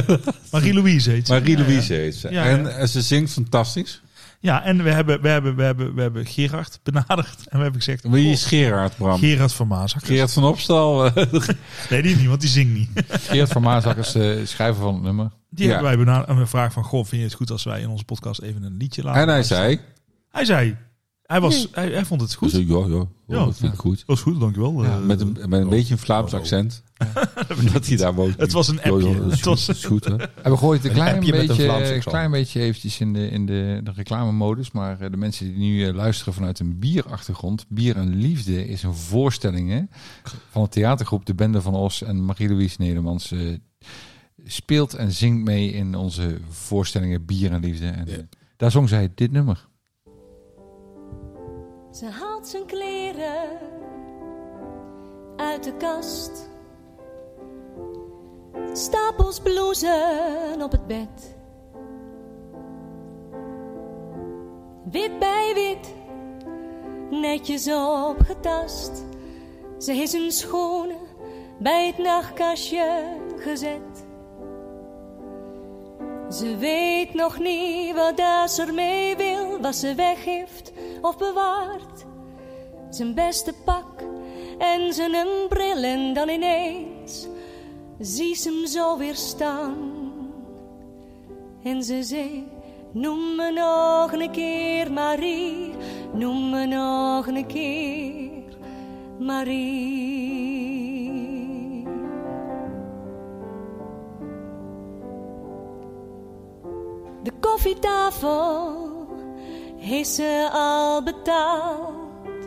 Marie-Louise 0.52 1.10
heet 1.10 1.28
ze. 1.28 1.34
Marie-Louise 1.34 1.94
Ja, 1.94 2.00
heet 2.00 2.16
ze. 2.16 2.30
Ja, 2.32 2.44
en 2.46 2.64
ja. 2.64 2.86
ze 2.86 3.02
zingt 3.02 3.32
fantastisch. 3.34 4.02
Ja, 4.40 4.64
en 4.64 4.84
we 4.84 4.92
hebben, 4.92 5.22
we, 5.22 5.28
hebben, 5.30 5.56
we, 5.56 5.64
hebben, 5.64 5.96
we 5.96 6.02
hebben 6.02 6.26
Gerard 6.26 6.80
benaderd. 6.84 7.38
En 7.48 7.58
we 7.58 7.64
hebben 7.64 7.82
gezegd... 7.82 8.04
Wie 8.08 8.32
is 8.32 8.46
Gerard, 8.46 8.98
Bram? 8.98 9.20
Gerard 9.20 9.54
van 9.54 9.68
Maasakkers. 9.68 10.12
Gerard 10.12 10.34
van 10.34 10.44
Opstal. 10.44 11.06
eh, 11.06 11.26
Nee, 11.90 12.02
die 12.02 12.16
niet, 12.16 12.28
want 12.28 12.42
die 12.42 12.50
zingt 12.50 12.74
niet. 12.74 12.90
Geert 13.10 13.52
van 13.52 13.62
Maasakkers, 13.62 14.12
de 14.12 14.46
schrijver 14.46 14.82
van 14.82 14.94
het 14.94 15.04
nummer. 15.04 15.32
Die 15.50 15.66
Ja. 15.66 15.72
hebben 15.72 15.90
wij 15.90 15.98
benaderd. 16.06 16.30
En 16.30 16.38
we 16.38 16.46
vragen 16.46 16.72
van, 16.72 16.84
goh, 16.84 17.06
vind 17.06 17.22
je 17.22 17.28
het 17.28 17.36
goed 17.38 17.52
als 17.52 17.64
wij 17.64 17.82
in 17.82 17.90
onze 17.90 18.04
podcast 18.04 18.42
even 18.42 18.64
een 18.64 18.78
liedje 18.78 19.04
laten 19.04 19.22
en 19.22 19.28
hij 19.28 19.36
luisteren? 19.36 19.64
zei... 19.64 19.80
Hij 20.32 20.46
zei, 20.46 20.78
hij, 21.28 21.42
was, 21.42 21.68
hij, 21.72 21.90
hij 21.92 22.06
vond 22.06 22.22
het 22.22 22.34
goed. 22.34 22.52
Ja, 22.52 22.58
ja, 22.60 22.86
ja, 22.88 23.06
Ja. 23.28 23.46
dat 23.46 23.58
vind 23.58 23.74
ik 23.74 23.80
goed. 23.80 23.98
Dat 23.98 24.06
was 24.06 24.22
goed, 24.22 24.40
dankjewel. 24.40 24.84
Ja, 24.84 24.90
Eh, 24.90 25.02
met 25.06 25.22
een, 25.22 25.38
met 25.48 25.62
een 25.62 25.70
beetje 25.70 25.94
een 25.94 26.00
Vlaams 26.00 26.34
accent. 26.34 26.84
Dat 27.74 27.88
hij 27.88 27.98
daar 27.98 28.14
woont. 28.14 28.38
Het 28.38 28.52
was 28.52 28.68
een 28.68 28.82
appje. 28.82 29.08
Het 29.24 29.34
goed, 29.34 29.44
was- 29.44 29.70
is 29.70 29.86
goed, 29.86 30.06
hè? 30.06 30.16
En 30.44 30.52
we 30.52 30.58
gooien 30.58 30.82
het 30.82 30.86
een 30.90 30.96
klein 30.96 31.16
een 31.16 31.32
beetje, 31.48 31.94
een 31.96 32.02
klein 32.04 32.32
beetje 32.32 32.60
eventjes 32.62 33.00
in 33.00 33.14
de, 33.14 33.30
in 33.30 33.46
de, 33.46 33.80
de 33.84 33.92
reclamemodus. 33.96 34.72
Maar 34.72 35.00
eh, 35.02 35.12
de 35.12 35.18
mensen 35.18 35.46
die 35.46 35.58
nu 35.58 35.88
eh, 35.88 35.94
luisteren 35.94 36.34
vanuit 36.34 36.60
een 36.60 36.80
bierachtergrond. 36.80 37.66
Bier 37.70 37.96
en 37.96 38.16
Liefde 38.16 38.68
is 38.68 38.84
een 38.84 38.94
voorstelling 38.96 39.70
hè, 39.70 39.82
van 40.50 40.64
de 40.64 40.70
theatergroep 40.70 41.26
De 41.26 41.36
Bende 41.36 41.62
van 41.62 41.74
Os. 41.76 42.02
En 42.04 42.26
Marie-Louise 42.26 42.76
Nedermans 42.80 43.32
eh, 43.32 43.40
speelt 44.46 44.94
en 44.94 45.12
zingt 45.12 45.44
mee 45.46 45.72
in 45.74 45.96
onze 45.96 46.38
voorstellingen 46.50 47.26
Bier 47.26 47.52
en 47.52 47.60
Liefde. 47.62 47.88
En 47.88 48.30
daar 48.58 48.72
zong 48.72 48.90
zij 48.90 49.12
dit 49.16 49.32
nummer. 49.32 49.67
Ze 51.98 52.06
haalt 52.06 52.48
zijn 52.48 52.66
kleren 52.66 53.60
uit 55.36 55.64
de 55.64 55.74
kast. 55.74 56.50
Stapels 58.74 59.40
blousen 59.40 60.62
op 60.62 60.72
het 60.72 60.88
bed. 60.88 61.36
Wit 64.92 65.20
bij 65.20 65.52
wit, 65.54 65.94
netjes 67.10 67.72
opgetast. 68.10 69.04
Ze 69.78 69.92
heeft 69.92 70.12
zijn 70.12 70.32
schoenen 70.32 71.00
bij 71.60 71.88
het 71.88 71.98
nachtkastje 71.98 73.18
gezet. 73.38 74.06
Ze 76.30 76.58
weet 76.58 77.14
nog 77.14 77.40
niet 77.40 77.96
wat 77.96 78.18
daar 78.18 78.50
ze 78.50 78.62
ermee 78.62 79.16
wil, 79.16 79.60
wat 79.62 79.76
ze 79.76 79.96
weggeeft 79.96 80.72
of 81.02 81.18
bewaart. 81.18 82.06
Zijn 82.90 83.14
beste 83.14 83.54
pak 83.66 84.04
en 84.58 84.94
zijn 84.94 85.48
bril 85.50 85.84
en 85.84 86.14
dan 86.14 86.30
ineens 86.30 87.28
zie 88.00 88.36
ze 88.36 88.50
hem 88.50 88.68
zo 88.68 88.98
weer 88.98 89.16
staan. 89.16 89.76
En 91.64 91.84
ze 91.84 92.04
zei, 92.04 92.48
noem 92.92 93.36
me 93.36 93.52
nog 93.52 94.12
een 94.12 94.32
keer 94.32 94.92
Marie, 94.92 95.74
noem 96.14 96.50
me 96.50 96.66
nog 96.66 97.28
een 97.28 97.46
keer 97.48 98.58
Marie. 99.20 99.98
De 107.24 107.32
koffietafel 107.40 108.87
heeft 109.78 110.10
ze 110.10 110.50
al 110.52 111.04
betaald 111.04 112.46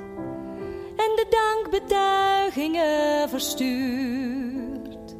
en 0.97 1.17
de 1.17 1.27
dankbetuigingen 1.31 3.29
verstuurd. 3.29 5.15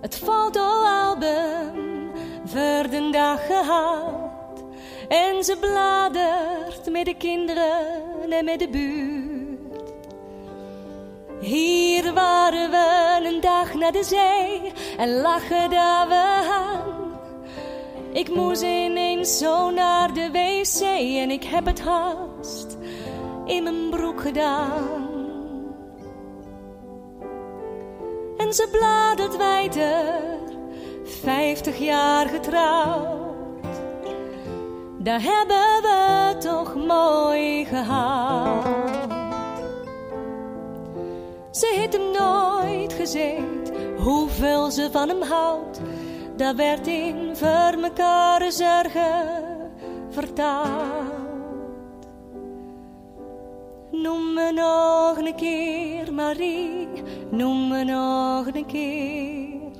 Het 0.00 0.16
fotoalbum 0.16 2.10
voor 2.44 2.90
de 2.90 3.08
dag 3.12 3.46
gehaald 3.46 4.64
en 5.08 5.44
ze 5.44 5.56
bladert 5.60 6.90
met 6.90 7.04
de 7.04 7.16
kinderen 7.16 8.30
en 8.30 8.44
met 8.44 8.58
de 8.58 8.68
buurt. 8.68 9.92
Hier 11.40 12.12
waren 12.12 12.70
we 12.70 13.20
een 13.24 13.40
dag 13.40 13.74
naar 13.74 13.92
de 13.92 14.04
zee 14.04 14.72
en 14.96 15.20
lachen 15.20 15.70
daar 15.70 16.08
we 16.08 16.48
aan. 16.52 17.05
Ik 18.16 18.34
moest 18.34 18.62
ineens 18.62 19.38
zo 19.38 19.70
naar 19.70 20.12
de 20.14 20.30
wc 20.30 20.80
en 21.22 21.30
ik 21.30 21.44
heb 21.44 21.66
het 21.66 21.80
haast 21.80 22.76
in 23.44 23.62
mijn 23.62 23.90
broek 23.90 24.20
gedaan. 24.20 25.08
En 28.36 28.54
ze 28.54 28.68
bladert 28.70 29.36
wijder, 29.36 30.20
vijftig 31.04 31.78
jaar 31.78 32.28
getrouwd. 32.28 33.80
Daar 34.98 35.22
hebben 35.22 35.82
we 35.82 36.36
toch 36.38 36.74
mooi 36.74 37.64
gehaald. 37.64 38.64
Ze 41.50 41.72
heeft 41.76 41.92
hem 41.92 42.10
nooit 42.10 42.92
gezegd 42.92 43.70
hoeveel 43.96 44.70
ze 44.70 44.88
van 44.92 45.08
hem 45.08 45.22
houdt. 45.22 45.80
Dat 46.36 46.56
werd 46.56 46.86
in 46.86 47.36
voor 47.36 47.78
mekaar 47.78 48.52
zorgen 48.52 49.44
vertaald. 50.10 51.14
Noem 53.90 54.34
me 54.34 54.52
nog 54.52 55.16
een 55.16 55.34
keer 55.34 56.14
Marie, 56.14 56.88
noem 57.30 57.68
me 57.68 57.84
nog 57.84 58.46
een 58.46 58.66
keer 58.66 59.70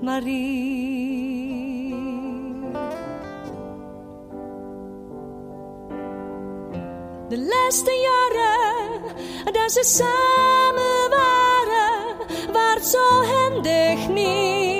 Marie. 0.00 1.54
De 7.28 7.38
laatste 7.38 7.92
jaren 7.92 9.02
dat 9.52 9.72
ze 9.72 9.84
samen 9.84 11.10
waren, 11.10 12.16
werd 12.52 12.84
zo 12.86 13.24
handig 13.24 14.08
niet. 14.08 14.73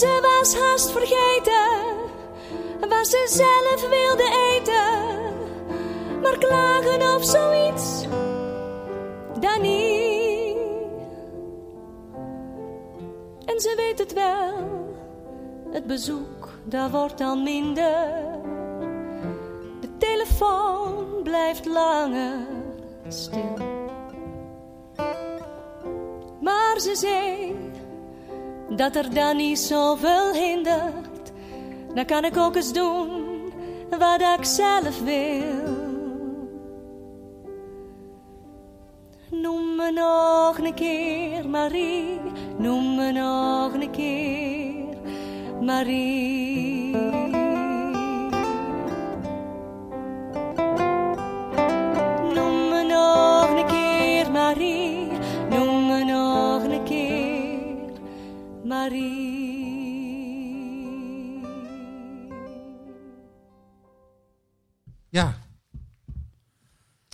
Ze 0.00 0.20
was 0.22 0.54
haast 0.54 0.90
vergeten 0.90 1.98
wat 2.88 3.06
ze 3.06 3.26
zelf 3.28 3.88
wilde 3.88 4.52
eten. 4.52 5.08
Maar 6.22 6.38
klagen 6.38 7.14
of 7.14 7.24
zoiets, 7.24 8.04
dan 9.40 9.60
niet. 9.60 10.56
En 13.44 13.60
ze 13.60 13.74
weet 13.76 13.98
het 13.98 14.12
wel, 14.12 14.52
het 15.70 15.86
bezoek, 15.86 16.48
dat 16.64 16.90
wordt 16.90 17.20
al 17.20 17.36
minder. 17.36 18.08
De 19.80 19.96
telefoon 19.98 21.22
blijft 21.22 21.66
langer 21.66 22.46
stil. 23.08 23.58
Maar 26.40 26.80
ze 26.80 26.94
zei 26.94 27.56
dat 28.76 28.96
er 28.96 29.14
dan 29.14 29.36
niet 29.36 29.58
zoveel 29.58 30.32
hindert 30.32 31.10
dan 31.94 32.04
kan 32.04 32.24
ik 32.24 32.36
ook 32.36 32.56
eens 32.56 32.72
doen 32.72 33.08
wat 33.98 34.20
ik 34.20 34.44
zelf 34.44 35.02
wil. 35.02 35.78
Noem 39.30 39.76
me 39.76 39.90
nog 39.90 40.58
een 40.58 40.74
keer 40.74 41.48
Marie, 41.48 42.20
noem 42.58 42.94
me 42.94 43.12
nog 43.12 43.72
een 43.72 43.90
keer 43.90 44.96
Marie. 45.60 47.29
Marie. 58.70 59.68
Ja. 65.08 65.34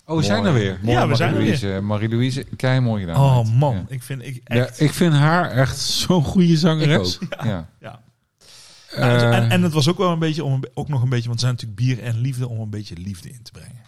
Oh, 0.04 0.16
we 0.16 0.22
zijn 0.22 0.44
er 0.44 0.52
weer. 0.52 0.78
Ja, 0.82 1.08
we 1.08 1.14
zijn 1.14 1.34
er 1.34 1.40
Marie-Louise. 1.40 1.80
Marie-Louise, 1.80 2.44
kei 2.56 2.80
mooi 2.80 3.00
gedaan. 3.04 3.16
Oh 3.16 3.54
man, 3.54 3.74
Ja. 3.74 3.84
ik 3.88 4.02
vind 4.02 4.22
ik 4.22 4.40
Ja, 4.44 4.54
echt... 4.54 4.80
ik 4.80 4.92
vind 4.92 5.12
haar 5.14 5.50
echt 5.50 5.78
zo'n 5.78 6.24
goede 6.24 6.48
Ik 6.52 6.58
zangeres. 6.58 7.20
ook. 7.22 7.34
Ja. 7.44 7.68
Ja. 7.80 8.00
Eh, 8.90 8.98
Nou, 9.00 9.32
en, 9.34 9.50
en 9.50 9.62
het 9.62 9.72
was 9.72 9.88
ook 9.88 9.98
wel 9.98 10.12
een 10.12 10.18
beetje, 10.18 10.44
om, 10.44 10.52
een- 10.52 10.68
ook 10.74 10.88
nog 10.88 11.02
een 11.02 11.08
beetje, 11.08 11.28
want 11.28 11.40
het 11.40 11.42
zijn 11.48 11.52
natuurlijk 11.52 11.80
bier 11.80 12.02
en 12.14 12.20
liefde, 12.20 12.48
om 12.48 12.60
een 12.60 12.70
beetje 12.70 12.96
liefde 12.96 13.30
in 13.30 13.42
te 13.42 13.52
brengen. 13.52 13.82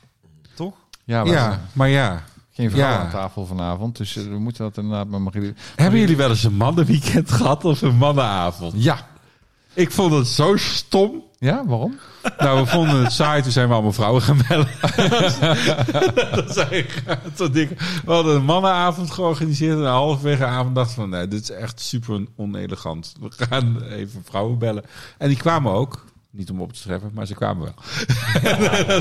Toch? 0.54 0.74
Ja, 1.04 1.24
we 1.24 1.30
ja, 1.30 1.60
maar 1.72 1.88
ja. 1.88 2.24
Geen 2.58 2.70
vrouw 2.70 2.90
Ja. 2.90 2.98
aan 2.98 3.10
tafel 3.10 3.46
vanavond, 3.46 3.96
dus 3.96 4.16
eh, 4.16 4.24
we 4.24 4.38
moeten 4.38 4.64
dat 4.64 4.76
inderdaad 4.76 5.08
met 5.08 5.20
Marie. 5.20 5.54
Hebben 5.76 6.00
jullie 6.00 6.16
wel 6.16 6.28
eens 6.30 6.44
een 6.44 6.54
mannenweekend 6.56 7.30
gehad 7.30 7.64
of 7.64 7.82
een 7.82 7.96
mannenavond? 7.96 8.72
Ja. 8.76 9.06
Ik 9.74 9.90
vond 9.90 10.12
het 10.12 10.26
zo 10.26 10.56
stom. 10.56 11.22
Ja, 11.38 11.64
waarom? 11.66 11.98
Nou, 12.38 12.60
we 12.60 12.66
vonden 12.66 13.02
het 13.02 13.12
saai, 13.12 13.42
toen 13.42 13.52
zijn 13.52 13.68
we 13.68 13.72
allemaal 13.74 13.92
vrouwen 13.92 14.22
gaan 14.22 14.38
bellen. 14.48 14.68
dat 17.36 17.54
ik, 17.56 17.68
we 18.04 18.12
hadden 18.12 18.36
een 18.36 18.44
mannenavond 18.44 19.10
georganiseerd 19.10 19.78
en 19.78 19.84
halverwege 19.84 20.44
avond 20.44 20.74
dachten 20.74 20.94
van, 20.94 21.08
nee, 21.08 21.28
dit 21.28 21.42
is 21.42 21.50
echt 21.50 21.80
super 21.80 22.24
onelegant. 22.36 23.14
We 23.20 23.30
gaan 23.48 23.82
even 23.82 24.22
vrouwen 24.24 24.58
bellen. 24.58 24.84
En 25.18 25.28
die 25.28 25.36
kwamen 25.36 25.72
ook. 25.72 26.04
Niet 26.30 26.50
om 26.50 26.60
op 26.60 26.72
te 26.72 26.80
treffen, 26.82 27.10
maar 27.14 27.26
ze 27.26 27.34
kwamen 27.34 27.62
wel. 27.64 27.74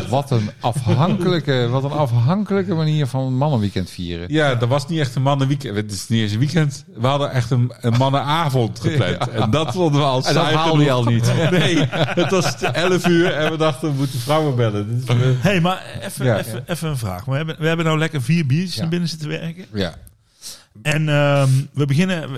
Wat 0.09 0.31
een 0.31 0.49
afhankelijke, 0.59 1.67
wat 1.67 1.83
een 1.83 1.91
afhankelijke 1.91 2.73
manier 2.73 3.07
van 3.07 3.33
mannenweekend 3.37 3.89
vieren. 3.89 4.33
Ja, 4.33 4.55
dat 4.55 4.69
was 4.69 4.87
niet 4.87 4.99
echt 4.99 5.15
een 5.15 5.21
mannenweekend. 5.21 5.75
Het 5.75 5.91
is 5.91 6.07
niet 6.07 6.21
eens 6.21 6.31
een 6.31 6.39
weekend. 6.39 6.85
We 6.95 7.07
hadden 7.07 7.31
echt 7.31 7.51
een, 7.51 7.73
een 7.81 7.97
mannenavond 7.97 8.79
gepland. 8.79 9.29
En 9.41 9.49
dat 9.49 9.73
vonden 9.73 9.99
we 10.01 10.07
al 10.07 10.25
En 10.25 10.33
dat 10.33 10.43
haalde 10.51 10.83
je 10.83 10.91
al 10.91 11.03
niet. 11.03 11.31
Nee, 11.51 11.77
het 11.89 12.31
was 12.31 12.61
11 12.61 13.07
uur 13.07 13.33
en 13.33 13.51
we 13.51 13.57
dachten, 13.57 13.89
we 13.91 13.97
moeten 13.97 14.19
vrouwen 14.19 14.55
bellen. 14.55 14.99
Dit 14.99 15.09
is, 15.09 15.15
Hé, 15.15 15.33
hey, 15.39 15.61
maar 15.61 15.83
even, 16.01 16.25
Ja. 16.25 16.37
even, 16.39 16.63
even 16.67 16.89
een 16.89 16.97
vraag. 16.97 17.25
We 17.25 17.35
hebben, 17.35 17.55
we 17.59 17.67
hebben 17.67 17.85
nou 17.85 17.97
lekker 17.97 18.21
vier 18.21 18.45
biertjes 18.45 18.75
Ja. 18.75 18.81
naar 18.81 18.89
binnen 18.89 19.09
zitten 19.09 19.27
werken. 19.29 19.65
ja. 19.73 19.93
En 20.81 21.09
ehm, 21.09 21.49
we 21.73 21.85
beginnen, 21.85 22.29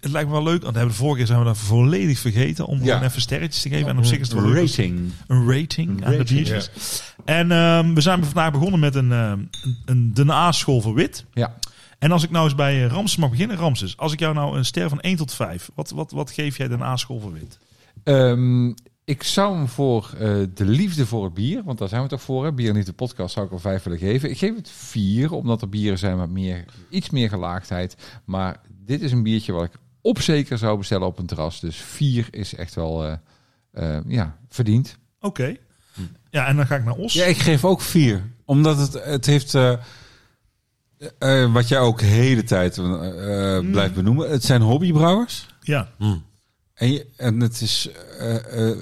het 0.00 0.10
lijkt 0.10 0.28
me 0.28 0.34
wel 0.34 0.42
leuk, 0.44 0.62
want 0.62 0.72
we 0.72 0.78
hebben 0.78 0.96
de 0.96 1.02
vorige 1.02 1.16
keer 1.16 1.26
zijn 1.26 1.38
we 1.38 1.44
dat 1.44 1.58
volledig 1.58 2.18
vergeten 2.18 2.66
om 2.66 2.82
Ja. 2.82 3.02
even 3.02 3.20
sterretjes 3.20 3.62
te 3.62 3.68
geven. 3.68 3.88
En 3.88 3.98
op 3.98 4.04
zich 4.04 4.18
is 4.20 4.28
het 4.28 4.36
wel 4.40 4.46
leuk 4.50 4.60
als- 4.60 4.76
Rating. 4.76 5.10
een 5.26 5.50
rating 5.52 6.04
aan 6.04 6.12
de 6.16 6.24
biertjes. 6.24 6.70
En 7.24 7.50
ehm, 7.52 7.94
we 7.94 8.00
zijn 8.00 8.24
vandaag 8.24 8.52
begonnen 8.52 8.80
met 8.80 8.94
een, 8.94 9.12
ehm, 9.12 9.38
een, 9.62 9.78
een 9.84 10.10
de 10.14 10.32
A-school 10.32 10.80
voor 10.80 10.94
wit. 10.94 11.24
Ja. 11.32 11.54
En 11.98 12.12
als 12.12 12.22
ik 12.22 12.30
nou 12.30 12.44
eens 12.44 12.54
bij 12.54 12.84
eh, 12.84 12.90
Ramses 12.90 13.16
mag 13.16 13.30
beginnen, 13.30 13.56
Ramses. 13.56 13.96
Als 13.96 14.12
ik 14.12 14.18
jou 14.18 14.34
nou 14.34 14.56
een 14.56 14.64
ster 14.64 14.88
van 14.88 15.00
1 15.00 15.16
tot 15.16 15.34
5, 15.34 15.70
wat, 15.74 15.90
wat, 15.90 16.10
wat 16.10 16.30
geef 16.30 16.56
jij 16.56 16.68
de 16.68 16.82
A-school 16.82 17.20
voor 17.20 17.32
wit? 17.32 17.58
Ik 19.04 19.22
zou 19.22 19.56
hem 19.56 19.68
voor 19.68 20.10
eh, 20.18 20.36
de 20.54 20.64
liefde 20.64 21.06
voor 21.06 21.24
het 21.24 21.34
bier, 21.34 21.62
want 21.64 21.78
daar 21.78 21.88
zijn 21.88 22.02
we 22.02 22.08
toch 22.08 22.22
voor. 22.22 22.44
Hè? 22.44 22.52
Bier 22.52 22.68
en 22.68 22.74
Liefde 22.74 22.92
podcast 22.92 23.34
zou 23.34 23.46
ik 23.46 23.52
er 23.52 23.60
vijf 23.60 23.82
willen 23.82 23.98
geven. 23.98 24.30
Ik 24.30 24.38
geef 24.38 24.56
het 24.56 24.70
vier, 24.70 25.32
omdat 25.32 25.62
er 25.62 25.68
bieren 25.68 25.98
zijn 25.98 26.16
met 26.16 26.30
meer, 26.30 26.64
iets 26.88 27.10
meer 27.10 27.28
gelaagdheid. 27.28 27.96
Maar 28.24 28.60
dit 28.84 29.00
is 29.02 29.12
een 29.12 29.22
biertje 29.22 29.52
wat 29.52 29.64
ik 29.64 29.72
op 30.00 30.20
zeker 30.20 30.58
zou 30.58 30.78
bestellen 30.78 31.06
op 31.06 31.18
een 31.18 31.26
terras. 31.26 31.60
Dus 31.60 31.76
vier 31.76 32.26
is 32.30 32.54
echt 32.54 32.74
wel 32.74 33.04
eh, 33.04 33.16
eh, 33.72 34.00
ja, 34.06 34.36
verdiend. 34.48 34.98
Oké. 35.20 35.56
Ja, 36.30 36.46
en 36.46 36.56
dan 36.56 36.66
ga 36.66 36.76
ik 36.76 36.84
naar 36.84 36.94
Os. 36.96 37.12
Ja, 37.12 37.24
ik 37.24 37.36
geef 37.38 37.64
ook 37.64 37.80
vier. 37.80 38.30
Omdat 38.44 38.78
het, 38.78 39.04
het 39.04 39.26
heeft... 39.26 39.54
eh, 39.54 39.72
eh, 41.18 41.52
wat 41.52 41.68
jij 41.68 41.78
ook 41.78 41.98
de 41.98 42.04
hele 42.04 42.42
tijd 42.42 42.78
eh, 42.78 43.56
eh, 43.56 43.70
blijft 43.70 43.94
benoemen. 43.94 44.30
Het 44.30 44.44
zijn 44.44 44.60
hobbybrouwers. 44.62 45.46
Ja. 45.60 45.88
En, 46.74 46.92
je, 46.92 47.06
en 47.16 47.40
het, 47.40 47.60
is, 47.60 47.88
eh, 48.18 48.68
eh, 48.70 48.76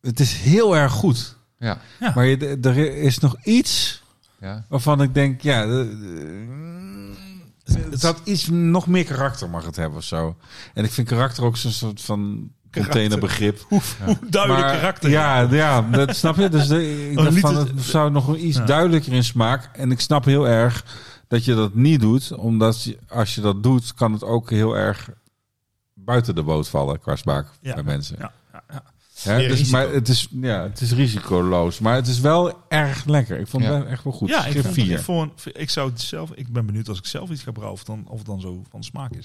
het 0.00 0.20
is 0.20 0.32
heel 0.32 0.76
erg 0.76 0.92
goed. 0.92 1.36
Ja. 1.58 1.80
Ja. 2.00 2.12
Maar 2.14 2.26
je, 2.26 2.58
er 2.62 2.76
is 2.96 3.18
nog 3.18 3.36
iets 3.44 4.02
Ja. 4.40 4.64
waarvan 4.68 5.02
ik 5.02 5.14
denk... 5.14 5.40
Ja, 5.40 5.62
eh, 5.64 5.86
het 7.90 8.02
had 8.02 8.20
iets 8.24 8.48
nog 8.48 8.86
meer 8.86 9.04
karakter 9.04 9.50
mag 9.50 9.64
het 9.64 9.76
hebben 9.76 9.98
of 9.98 10.04
zo. 10.04 10.36
En 10.74 10.84
ik 10.84 10.90
vind 10.90 11.08
karakter 11.08 11.44
ook 11.44 11.56
zo'n 11.56 11.70
soort 11.72 12.00
van 12.00 12.50
containerbegrip. 12.72 13.64
Hoe 13.68 13.80
duidelijk 14.30 14.64
Maar, 14.64 14.72
karakter. 14.76 15.10
Ja, 15.10 15.40
ja, 15.50 15.82
dat 15.82 16.16
snap 16.16 16.36
je. 16.36 16.48
Dus 16.48 16.66
de, 16.68 17.10
ik 17.10 17.18
Oh, 17.18 17.24
dacht 17.24 17.38
van, 17.38 17.56
het- 17.56 17.68
het 17.68 17.82
zou 17.84 18.10
nog 18.10 18.36
iets 18.36 18.56
Ja. 18.56 18.64
duidelijker 18.64 19.12
in 19.12 19.24
smaak. 19.24 19.70
En 19.72 19.90
ik 19.90 20.00
snap 20.00 20.24
heel 20.24 20.48
erg 20.48 20.84
dat 21.28 21.44
je 21.44 21.54
dat 21.54 21.74
niet 21.74 22.00
doet. 22.00 22.32
Omdat 22.32 22.82
je, 22.82 22.98
als 23.08 23.34
je 23.34 23.40
dat 23.40 23.62
doet, 23.62 23.94
kan 23.94 24.12
het 24.12 24.24
ook 24.24 24.50
heel 24.50 24.76
erg 24.76 25.08
buiten 26.04 26.34
de 26.34 26.42
boot 26.42 26.68
vallen 26.68 27.00
qua 27.00 27.16
smaak 27.16 27.46
bij 27.60 27.82
mensen. 27.82 28.16
Ja. 28.18 28.32
Hè, 29.22 29.38
dus, 29.48 29.58
risico. 29.58 29.70
maar 29.70 29.88
het 29.92 30.08
is, 30.08 30.28
ja, 30.40 30.62
het 30.62 30.80
is 30.80 30.92
risicoloos. 30.92 31.78
Maar 31.78 31.94
het 31.94 32.06
is 32.06 32.20
wel 32.20 32.52
erg 32.68 33.04
lekker. 33.04 33.38
Ik 33.38 33.46
vond 33.46 33.64
Ja. 33.64 33.72
het 33.78 33.86
echt 33.86 34.04
wel 34.04 34.12
goed. 34.12 34.28
Ja, 34.28 34.40
ik 34.40 34.46
ik, 34.46 34.52
geef 34.52 34.62
vond, 34.62 34.74
vier. 34.74 34.90
ik, 34.98 34.98
vond, 35.04 35.32
ik 35.52 35.70
zou 35.70 35.90
het 35.90 36.00
zelf. 36.00 36.30
Ik 36.34 36.48
ben 36.52 36.66
benieuwd 36.66 36.88
als 36.88 36.98
ik 36.98 37.06
zelf 37.06 37.30
iets 37.30 37.42
ga 37.42 37.50
brouwen 37.50 37.78
of, 37.78 37.84
dan, 37.84 38.04
of 38.08 38.18
het 38.18 38.26
dan 38.26 38.40
zo 38.40 38.62
van 38.70 38.82
smaak 38.84 39.10
is. 39.14 39.24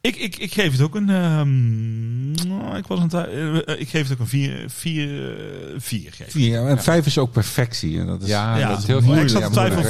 Ik, 0.00 0.16
ik, 0.16 0.36
ik 0.36 0.52
geef 0.52 0.72
het 0.72 0.80
ook 0.80 0.94
een. 0.94 1.08
ehm, 1.10 2.30
nou, 2.48 2.76
ik 2.76 2.86
was 2.86 2.98
een. 3.00 3.08
tij- 3.08 3.24
eh, 3.28 3.56
eh, 3.68 3.80
ik 3.80 3.88
geef 3.88 4.02
het 4.02 4.12
ook 4.12 4.18
een 4.18 4.26
4. 4.26 4.64
4 4.66 5.34
4 5.78 6.12
geef 6.12 6.26
ik. 6.26 6.32
Vier, 6.32 6.60
ja, 6.60 6.66
en 6.68 6.82
vijf 6.82 7.06
is 7.06 7.18
ook 7.18 7.32
perfectie. 7.32 7.98
En 7.98 8.06
dat 8.06 8.22
is, 8.22 8.28
Ja, 8.28 8.56
Ja, 8.56 8.68
dat 8.68 8.78
is 8.78 8.86
heel 8.86 8.98
ik 8.98 9.04
moeilijk. 9.04 9.28
zat 9.28 9.52
te 9.52 9.60
moeilijk. 9.60 9.88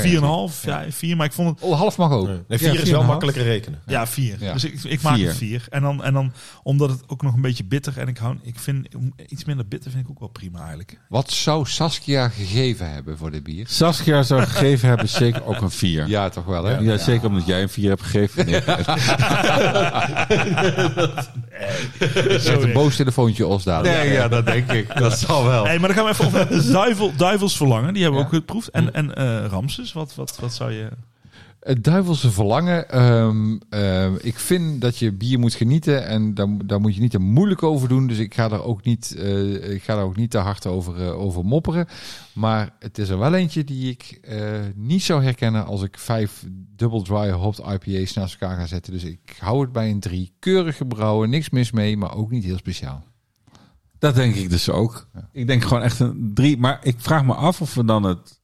4,5, 0.53 0.65
ja, 0.65 0.85
4, 0.89 1.17
maar 1.17 1.27
ik 1.27 1.33
vond 1.33 1.49
het 1.49 1.69
Oh, 1.69 1.79
half 1.79 1.97
mag 1.97 2.11
ook. 2.13 2.27
Nee, 2.27 2.39
vier 2.49 2.67
Ja, 2.69 2.73
is 2.75 2.81
vier 2.81 2.87
en 2.93 2.99
wel 2.99 3.05
makkelijker 3.05 3.43
rekenen. 3.43 3.81
Ja, 3.87 4.07
vier. 4.07 4.37
Ja. 4.41 4.53
Dus 4.53 4.65
ik, 4.65 4.83
ik 4.85 5.03
maak 5.03 5.15
Vier. 5.15 5.29
het 5.29 5.37
vier. 5.37 5.67
En 5.71 5.83
dan, 5.83 6.05
en 6.05 6.13
dan, 6.13 6.33
omdat 6.63 6.91
het 6.91 7.01
ook 7.07 7.23
nog 7.23 7.35
een 7.35 7.41
beetje 7.41 7.65
bitter 7.65 7.99
en 7.99 8.09
ik 8.09 8.19
hou, 8.19 8.37
ik 8.43 8.59
vind 8.59 8.87
iets 9.41 9.49
minder 9.49 9.69
bitter 9.69 9.91
vind 9.91 10.05
ik 10.05 10.11
ook 10.11 10.19
wel 10.19 10.29
prima 10.29 10.59
eigenlijk. 10.59 10.99
Wat 11.09 11.31
zou 11.31 11.67
Saskia 11.67 12.29
gegeven 12.29 12.93
hebben 12.93 13.19
voor 13.19 13.31
dit 13.31 13.43
bier? 13.43 13.67
Saskia 13.69 14.23
zou 14.23 14.43
gegeven 14.43 14.89
hebben 14.89 15.09
zeker 15.09 15.45
ook 15.45 15.61
een 15.61 15.71
vier. 15.71 16.09
Ja, 16.09 16.29
toch 16.29 16.45
wel, 16.45 16.65
hè? 16.65 16.79
Ja, 16.79 16.97
zeker 16.97 17.29
omdat 17.29 17.47
jij 17.47 17.63
een 17.63 17.69
vier 17.69 17.89
hebt 17.89 18.03
gegeven. 18.03 18.47
Nee. 18.47 18.61
Zet 22.41 22.63
een 22.63 22.73
boos 22.73 22.97
telefoontje 22.97 23.47
Os 23.47 23.65
dadelijk. 23.65 24.03
Nee, 24.03 24.13
ja, 24.13 24.29
dat 24.29 24.47
denk 24.47 24.73
ik. 24.73 24.95
Dat 24.99 25.19
zal 25.19 25.45
wel. 25.45 25.65
Hey, 25.65 25.79
maar 25.79 25.95
dan 25.95 25.97
gaan 25.97 26.07
we 26.07 26.11
even 26.11 26.27
over 26.27 26.73
duivel, 26.73 27.13
duivels 27.17 27.57
verlangen. 27.57 27.95
Die 27.95 28.03
hebben 28.03 28.21
we 28.21 28.27
ook 28.27 28.33
geproefd. 28.33 28.69
En, 28.69 28.95
en 28.95 29.15
eh 29.15 29.45
Ramses, 29.51 29.93
wat, 29.93 30.15
wat, 30.15 30.39
wat 30.41 30.55
zou 30.55 30.73
je... 30.73 30.89
Het 31.61 31.85
duivelse 31.85 32.31
verlangen. 32.31 32.89
ehm, 32.89 33.59
ehm, 33.69 34.15
ik 34.21 34.39
vind 34.39 34.81
dat 34.81 34.99
je 34.99 35.13
bier 35.13 35.39
moet 35.39 35.55
genieten 35.55 36.07
en 36.07 36.35
daar, 36.35 36.49
daar 36.65 36.81
moet 36.81 36.95
je 36.95 37.01
niet 37.01 37.11
te 37.11 37.19
moeilijk 37.19 37.63
over 37.63 37.89
doen. 37.89 38.07
Dus 38.07 38.19
ik 38.19 38.35
ga 38.35 38.49
daar 38.49 38.65
ook 38.65 38.85
niet, 38.85 39.15
eh, 39.15 39.73
ik 39.73 39.83
ga 39.83 39.95
daar 39.95 40.05
ook 40.05 40.17
niet 40.17 40.31
te 40.31 40.39
hard 40.39 40.67
over, 40.67 41.03
eh, 41.03 41.21
over 41.21 41.45
mopperen. 41.45 41.87
Maar 42.33 42.75
het 42.79 42.99
is 42.99 43.09
er 43.09 43.19
wel 43.19 43.35
eentje 43.35 43.65
die 43.65 43.91
ik 43.91 44.19
eh, 44.23 44.39
niet 44.75 45.03
zou 45.03 45.23
herkennen 45.23 45.67
als 45.67 45.83
ik 45.83 45.99
vijf 45.99 46.45
double 46.77 47.03
dry 47.03 47.31
hopped 47.31 47.67
IPA's 47.67 48.13
naast 48.13 48.37
elkaar 48.41 48.57
ga 48.57 48.67
zetten. 48.67 48.93
Dus 48.93 49.05
ik 49.05 49.37
hou 49.39 49.61
het 49.61 49.73
bij 49.73 49.91
een 49.91 50.01
drie. 50.01 50.33
Keurig 50.39 50.77
gebrouwen, 50.77 51.31
niks 51.31 51.51
mis 51.51 51.71
mee, 51.71 51.97
maar 51.97 52.17
ook 52.17 52.31
niet 52.31 52.45
heel 52.45 52.57
speciaal. 52.57 53.05
Dat 53.99 54.15
denk 54.15 54.35
ik 54.35 54.51
dus 54.51 54.71
ook. 54.71 55.09
Ik 55.33 55.47
denk 55.47 55.63
gewoon 55.63 55.83
echt 55.83 56.01
een 56.01 56.31
drie. 56.35 56.59
Maar 56.59 56.79
ik 56.83 56.95
vraag 56.99 57.25
me 57.25 57.35
af 57.35 57.61
of 57.61 57.75
we 57.75 57.85
dan 57.85 58.03
het, 58.03 58.41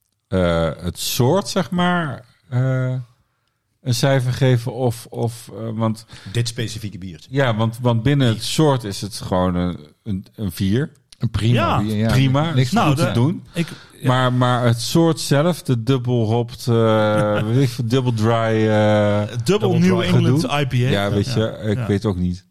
het 0.82 0.98
soort, 0.98 1.48
zeg 1.48 1.70
maar, 1.70 2.35
een 2.50 3.94
cijfer 3.94 4.32
geven. 4.32 4.72
Of, 4.72 5.06
of 5.10 5.50
eh, 5.58 5.68
want 5.74 6.06
Dit 6.32 6.48
specifieke 6.48 6.98
biertje. 6.98 7.28
ja, 7.32 7.56
want, 7.56 7.78
want 7.80 8.02
binnen 8.02 8.28
het 8.28 8.42
soort 8.44 8.84
is 8.84 9.00
het 9.00 9.14
gewoon 9.14 9.54
een, 9.54 9.78
een, 10.02 10.26
een 10.34 10.52
vier. 10.52 10.92
Een 11.18 11.30
prima 11.30 11.54
Ja, 11.54 11.82
bier. 11.82 11.96
Ja, 11.96 12.08
Prima, 12.08 12.52
Niks 12.54 12.70
Nou, 12.72 12.88
goed 12.88 12.96
de- 12.96 13.04
te 13.06 13.12
doen. 13.12 13.42
Ik, 13.52 13.66
ja. 14.00 14.06
Maar, 14.08 14.32
maar 14.32 14.64
het 14.64 14.80
soort 14.80 15.20
zelf, 15.20 15.62
de 15.62 15.82
dubbel 15.82 16.24
hopped, 16.26 16.66
eh 16.68 17.42
weet 17.48 17.62
ik 17.62 17.68
veel, 17.68 17.86
double 17.86 18.14
dry. 18.14 18.68
eh, 18.68 19.18
Double 19.44 19.44
Double 19.44 19.78
New 19.78 20.00
England. 20.00 20.42
IPA. 20.42 20.76
ja, 20.76 21.10
weet 21.10 21.32
je, 21.32 21.58
ik 21.68 21.76
ja. 21.76 21.86
weet 21.86 22.04
ook 22.04 22.16
niet. 22.16 22.44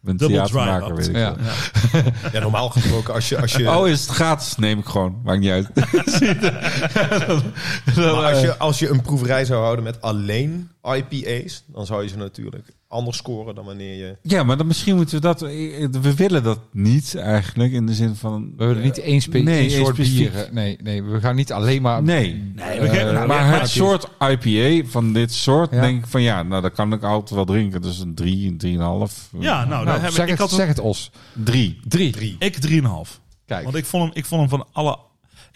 Ben 0.00 0.16
dry 0.16 0.28
theatermaker, 0.28 0.94
weet 0.94 1.08
ik 1.08 1.16
Ja. 1.16 1.36
Ja, 2.32 2.40
normaal 2.40 2.68
gesproken 2.68 3.14
als 3.14 3.28
je... 3.28 3.40
Als 3.40 3.52
je 3.52 3.70
Oh, 3.70 3.88
is 3.88 4.00
het 4.00 4.10
gratis? 4.10 4.56
Neem 4.56 4.78
ik 4.78 4.86
gewoon. 4.86 5.20
Maakt 5.24 5.40
niet 5.40 5.50
uit. 5.50 5.68
Maar 7.96 8.32
als 8.32 8.40
je, 8.40 8.56
als 8.58 8.78
je 8.78 8.88
een 8.88 9.02
proeverij 9.02 9.44
zou 9.44 9.62
houden 9.62 9.84
met 9.84 10.00
alleen 10.00 10.70
IPA's, 10.82 11.64
dan 11.66 11.86
zou 11.86 12.02
je 12.02 12.08
ze 12.08 12.16
natuurlijk 12.16 12.66
anders 12.88 13.16
scoren 13.16 13.54
dan 13.54 13.64
wanneer 13.64 13.94
je... 13.96 14.16
Ja, 14.22 14.42
maar 14.42 14.56
dan 14.56 14.66
misschien 14.66 14.96
moeten 14.96 15.14
we 15.14 15.20
dat... 15.20 15.40
We 15.40 16.14
willen 16.16 16.42
dat 16.42 16.58
niet 16.72 17.14
eigenlijk, 17.14 17.72
in 17.72 17.86
de 17.86 17.94
zin 17.94 18.14
van... 18.14 18.52
We 18.56 18.66
willen 18.66 18.82
niet 18.82 18.98
één, 18.98 19.20
spe- 19.20 19.38
Nee, 19.38 19.70
soort 19.70 19.94
specifiek. 19.94 20.32
bieren. 20.32 20.54
Nee, 20.54 20.78
nee, 20.82 21.02
we 21.02 21.20
gaan 21.20 21.36
niet 21.36 21.52
alleen 21.52 21.82
maar... 21.82 22.02
Nee. 22.02 22.52
Nee, 22.54 22.80
we 22.80 22.88
geven, 22.88 23.14
nou, 23.14 23.26
maar 23.26 23.44
ja, 23.52 23.58
het 23.58 23.68
soort 23.68 24.08
IPA 24.18 24.88
van 24.88 25.12
dit 25.12 25.32
soort, 25.32 25.70
Ja. 25.70 25.80
denk 25.80 25.98
ik 26.04 26.10
van 26.10 26.22
ja, 26.22 26.42
nou 26.42 26.62
dat 26.62 26.72
kan 26.72 26.92
ik 26.92 27.02
altijd 27.02 27.30
wel 27.34 27.44
drinken. 27.44 27.82
Dus 27.82 27.98
een 28.00 28.14
3, 28.14 28.56
een 28.58 28.78
3,5. 29.08 29.14
Ja, 29.38 29.64
nou, 29.64 29.68
Nou, 29.68 29.84
daar 29.84 30.02
heb 30.02 30.10
zeg, 30.10 30.24
ik, 30.26 30.32
ik 30.32 30.38
het, 30.38 30.50
had 30.50 30.50
zeg 30.58 30.68
het, 30.68 30.78
Os. 30.78 31.10
3. 31.32 31.80
Drie. 31.88 32.36
Ik 32.38 32.56
3,5. 32.68 32.80
Kijk. 33.46 33.64
Want 33.64 33.76
ik 33.76 33.84
vond 33.86 34.02
hem, 34.02 34.12
ik 34.14 34.24
vond 34.24 34.40
hem 34.40 34.50
van 34.50 34.66
alle. 34.72 34.98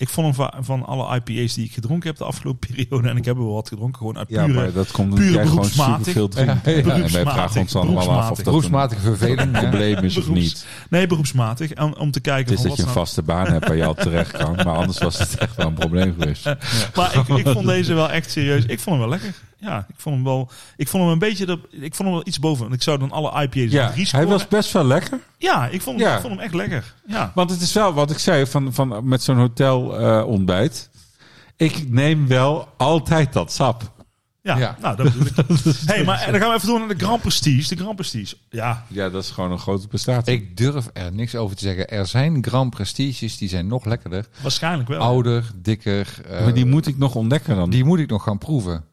Ik 0.03 0.09
vond 0.09 0.27
hem 0.27 0.35
van, 0.35 0.65
van 0.65 0.87
alle 0.87 1.15
IPA's 1.17 1.55
die 1.55 1.65
ik 1.65 1.73
gedronken 1.73 2.09
heb 2.09 2.19
de 2.19 2.25
afgelopen 2.25 2.69
periode. 2.69 3.09
En 3.09 3.17
ik 3.17 3.25
heb 3.25 3.37
er 3.37 3.43
wel 3.45 3.53
wat 3.53 3.69
gedronken. 3.69 3.99
Gewoon 3.99 4.19
uit 4.19 4.29
Ja, 4.29 4.45
pure, 4.45 4.61
maar 4.61 4.73
dat 4.73 4.91
komt 4.91 5.15
pure 5.15 5.31
jij 5.33 5.41
gewoon 5.43 5.55
beroepsmatig. 5.57 5.97
superveel 5.97 6.29
drinkt. 6.29 6.65
Ja, 6.65 6.71
ja. 6.71 6.77
En 6.79 6.85
wij 6.85 6.95
Beroepsmatig, 6.95 7.33
vragen 7.33 7.61
ons 7.61 7.77
allemaal 7.77 8.11
af 8.11 8.31
of 8.31 8.43
beroepsmatig. 8.43 8.45
dat 8.45 8.47
een 8.47 8.53
Beroepsmatige 8.53 9.01
verveling. 9.01 9.53
ja. 9.53 9.61
probleem 9.69 9.97
is 10.05 10.17
of 10.17 10.25
Beroeps- 10.25 10.41
niet. 10.43 10.67
Nee, 10.91 11.07
beroepsmatig. 11.07 11.75
Om, 11.75 11.95
om 11.99 12.11
te 12.11 12.21
kijken 12.21 12.45
Het 12.45 12.53
is 12.55 12.61
van 12.61 12.69
dat 12.69 12.77
je 12.77 12.83
een 12.83 12.89
nou- 12.89 12.99
vaste 13.01 13.23
baan 13.23 13.47
hebt 13.47 13.67
waar 13.69 13.77
je 13.77 13.85
al 13.85 13.95
terecht 13.95 14.31
kan. 14.33 14.55
Maar 14.55 14.77
anders 14.77 14.99
was 14.99 15.19
het 15.19 15.37
echt 15.37 15.57
wel 15.57 15.67
een 15.67 15.75
probleem 15.75 16.15
geweest. 16.19 16.45
Maar 16.97 17.17
ik, 17.17 17.29
ik 17.29 17.49
vond 17.49 17.67
deze 17.67 17.95
wel 17.95 18.11
echt 18.11 18.31
serieus. 18.31 18.65
Ik 18.65 18.81
vond 18.81 19.01
hem 19.01 19.09
wel 19.09 19.19
lekker. 19.19 19.35
Ja, 19.63 19.87
ik 19.89 19.95
vond 19.97 20.15
hem 20.15 20.25
wel. 20.25 20.51
Ik 20.77 20.89
vond 20.89 21.03
hem 21.03 21.13
een 21.13 21.19
beetje. 21.19 21.47
De, 21.47 21.59
ik 21.71 21.95
vond 21.95 22.09
hem 22.09 22.11
wel 22.19 22.27
iets 22.27 22.39
boven. 22.39 22.63
Want 22.63 22.75
ik 22.75 22.83
zou 22.83 22.99
dan 22.99 23.11
alle 23.11 23.43
IPA's 23.43 23.73
Ja, 23.73 23.93
hij 24.11 24.27
was 24.27 24.49
best 24.49 24.73
wel 24.73 24.85
lekker. 24.85 25.19
Ja, 25.39 25.67
ik 25.69 25.83
vond, 25.83 25.99
Ja. 25.99 26.15
ik 26.15 26.21
vond 26.21 26.33
hem 26.35 26.43
echt 26.43 26.55
lekker. 26.55 26.95
Ja. 27.07 27.33
Want 27.35 27.51
het 27.51 27.61
is 27.61 27.73
wel 27.73 27.93
wat 27.93 28.11
ik 28.11 28.19
zei 28.19 28.47
van, 28.47 28.73
van 28.75 29.09
met 29.09 29.23
zo'n 29.23 29.37
hotel 29.37 29.99
eh, 29.99 30.27
ontbijt. 30.27 30.91
Ik 31.57 31.91
neem 31.91 32.27
wel 32.27 32.69
altijd 32.77 33.33
dat 33.33 33.53
sap. 33.53 33.91
Ja, 34.43 34.57
Ja. 34.59 34.77
nou 34.81 34.97
dat 34.97 35.13
bedoel 35.13 35.27
ik. 35.27 35.75
hey, 35.87 36.05
maar 36.05 36.27
dan 36.31 36.41
gaan 36.41 36.49
we 36.51 36.55
even 36.57 36.69
door 36.69 36.79
naar 36.79 36.89
de 36.97 37.05
Grand 37.05 37.21
Prestige. 37.21 37.75
De 37.75 37.81
Grand 37.81 37.97
Prestige. 37.97 38.37
Ja, 38.51 38.85
Ja, 38.89 39.09
dat 39.09 39.23
is 39.23 39.31
gewoon 39.31 39.51
een 39.53 39.59
grote 39.59 39.89
prestatie. 39.89 40.33
Ik 40.35 40.57
durf 40.57 40.89
er 40.93 41.13
niks 41.13 41.35
over 41.35 41.57
te 41.57 41.65
zeggen. 41.65 41.89
Er 41.89 42.07
zijn 42.07 42.45
Grand 42.45 42.71
Prestiges 42.71 43.37
die 43.39 43.49
zijn 43.49 43.67
nog 43.67 43.85
lekkerder. 43.85 44.27
waarschijnlijk 44.43 44.89
wel. 44.89 45.01
Ouder, 45.01 45.51
dikker. 45.55 46.21
eh, 46.29 46.41
maar 46.45 46.55
die 46.55 46.67
moet 46.67 46.87
ik 46.87 46.99
nog 46.99 47.15
ontdekken 47.15 47.57
dan. 47.57 47.71
die 47.71 47.85
moet 47.85 47.99
ik 47.99 48.11
nog 48.11 48.23
gaan 48.23 48.39
proeven. 48.39 48.85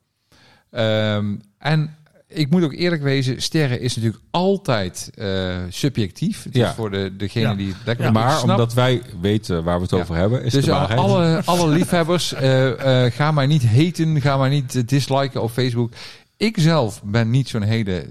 Ehm, 0.71 1.35
en 1.57 1.95
ik 2.27 2.49
moet 2.49 2.63
ook 2.63 2.73
eerlijk 2.73 3.01
wezen, 3.01 3.41
sterren 3.41 3.81
is 3.81 3.95
natuurlijk 3.95 4.23
altijd 4.31 5.11
eh, 5.15 5.57
subjectief. 5.69 6.43
Het 6.43 6.55
Ja. 6.55 6.69
is 6.69 6.75
voor 6.75 6.91
de, 6.91 7.15
degene 7.17 7.47
Ja. 7.47 7.55
die 7.55 7.67
het 7.67 7.77
lekker 7.85 8.05
Ja, 8.05 8.11
maar 8.11 8.41
omdat 8.41 8.73
wij 8.73 9.01
weten 9.21 9.63
waar 9.63 9.75
we 9.75 9.81
het 9.81 9.91
Ja. 9.91 9.97
over 9.97 10.15
hebben, 10.15 10.43
is 10.43 10.51
dus 10.53 10.65
de 10.65 10.71
waarheid. 10.71 10.99
alle, 10.99 11.41
alle 11.45 11.67
liefhebbers, 11.69 12.33
eh, 12.33 13.05
eh, 13.05 13.13
ga 13.13 13.31
mij 13.31 13.45
niet 13.47 13.63
haten, 13.65 14.21
ga 14.21 14.37
mij 14.37 14.49
niet 14.49 14.89
disliken 14.89 15.41
op 15.43 15.51
Facebook. 15.51 15.91
Ik 16.37 16.55
zelf 16.59 17.01
ben 17.03 17.29
niet 17.29 17.49
zo'n 17.49 17.61
hele 17.61 18.05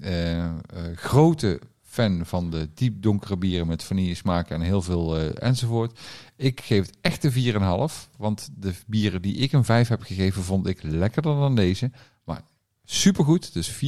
eh, 0.00 0.38
eh, 0.38 0.50
grote 0.94 1.60
fan 1.90 2.26
van 2.26 2.50
de 2.50 2.68
diep 2.74 3.02
donkere 3.02 3.36
bieren 3.36 3.66
met 3.66 3.82
vanille 3.82 4.14
smaak 4.14 4.50
en 4.50 4.60
heel 4.60 4.82
veel 4.82 5.18
eh, 5.18 5.48
enzovoort. 5.48 5.98
Ik 6.36 6.60
geef 6.60 6.86
het 6.86 6.96
echt 7.00 7.24
een 7.24 7.32
4,5, 7.32 8.10
want 8.16 8.48
de 8.56 8.74
bieren 8.86 9.22
die 9.22 9.34
ik 9.36 9.52
een 9.52 9.64
5 9.64 9.88
heb 9.88 10.02
gegeven 10.02 10.42
vond 10.42 10.66
ik 10.66 10.82
lekkerder 10.82 11.34
dan 11.34 11.54
deze. 11.54 11.90
Maar 12.24 12.42
supergoed, 12.84 13.52
dus 13.52 13.70
4,5, 13.72 13.78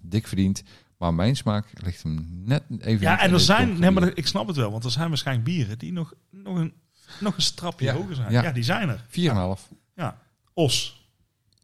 dik 0.00 0.26
verdiend. 0.26 0.62
Maar 0.98 1.14
mijn 1.14 1.36
smaak 1.36 1.66
ligt 1.72 2.02
hem 2.02 2.28
net 2.44 2.62
even 2.78 3.00
Ja, 3.00 3.18
en 3.18 3.24
er 3.24 3.30
de 3.36 3.38
zijn, 3.38 3.78
nee, 3.78 3.90
maar 3.90 4.10
ik 4.16 4.26
snap 4.26 4.46
het 4.46 4.56
wel, 4.56 4.70
want 4.70 4.84
er 4.84 4.90
zijn 4.90 5.08
waarschijnlijk 5.08 5.46
bieren 5.46 5.78
die 5.78 5.92
nog, 5.92 6.12
nog, 6.30 6.56
een, 6.56 6.72
nog 7.20 7.36
een 7.36 7.42
strapje 7.42 7.84
Ja. 7.86 7.94
hoger 7.94 8.14
zijn. 8.14 8.32
Ja. 8.32 8.42
Ja. 8.42 8.52
die 8.52 8.62
zijn 8.62 8.88
er. 8.88 9.04
4,5. 9.08 9.68
Ja. 9.94 10.18
Os. 10.54 10.97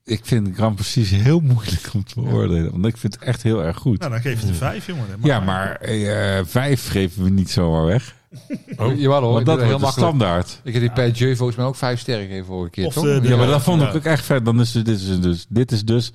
Ik 0.04 0.20
vind 0.24 0.54
Grand 0.54 0.74
precies 0.74 1.10
heel 1.10 1.40
moeilijk 1.40 1.90
om 1.94 2.04
te 2.04 2.14
beoordelen. 2.20 2.70
Want 2.70 2.86
ik 2.86 2.96
vind 2.96 3.14
het 3.14 3.22
echt 3.22 3.42
heel 3.42 3.62
erg 3.64 3.76
goed. 3.76 3.98
Nou, 3.98 4.10
dan 4.10 4.20
geef 4.20 4.40
je 4.40 4.46
de 4.46 4.54
vijf, 4.54 4.86
jongen. 4.86 5.06
ja, 5.22 5.40
maar 5.40 5.76
eh, 5.76 6.40
vijf 6.44 6.88
geven 6.90 7.22
we 7.24 7.30
niet 7.30 7.50
zomaar 7.50 7.84
weg. 7.84 8.14
Oh, 8.76 8.98
jawel 8.98 9.22
hoor, 9.22 9.32
Want 9.32 9.46
dat 9.46 9.58
heel 9.60 9.68
makkelijk. 9.68 9.92
standaard. 9.96 10.60
Ik 10.62 10.72
heb 10.72 10.82
die 10.82 10.92
per 10.92 11.10
Jeu 11.10 11.36
volgens 11.36 11.56
mij 11.58 11.66
ook 11.66 11.76
vijf 11.76 12.00
sterren 12.00 12.26
gegeven 12.26 12.46
vorige 12.46 12.70
keer, 12.70 12.86
Of 12.86 12.94
toch? 12.94 13.04
de- 13.04 13.20
de- 13.20 13.28
Ja, 13.28 13.36
maar 13.36 13.46
dat 13.46 13.62
vond 13.62 13.82
ik 13.82 13.88
Ja. 13.88 13.94
ook 13.94 14.04
echt 14.04 14.24
vet. 14.24 14.44
Dan 14.44 14.60
is 14.60 14.74
het, 14.74 14.84
dit, 14.86 15.00
is 15.00 15.20
dus, 15.20 15.46
dit 15.48 15.72
is 15.72 15.84
dus 15.84 16.12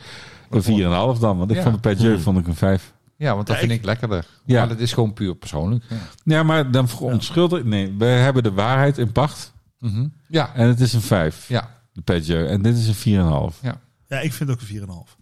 een 0.49 0.63
4,5 0.63 1.19
dan. 1.19 1.37
Want 1.37 1.49
ik 1.51 1.57
Ja. 1.57 1.63
vond 1.63 1.75
de 1.75 1.81
Peugeot 1.81 2.21
vond 2.21 2.37
ik 2.39 2.47
een 2.47 2.55
5. 2.55 2.93
Ja, 3.17 3.35
want 3.35 3.47
dat 3.47 3.57
vind 3.57 3.71
ik- 3.71 3.77
ik 3.79 3.85
lekkerder. 3.85 4.25
Ja. 4.45 4.59
Maar 4.59 4.67
dat 4.67 4.79
is 4.79 4.93
gewoon 4.93 5.13
puur 5.13 5.35
persoonlijk. 5.35 5.83
Ja. 5.89 5.95
Ja, 6.23 6.43
maar 6.43 6.71
dan 6.71 6.87
verontschuldig... 6.87 7.63
Nee, 7.63 7.95
we 7.97 8.05
hebben 8.05 8.43
de 8.43 8.51
waarheid 8.51 8.97
in 8.97 9.11
pacht. 9.11 9.53
Mhm. 9.79 10.07
ja. 10.27 10.51
En 10.55 10.67
het 10.67 10.79
is 10.79 10.93
een 10.93 11.01
5. 11.01 11.45
Ja. 11.47 11.69
De 11.99 12.05
Peugeot. 12.05 12.47
En 12.47 12.61
dit 12.61 12.77
is 12.77 13.05
een 13.05 13.51
4,5. 13.53 13.61
Ja, 14.07 14.19
ik 14.19 14.33
vind 14.33 14.49
ook 14.49 14.59
een 14.59 14.67
4,5. 14.67 15.18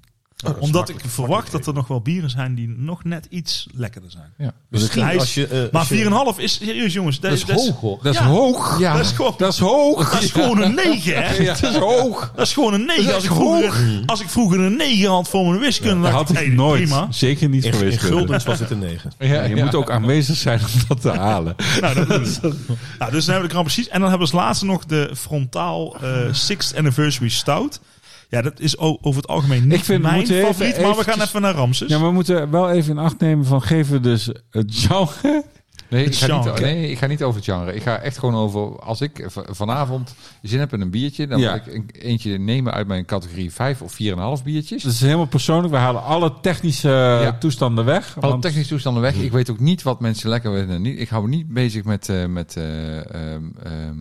Omdat 0.59 0.89
ik 0.89 0.95
verwacht 1.07 1.51
dat 1.51 1.67
er 1.67 1.73
nog 1.73 1.87
wel 1.87 2.01
bieren 2.01 2.29
zijn 2.29 2.55
die 2.55 2.67
nog 2.77 3.03
net 3.03 3.27
iets 3.29 3.67
lekkerder 3.73 4.11
zijn. 4.11 4.33
ja. 4.37 4.51
Misschien 4.69 5.03
als 5.19 5.33
je... 5.33 5.47
eh, 5.47 5.59
Maar 5.71 5.79
als 5.81 5.89
je- 5.89 6.33
4,5 6.35 6.39
is 6.39 6.53
serieus, 6.53 6.93
jongens. 6.93 7.19
Dat 7.19 7.31
is 7.31 7.43
hoog 7.43 7.79
hoor. 7.79 7.99
Dat 8.03 8.13
is 8.13 8.19
Ja. 8.19 8.25
hoog. 8.25 8.79
Ja. 8.79 8.93
Dat 8.95 9.05
is 9.05 9.11
gewoon, 9.11 9.33
Dat 9.37 9.53
is 9.53 9.59
hoog. 9.59 10.11
dat 10.11 10.21
is 10.21 10.31
gewoon 10.31 10.61
een 10.61 10.75
9, 10.75 11.23
hè? 11.23 11.43
Dat 11.45 11.63
is 11.63 11.75
hoog. 11.75 12.31
Dat 12.35 12.45
is 12.45 12.53
gewoon 12.53 12.73
een 12.73 12.85
9. 12.85 13.03
Dat 13.05 13.13
Als 13.13 13.23
is 13.23 13.29
ik, 13.29 13.35
vroeger, 13.35 14.03
als 14.05 14.21
ik 14.21 14.29
vroeger 14.29 14.59
een 14.59 14.75
9 14.75 15.09
had 15.09 15.29
voor 15.29 15.45
mijn 15.47 15.59
wiskunde, 15.59 15.93
Dat 16.01 16.11
dacht 16.11 16.15
had 16.15 16.29
ik, 16.29 16.35
hey, 16.37 16.47
nooit. 16.47 16.81
prima. 16.81 17.07
Zeker 17.11 17.49
niet 17.49 17.63
In, 17.65 17.71
in 17.71 17.77
geweest. 17.77 17.99
guldens 17.99 18.43
was 18.43 18.59
het 18.59 18.69
een 18.69 18.79
9. 18.79 19.11
Ja, 19.19 19.43
je 19.43 19.55
ja. 19.55 19.63
moet 19.65 19.75
ook 19.75 19.91
aanwezig 19.91 20.35
zijn 20.37 20.59
om 20.59 20.81
dat 20.87 21.01
te 21.01 21.09
halen. 21.11 21.55
Nou, 21.81 21.95
dat 21.95 22.07
nou, 22.07 22.21
dus 22.21 22.39
dan 22.39 22.53
hebben 22.99 23.11
we 23.25 23.41
de 23.41 23.49
Grand 23.49 23.63
precies. 23.65 23.87
En 23.87 23.99
dan 23.99 24.09
hebben 24.09 24.27
we 24.27 24.33
als 24.33 24.43
laatste 24.43 24.65
nog 24.65 24.85
de 24.85 25.11
frontaal 25.15 25.97
eh 26.01 26.17
Sixth 26.31 26.75
Anniversary 26.77 27.29
Stout. 27.29 27.79
Ja, 28.29 28.41
dat 28.41 28.59
is 28.59 28.77
over 28.77 29.15
het 29.15 29.27
algemeen 29.27 29.63
niet 29.67 29.73
Ik 29.77 29.83
vind, 29.83 30.01
mijn 30.01 30.21
even 30.21 30.45
favoriet, 30.45 30.81
maar 30.81 30.95
we 30.95 31.03
gaan 31.03 31.21
even 31.21 31.41
naar 31.41 31.53
Ramses. 31.55 31.89
Ja, 31.89 31.97
maar 31.97 32.07
we 32.07 32.13
moeten 32.13 32.51
wel 32.51 32.69
even 32.71 32.91
in 32.91 32.97
acht 32.97 33.19
nemen 33.19 33.45
van 33.45 33.61
geven 33.61 33.93
we 33.93 33.99
dus 33.99 34.29
het 34.49 34.75
genre. 34.75 35.43
Nee, 35.89 36.05
ik 36.05 36.15
ga 36.15 36.37
niet, 36.43 36.59
nee, 36.59 36.89
ik 36.91 36.97
ga 36.97 37.05
niet 37.07 37.23
over 37.23 37.35
het 37.41 37.49
genre. 37.49 37.73
Ik 37.73 37.81
ga 37.81 37.97
echt 37.99 38.17
gewoon 38.17 38.35
over... 38.35 38.79
Als 38.79 39.01
ik 39.01 39.25
vanavond 39.49 40.15
zin 40.41 40.59
heb 40.59 40.73
in 40.73 40.81
een 40.81 40.89
biertje... 40.89 41.27
dan 41.27 41.39
Ja. 41.39 41.53
wil 41.53 41.55
ik 41.55 41.73
een, 41.73 41.89
eentje 42.01 42.37
nemen 42.37 42.73
uit 42.73 42.87
mijn 42.87 43.05
categorie 43.05 43.53
5 43.53 43.81
of 43.81 43.97
4,5 44.39 44.43
biertjes. 44.43 44.83
Dat 44.83 44.91
is 44.91 45.01
helemaal 45.01 45.25
persoonlijk. 45.25 45.73
We 45.73 45.79
halen 45.79 46.03
alle 46.03 46.33
technische 46.41 46.89
Ja. 46.89 47.37
toestanden 47.37 47.85
weg. 47.85 48.15
Alle 48.19 48.31
want- 48.31 48.41
technische 48.41 48.69
toestanden 48.69 49.01
weg. 49.01 49.15
Ik 49.15 49.31
weet 49.31 49.49
ook 49.49 49.59
niet 49.59 49.83
wat 49.83 49.99
mensen 49.99 50.29
lekker 50.29 50.53
vinden. 50.57 50.75
en 50.75 50.81
niet. 50.81 50.99
Ik 50.99 51.09
hou 51.09 51.23
me 51.23 51.29
niet 51.29 51.47
bezig 51.47 51.83
met, 51.83 52.09
eh, 52.09 52.25
met, 52.25 52.55
eh, 52.57 52.97
ehm, 53.33 53.43
ehm, 53.63 53.97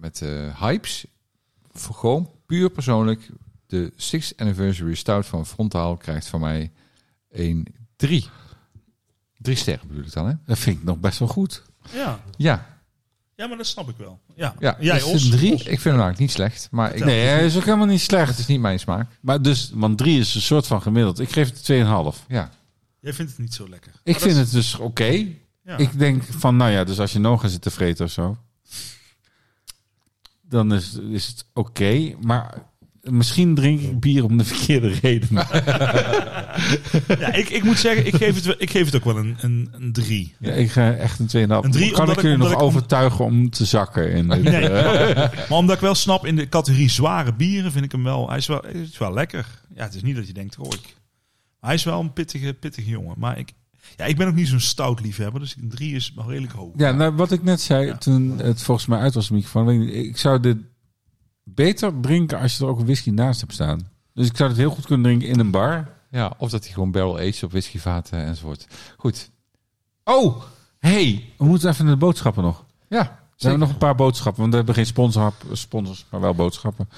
met 0.00 0.20
eh, 0.22 0.60
hypes. 0.60 1.04
Voor 1.72 1.94
gewoon 1.94 2.30
puur 2.46 2.70
persoonlijk. 2.70 3.28
De 3.74 3.92
6th 3.92 4.36
Anniversary 4.36 4.94
Stout 4.94 5.26
van 5.26 5.46
Frontaal 5.46 5.96
krijgt 5.96 6.26
van 6.26 6.40
mij 6.40 6.72
een 7.30 7.66
3. 7.96 8.26
Drie 9.38 9.56
sterren 9.56 9.88
bedoel 9.88 10.04
ik 10.04 10.12
dan, 10.12 10.26
hè? 10.26 10.34
Dat 10.46 10.58
vind 10.58 10.78
ik 10.78 10.84
nog 10.84 10.98
best 10.98 11.18
wel 11.18 11.28
goed. 11.28 11.62
Ja. 11.92 12.20
Ja, 12.36 12.66
ja, 13.36 13.46
maar 13.46 13.56
dat 13.56 13.66
snap 13.66 13.88
ik 13.88 13.96
wel. 13.96 14.20
Ja, 14.34 14.54
Ja, 14.58 14.76
Jij, 14.80 14.96
is 14.96 15.22
het 15.22 15.30
drie? 15.32 15.52
Ik 15.52 15.60
vind 15.64 15.82
hem 15.84 15.92
eigenlijk 15.92 16.18
niet 16.18 16.30
slecht. 16.30 16.68
Maar 16.70 16.94
ik, 16.94 17.04
Nee, 17.04 17.26
hij 17.26 17.44
is 17.44 17.56
ook 17.56 17.64
helemaal 17.64 17.86
niet 17.86 18.00
het 18.00 18.04
slecht. 18.10 18.38
is 18.38 18.46
niet 18.46 18.60
mijn 18.60 18.78
smaak. 18.78 19.10
Maar 19.20 19.42
dus, 19.42 19.70
want 19.74 19.98
drie 19.98 20.18
is 20.20 20.34
een 20.34 20.40
soort 20.40 20.66
van 20.66 20.82
gemiddeld. 20.82 21.18
Ik 21.18 21.32
geef 21.32 21.48
het 21.48 22.16
2,5. 22.20 22.26
Ja, 22.28 22.50
Jij 23.00 23.12
vindt 23.12 23.30
het 23.30 23.40
niet 23.40 23.54
zo 23.54 23.68
lekker. 23.68 23.92
Ik 24.04 24.12
Maar 24.12 24.20
vind 24.22 24.36
het 24.36 24.50
dus 24.50 24.74
oké. 24.78 25.26
ja. 25.64 25.76
Ik 25.76 25.98
denk 25.98 26.22
van, 26.22 26.56
nou 26.56 26.70
ja, 26.70 26.84
dus 26.84 27.00
als 27.00 27.12
je 27.12 27.18
nog 27.18 27.40
gaat 27.40 27.50
zitten 27.50 27.72
vreten 27.72 28.04
of 28.04 28.10
zo, 28.10 28.36
dan 30.42 30.74
is, 30.74 30.94
is 30.94 31.26
het 31.26 31.44
oké. 31.52 32.14
maar 32.20 32.62
misschien 33.10 33.54
drink 33.54 33.80
ik 33.80 34.00
bier 34.00 34.24
om 34.24 34.36
de 34.38 34.44
verkeerde 34.44 34.88
reden. 35.02 35.28
ja, 37.18 37.32
ik, 37.32 37.48
ik 37.48 37.64
moet 37.64 37.78
zeggen, 37.78 38.06
ik 38.06 38.14
geef 38.14 38.34
het, 38.34 38.44
wel- 38.44 38.54
ik 38.58 38.70
geef 38.70 38.84
het 38.84 38.94
ook 38.96 39.04
wel 39.04 39.16
een, 39.16 39.36
een, 39.40 39.68
een 39.72 39.92
3. 39.92 40.34
Ja, 40.38 40.52
ik 40.52 40.70
ga 40.70 40.92
echt 40.92 41.18
een 41.18 41.26
2,5. 41.48 41.50
Een 41.64 41.70
drie, 41.70 41.90
kan 41.92 42.10
ik 42.10 42.20
jullie 42.20 42.36
nog 42.36 42.52
ik- 42.52 42.62
overtuigen 42.62 43.24
om 43.24 43.50
te 43.50 43.64
zakken? 43.64 44.10
In 44.12 44.28
dit, 44.28 44.42
Nee, 44.42 44.68
eh, 44.68 45.16
maar 45.48 45.58
omdat 45.58 45.74
ik 45.74 45.80
wel 45.82 45.94
snap, 45.94 46.26
in 46.26 46.36
de 46.36 46.48
categorie 46.48 46.90
zware 46.90 47.34
bieren 47.34 47.72
vind 47.72 47.84
ik 47.84 47.92
hem 47.92 48.04
wel, 48.04 48.28
hij 48.28 48.38
is 48.38 48.46
wel, 48.46 48.62
hij 48.62 48.72
is 48.80 48.98
wel 48.98 49.12
lekker. 49.12 49.46
Ja, 49.74 49.82
het 49.84 49.94
is 49.94 50.02
niet 50.02 50.16
dat 50.16 50.26
je 50.26 50.32
denkt, 50.32 50.58
oh, 50.58 50.72
ik, 50.72 50.80
maar 51.60 51.70
hij 51.70 51.74
is 51.74 51.84
wel 51.84 52.00
een 52.00 52.12
pittige, 52.12 52.52
pittige 52.54 52.88
jongen. 52.90 53.14
Maar 53.18 53.38
ik, 53.38 53.52
ja, 53.96 54.04
ik 54.04 54.16
ben 54.16 54.28
ook 54.28 54.34
niet 54.34 54.48
zo'n 54.48 54.60
stout 54.60 55.00
liefhebber, 55.00 55.40
dus 55.40 55.56
een 55.62 55.68
3 55.68 55.94
is 55.94 56.12
wel 56.16 56.28
redelijk 56.28 56.52
hoog. 56.52 56.72
Ja, 56.76 56.92
nou, 56.92 57.12
wat 57.12 57.32
ik 57.32 57.42
net 57.42 57.60
zei 57.60 57.86
Ja. 57.86 57.96
toen 57.96 58.38
het 58.38 58.62
volgens 58.62 58.86
mij 58.86 58.98
uit 58.98 59.14
was, 59.14 59.28
de 59.28 59.34
microfoon. 59.34 59.82
Ik 59.82 60.16
zou 60.16 60.40
dit 60.40 60.56
beter 61.44 62.00
drinken 62.00 62.38
als 62.38 62.56
je 62.56 62.64
er 62.64 62.70
ook 62.70 62.78
een 62.78 62.84
whisky 62.84 63.10
naast 63.10 63.40
hebt 63.40 63.52
staan. 63.52 63.88
Dus 64.14 64.28
ik 64.28 64.36
zou 64.36 64.48
het 64.48 64.58
heel 64.58 64.70
goed 64.70 64.86
kunnen 64.86 65.06
drinken 65.06 65.28
in 65.28 65.38
een 65.40 65.50
bar. 65.50 65.88
ja 66.10 66.32
of 66.38 66.50
dat 66.50 66.64
hij 66.64 66.72
gewoon 66.72 66.90
barrel 66.90 67.18
aged 67.18 67.42
op 67.42 67.50
whiskyvaten 67.50 68.18
enzovoort. 68.18 68.66
Goed. 68.96 69.30
Oh, 70.04 70.42
hey, 70.78 71.32
we 71.38 71.44
moeten 71.44 71.68
even 71.70 71.84
naar 71.84 71.94
de 71.94 72.00
boodschappen 72.00 72.42
nog. 72.42 72.64
Ja, 72.88 73.02
We 73.36 73.42
hebben 73.48 73.58
nog 73.58 73.68
een 73.68 73.78
paar 73.78 73.94
boodschappen, 73.94 74.40
want 74.40 74.50
we 74.50 74.56
hebben 74.56 74.74
geen 74.74 74.86
sponsor, 74.86 75.32
sponsors, 75.52 76.06
maar 76.10 76.20
wel 76.20 76.34
boodschappen. 76.34 76.88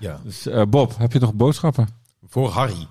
Ja. 0.00 0.20
Dus 0.24 0.46
eh, 0.46 0.62
Bob, 0.68 0.98
heb 0.98 1.12
je 1.12 1.18
nog 1.18 1.34
boodschappen? 1.34 1.88
Voor 2.26 2.48
Harry. 2.50 2.86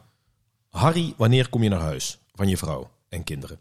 Harry, 0.70 1.14
wanneer 1.18 1.50
kom 1.50 1.64
je 1.64 1.70
naar 1.70 1.80
huis? 1.80 2.20
Van 2.36 2.48
je 2.48 2.58
vrouw 2.58 2.90
en 3.10 3.24
kinderen. 3.24 3.60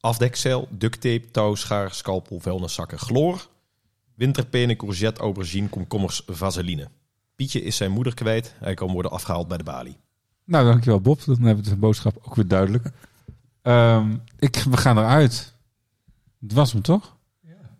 Afdekzeil, 0.00 0.68
duct 0.70 1.00
tape, 1.00 1.30
touwschaar, 1.30 1.94
scalpel, 1.94 2.40
vuilniszakken, 2.40 2.98
chloor. 2.98 3.46
Winterpenen, 4.22 4.76
courgette, 4.76 5.20
aubergine, 5.20 5.68
komkommers, 5.68 6.22
vaseline. 6.26 6.88
Pietje 7.36 7.62
is 7.62 7.76
zijn 7.76 7.90
moeder 7.90 8.14
kwijt. 8.14 8.54
Hij 8.58 8.74
kan 8.74 8.92
worden 8.92 9.10
afgehaald 9.10 9.48
bij 9.48 9.56
de 9.56 9.64
balie. 9.64 9.96
Nou, 10.44 10.64
dankjewel 10.64 11.00
Bob. 11.00 11.24
Dan 11.24 11.42
hebben 11.42 11.64
we 11.64 11.70
de 11.70 11.76
boodschap 11.76 12.18
ook 12.22 12.34
weer 12.34 12.48
duidelijk. 12.48 12.90
Ehm, 13.62 14.16
ik, 14.38 14.56
we 14.70 14.76
gaan 14.76 14.98
eruit. 14.98 15.54
Het 16.40 16.52
was 16.52 16.72
hem 16.72 16.82
toch? 16.82 17.16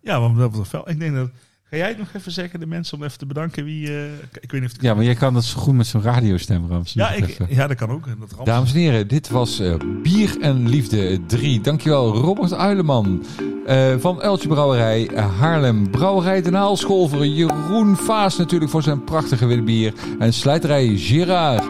Ja, 0.01 0.19
want 0.19 0.37
dat 0.37 0.55
was 0.55 0.71
wel. 0.71 0.89
Ik 0.89 0.99
denk 0.99 1.15
dat. 1.15 1.29
Ga 1.63 1.77
jij 1.77 1.87
het 1.87 1.97
nog 1.97 2.13
even 2.13 2.31
zeggen, 2.31 2.59
de 2.59 2.65
mensen, 2.65 2.97
om 2.97 3.03
even 3.03 3.17
te 3.17 3.25
bedanken 3.25 3.63
wie. 3.65 3.87
eh, 3.87 4.13
ik 4.41 4.51
weet 4.51 4.61
niet 4.61 4.63
of 4.65 4.71
het. 4.71 4.81
Ja, 4.81 4.93
maar 4.93 5.03
jij 5.03 5.15
kan 5.15 5.33
dat 5.33 5.43
zo 5.43 5.59
goed 5.59 5.75
met 5.75 5.87
zo'n 5.87 6.01
radiostem, 6.01 6.67
Rams. 6.69 6.93
ja, 6.93 7.11
ik, 7.11 7.37
ja, 7.49 7.67
dat 7.67 7.77
kan 7.77 7.89
ook. 7.89 8.05
Dat 8.19 8.45
Dames 8.45 8.73
en 8.73 8.79
heren, 8.79 9.07
dit 9.07 9.29
was 9.29 9.59
eh, 9.59 9.75
Bier 10.03 10.41
en 10.41 10.69
Liefde 10.69 11.25
3. 11.25 11.61
Dankjewel 11.61 12.15
Robert 12.15 12.53
Uileman 12.53 13.25
eh, 13.65 13.93
van 13.99 14.21
Eltje 14.21 14.47
Brouwerij 14.47 15.07
eh, 15.07 15.39
Haarlem. 15.39 15.89
Brouwerij 15.89 16.41
Den 16.41 16.53
Haalscholver. 16.53 17.25
Jeroen 17.25 17.95
Vaas 17.97 18.37
natuurlijk 18.37 18.71
voor 18.71 18.83
zijn 18.83 19.03
prachtige 19.03 19.45
witte 19.45 19.63
bier. 19.63 19.93
En 20.19 20.33
slijterij 20.33 20.95
Girard. 20.95 21.63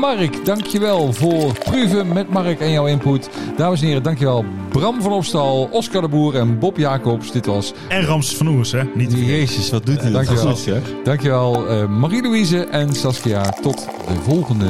Mark, 0.00 0.44
dankjewel 0.44 1.12
voor 1.12 1.58
Pruven 1.64 2.12
met 2.12 2.28
Mark 2.30 2.60
en 2.60 2.70
jouw 2.70 2.86
input. 2.86 3.30
Dames 3.56 3.80
en 3.80 3.86
heren, 3.86 4.02
dankjewel 4.02 4.44
Bram 4.68 5.02
van 5.02 5.12
Opstal, 5.12 5.68
Oscar 5.70 6.00
de 6.00 6.08
Boer 6.08 6.34
en 6.34 6.58
Bob 6.58 6.76
Jacobs. 6.76 7.32
Dit 7.32 7.46
was... 7.46 7.72
En 7.88 8.04
Rams 8.04 8.36
van 8.36 8.46
Oers, 8.46 8.72
hè? 8.72 8.82
Niet. 8.94 9.12
Jezus, 9.12 9.70
wat 9.70 9.86
doet 9.86 10.00
hij 10.00 10.10
dat 10.10 10.24
Dankjewel. 10.24 10.54
goed, 10.54 10.62
zeg. 10.62 10.82
Dankjewel 11.04 11.68
eh, 11.68 11.86
Marie-Louise 11.88 12.64
en 12.64 12.92
Saskia. 12.94 13.42
Tot 13.62 13.88
de 14.08 14.20
volgende 14.22 14.66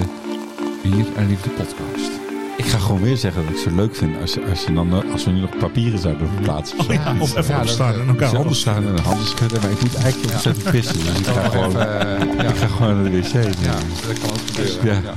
Bier 0.83 1.07
en 1.17 1.29
Liefde 1.29 1.51
podcast. 1.51 2.12
Ik 2.57 2.65
ga 2.65 2.79
gewoon 2.79 3.01
weer 3.03 3.17
zeggen 3.17 3.41
dat 3.43 3.51
ik 3.51 3.57
het 3.59 3.69
zo 3.69 3.77
leuk 3.77 3.95
vind 3.97 4.21
als, 4.21 4.35
je- 4.35 4.45
als, 4.51 4.65
je 4.65 4.73
dan, 4.73 4.93
eh, 5.03 5.13
als 5.13 5.25
we 5.25 5.31
nu 5.31 5.41
nog 5.41 5.57
papieren 5.59 5.99
zouden 5.99 6.29
verplaatsen. 6.35 6.79
Oh 6.79 6.87
ja, 6.93 7.15
of 7.19 7.37
even 7.37 7.61
opstaan 7.61 7.95
en 8.01 8.09
elkaar 8.09 8.29
handen 8.29 8.47
opstaan 8.47 8.87
en 8.87 8.99
handen 9.03 9.27
schudden. 9.27 9.61
Maar 9.63 9.71
ik 9.71 9.81
moet 9.83 9.95
eigenlijk 9.95 10.33
ontzettend 10.33 10.71
pissen. 10.71 10.95
Dus 10.99 11.19
ik 11.19 11.27
ga 11.27 11.49
gewoon, 11.49 11.81
eh, 11.81 12.19
ja, 12.37 12.43
ik 12.49 12.57
ga 12.57 12.67
gewoon 12.67 13.03
naar 13.03 13.11
de 13.11 13.19
wc. 13.21 13.33
ja, 13.33 13.73
dat 14.07 14.19
kan 14.21 14.31
ook 14.31 14.39
gebeuren. 14.47 15.15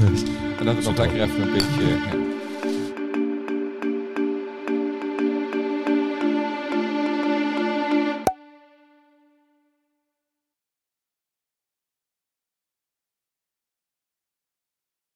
En 0.59 0.65
dat 0.65 0.77
is 0.77 0.87
ook 0.87 0.97
lekker 0.97 1.21
even 1.21 1.41
een 1.41 1.51
beetje... 1.53 2.23